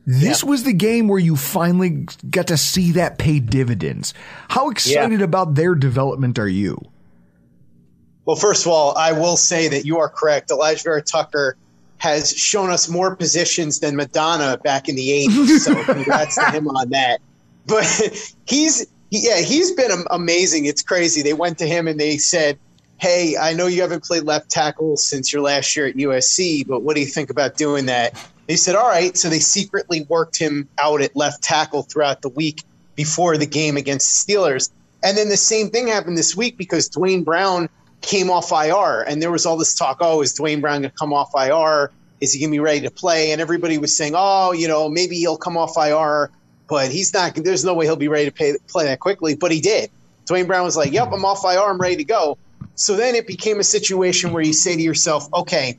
this 0.08 0.42
was 0.42 0.64
the 0.64 0.72
game 0.72 1.10
where 1.10 1.20
you 1.20 1.36
finally 1.36 2.08
got 2.30 2.48
to 2.48 2.56
see 2.56 2.94
that 2.94 3.18
pay 3.18 3.42
dividends. 3.42 4.14
How 4.48 4.70
excited 4.70 5.22
about 5.22 5.56
their 5.56 5.76
development 5.76 6.40
are 6.40 6.48
you? 6.48 6.80
Well, 8.24 8.38
first 8.38 8.66
of 8.66 8.72
all, 8.72 8.98
I 8.98 9.12
will 9.12 9.36
say 9.36 9.68
that 9.68 9.86
you 9.86 10.00
are 10.00 10.08
correct. 10.08 10.50
Alijah 10.50 10.84
Vera-Tucker 10.84 11.58
has 11.98 12.36
shown 12.38 12.70
us 12.70 12.88
more 12.88 13.18
positions 13.18 13.82
than 13.82 13.98
Madonna 13.98 14.58
back 14.64 14.88
in 14.88 14.96
the 14.96 15.28
80s. 15.28 15.60
So 15.60 15.84
congrats 15.94 16.36
to 16.36 16.52
him 16.52 16.70
on 16.70 16.90
that. 16.92 17.20
But 17.66 17.86
he's, 18.48 18.88
yeah, 19.10 19.42
he's 19.42 19.74
been 19.74 19.92
amazing. 20.10 20.66
It's 20.66 20.82
crazy. 20.82 21.22
They 21.22 21.34
went 21.34 21.58
to 21.58 21.68
him 21.68 21.86
and 21.86 22.00
they 22.00 22.18
said, 22.18 22.58
Hey, 22.98 23.36
I 23.40 23.54
know 23.54 23.68
you 23.68 23.82
haven't 23.82 24.04
played 24.04 24.24
left 24.24 24.50
tackle 24.50 24.96
since 24.96 25.32
your 25.34 25.42
last 25.42 25.76
year 25.76 25.86
at 25.86 25.96
USC, 25.96 26.66
but 26.66 26.82
what 26.82 26.96
do 26.96 27.02
you 27.02 27.08
think 27.08 27.30
about 27.30 27.58
doing 27.58 27.88
that? 27.88 28.14
They 28.48 28.56
said, 28.56 28.76
All 28.76 28.88
right. 28.88 29.16
So 29.18 29.30
they 29.30 29.40
secretly 29.40 30.06
worked 30.10 30.38
him 30.38 30.70
out 30.78 31.02
at 31.02 31.16
left 31.16 31.44
tackle 31.44 31.84
throughout 31.84 32.22
the 32.22 32.30
week 32.30 32.64
before 32.96 33.38
the 33.38 33.46
game 33.46 33.78
against 33.78 34.28
the 34.28 34.34
Steelers. 34.34 34.72
And 35.04 35.18
then 35.18 35.30
the 35.30 35.38
same 35.38 35.70
thing 35.70 35.88
happened 35.88 36.18
this 36.18 36.36
week 36.36 36.58
because 36.58 36.90
Duane 36.90 37.24
Brown 37.24 37.70
came 38.02 38.30
off 38.30 38.52
IR, 38.52 39.02
and 39.02 39.22
there 39.22 39.32
was 39.32 39.46
all 39.46 39.58
this 39.58 39.76
talk. 39.76 39.98
Oh, 40.02 40.22
is 40.22 40.34
Duane 40.34 40.62
Brown 40.62 40.82
going 40.82 40.92
to 40.92 40.98
come 40.98 41.14
off 41.14 41.32
IR? 41.36 41.92
Is 42.20 42.34
he 42.34 42.40
going 42.40 42.52
to 42.52 42.56
be 42.56 42.60
ready 42.60 42.82
to 42.82 42.92
play? 42.92 43.32
And 43.32 43.40
everybody 43.40 43.78
was 43.78 43.96
saying, 43.96 44.14
oh, 44.16 44.52
you 44.54 44.68
know, 44.68 44.90
maybe 44.90 45.18
he'll 45.18 45.38
come 45.38 45.56
off 45.56 45.78
IR, 45.78 46.32
but 46.68 46.92
he's 46.92 47.14
not. 47.14 47.36
There's 47.36 47.64
no 47.64 47.76
way 47.76 47.86
he'll 47.86 47.96
be 47.96 48.08
ready 48.08 48.26
to 48.26 48.32
pay, 48.32 48.56
play 48.68 48.86
that 48.86 49.00
quickly. 49.00 49.36
But 49.36 49.52
he 49.52 49.62
did. 49.62 49.92
Duane 50.26 50.46
Brown 50.46 50.64
was 50.64 50.76
like, 50.76 50.92
"Yep, 50.92 51.10
I'm 51.14 51.24
off 51.24 51.46
IR. 51.46 51.60
I'm 51.60 51.78
ready 51.78 51.96
to 51.98 52.04
go." 52.04 52.38
So 52.76 52.98
then 52.98 53.16
it 53.16 53.28
became 53.28 53.60
a 53.60 53.64
situation 53.64 54.34
where 54.34 54.44
you 54.44 54.52
say 54.52 54.76
to 54.76 54.82
yourself, 54.82 55.30
"Okay, 55.34 55.78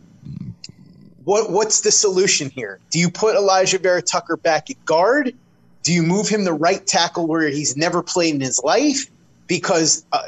what 1.29 1.51
what's 1.51 1.83
the 1.83 1.91
solution 1.91 2.49
here? 2.49 2.81
Do 2.91 2.99
you 2.99 3.11
put 3.11 3.37
Alijah 3.37 3.83
Vera-Tucker 3.83 4.39
back 4.39 4.71
at 4.71 4.83
guard? 4.87 5.35
Do 5.83 5.93
you 5.93 6.03
move 6.03 6.27
him 6.27 6.45
the 6.45 6.55
right 6.55 6.85
tackle 6.87 7.27
where 7.27 7.47
he's 7.51 7.77
never 7.77 8.03
played 8.03 8.35
in 8.35 8.41
his 8.41 8.63
life? 8.65 9.11
Because 9.47 10.07
uh, 10.11 10.23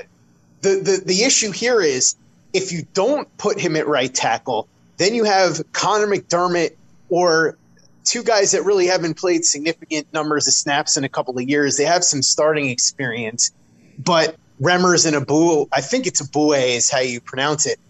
the, 0.61 0.69
the 0.69 1.03
the 1.07 1.23
issue 1.23 1.53
here 1.53 1.81
is 1.81 2.17
if 2.53 2.71
you 2.71 2.83
don't 2.93 3.27
put 3.39 3.59
him 3.59 3.77
at 3.77 3.89
right 3.89 4.13
tackle, 4.13 4.69
then 4.99 5.15
you 5.15 5.25
have 5.25 5.63
Conor 5.73 6.07
McDermott 6.07 6.77
or 7.09 7.57
two 8.05 8.23
guys 8.23 8.51
that 8.51 8.67
really 8.67 8.87
haven't 8.87 9.15
played 9.15 9.47
significant 9.47 10.07
numbers 10.13 10.47
of 10.49 10.53
snaps 10.53 10.99
in 10.99 11.05
a 11.05 11.09
couple 11.09 11.39
of 11.39 11.49
years. 11.49 11.79
They 11.79 11.87
have 11.87 12.05
some 12.05 12.21
starting 12.21 12.69
experience, 12.69 13.53
but 13.99 14.37
Remmers 14.61 15.07
and 15.07 15.17
Abu, 15.17 15.67
I 15.73 15.81
think 15.81 16.07
it's 16.07 16.21
Abue 16.21 16.77
is 16.77 16.91
how 16.91 17.01
you 17.01 17.23
pronounce 17.23 17.65
it. 17.65 17.81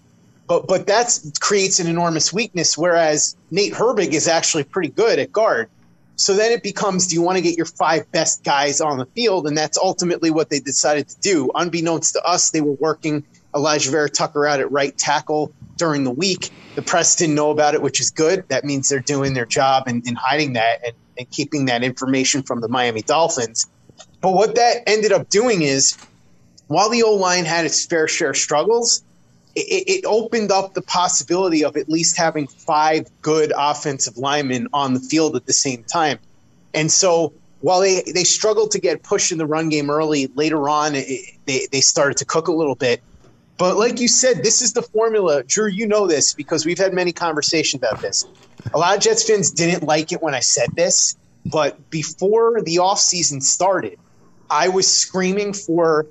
But 0.50 0.66
but 0.66 0.88
that 0.88 1.16
creates 1.38 1.78
an 1.78 1.86
enormous 1.86 2.32
weakness. 2.32 2.76
Whereas 2.76 3.36
Nate 3.52 3.72
Herbig 3.72 4.08
is 4.08 4.26
actually 4.26 4.64
pretty 4.64 4.88
good 4.88 5.20
at 5.20 5.30
guard. 5.30 5.70
So 6.16 6.34
then 6.34 6.50
it 6.50 6.64
becomes 6.64 7.06
do 7.06 7.14
you 7.14 7.22
want 7.22 7.36
to 7.36 7.40
get 7.40 7.56
your 7.56 7.66
five 7.66 8.10
best 8.10 8.42
guys 8.42 8.80
on 8.80 8.98
the 8.98 9.06
field? 9.06 9.46
And 9.46 9.56
that's 9.56 9.78
ultimately 9.78 10.28
what 10.28 10.50
they 10.50 10.58
decided 10.58 11.08
to 11.08 11.20
do. 11.20 11.52
Unbeknownst 11.54 12.14
to 12.14 12.24
us, 12.24 12.50
they 12.50 12.60
were 12.60 12.72
working 12.72 13.24
Alijah 13.54 13.92
Vera-Tucker 13.92 14.44
out 14.44 14.58
at 14.58 14.72
right 14.72 14.98
tackle 14.98 15.52
during 15.76 16.02
the 16.02 16.10
week. 16.10 16.50
The 16.74 16.82
press 16.82 17.14
didn't 17.14 17.36
know 17.36 17.52
about 17.52 17.74
it, 17.74 17.80
which 17.80 18.00
is 18.00 18.10
good. 18.10 18.44
That 18.48 18.64
means 18.64 18.88
they're 18.88 18.98
doing 18.98 19.34
their 19.34 19.46
job 19.46 19.84
in 19.86 20.02
hiding 20.16 20.54
that 20.54 20.84
and, 20.84 20.94
and 21.16 21.30
keeping 21.30 21.66
that 21.66 21.84
information 21.84 22.42
from 22.42 22.60
the 22.60 22.68
Miami 22.68 23.02
Dolphins. 23.02 23.68
But 24.20 24.32
what 24.32 24.56
that 24.56 24.82
ended 24.88 25.12
up 25.12 25.28
doing 25.28 25.62
is, 25.62 25.96
while 26.66 26.90
the 26.90 27.04
O 27.04 27.14
line 27.14 27.44
had 27.44 27.66
its 27.66 27.86
fair 27.86 28.08
share 28.08 28.30
of 28.30 28.36
struggles, 28.36 29.04
it, 29.54 29.84
it 29.88 30.04
opened 30.06 30.50
up 30.52 30.74
the 30.74 30.82
possibility 30.82 31.64
of 31.64 31.76
at 31.76 31.88
least 31.88 32.16
having 32.16 32.46
five 32.46 33.06
good 33.22 33.52
offensive 33.56 34.16
linemen 34.16 34.68
on 34.72 34.94
the 34.94 35.00
field 35.00 35.36
at 35.36 35.46
the 35.46 35.52
same 35.52 35.84
time. 35.84 36.18
And 36.74 36.90
so 36.90 37.32
while 37.60 37.80
they, 37.80 38.02
they 38.14 38.24
struggled 38.24 38.70
to 38.72 38.80
get 38.80 39.02
pushed 39.02 39.32
in 39.32 39.38
the 39.38 39.46
run 39.46 39.68
game 39.68 39.90
early, 39.90 40.28
later 40.34 40.68
on, 40.68 40.94
it, 40.94 41.06
they, 41.46 41.66
they 41.72 41.80
started 41.80 42.16
to 42.18 42.24
cook 42.24 42.48
a 42.48 42.52
little 42.52 42.74
bit. 42.74 43.02
But 43.58 43.76
like 43.76 44.00
you 44.00 44.08
said, 44.08 44.42
this 44.42 44.62
is 44.62 44.72
the 44.72 44.82
formula. 44.82 45.42
Drew, 45.42 45.68
you 45.68 45.86
know 45.86 46.06
this 46.06 46.32
because 46.32 46.64
we've 46.64 46.78
had 46.78 46.94
many 46.94 47.12
conversations 47.12 47.82
about 47.82 48.00
this. 48.00 48.24
A 48.72 48.78
lot 48.78 48.96
of 48.96 49.02
Jets 49.02 49.28
fans 49.28 49.50
didn't 49.50 49.82
like 49.82 50.12
it 50.12 50.22
when 50.22 50.34
I 50.34 50.40
said 50.40 50.70
this, 50.74 51.16
but 51.44 51.90
before 51.90 52.62
the 52.62 52.76
offseason 52.76 53.42
started, 53.42 53.98
I 54.48 54.68
was 54.68 54.86
screaming 54.86 55.52
for 55.52 56.06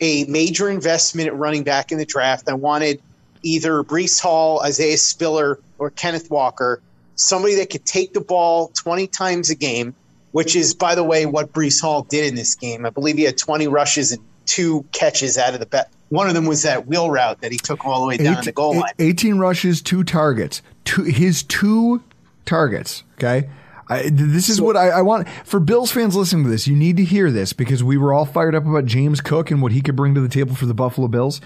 a 0.00 0.24
major 0.24 0.68
investment 0.68 1.28
at 1.28 1.36
running 1.36 1.64
back 1.64 1.92
in 1.92 1.98
the 1.98 2.06
draft. 2.06 2.48
I 2.48 2.54
wanted 2.54 3.00
either 3.42 3.82
Breece 3.82 4.20
Hall, 4.20 4.62
Isaiah 4.62 4.98
Spiller, 4.98 5.58
or 5.78 5.90
Kenneth 5.90 6.30
Walker, 6.30 6.80
somebody 7.14 7.54
that 7.56 7.70
could 7.70 7.84
take 7.84 8.12
the 8.12 8.20
ball 8.20 8.68
20 8.74 9.06
times 9.06 9.50
a 9.50 9.54
game, 9.54 9.94
which 10.32 10.56
is, 10.56 10.74
by 10.74 10.94
the 10.94 11.04
way, 11.04 11.26
what 11.26 11.52
Breece 11.52 11.80
Hall 11.80 12.02
did 12.02 12.26
in 12.26 12.34
this 12.34 12.54
game. 12.54 12.84
I 12.84 12.90
believe 12.90 13.16
he 13.16 13.24
had 13.24 13.38
20 13.38 13.68
rushes 13.68 14.12
and 14.12 14.22
two 14.46 14.84
catches 14.92 15.38
out 15.38 15.54
of 15.54 15.60
the 15.60 15.66
bat. 15.66 15.90
One 16.08 16.28
of 16.28 16.34
them 16.34 16.46
was 16.46 16.62
that 16.62 16.86
wheel 16.86 17.10
route 17.10 17.40
that 17.40 17.50
he 17.50 17.58
took 17.58 17.84
all 17.84 18.00
the 18.00 18.06
way 18.06 18.16
down 18.16 18.36
to 18.36 18.42
the 18.42 18.52
goal 18.52 18.76
line. 18.76 18.92
18 18.98 19.38
rushes, 19.38 19.82
two 19.82 20.04
targets. 20.04 20.62
Two, 20.84 21.02
his 21.02 21.42
two 21.42 22.02
targets, 22.44 23.02
okay? 23.14 23.48
I, 23.88 24.08
this 24.10 24.48
is 24.48 24.60
what 24.60 24.76
I, 24.76 24.88
I, 24.88 25.02
want 25.02 25.28
for 25.44 25.60
Bills 25.60 25.92
fans 25.92 26.16
listening 26.16 26.42
to 26.44 26.50
this. 26.50 26.66
You 26.66 26.74
need 26.74 26.96
to 26.96 27.04
hear 27.04 27.30
this 27.30 27.52
because 27.52 27.84
we 27.84 27.96
were 27.96 28.12
all 28.12 28.24
fired 28.26 28.54
up 28.54 28.66
about 28.66 28.84
James 28.86 29.20
Cook 29.20 29.50
and 29.52 29.62
what 29.62 29.70
he 29.72 29.80
could 29.80 29.94
bring 29.94 30.14
to 30.14 30.20
the 30.20 30.28
table 30.28 30.56
for 30.56 30.66
the 30.66 30.74
Buffalo 30.74 31.06
Bills. 31.06 31.40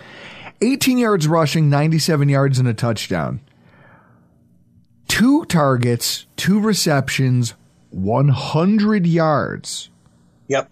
18 0.63 0.97
yards 0.99 1.29
rushing, 1.29 1.69
97 1.69 2.29
yards 2.31 2.59
and 2.59 2.67
a 2.67 2.73
touchdown. 2.75 3.41
Two 5.09 5.45
targets, 5.47 6.27
two 6.37 6.61
receptions, 6.61 7.55
100 7.91 9.07
yards. 9.07 9.91
Yep. 10.49 10.71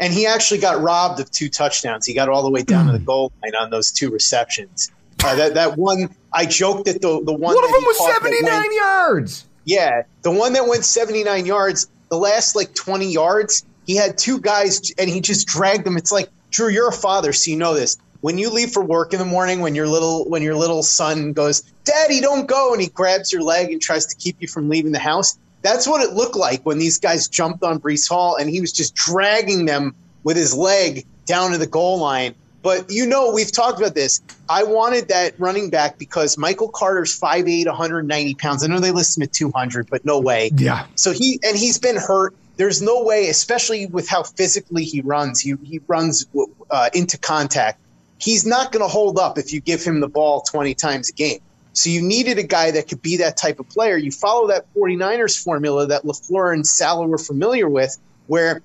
And 0.00 0.12
he 0.12 0.26
actually 0.26 0.60
got 0.60 0.82
robbed 0.82 1.20
of 1.20 1.30
two 1.30 1.48
touchdowns. 1.48 2.04
He 2.04 2.12
got 2.12 2.28
all 2.28 2.42
the 2.42 2.50
way 2.50 2.62
down 2.62 2.86
Hmm. 2.86 2.92
to 2.92 2.98
the 2.98 3.04
goal 3.04 3.32
line 3.42 3.54
on 3.54 3.70
those 3.70 3.90
two 3.90 4.10
receptions. 4.10 4.90
Uh, 5.24 5.34
that 5.36 5.54
that 5.54 5.78
one, 5.78 6.14
I 6.32 6.44
joked 6.44 6.84
that 6.84 7.00
the 7.00 7.22
the 7.24 7.32
one 7.32 7.54
One 7.54 7.64
of 7.64 7.70
them 7.72 7.82
was 7.84 8.14
79 8.14 8.52
went- 8.52 8.74
yards. 8.74 9.46
Yeah, 9.66 10.02
the 10.22 10.30
one 10.30 10.52
that 10.54 10.66
went 10.66 10.84
79 10.84 11.44
yards, 11.44 11.88
the 12.08 12.16
last 12.16 12.54
like 12.54 12.72
20 12.74 13.12
yards, 13.12 13.66
he 13.84 13.96
had 13.96 14.16
two 14.16 14.40
guys 14.40 14.92
and 14.96 15.10
he 15.10 15.20
just 15.20 15.46
dragged 15.46 15.84
them. 15.84 15.96
It's 15.96 16.12
like, 16.12 16.30
Drew, 16.50 16.68
you're 16.68 16.88
a 16.88 16.92
father, 16.92 17.32
so 17.32 17.50
you 17.50 17.56
know 17.56 17.74
this. 17.74 17.98
When 18.20 18.38
you 18.38 18.50
leave 18.50 18.70
for 18.70 18.82
work 18.82 19.12
in 19.12 19.18
the 19.18 19.24
morning, 19.24 19.60
when 19.60 19.74
your 19.74 19.88
little 19.88 20.24
when 20.28 20.42
your 20.42 20.54
little 20.54 20.82
son 20.82 21.32
goes, 21.32 21.60
"Daddy, 21.84 22.20
don't 22.20 22.46
go," 22.46 22.72
and 22.72 22.80
he 22.80 22.88
grabs 22.88 23.32
your 23.32 23.42
leg 23.42 23.70
and 23.70 23.80
tries 23.80 24.06
to 24.06 24.16
keep 24.16 24.36
you 24.40 24.48
from 24.48 24.68
leaving 24.68 24.92
the 24.92 24.98
house, 24.98 25.36
that's 25.62 25.86
what 25.86 26.00
it 26.00 26.14
looked 26.14 26.36
like 26.36 26.64
when 26.64 26.78
these 26.78 26.98
guys 26.98 27.28
jumped 27.28 27.62
on 27.62 27.78
Breece 27.78 28.08
Hall 28.08 28.36
and 28.36 28.48
he 28.48 28.60
was 28.60 28.72
just 28.72 28.94
dragging 28.94 29.66
them 29.66 29.94
with 30.24 30.36
his 30.36 30.54
leg 30.54 31.04
down 31.26 31.52
to 31.52 31.58
the 31.58 31.66
goal 31.66 31.98
line. 31.98 32.34
But 32.66 32.90
you 32.90 33.06
know, 33.06 33.30
we've 33.30 33.52
talked 33.52 33.78
about 33.78 33.94
this. 33.94 34.20
I 34.48 34.64
wanted 34.64 35.06
that 35.06 35.38
running 35.38 35.70
back 35.70 35.98
because 35.98 36.36
Michael 36.36 36.68
Carter's 36.68 37.16
5'8, 37.16 37.66
190 37.66 38.34
pounds. 38.34 38.64
I 38.64 38.66
know 38.66 38.80
they 38.80 38.90
list 38.90 39.16
him 39.16 39.22
at 39.22 39.32
200, 39.32 39.88
but 39.88 40.04
no 40.04 40.18
way. 40.18 40.50
Yeah. 40.52 40.84
So 40.96 41.12
he 41.12 41.38
and 41.44 41.56
he's 41.56 41.78
been 41.78 41.94
hurt. 41.94 42.34
There's 42.56 42.82
no 42.82 43.04
way, 43.04 43.28
especially 43.28 43.86
with 43.86 44.08
how 44.08 44.24
physically 44.24 44.82
he 44.82 45.00
runs. 45.00 45.38
He 45.38 45.54
he 45.62 45.80
runs 45.86 46.26
uh, 46.68 46.90
into 46.92 47.16
contact. 47.18 47.78
He's 48.18 48.44
not 48.44 48.72
going 48.72 48.82
to 48.82 48.88
hold 48.88 49.16
up 49.16 49.38
if 49.38 49.52
you 49.52 49.60
give 49.60 49.84
him 49.84 50.00
the 50.00 50.08
ball 50.08 50.40
20 50.40 50.74
times 50.74 51.10
a 51.10 51.12
game. 51.12 51.38
So 51.72 51.88
you 51.88 52.02
needed 52.02 52.38
a 52.38 52.42
guy 52.42 52.72
that 52.72 52.88
could 52.88 53.00
be 53.00 53.18
that 53.18 53.36
type 53.36 53.60
of 53.60 53.68
player. 53.68 53.96
You 53.96 54.10
follow 54.10 54.48
that 54.48 54.66
49ers 54.74 55.40
formula 55.40 55.86
that 55.86 56.02
LaFleur 56.02 56.52
and 56.52 56.66
Saleh 56.66 57.06
were 57.06 57.16
familiar 57.16 57.68
with, 57.68 57.96
where 58.26 58.60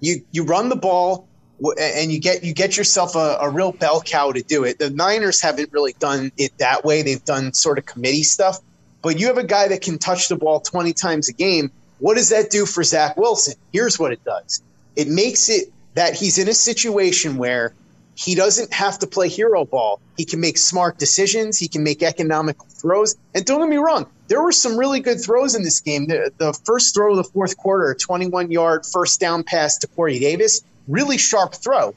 you 0.00 0.24
you 0.32 0.44
run 0.44 0.70
the 0.70 0.76
ball 0.76 1.28
and 1.78 2.12
you 2.12 2.20
get 2.20 2.44
you 2.44 2.52
get 2.52 2.76
yourself 2.76 3.14
a, 3.14 3.38
a 3.40 3.48
real 3.48 3.72
bell 3.72 4.00
cow 4.00 4.32
to 4.32 4.42
do 4.42 4.64
it. 4.64 4.78
The 4.78 4.90
Niners 4.90 5.40
haven't 5.40 5.72
really 5.72 5.94
done 5.98 6.32
it 6.36 6.56
that 6.58 6.84
way. 6.84 7.02
They've 7.02 7.24
done 7.24 7.52
sort 7.54 7.78
of 7.78 7.86
committee 7.86 8.22
stuff. 8.22 8.58
But 9.02 9.18
you 9.18 9.28
have 9.28 9.38
a 9.38 9.44
guy 9.44 9.68
that 9.68 9.82
can 9.82 9.98
touch 9.98 10.28
the 10.28 10.36
ball 10.36 10.60
20 10.60 10.92
times 10.92 11.28
a 11.28 11.32
game. 11.32 11.70
What 11.98 12.16
does 12.16 12.30
that 12.30 12.50
do 12.50 12.66
for 12.66 12.82
Zach 12.82 13.16
Wilson? 13.16 13.54
Here's 13.72 13.98
what 13.98 14.12
it 14.12 14.22
does. 14.24 14.62
It 14.96 15.08
makes 15.08 15.48
it 15.48 15.72
that 15.94 16.14
he's 16.14 16.38
in 16.38 16.48
a 16.48 16.54
situation 16.54 17.36
where 17.36 17.72
he 18.16 18.34
doesn't 18.34 18.72
have 18.72 18.98
to 18.98 19.06
play 19.06 19.28
hero 19.28 19.64
ball. 19.64 20.00
He 20.16 20.24
can 20.24 20.40
make 20.40 20.58
smart 20.58 20.98
decisions. 20.98 21.58
He 21.58 21.68
can 21.68 21.82
make 21.82 22.02
economical 22.02 22.66
throws. 22.68 23.14
And 23.34 23.44
don't 23.44 23.60
get 23.60 23.68
me 23.68 23.76
wrong, 23.76 24.06
there 24.28 24.42
were 24.42 24.52
some 24.52 24.78
really 24.78 25.00
good 25.00 25.20
throws 25.22 25.54
in 25.54 25.62
this 25.62 25.80
game. 25.80 26.06
The, 26.06 26.32
the 26.36 26.52
first 26.64 26.94
throw 26.94 27.12
of 27.12 27.18
the 27.18 27.24
fourth 27.24 27.56
quarter, 27.56 27.94
21 27.94 28.50
yard 28.50 28.86
first 28.86 29.20
down 29.20 29.44
pass 29.44 29.78
to 29.78 29.86
Corey 29.86 30.18
Davis, 30.18 30.62
really 30.88 31.18
sharp 31.18 31.54
throw. 31.54 31.94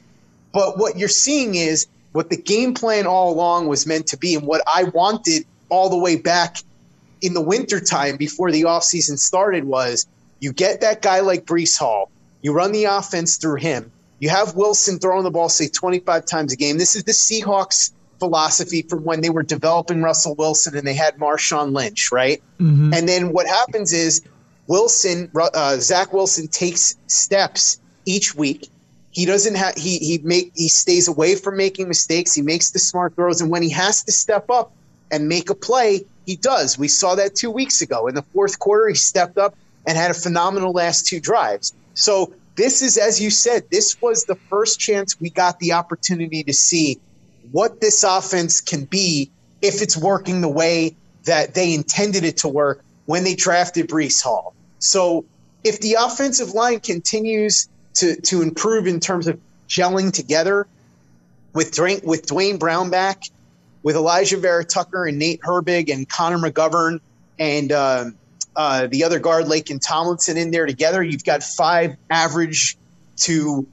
But 0.52 0.78
what 0.78 0.98
you're 0.98 1.10
seeing 1.10 1.56
is 1.56 1.88
what 2.12 2.30
the 2.30 2.38
game 2.38 2.74
plan 2.74 3.06
all 3.06 3.32
along 3.32 3.68
was 3.68 3.86
meant 3.86 4.08
to 4.08 4.18
be 4.18 4.36
and 4.36 4.46
what 4.46 4.62
I 4.68 4.86
wanted 4.86 5.46
all 5.70 5.90
the 5.90 5.98
way 5.98 6.16
back 6.16 6.58
in 7.22 7.34
the 7.34 7.42
wintertime 7.42 8.18
before 8.18 8.52
the 8.52 8.64
offseason 8.64 9.20
started 9.20 9.66
was 9.66 10.08
you 10.40 10.52
get 10.54 10.82
that 10.82 11.02
guy 11.02 11.20
like 11.20 11.46
Breece 11.46 11.78
Hall, 11.78 12.10
you 12.42 12.54
run 12.54 12.72
the 12.72 12.86
offense 12.86 13.38
through 13.38 13.58
him. 13.58 13.92
You 14.20 14.30
have 14.30 14.56
Wilson 14.56 15.00
throwing 15.00 15.24
the 15.24 15.32
ball, 15.32 15.50
say, 15.50 15.68
25 15.68 16.26
times 16.26 16.54
a 16.54 16.56
game. 16.56 16.78
This 16.78 16.96
is 16.96 17.04
the 17.04 17.12
Seahawks 17.12 17.92
philosophy 18.20 18.82
from 18.82 19.04
when 19.06 19.22
they 19.22 19.30
were 19.30 19.44
developing 19.44 20.02
Russell 20.02 20.36
Wilson 20.36 20.76
and 20.76 20.86
they 20.86 20.94
had 20.94 21.18
Marshawn 21.18 21.74
Lynch, 21.74 22.12
right? 22.12 22.42
Mhm. 22.60 22.94
And 22.94 23.08
then 23.08 23.32
what 23.32 23.48
happens 23.48 23.94
is 23.94 24.22
Wilson, 24.68 25.32
uh, 25.36 25.78
Zach 25.78 26.12
Wilson 26.12 26.48
takes 26.48 26.96
steps 27.08 27.80
each 28.06 28.36
week. 28.36 28.70
He 29.12 29.26
doesn't 29.26 29.56
have 29.56 29.76
he 29.76 29.98
he 29.98 30.20
make 30.24 30.52
he 30.56 30.70
stays 30.70 31.08
away 31.08 31.36
from 31.36 31.58
making 31.58 31.88
mistakes. 31.88 32.34
He 32.34 32.42
makes 32.42 32.72
the 32.72 32.80
smart 32.80 33.16
throws, 33.16 33.42
and 33.42 33.50
when 33.50 33.64
he 33.64 33.70
has 33.70 34.04
to 34.04 34.12
step 34.12 34.50
up 34.50 34.72
and 35.12 35.28
make 35.28 35.50
a 35.50 35.56
play, 35.56 36.06
he 36.26 36.36
does. 36.36 36.78
We 36.78 36.88
saw 36.88 37.16
that 37.16 37.36
two 37.36 37.50
weeks 37.50 37.82
ago 37.82 38.08
in 38.08 38.16
the 38.16 38.22
fourth 38.34 38.60
quarter. 38.60 38.88
He 38.88 38.96
stepped 38.96 39.38
up 39.38 39.56
and 39.88 39.98
had 39.98 40.12
a 40.12 40.14
phenomenal 40.14 40.72
last 40.72 41.08
two 41.08 41.20
drives. 41.20 41.74
So 41.96 42.34
this 42.56 42.82
is, 42.82 42.98
as 42.98 43.20
you 43.20 43.32
said, 43.32 43.64
this 43.72 43.98
was 44.02 44.26
the 44.26 44.38
first 44.50 44.80
chance 44.80 45.20
we 45.20 45.30
got 45.30 45.60
the 45.60 45.74
opportunity 45.74 46.44
to 46.44 46.54
see 46.54 47.00
what 47.52 47.82
this 47.82 48.04
offense 48.04 48.62
can 48.62 48.86
be 48.86 49.32
if 49.62 49.82
it's 49.82 49.98
working 49.98 50.42
the 50.42 50.50
way 50.50 50.96
that 51.26 51.54
they 51.54 51.74
intended 51.74 52.24
it 52.24 52.38
to 52.38 52.48
work 52.48 52.84
when 53.06 53.24
they 53.24 53.34
drafted 53.34 53.88
Breece 53.88 54.22
Hall. 54.22 54.54
So 54.80 55.26
if 55.64 55.80
the 55.80 55.98
offensive 56.00 56.52
line 56.52 56.80
continues 56.80 57.68
to, 57.96 58.20
to 58.22 58.42
improve 58.42 58.88
in 58.88 59.00
terms 59.00 59.28
of 59.28 59.40
gelling 59.68 60.12
together 60.12 60.68
with 61.54 61.74
Duane, 61.74 62.02
with 62.04 62.26
Duane 62.26 62.58
Brown 62.58 62.90
back, 62.90 63.24
with 63.84 63.96
Alijah 63.96 64.42
Vera-Tucker 64.42 65.06
and 65.06 65.18
Nate 65.18 65.42
Herbig 65.42 65.92
and 65.92 66.08
Connor 66.08 66.38
McGovern 66.38 67.00
and 67.40 67.72
uh, 67.72 68.06
uh, 68.56 68.88
the 68.88 69.06
other 69.06 69.20
guard, 69.20 69.46
Laken 69.46 69.80
Tomlinson, 69.82 70.38
in 70.38 70.52
there 70.52 70.66
together, 70.66 71.02
you've 71.02 71.24
got 71.24 71.44
five 71.44 71.96
average 72.10 72.78
to 73.18 73.66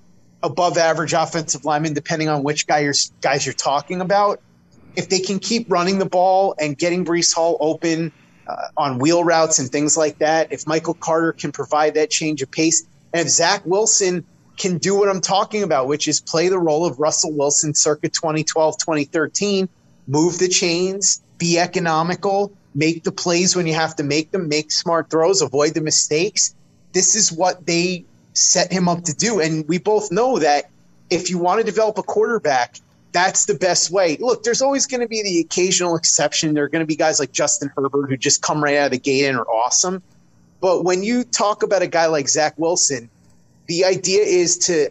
above 0.43 0.79
average 0.79 1.13
offensive 1.13 1.65
linemen, 1.65 1.93
depending 1.93 2.29
on 2.29 2.45
which 2.45 2.67
guy 2.67 2.81
you're, 2.81 2.95
guys 3.21 3.45
you're 3.45 3.53
talking 3.53 4.01
about. 4.01 4.41
If 4.95 5.09
they 5.09 5.19
can 5.19 5.41
keep 5.41 5.71
running 5.71 5.99
the 5.99 6.07
ball 6.07 6.55
and 6.59 6.79
getting 6.79 7.05
Breece 7.05 7.35
Hall 7.35 7.57
open 7.59 8.13
uh, 8.47 8.57
on 8.77 8.99
wheel 8.99 9.25
routes 9.25 9.59
and 9.59 9.69
things 9.69 9.97
like 9.97 10.19
that, 10.19 10.53
if 10.53 10.67
Michael 10.67 10.95
Carter 10.95 11.33
can 11.33 11.51
provide 11.51 11.95
that 11.95 12.11
change 12.11 12.41
of 12.43 12.51
pace, 12.51 12.87
and 13.13 13.27
if 13.27 13.29
Zach 13.29 13.63
Wilson 13.65 14.25
can 14.57 14.79
do 14.79 14.97
what 14.97 15.09
I'm 15.09 15.21
talking 15.21 15.63
about, 15.63 15.87
which 15.87 16.09
is 16.09 16.21
play 16.21 16.49
the 16.49 16.59
role 16.59 16.87
of 16.87 16.99
Russell 16.99 17.33
Wilson 17.33 17.75
circa 17.75 18.09
2012, 18.09 18.79
2013, 18.79 19.69
move 20.07 20.39
the 20.39 20.49
chains, 20.49 21.21
be 21.39 21.59
economical, 21.59 22.53
make 22.75 23.05
the 23.05 23.13
plays 23.13 23.55
when 23.57 23.67
you 23.67 23.75
have 23.75 23.97
to 23.97 24.03
make 24.03 24.31
them, 24.31 24.49
make 24.49 24.73
smart 24.73 25.11
throws, 25.11 25.43
avoid 25.43 25.75
the 25.75 25.81
mistakes. 25.81 26.55
This 26.93 27.15
is 27.15 27.33
what 27.33 27.67
they 27.67 28.05
set 28.33 28.73
him 28.73 28.89
up 28.89 29.05
to 29.05 29.15
do. 29.15 29.41
And 29.41 29.67
we 29.69 29.79
both 29.79 30.13
know 30.13 30.39
that 30.39 30.71
if 31.11 31.31
you 31.31 31.39
want 31.39 31.61
to 31.61 31.65
develop 31.65 31.99
a 31.99 32.03
quarterback, 32.03 32.77
that's 33.13 33.47
the 33.47 33.55
best 33.55 33.91
way. 33.91 34.19
Look, 34.21 34.43
there's 34.43 34.61
always 34.61 34.87
going 34.87 35.01
to 35.01 35.09
be 35.09 35.23
the 35.23 35.41
occasional 35.41 35.97
exception. 35.97 36.53
There 36.53 36.65
are 36.65 36.69
going 36.69 36.83
to 36.83 36.87
be 36.87 36.97
guys 36.97 37.19
like 37.19 37.33
Justin 37.33 37.71
Herbert 37.75 38.09
who 38.09 38.17
just 38.17 38.43
come 38.43 38.63
right 38.63 38.77
out 38.77 38.87
of 38.87 38.91
the 38.93 38.99
gate 38.99 39.25
and 39.25 39.39
are 39.39 39.49
awesome. 39.49 40.03
But 40.61 40.85
when 40.85 41.03
you 41.03 41.25
talk 41.25 41.63
about 41.63 41.83
a 41.83 41.87
guy 41.87 42.07
like 42.07 42.29
Zach 42.29 42.55
Wilson, 42.57 43.09
the 43.67 43.85
idea 43.85 44.23
is 44.23 44.59
to 44.67 44.91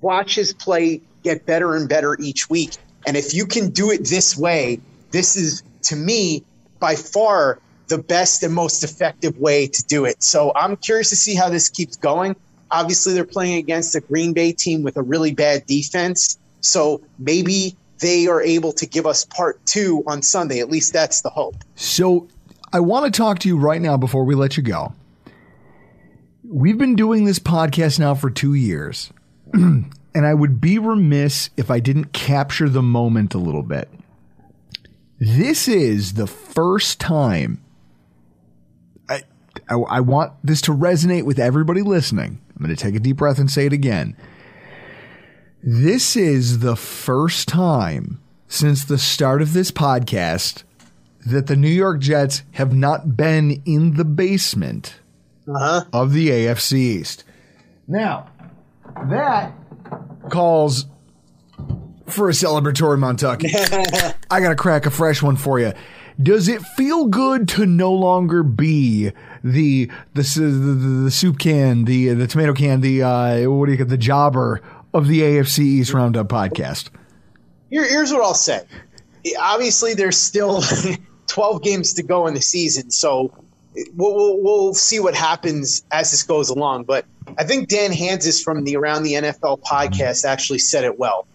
watch 0.00 0.34
his 0.34 0.52
play 0.52 1.00
get 1.22 1.46
better 1.46 1.74
and 1.74 1.88
better 1.88 2.16
each 2.20 2.50
week. 2.50 2.72
And 3.06 3.16
if 3.16 3.34
you 3.34 3.46
can 3.46 3.70
do 3.70 3.90
it 3.90 4.04
this 4.04 4.36
way, 4.36 4.80
this 5.10 5.36
is 5.36 5.62
to 5.84 5.96
me 5.96 6.44
by 6.78 6.96
far 6.96 7.58
the 7.88 7.98
best 7.98 8.42
and 8.42 8.54
most 8.54 8.82
effective 8.82 9.38
way 9.38 9.66
to 9.66 9.82
do 9.84 10.04
it. 10.04 10.22
So 10.22 10.52
I'm 10.54 10.76
curious 10.76 11.10
to 11.10 11.16
see 11.16 11.34
how 11.34 11.48
this 11.48 11.68
keeps 11.68 11.96
going. 11.96 12.36
Obviously, 12.70 13.14
they're 13.14 13.24
playing 13.24 13.56
against 13.56 13.94
a 13.94 14.00
Green 14.00 14.32
Bay 14.32 14.52
team 14.52 14.82
with 14.82 14.96
a 14.96 15.02
really 15.02 15.32
bad 15.32 15.66
defense. 15.66 16.38
So 16.60 17.02
maybe 17.18 17.76
they 18.00 18.26
are 18.26 18.42
able 18.42 18.72
to 18.72 18.86
give 18.86 19.06
us 19.06 19.24
part 19.24 19.64
two 19.66 20.02
on 20.06 20.22
Sunday. 20.22 20.60
At 20.60 20.70
least 20.70 20.92
that's 20.92 21.22
the 21.22 21.30
hope. 21.30 21.56
So 21.76 22.28
I 22.74 22.80
want 22.80 23.04
to 23.04 23.16
talk 23.16 23.38
to 23.38 23.48
you 23.48 23.56
right 23.56 23.80
now 23.80 23.96
before 23.96 24.24
we 24.24 24.34
let 24.34 24.56
you 24.56 24.62
go. 24.64 24.94
We've 26.42 26.76
been 26.76 26.96
doing 26.96 27.24
this 27.24 27.38
podcast 27.38 28.00
now 28.00 28.16
for 28.16 28.30
two 28.30 28.54
years, 28.54 29.12
and 29.52 29.92
I 30.12 30.34
would 30.34 30.60
be 30.60 30.80
remiss 30.80 31.50
if 31.56 31.70
I 31.70 31.78
didn't 31.78 32.12
capture 32.12 32.68
the 32.68 32.82
moment 32.82 33.32
a 33.32 33.38
little 33.38 33.62
bit. 33.62 33.88
This 35.20 35.68
is 35.68 36.14
the 36.14 36.26
first 36.26 36.98
time 36.98 37.62
I, 39.08 39.22
I, 39.70 39.76
I 39.76 40.00
want 40.00 40.32
this 40.42 40.60
to 40.62 40.72
resonate 40.72 41.22
with 41.22 41.38
everybody 41.38 41.82
listening. 41.82 42.40
I'm 42.50 42.64
going 42.64 42.74
to 42.74 42.82
take 42.82 42.96
a 42.96 43.00
deep 43.00 43.18
breath 43.18 43.38
and 43.38 43.48
say 43.48 43.66
it 43.66 43.72
again. 43.72 44.16
This 45.62 46.16
is 46.16 46.58
the 46.58 46.74
first 46.74 47.46
time 47.46 48.20
since 48.48 48.84
the 48.84 48.98
start 48.98 49.42
of 49.42 49.52
this 49.52 49.70
podcast 49.70 50.64
that 51.26 51.46
the 51.46 51.56
New 51.56 51.68
York 51.68 52.00
Jets 52.00 52.42
have 52.52 52.74
not 52.74 53.16
been 53.16 53.62
in 53.64 53.94
the 53.94 54.04
basement 54.04 54.96
Uh-huh. 55.48 55.84
of 55.92 56.12
the 56.12 56.28
AFC 56.30 56.74
East. 56.74 57.24
Now, 57.88 58.28
that 59.08 59.52
calls 60.30 60.86
for 62.06 62.28
a 62.28 62.32
celebratory 62.32 62.98
Montucky. 62.98 63.50
I 64.30 64.40
got 64.40 64.50
to 64.50 64.56
crack 64.56 64.86
a 64.86 64.90
fresh 64.90 65.22
one 65.22 65.36
for 65.36 65.58
you. 65.60 65.72
Does 66.22 66.46
it 66.48 66.62
feel 66.62 67.06
good 67.06 67.48
to 67.50 67.66
no 67.66 67.92
longer 67.92 68.42
be 68.44 69.10
the 69.42 69.90
the 70.14 70.22
the, 70.22 71.00
the, 71.04 71.10
soup 71.10 71.38
can, 71.40 71.86
the 71.86 72.10
the 72.14 72.26
tomato 72.28 72.54
can, 72.54 72.80
the 72.82 73.02
uh, 73.02 73.50
what 73.50 73.66
do 73.66 73.72
you 73.72 73.78
get, 73.78 73.88
the 73.88 73.98
jobber 73.98 74.60
of 74.92 75.08
the 75.08 75.22
AFC 75.22 75.58
East 75.60 75.92
Roundup 75.92 76.28
podcast? 76.28 76.90
Here, 77.68 77.84
here's 77.88 78.12
what 78.12 78.22
I'll 78.22 78.32
say. 78.34 78.62
Obviously, 79.40 79.94
there's 79.94 80.16
still 80.16 80.62
12 81.26 81.62
games 81.62 81.94
to 81.94 82.02
go 82.02 82.26
in 82.26 82.34
the 82.34 82.42
season, 82.42 82.90
so 82.90 83.32
we'll, 83.94 84.14
we'll, 84.14 84.42
we'll 84.42 84.74
see 84.74 85.00
what 85.00 85.14
happens 85.14 85.84
as 85.90 86.10
this 86.10 86.22
goes 86.22 86.48
along. 86.48 86.84
But 86.84 87.06
I 87.38 87.44
think 87.44 87.68
Dan 87.68 87.92
Hanzus 87.92 88.42
from 88.42 88.64
the 88.64 88.76
Around 88.76 89.02
the 89.02 89.14
NFL 89.14 89.60
podcast 89.62 90.24
actually 90.24 90.58
said 90.58 90.84
it 90.84 90.98
well. 90.98 91.26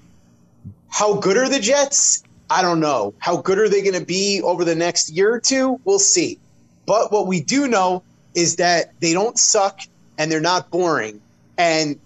How 0.90 1.16
good 1.16 1.38
are 1.38 1.50
the 1.50 1.60
Jets? 1.60 2.24
I 2.50 2.62
don't 2.62 2.80
know. 2.80 3.14
How 3.20 3.38
good 3.38 3.60
are 3.60 3.70
they 3.70 3.82
going 3.82 4.00
to 4.00 4.06
be 4.06 4.42
over 4.42 4.66
the 4.66 4.76
next 4.76 5.10
year 5.12 5.34
or 5.34 5.40
two? 5.40 5.80
We'll 5.84 6.00
see. 6.00 6.40
But 6.86 7.12
what 7.12 7.28
we 7.28 7.42
do 7.42 7.68
know 7.68 8.04
is 8.34 8.56
that 8.56 9.00
they 9.00 9.14
don't 9.14 9.38
suck 9.38 9.82
and 10.18 10.32
they're 10.32 10.42
not 10.42 10.72
boring. 10.72 11.22
And 11.58 12.00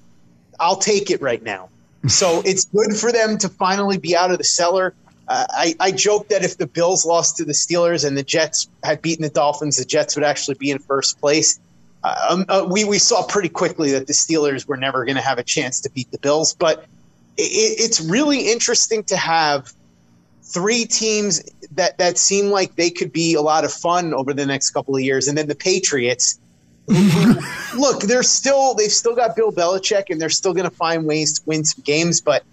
I'll 0.60 0.78
take 0.78 1.12
it 1.12 1.22
right 1.22 1.42
now. 1.42 1.70
So 2.08 2.42
it's 2.46 2.66
good 2.66 2.98
for 2.98 3.14
them 3.14 3.38
to 3.40 3.50
finally 3.50 3.98
be 3.98 4.16
out 4.16 4.32
of 4.32 4.38
the 4.38 4.44
cellar. 4.44 4.94
I, 5.50 5.76
I 5.80 5.92
joke 5.92 6.30
that 6.30 6.44
if 6.44 6.58
the 6.58 6.68
Bills 6.68 7.06
lost 7.06 7.38
to 7.38 7.46
the 7.46 7.54
Steelers 7.54 8.06
and 8.06 8.18
the 8.18 8.24
Jets 8.24 8.68
had 8.84 9.02
beaten 9.02 9.24
the 9.24 9.30
Dolphins, 9.30 9.78
the 9.78 9.86
Jets 9.86 10.16
would 10.16 10.24
actually 10.24 10.56
be 10.56 10.70
in 10.70 10.80
first 10.80 11.20
place. 11.20 11.60
Uh, 12.04 12.16
um, 12.30 12.46
uh, 12.50 12.68
we, 12.70 12.84
we 12.84 13.00
saw 13.00 13.26
pretty 13.26 13.50
quickly 13.50 13.92
that 13.92 14.08
the 14.08 14.14
Steelers 14.14 14.68
were 14.68 14.78
never 14.78 15.06
going 15.06 15.16
to 15.16 15.22
have 15.22 15.40
a 15.40 15.44
chance 15.44 15.80
to 15.82 15.90
beat 15.90 16.12
the 16.12 16.18
Bills. 16.18 16.54
But 16.54 16.86
it, 17.38 17.80
it's 17.80 18.02
really 18.02 18.52
interesting 18.52 19.04
to 19.06 19.18
have 19.18 19.74
three 20.44 20.86
teams 20.86 21.44
that, 21.72 21.98
that 21.98 22.18
seem 22.18 22.48
like 22.48 22.76
they 22.76 22.90
could 22.90 23.14
be 23.14 23.34
a 23.34 23.42
lot 23.42 23.64
of 23.64 23.74
fun 23.74 24.14
over 24.14 24.34
the 24.34 24.46
next 24.46 24.72
couple 24.72 24.96
of 24.96 25.02
years. 25.02 25.28
And 25.28 25.38
then 25.38 25.48
the 25.48 25.56
Patriots, 25.56 26.40
look, 26.88 28.02
they're 28.02 28.24
still 28.24 28.76
they've 28.76 28.92
still 28.92 29.16
got 29.16 29.38
Bill 29.38 29.54
Belichick 29.54 30.10
and 30.10 30.22
they're 30.22 30.30
still 30.30 30.54
going 30.54 30.70
to 30.70 30.76
find 30.76 31.06
ways 31.06 31.40
to 31.40 31.42
win 31.46 31.64
some 31.64 31.82
games. 31.84 32.20
But 32.20 32.44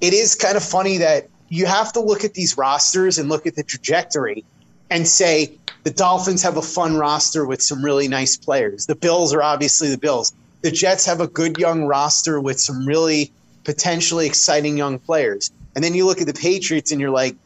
it 0.00 0.14
is 0.14 0.36
kind 0.36 0.56
of 0.56 0.62
funny 0.62 0.98
that 0.98 1.28
you 1.52 1.66
have 1.66 1.92
to 1.92 2.00
look 2.00 2.24
at 2.24 2.32
these 2.32 2.56
rosters 2.56 3.18
and 3.18 3.28
look 3.28 3.46
at 3.46 3.54
the 3.54 3.62
trajectory 3.62 4.42
and 4.88 5.06
say 5.06 5.52
the 5.84 5.90
Dolphins 5.90 6.42
have 6.42 6.56
a 6.56 6.62
fun 6.62 6.96
roster 6.96 7.44
with 7.44 7.60
some 7.60 7.84
really 7.84 8.08
nice 8.08 8.38
players. 8.38 8.86
The 8.86 8.94
Bills 8.94 9.34
are 9.34 9.42
obviously 9.42 9.90
the 9.90 9.98
Bills. 9.98 10.32
The 10.62 10.70
Jets 10.70 11.04
have 11.04 11.20
a 11.20 11.26
good 11.26 11.58
young 11.58 11.84
roster 11.84 12.40
with 12.40 12.58
some 12.58 12.86
really 12.86 13.32
potentially 13.64 14.24
exciting 14.24 14.78
young 14.78 14.98
players. 14.98 15.52
And 15.74 15.84
then 15.84 15.92
you 15.92 16.06
look 16.06 16.22
at 16.22 16.26
the 16.26 16.32
Patriots 16.32 16.90
and 16.90 16.98
you're 16.98 17.10
like, 17.10 17.36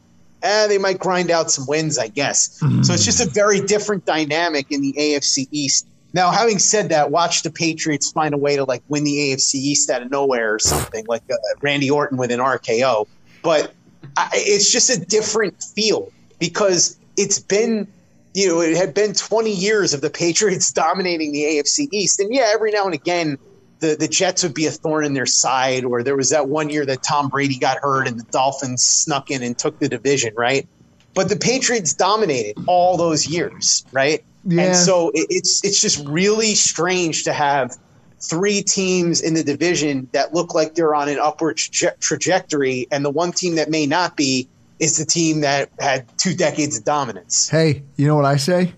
eh, 0.41 0.67
they 0.67 0.77
might 0.77 0.99
grind 0.99 1.29
out 1.29 1.51
some 1.51 1.65
wins, 1.67 1.97
I 1.97 2.07
guess. 2.07 2.61
So 2.85 2.93
it's 2.93 3.03
just 3.03 3.19
a 3.19 3.29
very 3.29 3.59
different 3.59 4.05
dynamic 4.05 4.67
in 4.71 4.79
the 4.79 4.93
AFC 4.93 5.49
East. 5.51 5.85
Now, 6.13 6.31
having 6.31 6.59
said 6.59 6.89
that, 6.89 7.11
watch 7.11 7.43
the 7.43 7.51
Patriots 7.51 8.09
find 8.13 8.33
a 8.33 8.37
way 8.37 8.55
to 8.55 8.63
like 8.63 8.83
win 8.87 9.03
the 9.03 9.17
AFC 9.17 9.55
East 9.55 9.89
out 9.89 10.01
of 10.01 10.09
nowhere 10.09 10.53
or 10.53 10.59
something, 10.59 11.05
like 11.09 11.23
uh, 11.29 11.35
Randy 11.61 11.91
Orton 11.91 12.17
with 12.17 12.31
an 12.31 12.39
RKO. 12.39 13.05
But 13.43 13.73
I, 14.15 14.29
it's 14.33 14.71
just 14.71 14.89
a 14.89 14.99
different 14.99 15.61
feel 15.61 16.11
because 16.39 16.97
it's 17.17 17.39
been, 17.39 17.87
you 18.33 18.47
know, 18.47 18.61
it 18.61 18.75
had 18.75 18.93
been 18.93 19.13
20 19.13 19.51
years 19.51 19.93
of 19.93 20.01
the 20.01 20.09
Patriots 20.09 20.71
dominating 20.73 21.31
the 21.31 21.43
AFC 21.43 21.87
East. 21.91 22.19
And 22.19 22.33
yeah, 22.33 22.51
every 22.53 22.71
now 22.71 22.85
and 22.85 22.93
again, 22.93 23.37
the, 23.79 23.95
the 23.95 24.07
Jets 24.07 24.43
would 24.43 24.53
be 24.53 24.65
a 24.65 24.71
thorn 24.71 25.05
in 25.05 25.13
their 25.13 25.25
side, 25.25 25.85
or 25.85 26.01
there 26.01 26.15
was 26.15 26.31
that 26.31 26.49
one 26.49 26.69
year 26.69 26.85
that 26.85 27.03
Tom 27.03 27.29
Brady 27.29 27.59
got 27.59 27.77
hurt 27.77 28.07
and 28.07 28.19
the 28.19 28.23
Dolphins 28.31 28.83
snuck 28.83 29.29
in 29.29 29.43
and 29.43 29.57
took 29.57 29.77
the 29.79 29.87
division, 29.87 30.33
right? 30.35 30.67
But 31.13 31.29
the 31.29 31.35
Patriots 31.35 31.93
dominated 31.93 32.57
all 32.67 32.97
those 32.97 33.27
years, 33.27 33.85
right? 33.91 34.23
Yeah. 34.45 34.63
And 34.63 34.75
so 34.75 35.09
it, 35.09 35.27
it's 35.29 35.63
it's 35.63 35.81
just 35.81 36.07
really 36.07 36.55
strange 36.55 37.23
to 37.25 37.33
have 37.33 37.77
three 38.19 38.61
teams 38.61 39.21
in 39.21 39.33
the 39.33 39.43
division 39.43 40.07
that 40.11 40.33
look 40.33 40.53
like 40.55 40.75
they're 40.75 40.95
on 40.95 41.09
an 41.09 41.19
upward 41.19 41.57
traje- 41.57 41.99
trajectory, 41.99 42.87
and 42.91 43.05
the 43.05 43.09
one 43.09 43.31
team 43.31 43.55
that 43.55 43.69
may 43.69 43.85
not 43.85 44.17
be 44.17 44.47
is 44.79 44.97
the 44.97 45.05
team 45.05 45.41
that 45.41 45.69
had 45.79 46.05
two 46.17 46.35
decades 46.35 46.77
of 46.77 46.83
dominance. 46.83 47.49
Hey, 47.49 47.83
you 47.95 48.07
know 48.07 48.15
what 48.15 48.25
I 48.25 48.37
say? 48.37 48.73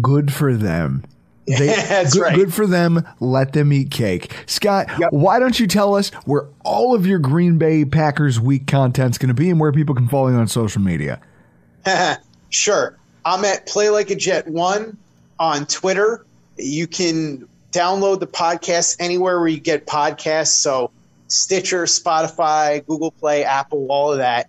Good 0.00 0.32
for 0.32 0.54
them. 0.54 1.04
They, 1.46 1.66
That's 1.66 2.14
good, 2.14 2.22
right. 2.22 2.34
good 2.34 2.54
for 2.54 2.66
them. 2.66 3.06
Let 3.20 3.52
them 3.52 3.70
eat 3.70 3.90
cake. 3.90 4.34
Scott, 4.46 4.88
why 5.10 5.38
don't 5.38 5.60
you 5.60 5.66
tell 5.66 5.94
us 5.94 6.08
where 6.24 6.46
all 6.64 6.94
of 6.94 7.06
your 7.06 7.18
Green 7.18 7.58
Bay 7.58 7.84
Packers 7.84 8.40
week 8.40 8.66
content's 8.66 9.18
going 9.18 9.28
to 9.28 9.34
be 9.34 9.50
and 9.50 9.60
where 9.60 9.70
people 9.70 9.94
can 9.94 10.08
follow 10.08 10.28
you 10.28 10.36
on 10.36 10.48
social 10.48 10.80
media? 10.80 11.20
sure. 12.48 12.96
I'm 13.26 13.44
at 13.44 13.66
Play 13.66 13.90
Like 13.90 14.08
a 14.08 14.14
Jet 14.14 14.48
One 14.48 14.96
on 15.38 15.66
Twitter. 15.66 16.24
You 16.56 16.86
can 16.86 17.46
download 17.74 18.20
the 18.20 18.26
podcast 18.26 18.96
anywhere 19.00 19.38
where 19.38 19.48
you 19.48 19.60
get 19.60 19.86
podcasts. 19.86 20.52
So 20.52 20.92
Stitcher, 21.26 21.84
Spotify, 21.84 22.86
Google 22.86 23.10
Play, 23.10 23.44
Apple, 23.44 23.86
all 23.90 24.12
of 24.12 24.18
that. 24.18 24.48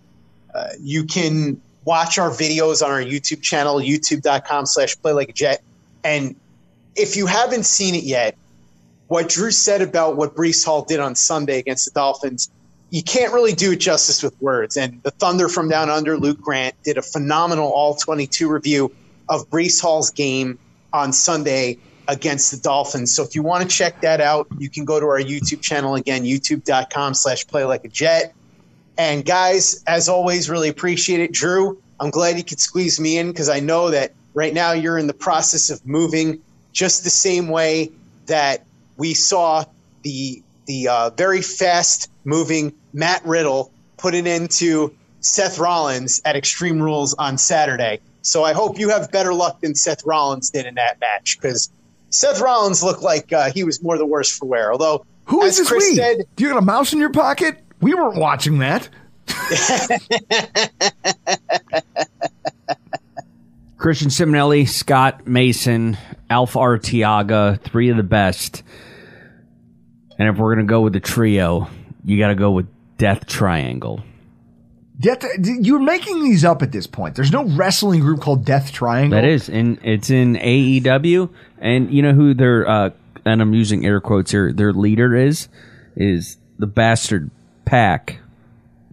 Uh, 0.54 0.70
you 0.80 1.04
can 1.06 1.60
watch 1.84 2.18
our 2.18 2.30
videos 2.30 2.86
on 2.86 2.92
our 2.92 3.02
YouTube 3.02 3.42
channel, 3.42 3.78
youtube.com 3.78 4.66
slash 4.66 5.00
play 5.02 5.12
like 5.12 5.30
a 5.30 5.34
jet. 5.34 5.62
And 6.04 6.36
if 6.96 7.16
you 7.16 7.26
haven't 7.26 7.66
seen 7.66 7.96
it 7.96 8.04
yet, 8.04 8.38
what 9.08 9.30
Drew 9.30 9.52
said 9.52 9.82
about 9.82 10.16
what 10.16 10.36
Breece 10.36 10.64
Hall 10.64 10.84
did 10.84 11.00
on 11.00 11.16
Sunday 11.16 11.60
against 11.60 11.86
the 11.86 11.92
Dolphins, 11.92 12.50
you 12.90 13.04
can't 13.04 13.34
really 13.34 13.54
do 13.54 13.74
it 13.74 13.80
justice 13.80 14.24
with 14.24 14.40
words. 14.42 14.78
And 14.78 15.02
the 15.04 15.12
Thunder 15.12 15.50
from 15.50 15.70
Down 15.70 15.90
Under, 15.90 16.18
Luke 16.18 16.40
Grant, 16.40 16.76
did 16.84 16.98
a 16.98 17.02
phenomenal 17.02 17.70
All 17.70 17.96
22 17.96 18.50
review 18.50 18.92
of 19.28 19.50
Breece 19.50 19.82
Hall's 19.82 20.12
game 20.12 20.58
on 20.94 21.12
Sunday 21.12 21.78
against 22.08 22.52
the 22.52 22.58
Dolphins. 22.58 23.16
So 23.16 23.24
if 23.24 23.36
you 23.36 23.44
want 23.44 23.70
to 23.70 23.76
check 23.76 24.02
that 24.02 24.22
out, 24.22 24.48
you 24.58 24.70
can 24.70 24.86
go 24.86 25.00
to 25.00 25.06
our 25.06 25.20
YouTube 25.20 25.62
channel 25.62 25.96
again, 25.96 26.24
youtube.com 26.24 27.14
slash 27.14 27.48
play 27.48 27.64
like 27.64 27.86
a 27.86 27.90
jet. 27.90 28.34
And 28.98 29.26
guys, 29.26 29.84
as 29.88 30.08
always, 30.08 30.50
really 30.50 30.70
appreciate 30.70 31.20
it. 31.20 31.32
Drew, 31.32 31.82
I'm 32.00 32.10
glad 32.10 32.38
you 32.38 32.44
could 32.44 32.60
squeeze 32.60 33.00
me 33.00 33.18
in 33.18 33.28
because 33.32 33.50
I 33.50 33.60
know 33.60 33.92
that 33.92 34.14
right 34.34 34.54
now 34.54 34.72
you're 34.72 34.98
in 34.98 35.08
the 35.08 35.14
process 35.14 35.70
of 35.70 35.86
moving 35.86 36.42
just 36.72 37.04
the 37.04 37.10
same 37.10 37.48
way 37.48 37.92
that 38.28 38.66
we 38.98 39.14
saw 39.14 39.66
the 40.04 40.42
the 40.66 40.88
uh, 40.88 41.10
very 41.12 41.42
fast 41.42 42.10
moving 42.24 42.74
Matt 42.94 43.24
Riddle 43.26 43.72
put 43.98 44.16
it 44.16 44.26
into 44.26 44.96
Seth 45.20 45.60
Rollins 45.60 46.22
at 46.26 46.36
Extreme 46.36 46.82
Rules 46.82 47.14
on 47.14 47.38
Saturday. 47.38 48.00
So 48.22 48.44
I 48.44 48.54
hope 48.54 48.80
you 48.80 48.90
have 48.90 49.12
better 49.12 49.34
luck 49.34 49.62
than 49.62 49.76
Seth 49.76 50.06
Rollins 50.06 50.50
did 50.50 50.66
in 50.66 50.76
that 50.76 51.00
match 51.00 51.38
because 51.40 51.70
Seth 52.16 52.40
Rollins 52.40 52.82
looked 52.82 53.02
like 53.02 53.34
uh, 53.34 53.52
he 53.52 53.64
was 53.66 53.84
more 53.84 53.98
the 53.98 54.06
worse 54.06 54.36
for 54.36 54.46
wear. 54.46 54.72
Although, 54.72 55.06
Who 55.26 55.44
is 55.44 55.58
this 55.58 55.68
Chris 55.68 55.84
we? 55.90 55.96
said, 55.96 56.24
Do 56.38 56.44
you 56.46 56.50
got 56.50 56.58
a 56.58 56.66
mouse 56.66 56.94
in 56.94 57.00
your 57.00 57.12
pocket? 57.12 57.58
We 57.82 57.94
weren't 57.94 58.18
watching 58.18 58.60
that. 58.60 58.88
Christian 63.78 64.08
Simonelli, 64.10 64.68
Scott 64.68 65.28
Mason, 65.28 65.98
Alpha 66.30 66.58
Artiaga, 66.58 67.60
three 67.62 67.90
of 67.90 67.98
the 67.98 68.04
best. 68.04 68.64
And 70.18 70.30
if 70.30 70.38
we're 70.38 70.56
gonna 70.56 70.66
go 70.68 70.82
with 70.82 70.94
the 70.94 71.02
trio, 71.02 71.68
you 72.06 72.18
got 72.18 72.30
to 72.30 72.36
go 72.36 72.52
with 72.52 72.68
Death 72.98 73.26
Triangle. 73.28 74.04
Death, 74.98 75.26
you're 75.44 75.80
making 75.80 76.24
these 76.24 76.46
up 76.46 76.62
at 76.62 76.72
this 76.72 76.88
point. 76.88 77.16
There's 77.16 77.32
no 77.32 77.44
wrestling 77.44 78.00
group 78.00 78.22
called 78.22 78.46
Death 78.46 78.72
Triangle. 78.72 79.20
That 79.20 79.28
is, 79.28 79.50
and 79.50 79.78
it's 79.84 80.10
in 80.10 80.36
AEW. 80.36 81.30
And 81.58 81.92
you 81.92 82.02
know 82.02 82.14
who 82.14 82.34
their 82.34 82.68
uh, 82.68 82.90
and 83.26 83.42
I'm 83.42 83.54
using 83.54 83.86
air 83.86 84.00
quotes 84.00 84.32
here. 84.32 84.54
Their 84.54 84.72
leader 84.72 85.14
is 85.16 85.50
is 85.96 86.38
the 86.60 86.68
bastard 86.68 87.30
PAC, 87.66 88.20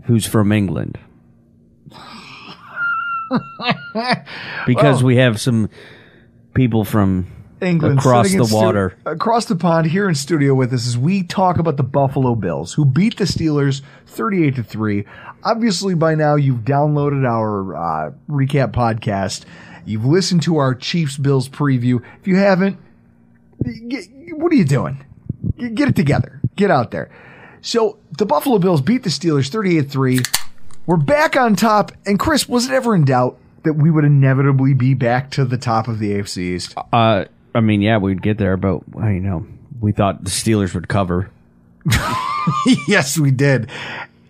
who's 0.05 0.27
from 0.27 0.51
England. 0.51 0.99
because 4.67 4.97
Well- 4.99 5.05
we 5.05 5.17
have 5.17 5.41
some 5.41 5.71
people 6.55 6.85
from 6.85 7.27
England 7.63 7.99
across 7.99 8.31
the 8.31 8.39
in 8.39 8.45
stu- 8.45 8.55
water. 8.55 8.97
across 9.07 9.47
the 9.47 9.57
pond 9.57 9.87
here 9.87 10.09
in 10.09 10.15
studio 10.15 10.55
with 10.55 10.73
us 10.73 10.87
as 10.87 10.99
we 10.99 11.23
talk 11.23 11.59
about 11.59 11.77
the 11.77 11.83
Buffalo 11.83 12.35
Bills 12.35 12.75
who 12.75 12.85
beat 12.85 13.17
the 13.17 13.25
Steelers 13.25 13.83
38 14.07 14.57
to 14.57 14.63
3. 14.63 15.05
Obviously 15.45 15.95
by 15.95 16.15
now 16.15 16.35
you've 16.35 16.61
downloaded 16.61 17.27
our 17.27 17.77
uh, 17.77 18.13
recap 18.29 18.73
podcast. 18.73 19.45
You've 19.85 20.05
listened 20.05 20.43
to 20.43 20.57
our 20.59 20.75
Chiefs 20.75 21.17
Bills 21.17 21.49
preview. 21.49 22.03
If 22.21 22.27
you 22.29 22.37
haven't, 22.37 22.79
get, 23.89 24.05
what 24.37 24.53
are 24.53 24.57
you 24.57 24.65
doing? 24.65 25.05
Get 25.59 25.75
get 25.75 25.89
it 25.89 25.97
together. 25.97 26.41
Get 26.57 26.71
out 26.71 26.91
there. 26.91 27.11
So 27.61 27.99
the 28.19 28.27
Buffalo 28.27 28.59
Bills 28.59 28.81
beat 28.81 29.03
the 29.03 29.11
Steelers 29.11 29.49
38 29.49 29.91
3. 29.91 30.21
We're 30.87 30.97
back 30.97 31.37
on 31.37 31.55
top. 31.57 31.93
And 32.07 32.19
Chris, 32.19 32.49
was 32.49 32.69
it 32.69 32.73
ever 32.73 32.95
in 32.95 33.05
doubt 33.05 33.39
that 33.63 33.75
we 33.75 33.91
would 33.91 34.05
inevitably 34.05 34.75
be 34.75 34.95
back 34.95 35.31
to 35.33 35.45
the 35.45 35.57
top 35.59 35.87
of 35.89 35.99
the 36.01 36.11
AFC 36.13 36.39
East? 36.39 36.75
Uh, 36.93 37.27
I 37.55 37.61
mean, 37.61 37.83
yeah, 37.83 37.99
we'd 37.99 38.23
get 38.23 38.39
there, 38.39 38.57
but 38.57 38.83
I 38.99 39.13
you 39.13 39.21
know 39.21 39.47
we 39.81 39.93
thought 39.93 40.25
the 40.25 40.31
Steelers 40.31 40.75
would 40.75 40.89
cover. 40.89 41.31
yes, 42.89 43.19
we 43.19 43.31
did. 43.31 43.71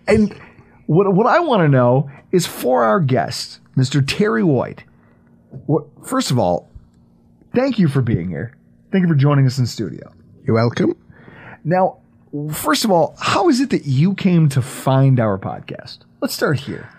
And 0.07 0.33
what 0.87 1.13
what 1.13 1.27
I 1.27 1.39
want 1.39 1.61
to 1.61 1.67
know 1.67 2.09
is 2.31 2.45
for 2.45 2.83
our 2.83 2.99
guest, 2.99 3.59
Mr. 3.77 4.05
Terry 4.05 4.43
White. 4.43 4.83
What 5.67 5.85
first 6.05 6.31
of 6.31 6.39
all, 6.39 6.69
thank 7.53 7.79
you 7.79 7.87
for 7.87 8.01
being 8.01 8.29
here. 8.29 8.55
Thank 8.91 9.03
you 9.03 9.07
for 9.07 9.15
joining 9.15 9.45
us 9.45 9.57
in 9.57 9.65
studio. 9.65 10.13
You're 10.45 10.55
welcome. 10.55 10.95
Now, 11.63 11.99
first 12.51 12.83
of 12.83 12.91
all, 12.91 13.15
how 13.19 13.49
is 13.49 13.61
it 13.61 13.69
that 13.69 13.85
you 13.85 14.13
came 14.13 14.49
to 14.49 14.61
find 14.61 15.19
our 15.19 15.37
podcast? 15.37 15.99
Let's 16.21 16.33
start 16.33 16.59
here. 16.59 16.89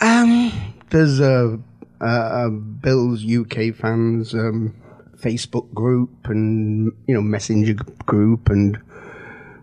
Um, 0.00 0.52
there's 0.90 1.20
a, 1.20 1.60
a, 2.00 2.46
a 2.46 2.50
Bills 2.50 3.24
UK 3.24 3.74
fans 3.74 4.34
um, 4.34 4.74
Facebook 5.22 5.72
group 5.72 6.10
and 6.24 6.92
you 7.06 7.14
know 7.14 7.22
messenger 7.22 7.74
group 8.06 8.48
and 8.48 8.78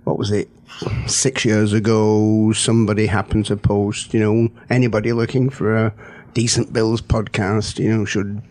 what 0.04 0.18
was 0.18 0.32
it? 0.32 0.50
Six 1.08 1.46
years 1.46 1.74
ago, 1.74 2.52
somebody 2.54 3.06
happened 3.06 3.46
to 3.48 3.58
post, 3.58 4.14
you 4.14 4.20
know, 4.20 4.50
anybody 4.70 5.14
looking 5.14 5.50
for 5.50 5.76
a 5.76 5.94
decent 6.34 6.74
Bills 6.74 7.02
podcast, 7.02 7.80
you 7.80 7.96
know, 7.96 8.06
should 8.06 8.42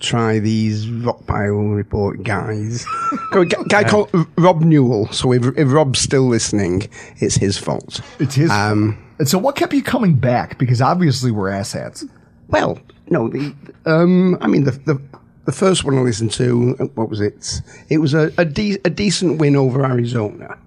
try 0.00 0.38
these 0.38 0.86
Rockpile 0.86 1.74
Report 1.74 2.22
guys. 2.22 2.86
A 3.32 3.44
guy 3.44 3.84
called 3.84 4.10
Rob 4.36 4.62
Newell. 4.62 5.08
So 5.12 5.32
if, 5.32 5.44
if 5.56 5.72
Rob's 5.72 5.98
still 5.98 6.28
listening, 6.28 6.88
it's 7.16 7.36
his 7.36 7.58
fault. 7.58 8.00
It's 8.18 8.34
his. 8.34 8.50
Um, 8.50 8.98
and 9.18 9.28
so, 9.28 9.38
what 9.38 9.56
kept 9.56 9.72
you 9.72 9.82
coming 9.82 10.14
back? 10.14 10.58
Because 10.58 10.80
obviously, 10.80 11.30
we're 11.30 11.50
asshats. 11.50 12.08
Well, 12.48 12.78
no, 13.08 13.28
the 13.28 13.54
um, 13.86 14.36
I 14.40 14.46
mean 14.46 14.64
the 14.64 14.72
the 14.72 15.00
the 15.44 15.52
first 15.52 15.84
one 15.84 15.96
I 15.98 16.00
listened 16.02 16.32
to, 16.32 16.72
what 16.94 17.08
was 17.08 17.20
it? 17.20 17.60
It 17.88 17.98
was 17.98 18.14
a 18.14 18.30
a, 18.38 18.44
de- 18.44 18.78
a 18.84 18.90
decent 18.90 19.38
win 19.38 19.56
over 19.56 19.84
Arizona 19.84 20.58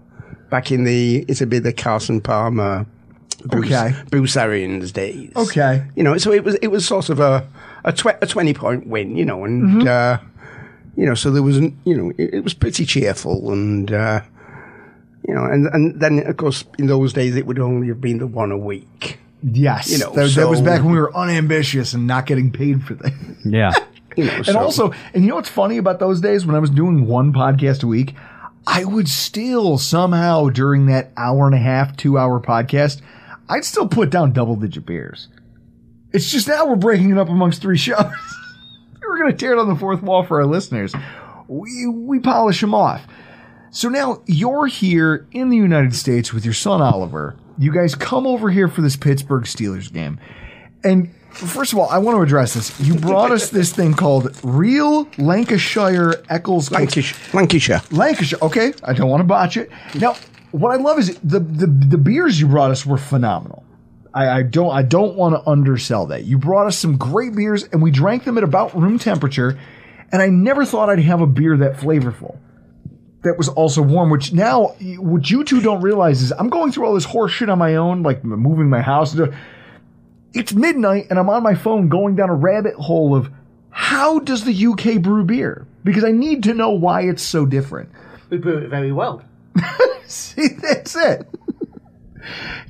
back 0.50 0.72
in 0.72 0.84
the 0.84 1.26
it's 1.28 1.42
a 1.42 1.48
bit 1.48 1.64
the 1.64 1.74
Carson 1.74 2.22
Palmer, 2.22 2.86
Bruce, 3.46 3.66
Okay. 3.72 3.94
Bruce 4.10 4.36
Arians 4.38 4.92
days. 4.92 5.32
Okay. 5.36 5.84
you 5.96 6.04
know, 6.04 6.18
so 6.18 6.32
it 6.32 6.44
was 6.44 6.56
it 6.56 6.68
was 6.68 6.86
sort 6.86 7.10
of 7.10 7.20
a 7.20 7.48
a, 7.84 7.94
tw- 7.94 8.18
a 8.22 8.28
twenty 8.28 8.54
point 8.54 8.88
win, 8.88 9.16
you 9.16 9.26
know, 9.26 9.44
and 9.46 9.82
Mhm. 9.84 9.88
uh, 9.88 10.20
you 10.98 11.06
know, 11.06 11.14
so 11.16 11.30
there 11.32 11.44
was 11.44 11.58
an, 11.58 11.78
you 11.86 11.96
know 11.98 12.10
it, 12.18 12.36
it 12.36 12.44
was 12.44 12.54
pretty 12.54 12.86
cheerful 12.86 13.52
and. 13.52 13.92
Uh, 13.92 14.22
you 15.28 15.34
know, 15.34 15.44
and 15.46 15.66
and 15.74 16.00
then 16.00 16.20
of 16.28 16.38
course 16.38 16.66
in 16.78 16.86
those 16.86 17.12
days 17.12 17.36
it 17.36 17.48
would 17.48 17.58
only 17.58 17.88
have 17.88 18.00
been 18.00 18.20
the 18.20 18.28
one 18.28 18.52
a 18.52 18.58
week. 18.58 19.18
Yes, 19.42 19.92
You 19.92 19.98
know, 19.98 20.12
that, 20.12 20.30
that 20.36 20.48
was 20.48 20.62
back 20.62 20.84
when 20.84 20.92
we 20.92 21.00
were 21.00 21.16
unambitious 21.16 21.94
and 21.96 22.06
not 22.06 22.28
getting 22.28 22.52
paid 22.52 22.84
for 22.84 22.94
things. 22.94 23.38
Yeah. 23.44 23.72
You 24.16 24.26
know, 24.26 24.34
and 24.36 24.46
so- 24.46 24.60
also, 24.60 24.94
and 25.14 25.24
you 25.24 25.30
know 25.30 25.36
what's 25.36 25.50
funny 25.50 25.78
about 25.78 26.00
those 26.00 26.22
days 26.22 26.46
when 26.46 26.56
I 26.56 26.60
was 26.60 26.70
doing 26.70 27.08
one 27.08 27.34
podcast 27.34 27.84
a 27.84 27.88
week, 27.88 28.16
I 28.68 28.84
would 28.84 29.08
still 29.08 29.78
somehow 29.78 30.50
during 30.50 30.88
that 30.88 31.12
hour 31.18 31.46
and 31.46 31.56
a 31.56 31.60
half, 31.60 31.96
two 31.96 32.18
hour 32.18 32.40
podcast, 32.40 33.02
I'd 33.48 33.66
still 33.66 33.88
put 33.88 34.10
down 34.10 34.34
double 34.34 34.56
digit 34.56 34.86
beers. 34.86 35.28
It's 36.12 36.32
just 36.32 36.48
now 36.48 36.66
we're 36.66 36.76
breaking 36.76 37.12
it 37.12 37.18
up 37.18 37.30
amongst 37.30 37.62
three 37.62 37.78
shows. 37.78 37.98
we're 39.02 39.18
going 39.20 39.32
to 39.32 39.38
tear 39.38 39.56
down 39.56 39.68
the 39.70 39.76
fourth 39.76 40.02
wall 40.02 40.24
for 40.24 40.40
our 40.40 40.46
listeners. 40.48 40.94
We 41.48 41.88
we 41.88 42.20
polish 42.20 42.62
them 42.62 42.74
off. 42.74 43.06
So 43.70 43.90
now 43.90 44.22
you're 44.26 44.68
here 44.68 45.28
in 45.32 45.50
the 45.50 45.58
United 45.58 45.96
States 45.96 46.34
with 46.34 46.46
your 46.46 46.54
son 46.54 46.82
Oliver. 46.82 47.36
You 47.58 47.74
guys 47.74 47.94
come 47.94 48.26
over 48.26 48.50
here 48.50 48.68
for 48.68 48.82
this 48.82 48.96
Pittsburgh 48.96 49.44
Steelers 49.44 49.92
game. 49.92 50.20
And 50.84 51.14
first 51.36 51.74
of 51.74 51.80
all, 51.80 51.90
I 51.90 51.98
want 51.98 52.18
to 52.18 52.22
address 52.22 52.54
this. 52.54 52.80
You 52.80 52.96
brought 52.96 53.32
us 53.32 53.50
this 53.50 53.72
thing 53.72 53.94
called 53.94 54.38
Real 54.44 55.08
Lancashire 55.18 56.24
Eccles 56.30 56.72
Lancashire. 56.72 57.18
Lancashire. 57.34 57.82
Lancashire. 57.92 58.40
Okay, 58.42 58.74
I 58.84 58.94
don't 58.94 59.10
want 59.10 59.22
to 59.22 59.26
botch 59.26 59.58
it. 59.58 59.70
Now, 59.96 60.16
what 60.52 60.72
I 60.72 60.82
love 60.82 61.00
is 61.00 61.18
the 61.20 61.40
the, 61.40 61.68
the 61.68 61.98
beers 61.98 62.40
you 62.40 62.48
brought 62.48 62.72
us 62.72 62.86
were 62.86 62.98
phenomenal. 62.98 63.64
I, 64.14 64.30
I 64.30 64.44
don't 64.44 64.72
I 64.72 64.82
don't 64.82 65.16
want 65.16 65.36
to 65.36 65.50
undersell 65.50 66.08
that. 66.08 66.24
You 66.24 66.38
brought 66.38 66.68
us 66.68 66.78
some 66.78 66.98
great 66.98 67.36
beers, 67.36 67.64
and 67.64 67.82
we 67.82 67.92
drank 67.92 68.24
them 68.24 68.38
at 68.38 68.44
about 68.44 68.76
room 68.76 68.98
temperature. 68.98 69.60
And 70.12 70.22
I 70.22 70.28
never 70.30 70.66
thought 70.66 70.90
I'd 70.90 71.00
have 71.00 71.20
a 71.20 71.28
beer 71.28 71.58
that 71.58 71.78
flavorful. 71.78 72.38
That 73.24 73.38
was 73.38 73.50
also 73.50 73.82
warm. 73.82 74.10
Which 74.10 74.32
now, 74.32 74.76
what 75.00 75.30
you 75.30 75.44
two 75.44 75.60
don't 75.60 75.82
realize 75.82 76.22
is 76.22 76.32
I'm 76.32 76.50
going 76.50 76.72
through 76.72 76.86
all 76.86 76.94
this 76.94 77.06
horse 77.06 77.32
shit 77.34 77.50
on 77.50 77.58
my 77.58 77.76
own, 77.76 78.04
like 78.04 78.24
moving 78.24 78.70
my 78.70 78.82
house. 78.82 79.18
It's 80.36 80.54
midnight, 80.54 81.08
and 81.10 81.18
I'm 81.18 81.30
on 81.30 81.42
my 81.44 81.56
phone 81.56 81.90
going 81.90 82.16
down 82.16 82.30
a 82.30 82.36
rabbit 82.36 82.76
hole 82.76 83.16
of 83.16 83.30
how 83.72 84.20
does 84.20 84.44
the 84.44 84.66
UK 84.68 85.02
brew 85.02 85.24
beer? 85.24 85.66
Because 85.84 86.04
I 86.04 86.12
need 86.12 86.44
to 86.44 86.54
know 86.54 86.72
why 86.72 87.02
it's 87.02 87.24
so 87.24 87.46
different. 87.46 87.90
We 88.30 88.38
brew 88.38 88.58
it 88.58 88.70
very 88.70 88.92
well. 88.92 89.24
See, 90.08 90.48
that's 90.62 90.96
it. 90.96 91.28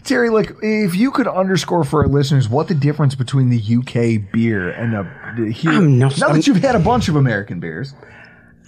Terry, 0.03 0.30
like, 0.30 0.51
if 0.61 0.95
you 0.95 1.11
could 1.11 1.28
underscore 1.28 1.84
for 1.84 2.03
our 2.03 2.07
listeners 2.09 2.47
what 2.49 2.68
the 2.68 2.76
difference 2.76 3.16
between 3.16 3.49
the 3.49 3.57
UK 3.78 4.32
beer 4.32 4.70
and 4.70 4.93
the, 4.93 5.07
the 5.41 5.51
here, 5.51 5.72
I'm 5.72 5.97
not- 5.97 6.20
now 6.20 6.28
I'm- 6.28 6.36
that 6.36 6.45
you've 6.47 6.57
had 6.57 6.76
a 6.76 6.80
bunch 6.80 7.07
of 7.09 7.16
American 7.16 7.59
beers, 7.59 7.93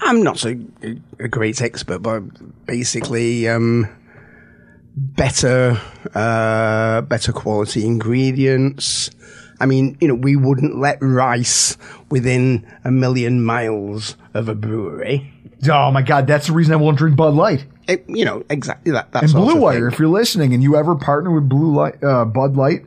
I'm 0.02 0.24
not 0.24 0.38
so 0.38 0.56
a, 0.84 0.98
a 1.20 1.28
great 1.28 1.62
expert, 1.62 2.00
but 2.00 2.22
basically, 2.66 3.48
um, 3.50 3.88
better, 4.98 5.80
uh, 6.16 7.02
better 7.02 7.32
quality 7.32 7.86
ingredients. 7.86 9.12
I 9.60 9.66
mean, 9.66 9.98
you 10.02 10.08
know, 10.08 10.16
we 10.16 10.36
wouldn't 10.36 10.78
let 10.78 10.98
rice 11.02 11.78
within 12.10 12.68
a 12.84 12.92
million 12.92 13.44
miles 13.44 14.18
of 14.34 14.50
a 14.50 14.56
brewery. 14.56 15.32
oh 15.70 15.92
my 15.92 16.02
god, 16.02 16.28
that's 16.28 16.48
the 16.48 16.54
reason 16.54 16.74
I 16.74 16.78
won't 16.78 16.98
drink 16.98 17.16
Bud 17.16 17.34
Light. 17.34 17.66
It- 17.88 18.06
you 18.08 18.26
know, 18.26 18.44
exactly 18.50 18.92
that. 18.92 19.12
that 19.14 19.24
and 19.24 19.32
Blue 19.32 19.56
Wire, 19.56 19.88
if 19.88 19.98
you're 20.00 20.10
listening 20.10 20.54
and 20.54 20.62
you 20.62 20.76
ever 20.76 20.96
partner 20.96 21.32
with 21.32 21.48
Blue 21.48 21.74
Light, 21.74 22.04
uh, 22.04 22.26
Bud 22.26 22.58
Light, 22.58 22.86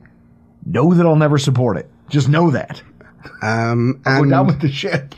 know 0.67 0.93
that 0.95 1.07
I'll 1.07 1.17
never 1.17 1.39
support 1.39 1.77
it. 1.77 1.89
Just 2.09 2.29
know 2.29 2.51
that. 2.51 2.83
Um, 3.43 4.01
I'll 4.05 4.19
go 4.19 4.23
and, 4.23 4.31
down 4.31 4.47
with 4.47 4.61
the 4.61 4.71
ship. 4.71 5.15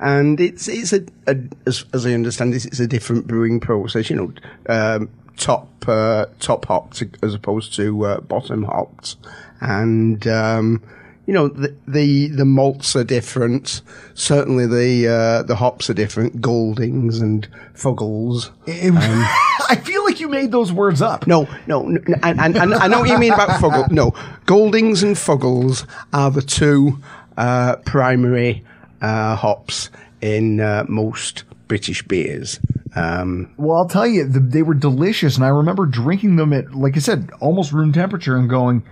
and 0.00 0.40
it's 0.40 0.68
it's 0.68 0.92
a, 0.92 1.04
a 1.26 1.36
as, 1.66 1.84
as 1.92 2.06
I 2.06 2.12
understand 2.12 2.54
it, 2.54 2.64
it's 2.64 2.80
a 2.80 2.86
different 2.86 3.26
brewing 3.26 3.60
process. 3.60 4.10
You 4.10 4.16
know, 4.16 4.32
um, 4.68 5.10
top 5.36 5.68
uh, 5.88 6.26
top 6.40 6.66
hopped 6.66 7.02
as 7.22 7.34
opposed 7.34 7.74
to 7.74 8.04
uh, 8.04 8.20
bottom 8.20 8.64
hopped, 8.64 9.16
and 9.60 10.26
um, 10.26 10.82
you 11.26 11.34
know 11.34 11.48
the, 11.48 11.74
the 11.86 12.28
the 12.28 12.44
malts 12.44 12.96
are 12.96 13.04
different. 13.04 13.82
Certainly 14.14 14.66
the 14.66 15.08
uh, 15.08 15.42
the 15.42 15.56
hops 15.56 15.88
are 15.90 15.94
different. 15.94 16.40
Goldings 16.40 17.20
and 17.20 17.48
Fuggles. 17.74 18.50
I 18.66 19.76
feel 19.76 20.04
like 20.04 20.20
you 20.20 20.28
made 20.28 20.50
those 20.50 20.72
words 20.72 21.00
up. 21.00 21.26
No, 21.26 21.48
no, 21.66 21.82
no 21.82 22.00
I, 22.22 22.30
I, 22.32 22.46
I 22.84 22.88
know 22.88 23.00
what 23.00 23.08
you 23.08 23.18
mean 23.18 23.32
about 23.32 23.60
Fuggles. 23.60 23.90
No, 23.90 24.14
Goldings 24.46 25.02
and 25.02 25.16
Fuggles 25.16 25.86
are 26.12 26.30
the 26.30 26.42
two 26.42 26.98
uh, 27.36 27.76
primary 27.86 28.64
uh, 29.00 29.36
hops 29.36 29.90
in 30.20 30.60
uh, 30.60 30.84
most 30.88 31.44
British 31.68 32.02
beers. 32.02 32.60
Um, 32.94 33.50
Well, 33.56 33.78
I'll 33.78 33.88
tell 33.88 34.06
you, 34.06 34.26
the, 34.26 34.40
they 34.40 34.62
were 34.62 34.74
delicious, 34.74 35.36
and 35.36 35.44
I 35.44 35.48
remember 35.48 35.86
drinking 35.86 36.36
them 36.36 36.52
at, 36.52 36.74
like 36.74 36.96
I 36.96 37.00
said, 37.00 37.30
almost 37.40 37.72
room 37.72 37.92
temperature, 37.92 38.36
and 38.36 38.48
going, 38.50 38.82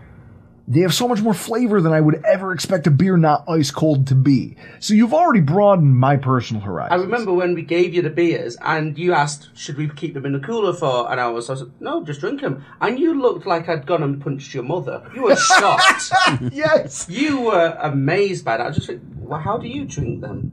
they 0.71 0.81
have 0.81 0.95
so 0.95 1.09
much 1.09 1.21
more 1.21 1.35
flavor 1.35 1.81
than 1.81 1.93
I 1.93 2.01
would 2.01 2.25
ever 2.25 2.53
expect 2.53 2.87
a 2.87 2.93
beer 2.93 3.17
not 3.17 3.45
ice 3.49 3.73
cold 3.73 4.07
to 4.07 4.15
be. 4.15 4.57
So 4.79 4.95
you've 4.95 5.13
already 5.13 5.41
broadened 5.41 5.97
my 5.97 6.17
personal 6.17 6.63
horizon. 6.63 6.93
I 6.93 7.03
remember 7.03 7.33
when 7.33 7.55
we 7.55 7.63
gave 7.63 7.93
you 7.93 8.03
the 8.03 8.11
beers 8.11 8.57
and 8.63 8.97
you 8.97 9.13
asked, 9.13 9.49
should 9.53 9.77
we 9.77 9.89
keep 9.89 10.15
them 10.15 10.25
in 10.25 10.33
the 10.33 10.39
cooler 10.39 10.73
for 10.73 11.13
an 11.13 11.19
hour? 11.19 11.43
So 11.43 11.55
I 11.55 11.57
said, 11.57 11.73
no, 11.81 12.05
just 12.05 12.21
drink 12.21 12.41
them. 12.41 12.65
And 12.81 13.01
you 13.01 13.21
looked 13.21 13.47
like 13.47 13.69
I'd 13.69 13.85
gone 13.85 14.05
and 14.05 14.23
punched 14.23 14.55
your 14.55 14.63
mother. 14.63 15.03
You 15.13 15.25
were 15.25 15.35
shocked. 15.35 16.13
yes. 16.53 17.09
You 17.11 17.41
were 17.41 17.77
amazed 17.81 18.45
by 18.45 18.59
that. 18.59 18.69
I 18.69 18.71
just 18.71 18.87
think, 18.87 19.03
well, 19.17 19.41
how 19.41 19.59
do 19.59 19.67
you 19.67 19.85
drink 19.85 20.21
them? 20.21 20.53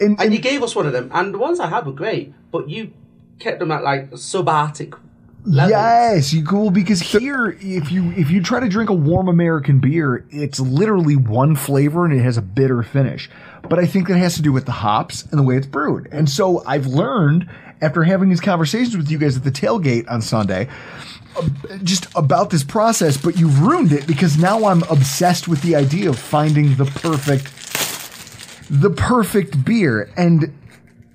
And, 0.00 0.34
you 0.34 0.40
gave 0.40 0.64
us 0.64 0.74
one 0.74 0.86
of 0.86 0.92
them. 0.92 1.08
And 1.14 1.32
the 1.32 1.38
ones 1.38 1.60
I 1.60 1.68
had 1.68 1.86
were 1.86 1.92
great, 1.92 2.34
but 2.50 2.68
you 2.68 2.92
kept 3.38 3.60
them 3.60 3.70
at 3.70 3.84
like 3.84 4.10
subarctic 4.10 4.98
Yes, 5.44 6.32
you 6.32 6.44
cool 6.44 6.70
because 6.70 7.00
here, 7.00 7.56
if 7.60 7.90
you 7.90 8.12
if 8.12 8.30
you 8.30 8.42
try 8.42 8.60
to 8.60 8.68
drink 8.68 8.90
a 8.90 8.94
warm 8.94 9.28
American 9.28 9.80
beer, 9.80 10.24
it's 10.30 10.60
literally 10.60 11.16
one 11.16 11.56
flavor 11.56 12.04
and 12.04 12.14
it 12.14 12.22
has 12.22 12.36
a 12.36 12.42
bitter 12.42 12.82
finish. 12.82 13.28
But 13.68 13.78
I 13.78 13.86
think 13.86 14.08
that 14.08 14.18
has 14.18 14.36
to 14.36 14.42
do 14.42 14.52
with 14.52 14.66
the 14.66 14.72
hops 14.72 15.24
and 15.24 15.38
the 15.38 15.42
way 15.42 15.56
it's 15.56 15.66
brewed. 15.66 16.08
And 16.12 16.28
so 16.28 16.62
I've 16.64 16.86
learned 16.86 17.48
after 17.80 18.04
having 18.04 18.28
these 18.28 18.40
conversations 18.40 18.96
with 18.96 19.10
you 19.10 19.18
guys 19.18 19.36
at 19.36 19.42
the 19.42 19.50
tailgate 19.50 20.08
on 20.08 20.22
Sunday, 20.22 20.68
uh, 21.36 21.48
just 21.82 22.06
about 22.14 22.50
this 22.50 22.62
process. 22.62 23.16
But 23.16 23.36
you've 23.36 23.60
ruined 23.60 23.92
it 23.92 24.06
because 24.06 24.38
now 24.38 24.66
I'm 24.66 24.84
obsessed 24.84 25.48
with 25.48 25.60
the 25.62 25.74
idea 25.74 26.08
of 26.08 26.18
finding 26.18 26.76
the 26.76 26.84
perfect, 26.84 27.46
the 28.70 28.90
perfect 28.90 29.64
beer. 29.64 30.08
And 30.16 30.56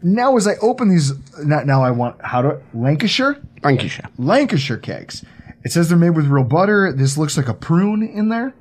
now 0.01 0.37
as 0.37 0.47
I 0.47 0.55
open 0.61 0.89
these, 0.89 1.13
now, 1.43 1.61
now 1.63 1.83
I 1.83 1.91
want 1.91 2.21
how 2.23 2.41
to 2.41 2.61
Lancashire. 2.73 3.41
Lancashire. 3.63 4.09
Lancashire 4.17 4.77
cakes. 4.77 5.23
It 5.63 5.71
says 5.71 5.89
they're 5.89 5.97
made 5.97 6.11
with 6.11 6.27
real 6.27 6.43
butter. 6.43 6.93
This 6.93 7.17
looks 7.17 7.35
like 7.37 7.47
a 7.47 7.53
prune 7.53 8.03
in 8.03 8.29
there. 8.29 8.53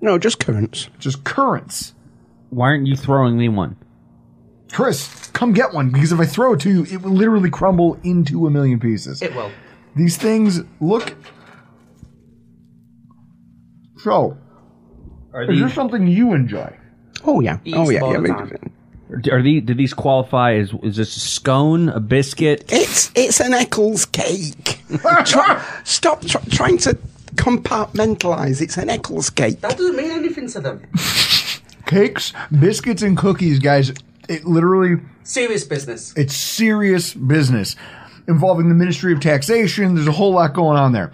No, 0.00 0.18
just 0.18 0.38
currants. 0.38 0.88
Just 0.98 1.24
currants. 1.24 1.94
Why 2.50 2.66
aren't 2.68 2.86
you 2.86 2.96
throwing 2.96 3.36
me 3.38 3.48
one? 3.48 3.76
Chris, 4.72 5.28
come 5.32 5.52
get 5.52 5.72
one 5.72 5.90
because 5.90 6.12
if 6.12 6.20
I 6.20 6.24
throw 6.26 6.54
it 6.54 6.60
to 6.60 6.70
you, 6.70 6.84
it 6.84 7.02
will 7.02 7.12
literally 7.12 7.50
crumble 7.50 7.98
into 8.02 8.46
a 8.46 8.50
million 8.50 8.80
pieces. 8.80 9.22
It 9.22 9.34
will. 9.34 9.50
These 9.96 10.16
things 10.16 10.60
look. 10.80 11.14
So, 13.98 14.36
Are 15.32 15.42
is 15.42 15.48
these- 15.50 15.60
this 15.62 15.74
something 15.74 16.06
you 16.06 16.32
enjoy? 16.32 16.76
Oh 17.24 17.40
yeah. 17.40 17.58
Oh 17.74 17.88
yeah. 17.90 18.00
all 18.00 18.12
yeah. 18.12 18.20
the 18.20 18.28
time. 18.28 18.71
Are 19.30 19.42
these? 19.42 19.62
Do 19.62 19.74
these 19.74 19.94
qualify 19.94 20.54
as? 20.54 20.72
Is 20.82 20.96
this 20.96 21.16
a 21.16 21.20
scone, 21.20 21.88
a 21.88 22.00
biscuit? 22.00 22.64
It's 22.68 23.10
it's 23.14 23.40
an 23.40 23.52
Eccles 23.52 24.06
cake. 24.06 24.80
Try, 25.24 25.64
stop 25.84 26.22
tr- 26.22 26.38
trying 26.50 26.78
to 26.78 26.96
compartmentalize. 27.34 28.60
It's 28.60 28.76
an 28.76 28.90
Eccles 28.90 29.30
cake. 29.30 29.60
That 29.60 29.76
doesn't 29.76 29.96
mean 29.96 30.10
anything 30.10 30.48
to 30.48 30.60
them. 30.60 30.86
Cakes, 31.86 32.32
biscuits, 32.58 33.02
and 33.02 33.18
cookies, 33.18 33.58
guys. 33.58 33.92
It 34.28 34.44
literally 34.46 34.96
Serious 35.24 35.64
business. 35.64 36.12
It's 36.16 36.34
serious 36.34 37.14
business 37.14 37.76
involving 38.28 38.68
the 38.68 38.74
Ministry 38.74 39.12
of 39.12 39.20
Taxation. 39.20 39.94
There's 39.94 40.08
a 40.08 40.12
whole 40.12 40.32
lot 40.32 40.52
going 40.52 40.76
on 40.76 40.92
there. 40.92 41.12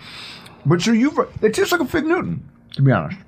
But 0.64 0.80
so 0.80 0.92
you've 0.92 1.18
it 1.42 1.54
tastes 1.54 1.72
like 1.72 1.80
a 1.80 1.86
Fig 1.86 2.06
Newton, 2.06 2.48
to 2.74 2.82
be 2.82 2.92
honest. 2.92 3.18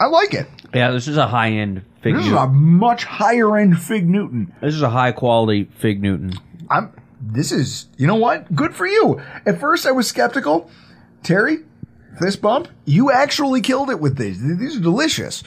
I 0.00 0.06
like 0.06 0.32
it. 0.32 0.46
Yeah, 0.72 0.90
this 0.90 1.08
is 1.08 1.16
a 1.16 1.26
high 1.26 1.50
end 1.50 1.82
fig. 2.00 2.16
This 2.16 2.26
is 2.26 2.32
a 2.32 2.46
much 2.46 3.04
higher 3.04 3.56
end 3.56 3.80
Fig 3.80 4.08
Newton. 4.08 4.52
This 4.60 4.74
is 4.74 4.82
a 4.82 4.90
high 4.90 5.12
quality 5.12 5.64
fig 5.78 6.02
Newton. 6.02 6.32
I'm 6.70 6.92
this 7.20 7.52
is 7.52 7.88
you 7.96 8.06
know 8.06 8.16
what? 8.16 8.54
Good 8.54 8.74
for 8.74 8.86
you. 8.86 9.20
At 9.46 9.60
first 9.60 9.86
I 9.86 9.92
was 9.92 10.08
skeptical. 10.08 10.70
Terry, 11.22 11.58
fist 12.20 12.40
bump. 12.40 12.68
You 12.84 13.10
actually 13.10 13.60
killed 13.60 13.90
it 13.90 14.00
with 14.00 14.16
these. 14.16 14.40
These 14.40 14.76
are 14.76 14.80
delicious. 14.80 15.42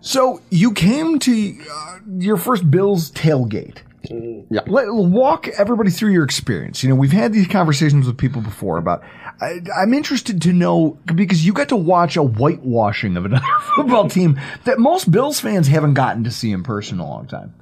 So 0.00 0.42
you 0.50 0.72
came 0.72 1.18
to 1.20 1.58
uh, 1.70 1.98
your 2.18 2.36
first 2.36 2.70
Bills 2.70 3.10
tailgate. 3.12 3.78
Yeah. 4.10 4.60
Let, 4.66 4.92
walk 4.92 5.48
everybody 5.48 5.90
through 5.90 6.12
your 6.12 6.24
experience. 6.24 6.82
You 6.82 6.88
know, 6.88 6.94
we've 6.94 7.12
had 7.12 7.32
these 7.32 7.46
conversations 7.46 8.06
with 8.06 8.18
people 8.18 8.42
before 8.42 8.78
about. 8.78 9.02
I, 9.40 9.60
I'm 9.76 9.94
interested 9.94 10.42
to 10.42 10.52
know 10.52 10.98
because 11.14 11.44
you 11.44 11.52
got 11.52 11.68
to 11.70 11.76
watch 11.76 12.16
a 12.16 12.22
whitewashing 12.22 13.16
of 13.16 13.24
another 13.24 13.46
football 13.76 14.08
team 14.08 14.40
that 14.64 14.78
most 14.78 15.10
Bills 15.10 15.40
fans 15.40 15.68
haven't 15.68 15.94
gotten 15.94 16.24
to 16.24 16.30
see 16.30 16.52
in 16.52 16.62
person 16.62 16.96
in 16.96 17.00
a 17.00 17.08
long 17.08 17.26
time. 17.26 17.54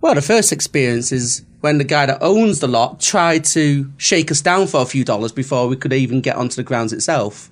Well, 0.00 0.14
the 0.14 0.22
first 0.22 0.52
experience 0.52 1.12
is 1.12 1.44
when 1.60 1.78
the 1.78 1.84
guy 1.84 2.06
that 2.06 2.18
owns 2.20 2.58
the 2.58 2.68
lot 2.68 3.00
tried 3.00 3.44
to 3.44 3.90
shake 3.96 4.30
us 4.30 4.40
down 4.40 4.66
for 4.66 4.82
a 4.82 4.86
few 4.86 5.04
dollars 5.04 5.30
before 5.30 5.68
we 5.68 5.76
could 5.76 5.92
even 5.92 6.20
get 6.20 6.36
onto 6.36 6.56
the 6.56 6.64
grounds 6.64 6.92
itself. 6.92 7.50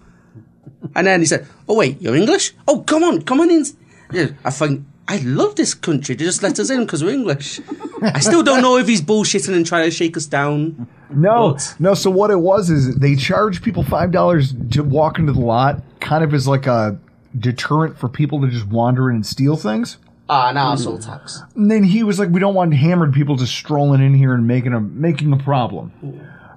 And 0.97 1.07
then 1.07 1.21
he 1.21 1.27
said, 1.27 1.47
"Oh 1.68 1.75
wait, 1.75 2.01
you're 2.03 2.16
English? 2.16 2.53
Oh, 2.66 2.81
come 2.81 3.05
on, 3.05 3.23
come 3.23 3.41
on 3.41 3.51
in." 3.51 3.64
Yeah, 4.12 4.31
I 4.45 4.51
think 4.51 4.85
I 5.11 5.17
love 5.25 5.57
this 5.57 5.75
country. 5.75 6.15
They 6.15 6.25
just 6.25 6.41
let 6.41 6.57
us 6.61 6.71
in 6.71 6.85
because 6.85 7.03
we're 7.03 7.11
English. 7.11 7.61
I 8.01 8.21
still 8.21 8.45
don't 8.45 8.63
know 8.63 8.77
if 8.77 8.87
he's 8.87 9.03
bullshitting 9.03 9.53
and 9.53 9.67
trying 9.67 9.87
to 9.87 9.91
shake 9.91 10.17
us 10.17 10.25
down. 10.25 10.87
No, 11.11 11.59
no. 11.81 11.95
So 11.95 12.11
what 12.11 12.31
it 12.31 12.39
was 12.39 12.71
is 12.71 12.95
they 12.95 13.17
charged 13.17 13.65
people 13.65 13.83
five 13.83 14.13
dollars 14.13 14.55
to 14.71 14.85
walk 14.85 15.19
into 15.19 15.33
the 15.33 15.41
lot, 15.41 15.83
kind 15.99 16.23
of 16.23 16.33
as 16.33 16.47
like 16.47 16.69
a 16.69 16.97
deterrent 17.37 17.99
for 17.99 18.09
people 18.09 18.41
to 18.43 18.47
just 18.47 18.69
wander 18.69 19.11
in 19.11 19.17
and 19.17 19.27
steal 19.27 19.57
things. 19.57 19.99
Ah, 20.29 20.51
an 20.51 20.55
arsehole 20.55 21.05
tax. 21.05 21.43
And 21.57 21.69
then 21.69 21.83
he 21.83 22.05
was 22.05 22.21
like, 22.21 22.29
"We 22.31 22.39
don't 22.39 22.55
want 22.55 22.73
hammered 22.73 23.13
people 23.13 23.35
just 23.35 23.53
strolling 23.53 24.01
in 24.01 24.15
here 24.15 24.33
and 24.33 24.47
making 24.47 24.75
a 24.75 24.81
making 24.81 25.33
a 25.33 25.39
problem." 25.39 25.91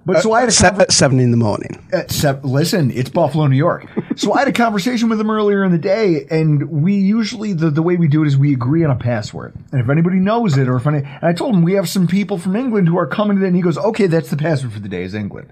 But 0.05 0.21
so 0.21 0.33
I 0.33 0.41
had 0.41 0.49
a 0.49 0.51
Se- 0.51 0.67
at 0.79 0.91
seven 0.91 1.19
in 1.19 1.31
the 1.31 1.37
morning. 1.37 1.81
At 1.93 2.11
sev- 2.11 2.43
listen, 2.43 2.91
it's 2.91 3.09
Buffalo, 3.09 3.47
New 3.47 3.55
York. 3.55 3.87
So 4.17 4.33
I 4.33 4.39
had 4.39 4.47
a 4.49 4.51
conversation 4.53 5.07
with 5.07 5.19
him 5.19 5.29
earlier 5.29 5.63
in 5.63 5.71
the 5.71 5.77
day, 5.77 6.25
and 6.29 6.69
we 6.69 6.95
usually 6.95 7.53
the, 7.53 7.69
the 7.69 7.81
way 7.81 7.95
we 7.95 8.07
do 8.09 8.23
it 8.23 8.27
is 8.27 8.37
we 8.37 8.51
agree 8.53 8.83
on 8.83 8.91
a 8.91 8.95
password, 8.95 9.53
and 9.71 9.79
if 9.79 9.89
anybody 9.89 10.17
knows 10.17 10.57
it, 10.57 10.67
or 10.67 10.75
if 10.75 10.85
any, 10.85 10.97
and 10.99 11.23
I 11.23 11.31
told 11.31 11.55
him 11.55 11.61
we 11.61 11.73
have 11.73 11.87
some 11.87 12.05
people 12.07 12.37
from 12.37 12.55
England 12.55 12.87
who 12.89 12.97
are 12.97 13.07
coming 13.07 13.37
to 13.37 13.41
that, 13.41 13.47
and 13.47 13.55
he 13.55 13.61
goes, 13.61 13.77
"Okay, 13.77 14.07
that's 14.07 14.29
the 14.29 14.37
password 14.37 14.73
for 14.73 14.79
the 14.79 14.89
day 14.89 15.03
is 15.03 15.13
England." 15.13 15.49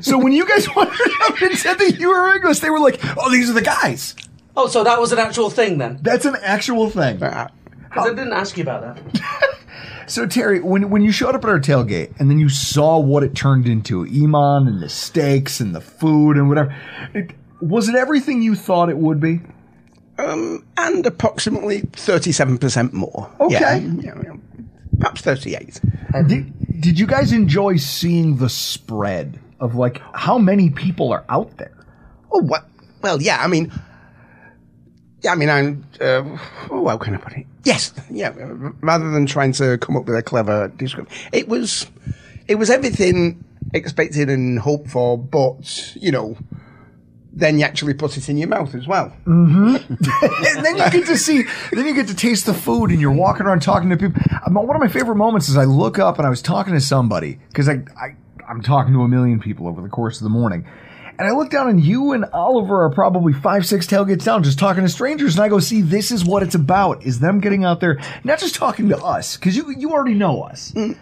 So 0.00 0.18
when 0.18 0.32
you 0.32 0.46
guys 0.48 0.66
wandered 0.76 1.10
up 1.28 1.40
and 1.40 1.56
said 1.56 1.74
that 1.78 1.98
you 2.00 2.08
were 2.08 2.34
English, 2.34 2.58
they 2.58 2.70
were 2.70 2.80
like, 2.80 2.98
"Oh, 3.16 3.30
these 3.30 3.48
are 3.50 3.54
the 3.54 3.62
guys." 3.62 4.16
Oh, 4.56 4.66
so 4.66 4.82
that 4.84 5.00
was 5.00 5.12
an 5.12 5.18
actual 5.18 5.48
thing 5.48 5.78
then? 5.78 5.98
That's 6.02 6.24
an 6.26 6.36
actual 6.42 6.90
thing. 6.90 7.16
Because 7.18 7.48
I 7.96 8.08
didn't 8.08 8.32
ask 8.32 8.56
you 8.56 8.62
about 8.64 8.82
that. 8.82 9.20
So 10.06 10.26
Terry, 10.26 10.60
when 10.60 10.90
when 10.90 11.02
you 11.02 11.12
showed 11.12 11.34
up 11.34 11.44
at 11.44 11.50
our 11.50 11.60
tailgate 11.60 12.18
and 12.18 12.30
then 12.30 12.38
you 12.38 12.48
saw 12.48 12.98
what 12.98 13.22
it 13.22 13.34
turned 13.34 13.66
into, 13.66 14.04
Iman 14.04 14.66
and 14.68 14.82
the 14.82 14.88
steaks 14.88 15.60
and 15.60 15.74
the 15.74 15.80
food 15.80 16.36
and 16.36 16.48
whatever, 16.48 16.74
it, 17.14 17.32
was 17.60 17.88
it 17.88 17.94
everything 17.94 18.42
you 18.42 18.54
thought 18.54 18.88
it 18.88 18.98
would 18.98 19.20
be? 19.20 19.40
Um, 20.18 20.64
and 20.76 21.06
approximately 21.06 21.80
thirty-seven 21.92 22.58
percent 22.58 22.92
more. 22.92 23.30
Okay. 23.40 23.58
Yeah, 23.58 23.76
yeah, 23.76 24.20
yeah. 24.22 24.36
perhaps 24.98 25.20
thirty-eight. 25.22 25.80
Did, 26.26 26.80
did 26.80 26.98
you 26.98 27.06
guys 27.06 27.32
enjoy 27.32 27.76
seeing 27.76 28.36
the 28.36 28.48
spread 28.48 29.38
of 29.60 29.74
like 29.74 30.00
how 30.14 30.38
many 30.38 30.70
people 30.70 31.12
are 31.12 31.24
out 31.28 31.56
there? 31.56 31.76
Oh, 32.30 32.42
well, 32.42 32.64
well, 33.02 33.22
yeah. 33.22 33.42
I 33.42 33.46
mean. 33.46 33.72
I 35.28 35.34
mean, 35.34 35.50
I'm. 35.50 35.86
Uh, 36.00 36.38
oh, 36.70 36.88
how 36.88 36.98
can 36.98 37.14
I 37.14 37.18
put 37.18 37.34
it? 37.34 37.46
Yes, 37.64 37.92
yeah. 38.10 38.32
Rather 38.36 39.10
than 39.10 39.26
trying 39.26 39.52
to 39.52 39.78
come 39.78 39.96
up 39.96 40.06
with 40.06 40.16
a 40.16 40.22
clever 40.22 40.68
description, 40.68 41.16
it 41.32 41.48
was, 41.48 41.86
it 42.48 42.56
was 42.56 42.70
everything 42.70 43.44
expected 43.72 44.28
and 44.28 44.58
hoped 44.58 44.90
for, 44.90 45.16
but 45.16 45.94
you 45.96 46.10
know, 46.10 46.36
then 47.32 47.58
you 47.58 47.64
actually 47.64 47.94
put 47.94 48.16
it 48.16 48.28
in 48.28 48.36
your 48.36 48.48
mouth 48.48 48.74
as 48.74 48.86
well. 48.86 49.12
Mm-hmm. 49.24 49.94
then 50.62 50.76
you 50.76 50.90
get 50.90 51.06
to 51.06 51.16
see, 51.16 51.44
then 51.72 51.86
you 51.86 51.94
get 51.94 52.08
to 52.08 52.16
taste 52.16 52.46
the 52.46 52.54
food, 52.54 52.90
and 52.90 53.00
you're 53.00 53.12
walking 53.12 53.46
around 53.46 53.62
talking 53.62 53.90
to 53.90 53.96
people. 53.96 54.20
One 54.48 54.76
of 54.76 54.80
my 54.80 54.88
favorite 54.88 55.16
moments 55.16 55.48
is 55.48 55.56
I 55.56 55.64
look 55.64 55.98
up 55.98 56.18
and 56.18 56.26
I 56.26 56.30
was 56.30 56.42
talking 56.42 56.74
to 56.74 56.80
somebody 56.80 57.38
because 57.48 57.68
I, 57.68 57.84
I 57.96 58.16
I'm 58.48 58.60
talking 58.60 58.92
to 58.92 59.02
a 59.02 59.08
million 59.08 59.40
people 59.40 59.66
over 59.66 59.80
the 59.80 59.88
course 59.88 60.18
of 60.18 60.24
the 60.24 60.30
morning. 60.30 60.66
And 61.22 61.30
I 61.30 61.36
look 61.36 61.50
down 61.50 61.68
and 61.68 61.80
you 61.80 62.14
and 62.14 62.24
Oliver 62.32 62.82
are 62.82 62.90
probably 62.90 63.32
five, 63.32 63.64
six 63.64 63.86
tailgates 63.86 64.24
down 64.24 64.42
just 64.42 64.58
talking 64.58 64.82
to 64.82 64.88
strangers. 64.88 65.36
And 65.36 65.44
I 65.44 65.48
go, 65.48 65.60
see, 65.60 65.80
this 65.80 66.10
is 66.10 66.24
what 66.24 66.42
it's 66.42 66.56
about 66.56 67.04
is 67.04 67.20
them 67.20 67.38
getting 67.38 67.64
out 67.64 67.78
there, 67.78 68.00
not 68.24 68.40
just 68.40 68.56
talking 68.56 68.88
to 68.88 68.98
us, 68.98 69.36
because 69.36 69.54
you, 69.54 69.72
you 69.78 69.92
already 69.92 70.14
know 70.14 70.42
us. 70.42 70.72
Mm. 70.72 70.96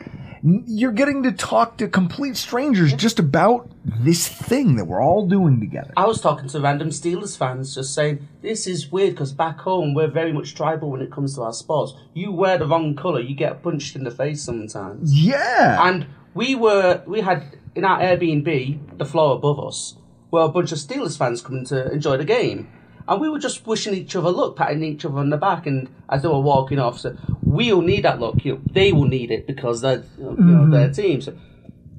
You're 0.66 0.92
getting 0.92 1.22
to 1.22 1.32
talk 1.32 1.78
to 1.78 1.88
complete 1.88 2.36
strangers 2.36 2.92
just 2.92 3.18
about 3.18 3.70
this 3.82 4.28
thing 4.28 4.76
that 4.76 4.84
we're 4.84 5.02
all 5.02 5.26
doing 5.26 5.58
together. 5.58 5.94
I 5.96 6.04
was 6.04 6.20
talking 6.20 6.50
to 6.50 6.60
random 6.60 6.90
Steelers 6.90 7.38
fans 7.38 7.74
just 7.74 7.94
saying, 7.94 8.28
this 8.42 8.66
is 8.66 8.92
weird 8.92 9.14
because 9.14 9.32
back 9.32 9.58
home 9.60 9.94
we're 9.94 10.10
very 10.10 10.34
much 10.34 10.54
tribal 10.54 10.90
when 10.90 11.00
it 11.00 11.10
comes 11.10 11.34
to 11.36 11.44
our 11.44 11.54
sports. 11.54 11.94
You 12.12 12.30
wear 12.30 12.58
the 12.58 12.66
wrong 12.66 12.94
colour, 12.94 13.20
you 13.20 13.34
get 13.34 13.62
punched 13.62 13.96
in 13.96 14.04
the 14.04 14.10
face 14.10 14.42
sometimes. 14.42 15.18
Yeah. 15.18 15.78
And 15.88 16.08
we 16.34 16.54
were, 16.56 17.02
we 17.06 17.22
had 17.22 17.56
in 17.74 17.86
our 17.86 18.00
Airbnb, 18.00 18.98
the 18.98 19.04
floor 19.06 19.36
above 19.36 19.58
us, 19.64 19.96
were 20.30 20.42
a 20.42 20.48
bunch 20.48 20.72
of 20.72 20.78
Steelers 20.78 21.16
fans 21.18 21.42
coming 21.42 21.64
to 21.66 21.90
enjoy 21.92 22.16
the 22.16 22.24
game. 22.24 22.68
And 23.08 23.20
we 23.20 23.28
were 23.28 23.38
just 23.40 23.66
wishing 23.66 23.94
each 23.94 24.14
other 24.14 24.30
luck, 24.30 24.56
patting 24.56 24.84
each 24.84 25.04
other 25.04 25.18
on 25.18 25.30
the 25.30 25.36
back, 25.36 25.66
and 25.66 25.88
as 26.08 26.22
they 26.22 26.28
were 26.28 26.40
walking 26.40 26.78
off, 26.78 27.00
so 27.00 27.16
we'll 27.42 27.82
need 27.82 28.04
that 28.04 28.20
luck. 28.20 28.44
You 28.44 28.54
know, 28.54 28.60
they 28.72 28.92
will 28.92 29.06
need 29.08 29.30
it 29.32 29.46
because 29.46 29.80
they're 29.80 30.04
you 30.18 30.24
know, 30.24 30.32
Mhm. 30.32 30.70
their 30.70 30.90
team. 30.92 31.20
So 31.20 31.34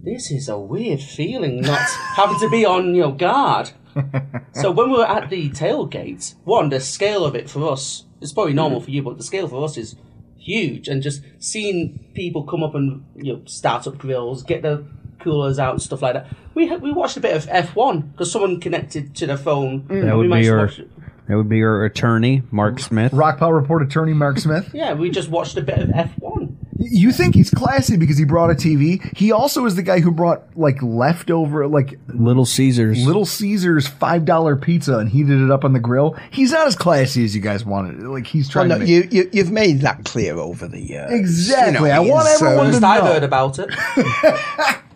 this 0.03 0.31
is 0.31 0.47
a 0.47 0.57
weird 0.57 1.01
feeling 1.01 1.61
not 1.61 1.79
having 2.15 2.39
to 2.39 2.49
be 2.49 2.65
on 2.65 2.95
your 2.95 3.11
guard. 3.13 3.71
so 4.53 4.71
when 4.71 4.89
we 4.89 4.97
were 4.99 5.07
at 5.07 5.29
the 5.29 5.49
tailgate, 5.49 6.35
one, 6.45 6.69
the 6.69 6.79
scale 6.79 7.25
of 7.25 7.35
it 7.35 7.49
for 7.49 7.69
us, 7.69 8.05
it's 8.21 8.31
probably 8.31 8.53
normal 8.53 8.79
for 8.79 8.91
you, 8.91 9.01
but 9.03 9.17
the 9.17 9.23
scale 9.23 9.47
for 9.49 9.65
us 9.65 9.75
is 9.75 9.95
huge. 10.37 10.87
And 10.87 11.01
just 11.03 11.21
seeing 11.39 11.99
people 12.13 12.43
come 12.43 12.63
up 12.63 12.73
and, 12.75 13.03
you 13.15 13.33
know, 13.33 13.41
start 13.45 13.85
up 13.87 13.97
grills, 13.97 14.43
get 14.43 14.61
the 14.61 14.85
coolers 15.21 15.59
out 15.59 15.73
and 15.73 15.81
stuff 15.81 16.01
like 16.01 16.13
that. 16.13 16.27
We 16.53 16.67
ha- 16.67 16.75
we 16.77 16.91
watched 16.91 17.17
a 17.17 17.19
bit 17.21 17.35
of 17.35 17.45
F1 17.47 18.11
because 18.11 18.31
someone 18.31 18.59
connected 18.59 19.15
to 19.15 19.27
their 19.27 19.37
phone. 19.37 19.85
That 19.87 20.17
We 20.17 20.27
would 20.27 20.31
be 20.39 20.45
your 20.45 20.57
watch 20.65 20.79
it. 20.79 20.89
that 21.27 21.37
would 21.37 21.49
be 21.49 21.57
your 21.57 21.85
attorney, 21.85 22.43
Mark 22.51 22.79
Smith. 22.79 23.13
Rock 23.13 23.39
Rockpile 23.39 23.55
Report 23.59 23.81
attorney 23.83 24.13
Mark 24.13 24.37
Smith. 24.39 24.69
Yeah, 24.73 24.93
we 24.93 25.09
just 25.09 25.29
watched 25.29 25.57
a 25.57 25.61
bit 25.61 25.79
of 25.79 25.89
F1. 25.89 26.55
You 26.83 27.11
think 27.11 27.35
he's 27.35 27.51
classy 27.51 27.95
because 27.95 28.17
he 28.17 28.25
brought 28.25 28.49
a 28.49 28.55
TV? 28.55 29.15
He 29.15 29.31
also 29.31 29.65
is 29.67 29.75
the 29.75 29.83
guy 29.83 29.99
who 29.99 30.09
brought 30.09 30.57
like 30.57 30.81
leftover, 30.81 31.67
like 31.67 31.99
Little 32.07 32.43
Caesars. 32.43 33.05
Little 33.05 33.23
Caesars 33.25 33.87
five 33.87 34.25
dollar 34.25 34.55
pizza 34.55 34.97
and 34.97 35.07
heated 35.07 35.39
it 35.41 35.51
up 35.51 35.63
on 35.63 35.73
the 35.73 35.79
grill. 35.79 36.17
He's 36.31 36.51
not 36.51 36.65
as 36.65 36.75
classy 36.75 37.23
as 37.23 37.35
you 37.35 37.41
guys 37.41 37.63
wanted. 37.63 38.01
Like 38.01 38.25
he's 38.25 38.47
Well, 38.47 38.65
trying 38.65 38.69
no, 38.69 38.75
to. 38.75 38.79
Make, 38.79 38.89
you, 38.89 39.07
you 39.11 39.29
you've 39.31 39.51
made 39.51 39.81
that 39.81 40.05
clear 40.05 40.35
over 40.39 40.67
the 40.67 40.79
years. 40.81 41.11
Exactly. 41.11 41.91
I 41.91 41.99
want 41.99 42.27
he's, 42.27 42.41
everyone 42.41 42.65
uh, 42.65 42.71
to 42.71 42.71
First 42.73 42.83
I 42.83 42.97
know. 42.97 43.05
heard 43.05 43.23
about 43.23 43.59
it. 43.59 43.69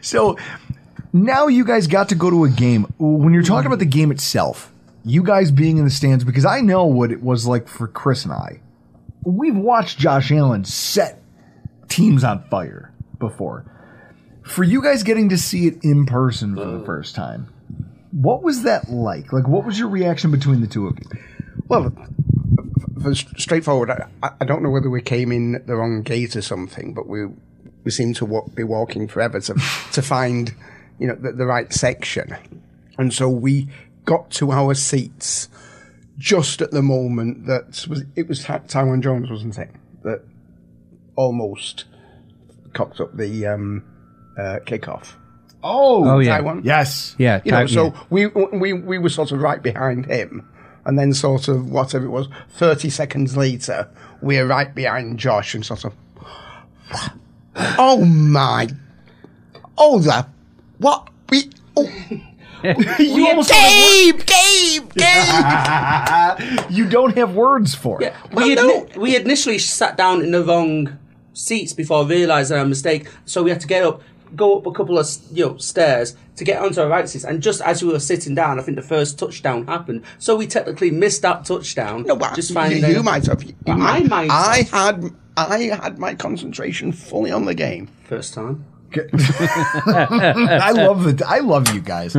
So 0.00 0.38
now 1.12 1.46
you 1.46 1.64
guys 1.64 1.86
got 1.86 2.10
to 2.10 2.14
go 2.14 2.30
to 2.30 2.44
a 2.44 2.50
game. 2.50 2.84
When 2.98 3.32
you're 3.32 3.42
talking 3.42 3.66
about 3.66 3.78
the 3.78 3.86
game 3.86 4.10
itself, 4.10 4.72
you 5.04 5.22
guys 5.22 5.50
being 5.50 5.78
in 5.78 5.84
the 5.84 5.90
stands, 5.90 6.24
because 6.24 6.44
I 6.44 6.60
know 6.60 6.84
what 6.84 7.10
it 7.12 7.22
was 7.22 7.46
like 7.46 7.68
for 7.68 7.88
Chris 7.88 8.24
and 8.24 8.32
I. 8.32 8.60
We've 9.24 9.56
watched 9.56 9.98
Josh 9.98 10.30
Allen 10.30 10.64
set 10.64 11.22
teams 11.88 12.24
on 12.24 12.42
fire 12.48 12.92
before. 13.18 13.64
For 14.42 14.64
you 14.64 14.82
guys 14.82 15.02
getting 15.02 15.28
to 15.30 15.38
see 15.38 15.66
it 15.66 15.78
in 15.82 16.06
person 16.06 16.54
for 16.54 16.64
the 16.64 16.84
first 16.84 17.14
time, 17.14 17.52
what 18.12 18.42
was 18.42 18.62
that 18.62 18.88
like? 18.88 19.32
Like, 19.32 19.46
what 19.46 19.64
was 19.64 19.78
your 19.78 19.88
reaction 19.88 20.30
between 20.30 20.60
the 20.60 20.66
two 20.66 20.86
of 20.86 20.98
you? 20.98 21.20
Well, 21.68 21.92
straightforward, 23.12 23.90
I, 23.90 24.30
I 24.40 24.44
don't 24.44 24.62
know 24.62 24.70
whether 24.70 24.88
we 24.88 25.02
came 25.02 25.32
in 25.32 25.62
the 25.66 25.76
wrong 25.76 26.02
gate 26.02 26.34
or 26.34 26.42
something, 26.42 26.94
but 26.94 27.06
we 27.06 27.26
we 27.84 27.90
seem 27.90 28.14
to 28.14 28.24
wa- 28.24 28.46
be 28.54 28.64
walking 28.64 29.08
forever 29.08 29.40
to 29.40 29.54
to 29.92 30.02
find 30.02 30.54
you 30.98 31.06
know 31.06 31.14
the, 31.14 31.32
the 31.32 31.46
right 31.46 31.72
section, 31.72 32.36
and 32.98 33.12
so 33.12 33.28
we 33.28 33.68
got 34.04 34.30
to 34.30 34.50
our 34.52 34.74
seats 34.74 35.48
just 36.18 36.60
at 36.60 36.70
the 36.72 36.82
moment 36.82 37.46
that 37.46 37.86
was 37.88 38.04
it 38.16 38.28
was 38.28 38.42
Ty- 38.42 38.58
Taiwan 38.66 39.02
Jones, 39.02 39.30
wasn't 39.30 39.56
it? 39.58 39.70
That 40.02 40.22
almost 41.16 41.84
cocked 42.72 43.00
up 43.00 43.16
the 43.16 43.46
um, 43.46 43.84
uh, 44.38 44.58
kickoff. 44.66 45.12
Oh, 45.62 46.08
Oh, 46.08 46.18
yeah. 46.20 46.36
Taiwan. 46.36 46.62
Yes. 46.64 47.16
Yeah, 47.18 47.40
You 47.44 47.50
know, 47.52 47.66
Ty- 47.66 47.72
so 47.72 47.84
yeah. 47.86 48.02
we 48.10 48.26
we 48.26 48.72
we 48.72 48.98
were 48.98 49.08
sort 49.08 49.32
of 49.32 49.40
right 49.40 49.60
behind 49.62 50.06
him, 50.06 50.48
and 50.84 50.98
then 50.98 51.12
sort 51.12 51.48
of 51.48 51.70
whatever 51.70 52.04
it 52.06 52.10
was, 52.10 52.28
thirty 52.50 52.90
seconds 52.90 53.36
later, 53.36 53.88
we 54.22 54.38
are 54.38 54.46
right 54.46 54.72
behind 54.74 55.18
Josh, 55.18 55.54
and 55.54 55.64
sort 55.66 55.84
of, 55.84 55.92
oh 57.56 58.04
my, 58.04 58.68
oh 59.76 60.00
the 60.00 60.26
what 60.78 61.08
we. 61.30 61.50
Oh. 61.76 61.90
you 62.98 63.28
almost 63.28 63.50
Gabe, 63.50 64.20
Gabe, 64.26 64.92
Gabe. 64.94 66.70
you 66.70 66.88
don't 66.88 67.16
have 67.16 67.34
words 67.34 67.74
for 67.74 68.02
it. 68.02 68.12
We, 68.32 68.56
had, 68.56 68.96
we 68.96 69.14
initially 69.14 69.58
sat 69.58 69.96
down 69.96 70.22
in 70.22 70.32
the 70.32 70.42
wrong 70.42 70.98
seats 71.34 71.72
before 71.72 72.04
realising 72.04 72.58
our 72.58 72.64
mistake, 72.64 73.08
so 73.24 73.44
we 73.44 73.50
had 73.50 73.60
to 73.60 73.68
get 73.68 73.84
up, 73.84 74.02
go 74.34 74.58
up 74.58 74.66
a 74.66 74.72
couple 74.72 74.98
of 74.98 75.06
you 75.30 75.46
know 75.46 75.56
stairs 75.58 76.16
to 76.34 76.44
get 76.44 76.60
onto 76.60 76.80
our 76.80 76.88
right 76.88 77.08
seats. 77.08 77.24
And 77.24 77.40
just 77.40 77.60
as 77.60 77.82
we 77.82 77.92
were 77.92 78.00
sitting 78.00 78.34
down, 78.34 78.58
I 78.58 78.62
think 78.62 78.76
the 78.76 78.82
first 78.82 79.18
touchdown 79.18 79.66
happened. 79.66 80.04
So 80.18 80.34
we 80.34 80.46
technically 80.48 80.90
missed 80.90 81.22
that 81.22 81.44
touchdown. 81.44 82.04
No, 82.04 82.16
but 82.16 82.34
just 82.34 82.50
you, 82.50 82.54
finding 82.54 82.84
you 82.90 83.02
might 83.02 83.26
have. 83.26 83.42
You 83.42 83.54
might, 83.66 84.04
I 84.04 84.08
might. 84.08 84.30
I 84.30 84.56
have. 84.72 85.02
had. 85.02 85.14
I 85.46 85.58
had 85.82 85.98
my 85.98 86.14
concentration 86.14 86.92
fully 86.92 87.30
on 87.30 87.44
the 87.44 87.54
game. 87.54 87.88
First 88.04 88.34
time. 88.34 88.64
I 88.94 90.72
love 90.74 91.04
the 91.04 91.24
I 91.26 91.38
love 91.40 91.74
you 91.74 91.80
guys. 91.80 92.16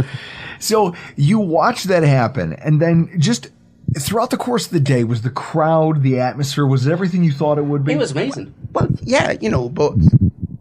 So 0.59 0.93
you 1.15 1.39
watch 1.39 1.86
that 1.86 2.03
happen, 2.03 2.53
and 2.53 2.80
then 2.80 3.09
just 3.20 3.49
throughout 3.97 4.30
the 4.30 4.38
course 4.38 4.67
of 4.67 4.72
the 4.72 4.80
day, 4.80 5.03
was 5.03 5.24
the 5.24 5.32
crowd, 5.32 6.03
the 6.03 6.20
atmosphere, 6.20 6.67
was 6.67 6.88
everything 6.88 7.24
you 7.24 7.32
thought 7.32 7.57
it 7.57 7.65
would 7.65 7.84
be? 7.84 7.93
It 7.93 7.97
was 7.97 8.11
amazing. 8.11 8.53
Well, 8.72 8.88
yeah, 9.01 9.32
you 9.41 9.49
know, 9.49 9.67
but 9.70 9.95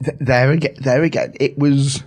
th- 0.04 0.16
there 0.18 0.50
again, 0.50 0.76
there 0.80 1.02
again, 1.02 1.34
it 1.38 1.58
was. 1.58 2.02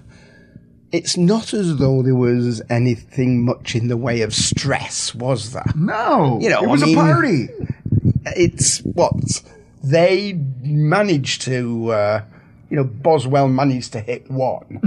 It's 0.91 1.15
not 1.15 1.53
as 1.53 1.77
though 1.77 2.01
there 2.01 2.15
was 2.15 2.61
anything 2.69 3.45
much 3.45 3.75
in 3.75 3.87
the 3.87 3.95
way 3.95 4.21
of 4.21 4.33
stress, 4.33 5.15
was 5.15 5.53
there? 5.53 5.63
No, 5.73 6.37
you 6.41 6.49
know, 6.49 6.63
it 6.63 6.67
was 6.67 6.81
I 6.81 6.85
a 6.85 6.87
mean, 6.87 6.95
party. 6.95 7.47
It's 8.25 8.79
what 8.79 9.13
they 9.83 10.33
managed 10.63 11.41
to. 11.43 11.91
Uh, 11.91 12.21
you 12.69 12.77
know, 12.77 12.85
Boswell 12.85 13.49
managed 13.49 13.91
to 13.93 13.99
hit 13.99 14.31
one. 14.31 14.79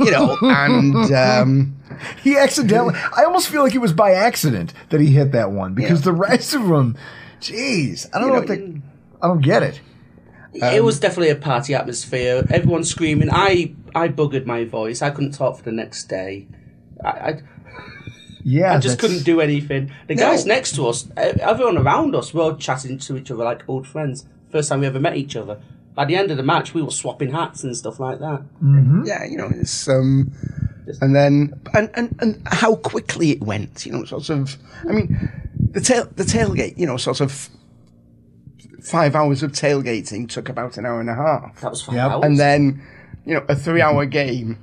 you 0.00 0.10
know, 0.10 0.36
and 0.42 0.94
um, 1.14 1.76
he 2.22 2.36
accidentally. 2.36 2.94
I 3.16 3.24
almost 3.24 3.48
feel 3.48 3.62
like 3.62 3.74
it 3.74 3.78
was 3.78 3.94
by 3.94 4.10
accident 4.12 4.74
that 4.90 5.00
he 5.00 5.06
hit 5.12 5.32
that 5.32 5.50
one 5.50 5.72
because 5.72 6.02
the 6.02 6.12
rest 6.12 6.52
of 6.52 6.68
them, 6.68 6.94
jeez, 7.40 8.06
I 8.14 8.18
don't 8.18 8.28
You 8.28 8.34
know, 8.34 8.40
know, 8.40 8.42
if 8.42 8.48
they. 8.48 8.80
I 9.22 9.28
don't 9.28 9.40
get 9.40 9.62
it. 9.62 9.80
it 10.52 10.84
was 10.84 11.00
definitely 11.00 11.30
a 11.30 11.36
party 11.36 11.74
atmosphere. 11.74 12.44
Everyone 12.50 12.84
screaming. 12.84 13.30
I 13.32 13.74
I 13.94 14.08
buggered 14.08 14.44
my 14.44 14.64
voice. 14.66 15.00
I 15.00 15.08
couldn't 15.08 15.32
talk 15.32 15.56
for 15.56 15.62
the 15.62 15.72
next 15.72 16.04
day. 16.10 16.48
I, 17.02 17.08
I 17.08 17.40
Yeah, 18.44 18.74
I 18.74 18.78
just 18.78 18.98
that's- 18.98 19.00
couldn't 19.00 19.24
do 19.24 19.40
anything. 19.40 19.90
The 20.06 20.16
No. 20.16 20.22
guys 20.24 20.44
next 20.44 20.74
to 20.76 20.86
us, 20.88 21.08
everyone 21.16 21.78
around 21.78 22.14
us, 22.14 22.34
were 22.34 22.42
all 22.42 22.56
chatting 22.56 22.98
to 22.98 23.16
each 23.16 23.30
other 23.30 23.44
like 23.44 23.62
old 23.68 23.86
friends. 23.86 24.26
First 24.52 24.68
time 24.68 24.80
we 24.80 24.86
ever 24.86 25.00
met 25.00 25.16
each 25.16 25.34
other. 25.34 25.58
By 25.94 26.04
the 26.04 26.14
end 26.16 26.30
of 26.30 26.36
the 26.36 26.42
match, 26.42 26.72
we 26.74 26.82
were 26.82 26.90
swapping 26.90 27.32
hats 27.32 27.64
and 27.64 27.76
stuff 27.76 27.98
like 27.98 28.18
that. 28.20 28.42
yeah, 29.04 29.24
you 29.24 29.36
know, 29.36 29.50
it's 29.54 29.88
um, 29.88 30.30
and 31.00 31.14
then 31.14 31.58
and, 31.74 31.90
and 31.94 32.16
and 32.20 32.42
how 32.46 32.76
quickly 32.76 33.30
it 33.30 33.40
went. 33.42 33.84
You 33.86 33.92
know, 33.92 34.04
sort 34.04 34.30
of. 34.30 34.56
I 34.88 34.92
mean, 34.92 35.30
the 35.72 35.80
tail 35.80 36.08
the 36.16 36.24
tailgate. 36.24 36.78
You 36.78 36.86
know, 36.86 36.96
sort 36.96 37.20
of. 37.20 37.48
Five 38.82 39.14
hours 39.14 39.44
of 39.44 39.52
tailgating 39.52 40.28
took 40.28 40.48
about 40.48 40.76
an 40.76 40.84
hour 40.86 40.98
and 41.00 41.08
a 41.08 41.14
half. 41.14 41.60
That 41.60 41.70
was 41.70 41.82
five 41.82 41.94
Yep. 41.94 42.10
hours. 42.10 42.24
and 42.24 42.38
then 42.40 42.82
you 43.24 43.34
know 43.34 43.44
a 43.48 43.54
three-hour 43.54 44.06
game 44.06 44.58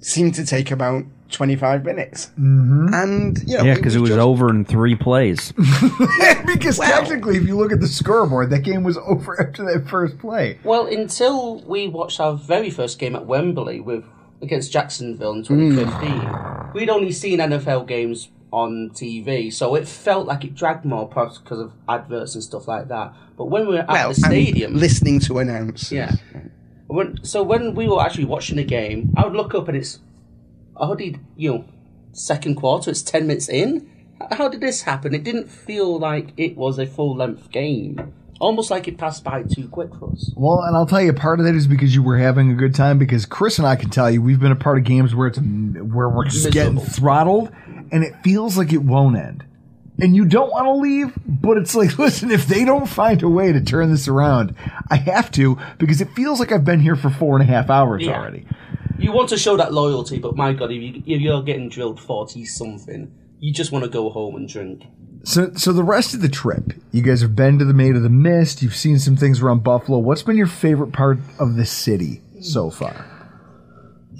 seemed 0.00 0.34
to 0.36 0.46
take 0.46 0.70
about 0.70 1.04
twenty-five 1.34 1.84
minutes. 1.84 2.26
Mm-hmm. 2.38 2.94
And 2.94 3.38
you 3.46 3.58
know, 3.58 3.64
yeah, 3.64 3.74
because 3.74 3.94
it 3.94 4.00
was 4.00 4.10
just- 4.10 4.20
over 4.20 4.48
in 4.50 4.64
three 4.64 4.94
plays. 4.94 5.52
because 6.46 6.78
technically, 6.78 7.36
if 7.36 7.44
you 7.46 7.56
look 7.56 7.72
at 7.72 7.80
the 7.80 7.88
scoreboard, 7.88 8.50
that 8.50 8.60
game 8.60 8.82
was 8.82 8.96
over 9.06 9.40
after 9.40 9.64
that 9.64 9.88
first 9.88 10.18
play. 10.18 10.58
well, 10.64 10.86
until 10.86 11.60
we 11.62 11.88
watched 11.88 12.20
our 12.20 12.34
very 12.34 12.70
first 12.70 12.98
game 12.98 13.14
at 13.16 13.26
Wembley 13.26 13.80
with 13.80 14.04
against 14.42 14.72
Jacksonville 14.72 15.32
in 15.32 15.42
2015, 15.42 16.72
we'd 16.74 16.90
only 16.90 17.12
seen 17.12 17.38
NFL 17.38 17.86
games 17.86 18.28
on 18.52 18.90
TV, 18.90 19.52
so 19.52 19.74
it 19.74 19.88
felt 19.88 20.26
like 20.26 20.44
it 20.44 20.54
dragged 20.54 20.84
more, 20.84 21.08
perhaps 21.08 21.38
because 21.38 21.58
of 21.58 21.72
adverts 21.88 22.34
and 22.34 22.44
stuff 22.44 22.68
like 22.68 22.88
that. 22.88 23.12
But 23.36 23.46
when 23.46 23.66
we 23.66 23.74
were 23.74 23.80
at 23.80 23.88
well, 23.88 24.08
the 24.10 24.14
stadium, 24.14 24.72
and 24.72 24.80
listening 24.80 25.18
to 25.20 25.38
announce. 25.38 25.90
Yeah. 25.90 26.14
When, 26.86 27.24
so 27.24 27.42
when 27.42 27.74
we 27.74 27.88
were 27.88 28.00
actually 28.00 28.26
watching 28.26 28.56
the 28.56 28.64
game, 28.64 29.12
I 29.16 29.24
would 29.24 29.34
look 29.34 29.54
up 29.54 29.66
and 29.68 29.76
it's 29.76 29.98
already, 30.76 31.18
you 31.36 31.52
know, 31.52 31.64
second 32.12 32.56
quarter, 32.56 32.90
it's 32.90 33.02
10 33.02 33.26
minutes 33.26 33.48
in. 33.48 33.90
How 34.32 34.48
did 34.48 34.60
this 34.60 34.82
happen? 34.82 35.14
It 35.14 35.24
didn't 35.24 35.48
feel 35.50 35.98
like 35.98 36.28
it 36.36 36.56
was 36.56 36.78
a 36.78 36.86
full 36.86 37.16
length 37.16 37.50
game. 37.50 38.12
Almost 38.40 38.70
like 38.70 38.88
it 38.88 38.98
passed 38.98 39.22
by 39.24 39.42
too 39.42 39.68
quick 39.68 39.94
for 39.94 40.12
us. 40.12 40.32
Well, 40.36 40.60
and 40.62 40.76
I'll 40.76 40.86
tell 40.86 41.00
you, 41.00 41.12
part 41.12 41.38
of 41.40 41.46
that 41.46 41.54
is 41.54 41.66
because 41.66 41.94
you 41.94 42.02
were 42.02 42.18
having 42.18 42.50
a 42.50 42.54
good 42.54 42.74
time. 42.74 42.98
Because 42.98 43.26
Chris 43.26 43.58
and 43.58 43.66
I 43.66 43.76
can 43.76 43.90
tell 43.90 44.10
you, 44.10 44.20
we've 44.20 44.40
been 44.40 44.52
a 44.52 44.56
part 44.56 44.76
of 44.78 44.84
games 44.84 45.14
where 45.14 45.28
it's 45.28 45.38
where 45.38 46.08
we're 46.08 46.24
just 46.24 46.50
getting 46.52 46.78
throttled, 46.78 47.52
and 47.92 48.02
it 48.04 48.14
feels 48.24 48.58
like 48.58 48.72
it 48.72 48.82
won't 48.82 49.16
end. 49.16 49.44
And 50.00 50.16
you 50.16 50.24
don't 50.24 50.50
want 50.50 50.64
to 50.66 50.72
leave, 50.72 51.12
but 51.26 51.56
it's 51.56 51.74
like, 51.76 51.96
listen, 51.98 52.30
if 52.32 52.46
they 52.48 52.64
don't 52.64 52.86
find 52.88 53.22
a 53.22 53.28
way 53.28 53.52
to 53.52 53.60
turn 53.60 53.90
this 53.92 54.08
around, 54.08 54.54
I 54.90 54.96
have 54.96 55.30
to 55.32 55.56
because 55.78 56.00
it 56.00 56.10
feels 56.10 56.40
like 56.40 56.50
I've 56.50 56.64
been 56.64 56.80
here 56.80 56.96
for 56.96 57.10
four 57.10 57.38
and 57.38 57.48
a 57.48 57.52
half 57.52 57.70
hours 57.70 58.02
Yeah. 58.04 58.18
already. 58.18 58.46
You 58.98 59.12
want 59.12 59.28
to 59.30 59.38
show 59.38 59.56
that 59.56 59.72
loyalty, 59.72 60.18
but 60.18 60.36
my 60.36 60.52
God, 60.52 60.70
if, 60.70 60.80
you, 60.80 61.02
if 61.06 61.20
you're 61.20 61.42
getting 61.42 61.68
drilled 61.68 62.00
40 62.00 62.44
something, 62.44 63.12
you 63.40 63.52
just 63.52 63.72
want 63.72 63.84
to 63.84 63.90
go 63.90 64.10
home 64.10 64.36
and 64.36 64.48
drink. 64.48 64.84
So, 65.24 65.52
so 65.54 65.72
the 65.72 65.82
rest 65.82 66.14
of 66.14 66.20
the 66.20 66.28
trip, 66.28 66.72
you 66.92 67.02
guys 67.02 67.22
have 67.22 67.34
been 67.34 67.58
to 67.58 67.64
the 67.64 67.74
Maid 67.74 67.96
of 67.96 68.02
the 68.02 68.10
Mist. 68.10 68.62
You've 68.62 68.76
seen 68.76 68.98
some 68.98 69.16
things 69.16 69.40
around 69.40 69.64
Buffalo. 69.64 69.98
What's 69.98 70.22
been 70.22 70.36
your 70.36 70.46
favorite 70.46 70.92
part 70.92 71.18
of 71.38 71.56
the 71.56 71.64
city 71.64 72.22
so 72.40 72.70
far? 72.70 73.06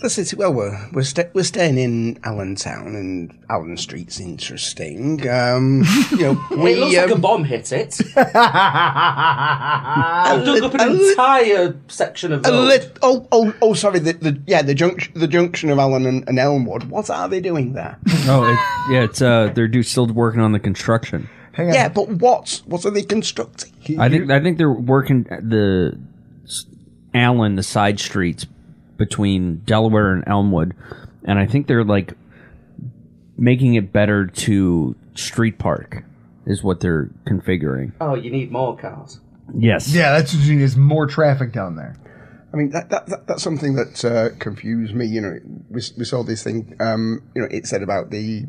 The 0.05 0.11
city. 0.11 0.37
Well, 0.37 0.53
we're 0.53 0.79
we're, 0.93 1.03
sta 1.03 1.25
we're 1.33 1.43
staying 1.43 1.79
in 1.79 2.21
Allentown, 2.23 2.95
and 2.95 3.37
Allen 3.51 3.77
Street's 3.77 4.21
interesting. 4.21 5.29
Um, 5.29 5.83
you 6.13 6.19
know, 6.19 6.47
It 6.53 6.59
we, 6.59 6.77
looks 6.77 6.97
like 6.97 7.11
a 7.11 7.15
um, 7.15 7.21
bomb 7.21 7.43
hit 7.45 7.73
it. 7.73 8.01
I've 8.17 8.35
dug 10.45 10.63
up 10.63 10.75
an 10.75 10.93
entire 10.93 11.75
section 11.89 12.33
of 12.33 12.47
A 12.47 12.51
road. 12.51 12.93
oh, 13.03 13.27
oh, 13.33 13.53
oh! 13.61 13.75
Sorry. 13.75 13.99
The, 13.99 14.13
the 14.13 14.41
yeah, 14.47 14.63
the 14.63 14.75
junction, 14.75 15.13
the 15.17 15.27
junction 15.27 15.71
of 15.71 15.79
Allen 15.79 16.07
and, 16.07 16.29
and 16.29 16.39
Elmwood. 16.39 16.85
What 16.85 17.11
are 17.11 17.29
they 17.29 17.41
doing 17.41 17.73
there? 17.73 17.99
Oh, 18.27 18.45
it, 18.45 18.59
yeah, 18.91 19.03
it's 19.03 19.21
uh, 19.21 19.53
they're 19.55 19.69
do, 19.69 19.83
still 19.83 20.07
working 20.07 20.41
on 20.41 20.53
the 20.53 20.59
construction. 20.59 21.29
Hang 21.53 21.69
on. 21.69 21.75
Yeah, 21.75 21.91
but 21.91 22.09
what? 22.09 22.63
What 22.65 22.87
are 22.87 22.91
they 22.91 23.03
constructing? 23.03 23.71
I 23.99 24.09
think 24.09 24.31
I 24.31 24.41
think 24.41 24.57
they're 24.57 24.71
working 24.71 25.25
the 25.25 26.01
Allen, 27.13 27.57
the 27.57 27.63
side 27.63 28.01
streets 28.01 28.47
between 28.97 29.59
Delaware 29.65 30.13
and 30.13 30.25
Elmwood, 30.27 30.75
and 31.25 31.39
I 31.39 31.47
think 31.47 31.67
they're 31.67 31.85
like 31.85 32.15
making 33.37 33.75
it 33.75 33.93
better 33.93 34.27
to 34.27 34.95
street 35.15 35.59
park 35.59 36.05
is 36.47 36.63
what 36.63 36.81
they're 36.81 37.11
configuring. 37.27 37.93
Oh, 38.01 38.15
you 38.15 38.31
need 38.31 38.53
more 38.53 38.77
cars. 38.77 39.21
Yes. 39.57 39.93
Yeah, 39.93 40.13
that's 40.13 40.35
what 40.35 40.45
you 40.45 40.57
need 40.57 40.63
is 40.63 40.77
more 40.77 41.07
traffic 41.07 41.53
down 41.53 41.77
there. 41.77 41.97
I 42.53 42.57
mean, 42.57 42.71
that, 42.71 42.89
that, 42.91 43.07
that 43.07 43.27
that's 43.27 43.43
something 43.43 43.75
that 43.75 44.05
uh, 44.05 44.29
confused 44.39 44.95
me. 44.95 45.07
You 45.07 45.21
know, 45.21 45.41
we, 45.71 45.83
we 45.99 46.05
saw 46.05 46.23
this 46.23 46.45
thing. 46.45 46.77
Um, 46.79 47.23
you 47.35 47.43
know, 47.43 47.49
it 47.51 47.67
said 47.67 47.83
about 47.83 48.11
the 48.11 48.45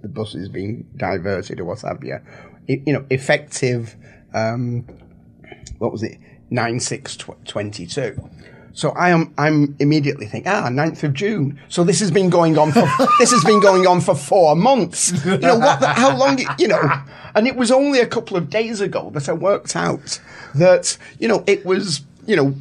the 0.00 0.08
buses 0.08 0.48
being 0.48 0.88
diverted 0.96 1.60
or 1.60 1.66
what 1.66 1.82
have 1.82 2.02
you. 2.02 2.18
It, 2.66 2.82
you 2.86 2.94
know, 2.94 3.04
effective. 3.10 3.96
Um, 4.32 4.86
what 5.78 5.92
was 5.92 6.02
it? 6.02 6.18
Nine 6.48 6.80
six 6.80 7.18
twenty 7.44 7.86
two. 7.86 8.30
So 8.72 8.90
I 8.90 9.10
am. 9.10 9.34
I'm 9.36 9.74
immediately 9.80 10.26
thinking, 10.26 10.50
ah, 10.52 10.68
9th 10.68 11.02
of 11.02 11.12
June. 11.12 11.58
So 11.68 11.82
this 11.84 12.00
has 12.00 12.10
been 12.10 12.30
going 12.30 12.56
on 12.58 12.72
for 12.72 12.82
this 13.18 13.30
has 13.32 13.44
been 13.44 13.60
going 13.60 13.86
on 13.86 14.00
for 14.00 14.14
four 14.14 14.54
months. 14.56 15.12
You 15.24 15.38
know 15.38 15.58
what? 15.58 15.80
The, 15.80 15.88
how 15.88 16.16
long? 16.16 16.38
it- 16.38 16.46
You 16.58 16.68
know, 16.68 16.82
and 17.34 17.46
it 17.46 17.56
was 17.56 17.70
only 17.70 18.00
a 18.00 18.06
couple 18.06 18.36
of 18.36 18.48
days 18.48 18.80
ago 18.80 19.10
that 19.14 19.28
I 19.28 19.32
worked 19.32 19.74
out 19.76 20.20
that 20.54 20.96
you 21.18 21.28
know 21.28 21.42
it 21.46 21.64
was 21.66 22.02
you 22.26 22.36
know 22.36 22.54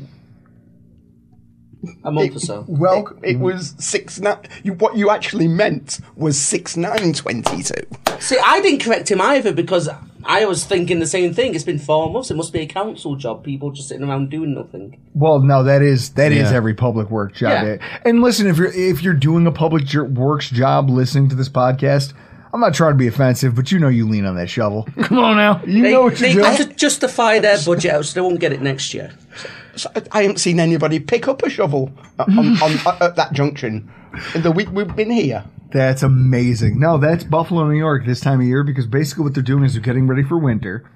A 2.04 2.12
month 2.12 2.36
or 2.36 2.40
so. 2.40 2.66
well, 2.68 3.08
it, 3.24 3.40
was 3.40 3.74
six 3.80 4.20
nine. 4.20 4.38
You, 4.64 4.74
what 4.74 4.98
you 4.98 5.10
actually 5.12 5.48
meant 5.48 6.00
was 6.16 6.38
six 6.40 6.76
nine 6.76 7.14
twenty 7.14 7.64
two. 7.64 7.86
See, 8.20 8.38
I 8.44 8.60
didn't 8.62 8.82
correct 8.84 9.10
him 9.10 9.22
either 9.22 9.54
because 9.54 9.88
I 10.26 10.46
was 10.46 10.66
thinking 10.66 11.00
the 11.00 11.08
same 11.08 11.34
thing. 11.34 11.56
It's 11.56 11.64
been 11.64 11.80
four 11.80 12.10
months. 12.12 12.30
It 12.30 12.36
must 12.36 12.52
be 12.54 12.60
a 12.60 12.66
council 12.68 13.16
job. 13.16 13.44
People 13.44 13.72
just 13.72 13.88
sitting 13.88 14.08
around 14.08 14.30
doing 14.30 14.54
nothing. 14.54 15.00
Well, 15.14 15.40
no, 15.40 15.64
that 15.64 15.82
is 15.82 16.10
that 16.12 16.32
is 16.32 16.52
Yeah. 16.52 16.58
every 16.58 16.74
public 16.74 17.10
work 17.10 17.34
job. 17.34 17.52
Yeah. 17.64 17.70
Eh, 17.82 18.00
and 18.06 18.22
listen, 18.22 18.48
if 18.48 18.58
you're 18.58 18.74
if 18.74 19.02
you're 19.02 19.14
doing 19.14 19.48
a 19.48 19.52
public 19.52 19.86
jer- 19.86 20.04
works 20.06 20.50
job, 20.50 20.90
listening 20.90 21.30
to 21.30 21.36
this 21.36 21.50
podcast, 21.50 22.14
I'm 22.54 22.60
not 22.60 22.74
trying 22.74 22.92
to 22.94 22.98
be 22.98 23.08
offensive, 23.08 23.56
but 23.56 23.72
you 23.72 23.80
know 23.80 23.88
you 23.90 24.08
lean 24.10 24.26
on 24.26 24.36
that 24.36 24.50
shovel. 24.50 24.88
Come 25.04 25.20
on 25.20 25.38
now, 25.38 25.62
you 25.66 25.84
they 25.84 25.92
know 25.92 26.02
what 26.04 26.16
they 26.18 26.34
you're 26.34 26.44
have 26.46 26.58
doing. 26.58 26.70
to 26.70 26.76
justify 26.76 27.40
their 27.40 27.58
budget 27.66 27.92
out 27.92 28.06
so 28.06 28.14
they 28.16 28.22
won't 28.22 28.40
get 28.40 28.52
it 28.52 28.62
next 28.62 28.94
year. 28.94 29.12
So 29.36 29.50
I- 29.96 30.04
I 30.12 30.22
haven't 30.24 30.40
seen 30.40 30.60
anybody 30.60 31.00
pick 31.00 31.28
up 31.28 31.44
a 31.44 31.50
shovel 31.50 31.92
on, 32.20 32.38
on, 32.40 32.58
on, 32.62 32.98
at 33.02 33.16
that 33.16 33.34
junction 33.34 33.92
in 34.36 34.42
the 34.42 34.52
week 34.52 34.70
we've 34.72 34.96
been 34.96 35.12
here. 35.12 35.44
That's 35.72 36.02
amazing. 36.04 36.80
No, 36.80 36.98
that's 36.98 37.24
Buffalo, 37.24 37.68
New 37.68 37.78
York 37.78 38.06
this 38.06 38.20
time 38.20 38.40
of 38.42 38.48
year 38.48 38.64
because 38.64 38.88
basically 38.88 39.24
what 39.26 39.34
they're 39.36 39.44
doing 39.44 39.64
is 39.64 39.74
they're 39.74 39.82
getting 39.84 40.08
ready 40.08 40.24
for 40.24 40.38
winter. 40.38 40.90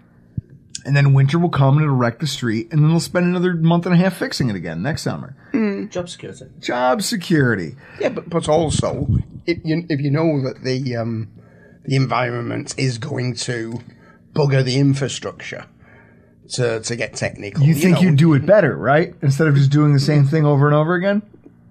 And 0.85 0.95
then 0.97 1.13
winter 1.13 1.39
will 1.39 1.49
come 1.49 1.75
and 1.77 1.83
it'll 1.85 1.95
wreck 1.95 2.19
the 2.19 2.27
street, 2.27 2.67
and 2.73 2.81
then 2.83 2.89
they'll 2.89 2.99
spend 2.99 3.25
another 3.27 3.53
month 3.53 3.85
and 3.85 3.95
a 3.95 3.97
half 3.97 4.17
fixing 4.17 4.49
it 4.49 4.55
again 4.57 4.81
next 4.81 5.03
summer. 5.03 5.33
Job 5.89 6.09
security. 6.09 6.45
Job 6.59 7.01
security. 7.01 7.75
Yeah, 8.01 8.09
but 8.09 8.29
but 8.29 8.49
also 8.49 9.07
if 9.45 9.59
you 9.63 9.85
if 9.87 10.01
you 10.01 10.11
know 10.11 10.41
that 10.41 10.61
the 10.63 10.97
um, 10.97 11.29
the 11.85 11.95
environment 11.95 12.73
is 12.77 12.97
going 12.97 13.35
to 13.35 13.79
bugger 14.33 14.61
the 14.61 14.77
infrastructure 14.77 15.67
to 16.49 16.79
to 16.81 16.95
get 16.95 17.13
technical. 17.15 17.63
You 17.63 17.73
think 17.73 17.95
know, 17.95 18.01
you 18.01 18.07
would 18.09 18.17
do 18.17 18.33
it 18.33 18.45
better, 18.45 18.75
right? 18.75 19.13
Instead 19.21 19.47
of 19.47 19.55
just 19.55 19.71
doing 19.71 19.93
the 19.93 19.99
same 19.99 20.25
thing 20.25 20.45
over 20.45 20.67
and 20.67 20.75
over 20.75 20.95
again? 20.95 21.21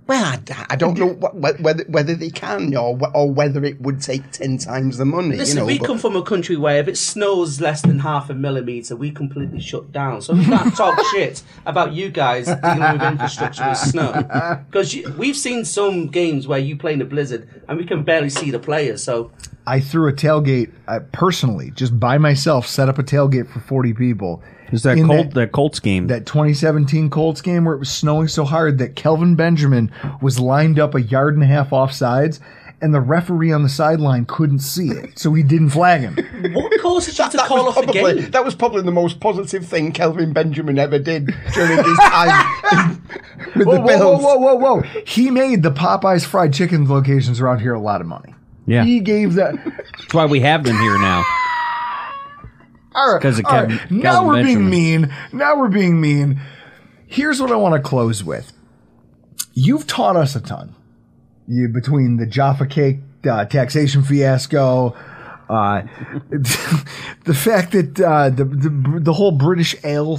Well, 0.09 0.24
I, 0.24 0.66
I 0.70 0.77
don't 0.77 0.99
know 0.99 1.07
what, 1.07 1.36
what- 1.36 1.61
whether 1.61 1.85
whether 1.85 2.15
they 2.16 2.28
can 2.31 2.74
or 2.77 2.99
wh- 2.99 3.15
or 3.15 3.31
whether 3.31 3.65
it 3.65 3.81
would 3.81 4.03
take 4.03 4.32
ten 4.32 4.59
times 4.59 4.99
the 4.99 5.05
money. 5.05 5.36
Listen, 5.36 5.57
you 5.59 5.61
know, 5.62 5.66
we 5.66 5.78
but- 5.78 5.86
come 5.86 5.99
from 5.99 6.16
a 6.16 6.23
country 6.24 6.57
where 6.57 6.78
if 6.81 6.89
it 6.89 6.99
snows 6.99 7.61
less 7.61 7.82
than 7.82 8.01
half 8.01 8.28
a 8.28 8.35
millimeter, 8.35 8.97
we 8.97 9.12
completely 9.12 9.61
shut 9.61 9.93
down. 9.93 10.20
So 10.20 10.35
we 10.35 10.44
can't 10.44 10.74
talk 10.77 10.99
shit 11.12 11.43
about 11.66 11.93
you 11.93 12.11
guys 12.11 12.47
dealing 12.47 12.93
with 12.93 13.03
infrastructure 13.03 13.69
with 13.69 13.78
snow. 13.78 14.12
Because 14.70 14.97
we've 15.16 15.36
seen 15.36 15.65
some 15.65 16.09
games 16.09 16.49
where 16.49 16.59
you 16.59 16.77
play 16.77 16.94
in 16.94 17.01
a 17.01 17.05
blizzard 17.05 17.49
and 17.69 17.78
we 17.78 17.85
can 17.86 18.03
barely 18.03 18.28
see 18.31 18.51
the 18.51 18.59
players. 18.59 19.05
So 19.05 19.31
I 19.69 19.78
threw 19.81 20.09
a 20.09 20.12
tailgate 20.12 20.73
I 20.89 20.99
personally, 20.99 21.70
just 21.70 21.99
by 22.01 22.19
myself, 22.19 22.66
set 22.66 22.89
up 22.89 22.99
a 22.99 23.05
tailgate 23.05 23.49
for 23.49 23.61
40 23.61 23.94
people. 23.94 24.43
Is 24.73 24.82
that 24.85 24.97
In 24.97 25.07
Colt 25.07 25.35
that, 25.35 25.53
Colts 25.53 25.81
game? 25.81 26.07
That 26.07 26.27
2017 26.27 27.11
Colts 27.11 27.43
game 27.43 27.65
where 27.65 27.74
it 27.74 27.78
was 27.78 27.90
snowing 27.90 28.28
so 28.28 28.44
hard 28.44 28.78
that 28.78 28.97
Kelvin 28.97 29.36
Benjamin 29.36 29.93
was 30.20 30.40
lined 30.40 30.78
up 30.78 30.94
a 30.94 31.03
yard 31.03 31.35
and 31.35 31.43
a 31.43 31.47
half 31.47 31.73
off 31.73 31.93
sides, 31.93 32.40
and 32.81 32.94
the 32.94 33.01
referee 33.01 33.53
on 33.53 33.62
the 33.62 33.69
sideline 33.69 34.24
couldn't 34.24 34.61
see 34.61 34.89
it, 34.89 35.19
so 35.19 35.32
he 35.35 35.43
didn't 35.43 35.70
flag 35.70 36.01
him. 36.01 36.16
what 36.55 36.81
causes 36.81 37.19
you 37.19 37.31
to 37.31 37.36
that 37.36 37.47
call 37.47 37.66
was 37.66 37.77
off 37.77 37.85
a 37.85 37.86
probably, 37.86 38.23
game? 38.23 38.31
That 38.31 38.44
was 38.44 38.55
probably 38.55 38.82
the 38.82 38.90
most 38.90 39.20
positive 39.20 39.66
thing 39.66 39.93
Kelvin 39.93 40.32
Benjamin 40.32 40.78
ever 40.78 40.99
did 40.99 41.27
during 41.55 41.85
his 41.85 41.99
time 41.99 43.03
with 43.55 43.66
whoa, 43.66 43.74
the 43.74 43.81
whoa, 43.81 43.86
Bills. 43.86 44.23
whoa, 44.23 44.36
whoa, 44.36 44.55
whoa, 44.55 44.77
whoa! 44.77 45.03
He 45.07 45.31
made 45.31 45.62
the 45.62 45.70
Popeyes 45.70 46.24
fried 46.24 46.55
chicken 46.55 46.89
locations 46.89 47.40
around 47.40 47.61
here 47.61 47.74
a 47.74 47.81
lot 47.81 48.01
of 48.01 48.07
money. 48.07 48.35
Yeah. 48.66 48.85
He 48.85 49.01
gave 49.01 49.35
that. 49.35 49.55
That's 49.65 50.15
why 50.15 50.27
we 50.27 50.40
have 50.40 50.65
them 50.65 50.78
here 50.78 50.99
now. 50.99 51.24
All 52.94 53.12
right, 53.14 53.23
'Cause 53.23 53.39
of 53.39 53.47
all 53.47 53.52
Kevin- 53.52 53.77
right. 53.77 53.90
Now 53.90 54.27
we're 54.27 54.43
being 54.43 54.69
mean. 54.70 55.14
Now 55.32 55.56
we're 55.56 55.69
being 55.69 56.01
mean. 56.01 56.40
Here's 57.06 57.40
what 57.40 57.51
I 57.52 57.56
want 57.56 57.74
to 57.74 57.81
close 57.81 58.23
with. 58.24 58.52
You've 59.55 59.86
taught 59.86 60.16
us 60.16 60.35
a 60.36 60.40
ton. 60.40 60.74
You 61.47 61.69
between 61.69 62.16
the 62.16 62.27
Jaffa 62.27 62.66
Cake 62.66 63.01
uh, 63.28 63.44
taxation 63.44 64.02
fiasco, 64.02 64.94
uh, 65.51 65.82
the 67.24 67.35
fact 67.35 67.73
that 67.73 68.01
uh, 68.01 68.31
the, 68.31 68.44
the 68.44 69.01
the 69.01 69.12
whole 69.12 69.32
British 69.32 69.74
ale 69.85 70.19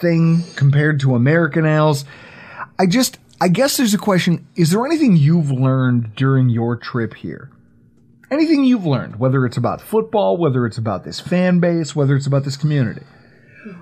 thing 0.00 0.42
compared 0.56 1.00
to 1.00 1.14
American 1.14 1.64
ales. 1.64 2.04
I 2.80 2.86
just, 2.86 3.18
I 3.40 3.48
guess 3.48 3.76
there's 3.76 3.94
a 3.94 3.98
question: 3.98 4.46
Is 4.56 4.70
there 4.70 4.84
anything 4.86 5.16
you've 5.16 5.50
learned 5.50 6.14
during 6.14 6.48
your 6.48 6.76
trip 6.76 7.14
here? 7.14 7.50
Anything 8.30 8.64
you've 8.64 8.84
learned, 8.84 9.16
whether 9.18 9.46
it's 9.46 9.56
about 9.56 9.80
football, 9.80 10.36
whether 10.36 10.66
it's 10.66 10.76
about 10.76 11.04
this 11.04 11.18
fan 11.18 11.60
base, 11.60 11.96
whether 11.96 12.14
it's 12.14 12.26
about 12.26 12.44
this 12.44 12.56
community. 12.56 13.02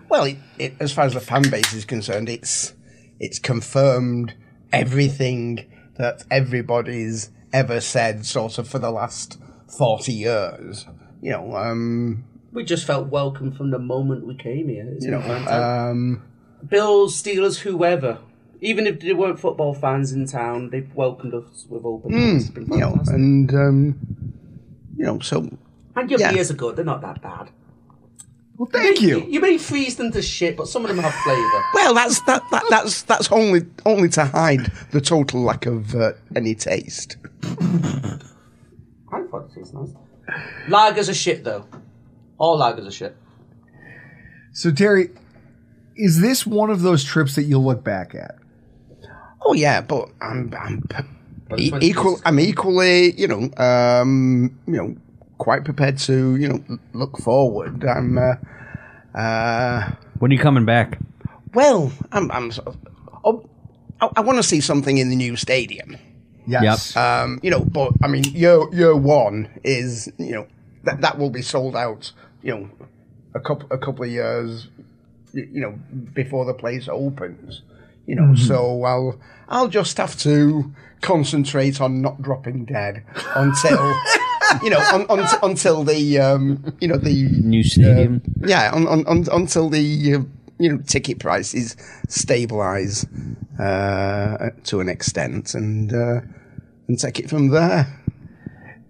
Well, 0.08 0.24
it, 0.24 0.36
it, 0.58 0.74
as 0.78 0.92
far 0.92 1.04
as 1.04 1.14
the 1.14 1.20
fan 1.20 1.50
base 1.50 1.72
is 1.72 1.84
concerned, 1.84 2.28
it's 2.28 2.74
it's 3.18 3.38
confirmed 3.38 4.34
everything 4.72 5.66
that 5.96 6.24
everybody's 6.30 7.30
ever 7.52 7.80
said, 7.80 8.24
sort 8.24 8.58
of 8.58 8.68
for 8.68 8.78
the 8.78 8.90
last 8.90 9.38
forty 9.66 10.12
years. 10.12 10.86
You 11.22 11.32
know, 11.32 11.56
um, 11.56 12.24
We 12.52 12.62
just 12.64 12.86
felt 12.86 13.08
welcome 13.08 13.50
from 13.52 13.70
the 13.70 13.78
moment 13.78 14.26
we 14.26 14.36
came 14.36 14.68
here. 14.68 14.86
It's 14.88 15.04
you 15.04 15.10
know, 15.10 15.20
um, 15.48 16.22
Bills, 16.68 17.20
Steelers, 17.20 17.60
whoever. 17.60 18.18
Even 18.60 18.86
if 18.86 19.00
they 19.00 19.12
weren't 19.12 19.38
football 19.38 19.74
fans 19.74 20.12
in 20.12 20.26
town, 20.26 20.70
they've 20.70 20.92
welcomed 20.94 21.34
us 21.34 21.66
with 21.68 21.84
open 21.84 22.14
arms. 22.14 22.48
It's 22.48 22.58
mm, 22.58 22.70
you 22.70 22.78
know, 22.78 22.98
and 23.08 23.54
um, 23.54 24.15
you 24.96 25.04
know, 25.04 25.18
so 25.20 25.48
And 25.94 26.10
your 26.10 26.20
yeah. 26.20 26.32
beers 26.32 26.50
are 26.50 26.54
good. 26.54 26.76
They're 26.76 26.84
not 26.84 27.00
that 27.02 27.20
bad. 27.22 27.50
Well, 28.56 28.68
thank 28.72 29.02
you. 29.02 29.22
You 29.28 29.40
may 29.40 29.58
freeze 29.58 29.96
them 29.96 30.10
to 30.12 30.22
shit, 30.22 30.56
but 30.56 30.66
some 30.66 30.82
of 30.82 30.88
them 30.88 30.98
have 30.98 31.12
flavour. 31.12 31.62
Well, 31.74 31.92
that's 31.94 32.20
that, 32.22 32.42
that 32.50 32.64
that's 32.70 33.02
that's 33.02 33.30
only 33.30 33.66
only 33.84 34.08
to 34.10 34.24
hide 34.24 34.72
the 34.92 35.00
total 35.02 35.42
lack 35.42 35.66
of 35.66 35.94
uh, 35.94 36.12
any 36.34 36.54
taste. 36.54 37.18
I 37.42 39.22
thought 39.30 39.50
it 39.50 39.54
tastes 39.54 39.74
nice. 39.74 39.90
Lagers 40.68 41.10
are 41.10 41.14
shit, 41.14 41.44
though. 41.44 41.66
All 42.38 42.58
lagers 42.58 42.86
are 42.86 42.90
shit. 42.90 43.16
So, 44.52 44.70
Terry, 44.72 45.10
is 45.94 46.20
this 46.22 46.46
one 46.46 46.70
of 46.70 46.80
those 46.80 47.04
trips 47.04 47.34
that 47.34 47.42
you'll 47.42 47.64
look 47.64 47.84
back 47.84 48.14
at? 48.14 48.36
Oh 49.44 49.52
yeah, 49.52 49.82
but 49.82 50.08
I'm 50.20 50.52
I'm 50.58 50.80
p- 50.82 51.04
e- 51.56 51.72
equal. 51.80 52.20
I'm 52.24 52.40
equally, 52.40 53.12
you 53.12 53.28
know, 53.28 53.50
um, 53.56 54.58
you 54.66 54.74
know, 54.76 54.96
quite 55.38 55.64
prepared 55.64 55.98
to, 55.98 56.36
you 56.36 56.48
know, 56.48 56.78
look 56.92 57.18
forward. 57.18 57.84
I'm, 57.84 58.18
uh, 58.18 58.34
uh, 59.18 59.90
When 60.18 60.30
are 60.30 60.34
you 60.34 60.40
coming 60.40 60.64
back? 60.64 60.98
well, 61.54 61.90
I'm, 62.12 62.30
I'm 62.32 62.52
sort 62.52 62.68
of, 62.68 62.76
oh, 63.24 63.48
I, 64.00 64.08
I 64.16 64.20
want 64.20 64.36
to 64.38 64.42
see 64.42 64.60
something 64.60 64.98
in 64.98 65.08
the 65.08 65.16
new 65.16 65.36
stadium. 65.36 65.96
Yes. 66.46 66.96
Um, 66.96 67.40
you 67.42 67.50
know, 67.50 67.60
but 67.60 67.92
I 68.02 68.08
mean, 68.08 68.22
year 68.24 68.72
year 68.72 68.94
one 68.94 69.48
is, 69.64 70.12
you 70.18 70.32
know, 70.32 70.46
that 70.84 71.00
that 71.00 71.18
will 71.18 71.30
be 71.30 71.42
sold 71.42 71.74
out. 71.74 72.12
You 72.42 72.54
know, 72.54 72.70
a 73.34 73.40
couple 73.40 73.66
a 73.72 73.78
couple 73.78 74.04
of 74.04 74.10
years, 74.10 74.68
you 75.32 75.60
know, 75.60 75.72
before 76.14 76.44
the 76.44 76.54
place 76.54 76.88
opens. 76.88 77.62
You 78.06 78.14
know, 78.14 78.34
so 78.34 78.84
I'll 78.84 79.20
I'll 79.48 79.68
just 79.68 79.96
have 79.98 80.16
to 80.20 80.72
concentrate 81.00 81.80
on 81.80 82.00
not 82.02 82.22
dropping 82.22 82.64
dead 82.64 83.04
until 83.34 83.78
you 84.62 84.70
know 84.70 84.80
un, 84.92 85.06
un, 85.08 85.26
until 85.42 85.84
the 85.84 86.18
um, 86.18 86.74
you 86.80 86.88
know 86.88 86.96
the 86.96 87.28
New 87.42 87.62
stadium. 87.62 88.22
yeah, 88.38 88.70
un, 88.72 88.86
un, 88.86 89.04
un, 89.06 89.26
until 89.32 89.68
the 89.68 90.14
uh, 90.14 90.20
you 90.58 90.72
know 90.72 90.78
ticket 90.86 91.18
prices 91.18 91.76
stabilize 92.08 93.06
uh, 93.58 94.50
to 94.64 94.80
an 94.80 94.88
extent, 94.88 95.54
and 95.54 95.92
uh, 95.92 96.20
and 96.88 96.98
take 96.98 97.18
it 97.18 97.28
from 97.28 97.48
there. 97.48 98.02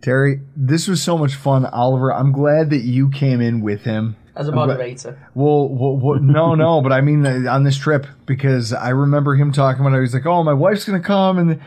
Terry, 0.03 0.41
this 0.55 0.87
was 0.87 1.03
so 1.03 1.19
much 1.19 1.35
fun, 1.35 1.67
Oliver. 1.67 2.13
I'm 2.13 2.31
glad 2.33 2.71
that 2.71 2.83
you 2.83 3.11
came 3.11 3.41
in 3.41 3.61
with 3.61 3.83
him. 3.83 4.17
As 4.37 4.49
a 4.49 4.53
moderator. 4.53 5.19
Well, 5.35 5.69
well, 5.69 5.97
well, 5.97 6.21
no, 6.21 6.55
no, 6.55 6.83
but 6.83 6.93
I 6.93 7.01
mean 7.01 7.25
uh, 7.25 7.51
on 7.51 7.65
this 7.65 7.79
trip 7.79 8.07
because 8.27 8.73
I 8.73 8.91
remember 8.91 9.35
him 9.35 9.51
talking 9.51 9.81
about. 9.81 9.95
it. 9.95 9.97
He 9.97 10.01
was 10.03 10.15
like, 10.15 10.27
"Oh, 10.27 10.45
my 10.45 10.53
wife's 10.53 10.85
gonna 10.85 11.01
come," 11.01 11.39
and 11.39 11.61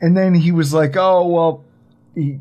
and 0.00 0.16
then 0.16 0.34
he 0.34 0.50
was 0.50 0.72
like, 0.72 0.96
"Oh, 0.96 1.26
well." 1.26 1.64
He, 2.14 2.40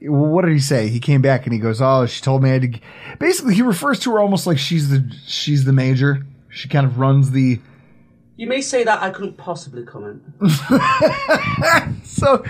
what 0.02 0.44
did 0.44 0.52
he 0.52 0.60
say? 0.60 0.88
He 0.88 1.00
came 1.00 1.20
back 1.20 1.44
and 1.44 1.52
he 1.52 1.58
goes, 1.58 1.82
"Oh, 1.82 2.06
she 2.06 2.22
told 2.22 2.42
me 2.42 2.50
I 2.50 2.52
had 2.54 2.62
to." 2.62 2.80
Basically, 3.18 3.54
he 3.54 3.62
refers 3.62 3.98
to 4.00 4.12
her 4.12 4.20
almost 4.20 4.46
like 4.46 4.58
she's 4.58 4.88
the 4.88 5.12
she's 5.26 5.64
the 5.64 5.72
major. 5.72 6.24
She 6.48 6.68
kind 6.68 6.86
of 6.86 6.98
runs 6.98 7.32
the. 7.32 7.60
You 8.36 8.46
may 8.46 8.60
say 8.60 8.84
that 8.84 9.02
I 9.02 9.10
couldn't 9.10 9.36
possibly 9.36 9.84
comment. 9.84 10.22
So, 12.16 12.42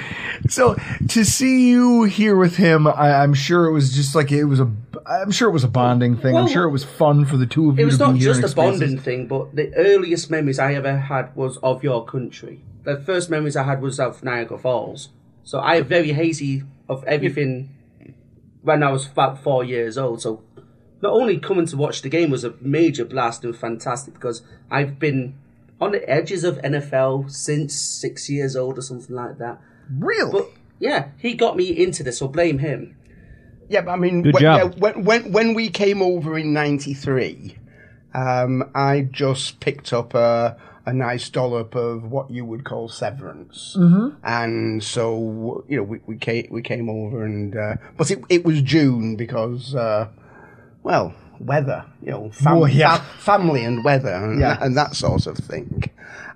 so 0.48 0.76
to 1.08 1.24
see 1.24 1.68
you 1.68 2.04
here 2.04 2.36
with 2.36 2.56
him, 2.56 2.86
I, 2.86 3.22
I'm 3.22 3.34
sure 3.34 3.66
it 3.66 3.72
was 3.72 3.94
just 3.94 4.14
like 4.14 4.30
it 4.30 4.44
was 4.44 4.60
a. 4.60 4.70
I'm 5.04 5.32
sure 5.32 5.48
it 5.48 5.52
was 5.52 5.64
a 5.64 5.68
bonding 5.68 6.16
thing. 6.16 6.36
I'm 6.36 6.46
sure 6.46 6.64
it 6.64 6.70
was 6.70 6.84
fun 6.84 7.24
for 7.24 7.36
the 7.36 7.46
two 7.46 7.70
of 7.70 7.78
you. 7.78 7.82
It 7.82 7.86
was 7.86 7.98
not 7.98 8.14
just 8.16 8.44
a 8.44 8.54
bonding 8.54 8.98
thing, 8.98 9.26
but 9.26 9.56
the 9.56 9.74
earliest 9.74 10.30
memories 10.30 10.60
I 10.60 10.74
ever 10.74 10.96
had 10.96 11.34
was 11.34 11.56
of 11.58 11.82
your 11.82 12.04
country. 12.04 12.62
The 12.84 13.00
first 13.00 13.28
memories 13.28 13.56
I 13.56 13.64
had 13.64 13.82
was 13.82 13.98
of 13.98 14.22
Niagara 14.22 14.58
Falls. 14.58 15.08
So 15.42 15.58
I 15.58 15.76
have 15.76 15.86
very 15.86 16.12
hazy 16.12 16.62
of 16.88 17.02
everything 17.04 17.70
when 18.62 18.84
I 18.84 18.90
was 18.92 19.06
about 19.06 19.42
four 19.42 19.64
years 19.64 19.98
old. 19.98 20.22
So 20.22 20.42
not 21.02 21.12
only 21.12 21.38
coming 21.38 21.66
to 21.66 21.76
watch 21.76 22.02
the 22.02 22.08
game 22.08 22.30
was 22.30 22.44
a 22.44 22.54
major 22.60 23.04
blast 23.04 23.44
and 23.44 23.56
fantastic 23.56 24.14
because 24.14 24.42
I've 24.70 24.98
been 25.00 25.34
on 25.80 25.92
the 25.92 26.08
edges 26.08 26.42
of 26.44 26.56
NFL 26.58 27.30
since 27.30 27.74
six 27.74 28.28
years 28.30 28.56
old 28.56 28.78
or 28.78 28.82
something 28.82 29.14
like 29.14 29.38
that. 29.38 29.60
Really? 29.98 30.30
But 30.32 30.50
yeah, 30.78 31.08
he 31.18 31.34
got 31.34 31.56
me 31.56 31.68
into 31.70 32.02
this, 32.02 32.18
so 32.18 32.28
blame 32.28 32.58
him. 32.58 32.96
Yeah, 33.68 33.80
but 33.82 33.92
I 33.92 33.96
mean, 33.96 34.22
Good 34.22 34.34
when, 34.34 34.40
job. 34.42 34.58
yeah, 34.74 34.80
when, 34.80 35.04
when 35.04 35.32
when 35.32 35.54
we 35.54 35.68
came 35.70 36.00
over 36.00 36.38
in 36.38 36.52
'93, 36.52 37.56
um, 38.14 38.70
I 38.74 39.08
just 39.10 39.60
picked 39.60 39.92
up 39.92 40.14
a 40.14 40.56
a 40.88 40.92
nice 40.92 41.28
dollop 41.30 41.74
of 41.74 42.04
what 42.12 42.30
you 42.30 42.44
would 42.44 42.64
call 42.64 42.88
severance, 42.88 43.74
Mhm. 43.76 44.14
and 44.22 44.82
so 44.84 45.64
you 45.68 45.78
know 45.78 45.82
we, 45.82 45.98
we 46.06 46.16
came 46.16 46.46
we 46.50 46.62
came 46.62 46.88
over 46.88 47.24
and 47.24 47.56
uh, 47.56 47.74
but 47.96 48.08
it 48.10 48.22
it 48.28 48.44
was 48.44 48.62
June 48.62 49.16
because 49.16 49.74
uh, 49.74 50.06
well 50.84 51.12
weather 51.40 51.84
you 52.02 52.10
know 52.10 52.30
fam- 52.30 52.58
Well, 52.60 52.68
yeah. 52.70 52.96
fa- 52.98 53.18
family 53.18 53.64
and 53.64 53.84
weather 53.84 54.12
and, 54.12 54.40
Yeah. 54.40 54.58
and 54.60 54.76
that 54.76 54.94
sort 54.96 55.26
of 55.26 55.36
thing. 55.38 55.84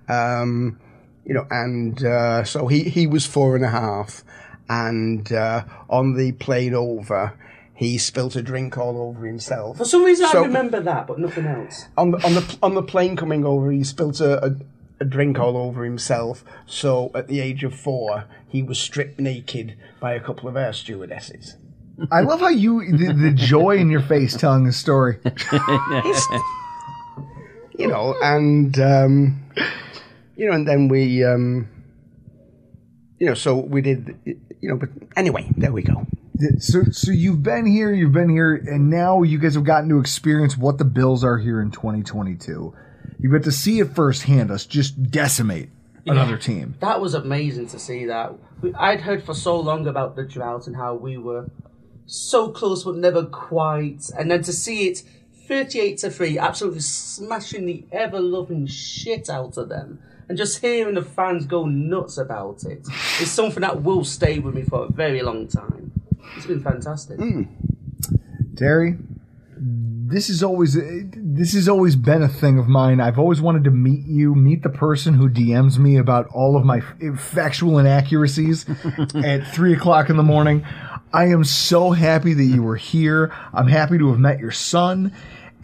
Um, 0.09 0.78
you 1.24 1.35
know, 1.35 1.47
and 1.51 2.02
uh, 2.05 2.44
so 2.44 2.66
he, 2.66 2.85
he 2.85 3.06
was 3.06 3.27
four 3.27 3.55
and 3.55 3.64
a 3.64 3.68
half, 3.70 4.24
and 4.68 5.31
uh, 5.32 5.64
on 5.89 6.14
the 6.16 6.32
plane 6.32 6.74
over, 6.74 7.35
he 7.74 7.98
spilt 7.98 8.35
a 8.36 8.43
drink 8.43 8.77
all 8.77 9.01
over 9.01 9.27
himself. 9.27 9.77
For 9.78 9.85
some 9.85 10.02
reason, 10.05 10.27
So- 10.28 10.43
I 10.43 10.47
remember 10.47 10.81
that, 10.81 11.06
but 11.06 11.18
nothing 11.18 11.47
else. 11.47 11.86
on 11.97 12.10
the 12.12 12.18
on 12.27 12.35
the 12.35 12.59
on 12.62 12.74
the 12.74 12.82
plane 12.82 13.14
coming 13.16 13.44
over, 13.44 13.70
he 13.70 13.85
spilt 13.85 14.20
a, 14.20 14.44
a, 14.44 14.56
a 15.01 15.05
drink 15.05 15.39
all 15.39 15.56
over 15.56 15.85
himself. 15.85 16.44
So 16.66 17.10
at 17.14 17.28
the 17.28 17.40
age 17.40 17.62
of 17.62 17.74
four, 17.74 18.24
he 18.48 18.62
was 18.62 18.78
stripped 18.81 19.20
naked 19.20 19.77
by 20.01 20.14
a 20.14 20.20
couple 20.20 20.48
of 20.48 20.56
air 20.56 20.72
stewardesses. 20.72 21.56
I 22.10 22.20
love 22.22 22.40
how 22.40 22.48
you 22.48 22.97
the, 22.97 23.12
the 23.12 23.31
joy 23.31 23.77
in 23.77 23.90
your 23.90 24.02
face 24.02 24.36
telling 24.36 24.64
the 24.64 24.72
story. 24.72 25.18
you 27.78 27.89
know, 27.89 28.14
and 28.22 28.78
um, 28.78 29.43
you 30.36 30.47
know, 30.47 30.52
and 30.52 30.66
then 30.66 30.89
we, 30.89 31.24
um, 31.24 31.68
you 33.18 33.27
know, 33.27 33.35
so 33.35 33.56
we 33.56 33.81
did, 33.82 34.18
you 34.24 34.68
know, 34.68 34.77
but 34.77 34.89
anyway, 35.16 35.48
there 35.56 35.72
we 35.72 35.82
go. 35.82 36.06
So, 36.59 36.85
so 36.85 37.10
you've 37.10 37.43
been 37.43 37.66
here, 37.66 37.93
you've 37.93 38.12
been 38.12 38.31
here, 38.31 38.55
and 38.55 38.89
now 38.89 39.22
you 39.22 39.39
guys 39.39 39.55
have 39.55 39.64
gotten 39.64 39.90
to 39.90 39.98
experience 39.98 40.56
what 40.56 40.78
the 40.78 40.86
Bills 40.86 41.22
are 41.22 41.36
here 41.36 41.60
in 41.60 41.70
2022. 41.70 42.74
You 43.18 43.31
get 43.31 43.44
to 43.44 43.52
see 43.52 43.81
it 43.81 43.94
firsthand, 43.94 44.51
us 44.51 44.64
just 44.64 45.10
decimate 45.10 45.68
another 46.06 46.39
team. 46.39 46.77
That 46.81 47.02
was 47.02 47.12
amazing 47.12 47.68
to 47.68 47.78
see 47.78 48.06
that. 48.06 48.32
We- 48.62 48.72
I'd 48.74 49.02
heard 49.02 49.22
for 49.22 49.35
so 49.35 49.60
long 49.60 49.86
about 49.86 50.16
the 50.16 50.24
drought 50.24 50.66
and 50.66 50.77
how 50.77 50.94
we 50.94 51.18
were 51.18 51.51
so 52.11 52.51
close 52.51 52.85
but 52.85 52.97
never 52.97 53.24
quite. 53.24 54.11
And 54.19 54.31
then 54.31 54.43
to 54.43 54.53
see 54.53 54.89
it 54.89 55.03
38 55.47 55.99
to 55.99 56.11
3, 56.11 56.39
absolutely 56.39 56.81
smashing 56.81 57.66
the 57.66 57.85
ever 57.93 58.20
loving 58.20 58.66
shit 58.66 59.31
out 59.31 59.57
of 59.57 59.69
them. 59.69 60.01
And 60.28 60.39
just 60.39 60.61
hearing 60.61 60.95
the 60.95 61.03
fans 61.03 61.47
go 61.47 61.66
nuts 61.66 62.16
about 62.16 62.62
it 62.65 62.87
is 63.20 63.31
something 63.31 63.62
that 63.62 63.82
will 63.82 64.05
stay 64.05 64.39
with 64.39 64.55
me 64.55 64.62
for 64.62 64.85
a 64.85 64.93
very 64.93 65.23
long 65.23 65.49
time. 65.49 65.93
It's 66.37 66.47
been 66.47 66.62
fantastic. 66.62 67.19
Hmm. 67.19 67.43
Terry, 68.57 68.97
this 69.57 70.28
is 70.28 70.43
always 70.43 70.74
this 70.74 71.55
has 71.55 71.69
always 71.69 71.97
been 71.97 72.23
a 72.23 72.28
thing 72.28 72.59
of 72.59 72.69
mine. 72.69 73.01
I've 73.01 73.19
always 73.19 73.41
wanted 73.41 73.65
to 73.65 73.70
meet 73.70 74.07
you, 74.07 74.35
meet 74.35 74.62
the 74.62 74.69
person 74.70 75.15
who 75.15 75.28
DMs 75.28 75.78
me 75.78 75.97
about 75.97 76.27
all 76.28 76.57
of 76.57 76.65
my 76.65 76.81
factual 77.16 77.78
inaccuracies 77.78 78.66
at 79.15 79.47
three 79.49 79.73
o'clock 79.73 80.11
in 80.11 80.16
the 80.16 80.23
morning. 80.23 80.65
I 81.12 81.27
am 81.27 81.45
so 81.45 81.91
happy 81.91 82.35
that 82.35 82.45
you 82.45 82.62
were 82.62 82.77
here. 82.77 83.32
I'm 83.53 83.66
happy 83.66 83.99
to 83.99 84.09
have 84.11 84.19
met 84.19 84.39
your 84.39 84.53
son, 84.53 85.12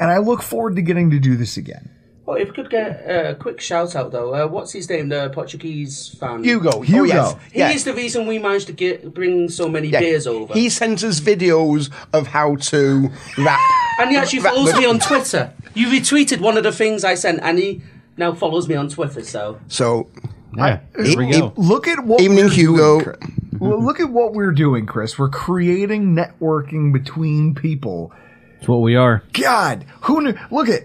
and 0.00 0.10
I 0.10 0.18
look 0.18 0.42
forward 0.42 0.76
to 0.76 0.82
getting 0.82 1.10
to 1.10 1.18
do 1.18 1.36
this 1.36 1.56
again. 1.56 1.90
Well, 2.24 2.36
if 2.36 2.48
we 2.48 2.54
could 2.54 2.70
get 2.70 2.88
a 3.08 3.36
quick 3.38 3.60
shout 3.60 3.94
out 3.94 4.10
though, 4.10 4.34
uh, 4.34 4.48
what's 4.48 4.72
his 4.72 4.90
name? 4.90 5.08
The 5.10 5.30
Portuguese 5.30 6.08
fan, 6.18 6.42
Hugo. 6.42 6.70
Oh, 6.74 6.80
Hugo. 6.80 7.04
yes. 7.06 7.36
He 7.52 7.58
Yeah. 7.60 7.70
is 7.70 7.84
the 7.84 7.94
reason 7.94 8.26
we 8.26 8.40
managed 8.40 8.66
to 8.66 8.72
get 8.72 9.14
bring 9.14 9.48
so 9.48 9.68
many 9.68 9.88
Yeah. 9.88 10.00
beers 10.00 10.26
over. 10.26 10.52
He 10.52 10.68
sent 10.68 11.04
us 11.04 11.20
videos 11.20 11.88
of 12.12 12.26
how 12.26 12.56
to 12.56 13.10
wrap. 13.38 13.60
And 14.00 14.10
he 14.10 14.16
actually 14.18 14.40
follows 14.40 14.74
me 14.76 14.84
on 14.84 14.98
Twitter. 14.98 15.52
You 15.74 15.86
retweeted 15.86 16.40
one 16.40 16.58
of 16.58 16.64
the 16.64 16.72
things 16.72 17.02
I 17.04 17.14
sent, 17.14 17.38
and 17.42 17.56
he 17.58 17.80
now 18.18 18.34
follows 18.34 18.68
me 18.68 18.74
on 18.74 18.88
Twitter. 18.90 19.22
So 19.24 19.58
So, 19.68 20.08
Yeah, 20.56 20.80
there 20.94 21.16
we 21.16 21.28
e- 21.28 21.38
go. 21.40 21.52
Look 21.56 21.86
at 21.88 22.04
what 22.04 22.20
Evening, 22.20 22.48
Hugo. 22.48 23.00
Doing, 23.00 23.04
Chris. 23.04 23.30
Well, 23.60 23.82
look 23.82 24.00
at 24.00 24.10
what 24.10 24.32
we're 24.32 24.52
doing, 24.52 24.86
Chris. 24.86 25.18
We're 25.18 25.28
creating 25.28 26.14
networking 26.14 26.92
between 26.92 27.54
people. 27.54 28.12
That's 28.54 28.68
what 28.68 28.78
we 28.78 28.96
are. 28.96 29.22
God, 29.32 29.84
who 30.02 30.20
knew? 30.22 30.34
Look 30.50 30.68
at 30.68 30.84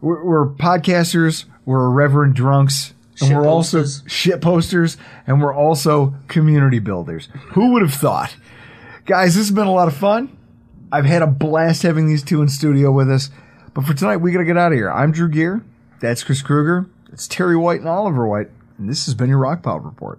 we're, 0.00 0.24
we're 0.24 0.48
podcasters. 0.48 1.44
We're 1.64 1.86
irreverent 1.86 2.34
drunks. 2.34 2.94
And 3.20 3.28
Shit 3.28 3.36
we're 3.36 3.46
also 3.46 3.80
posters. 3.82 4.02
shit 4.10 4.40
posters, 4.40 4.96
and 5.26 5.42
we're 5.42 5.54
also 5.54 6.14
community 6.28 6.78
builders. 6.78 7.28
Who 7.52 7.72
would 7.72 7.82
have 7.82 7.92
thought? 7.94 8.34
Guys, 9.04 9.34
this 9.34 9.48
has 9.48 9.54
been 9.54 9.66
a 9.66 9.72
lot 9.72 9.86
of 9.86 9.94
fun. 9.96 10.36
I've 10.90 11.04
had 11.04 11.22
a 11.22 11.26
blast 11.26 11.82
having 11.82 12.06
these 12.06 12.22
two 12.22 12.40
in 12.42 12.48
studio 12.48 12.90
with 12.90 13.10
us. 13.10 13.30
But 13.74 13.84
for 13.84 13.94
tonight, 13.94 14.16
we 14.18 14.32
got 14.32 14.38
to 14.38 14.44
get 14.44 14.56
out 14.56 14.72
of 14.72 14.76
here. 14.78 14.90
I'm 14.90 15.12
Drew 15.12 15.28
Gear. 15.28 15.62
That's 16.00 16.24
Chris 16.24 16.42
Kruger. 16.42 16.86
It's 17.12 17.28
Terry 17.28 17.56
White 17.56 17.80
and 17.80 17.88
Oliver 17.88 18.26
White. 18.26 18.48
And 18.78 18.88
this 18.88 19.04
has 19.06 19.14
been 19.14 19.28
your 19.28 19.40
Rockpile 19.40 19.84
Report. 19.84 20.18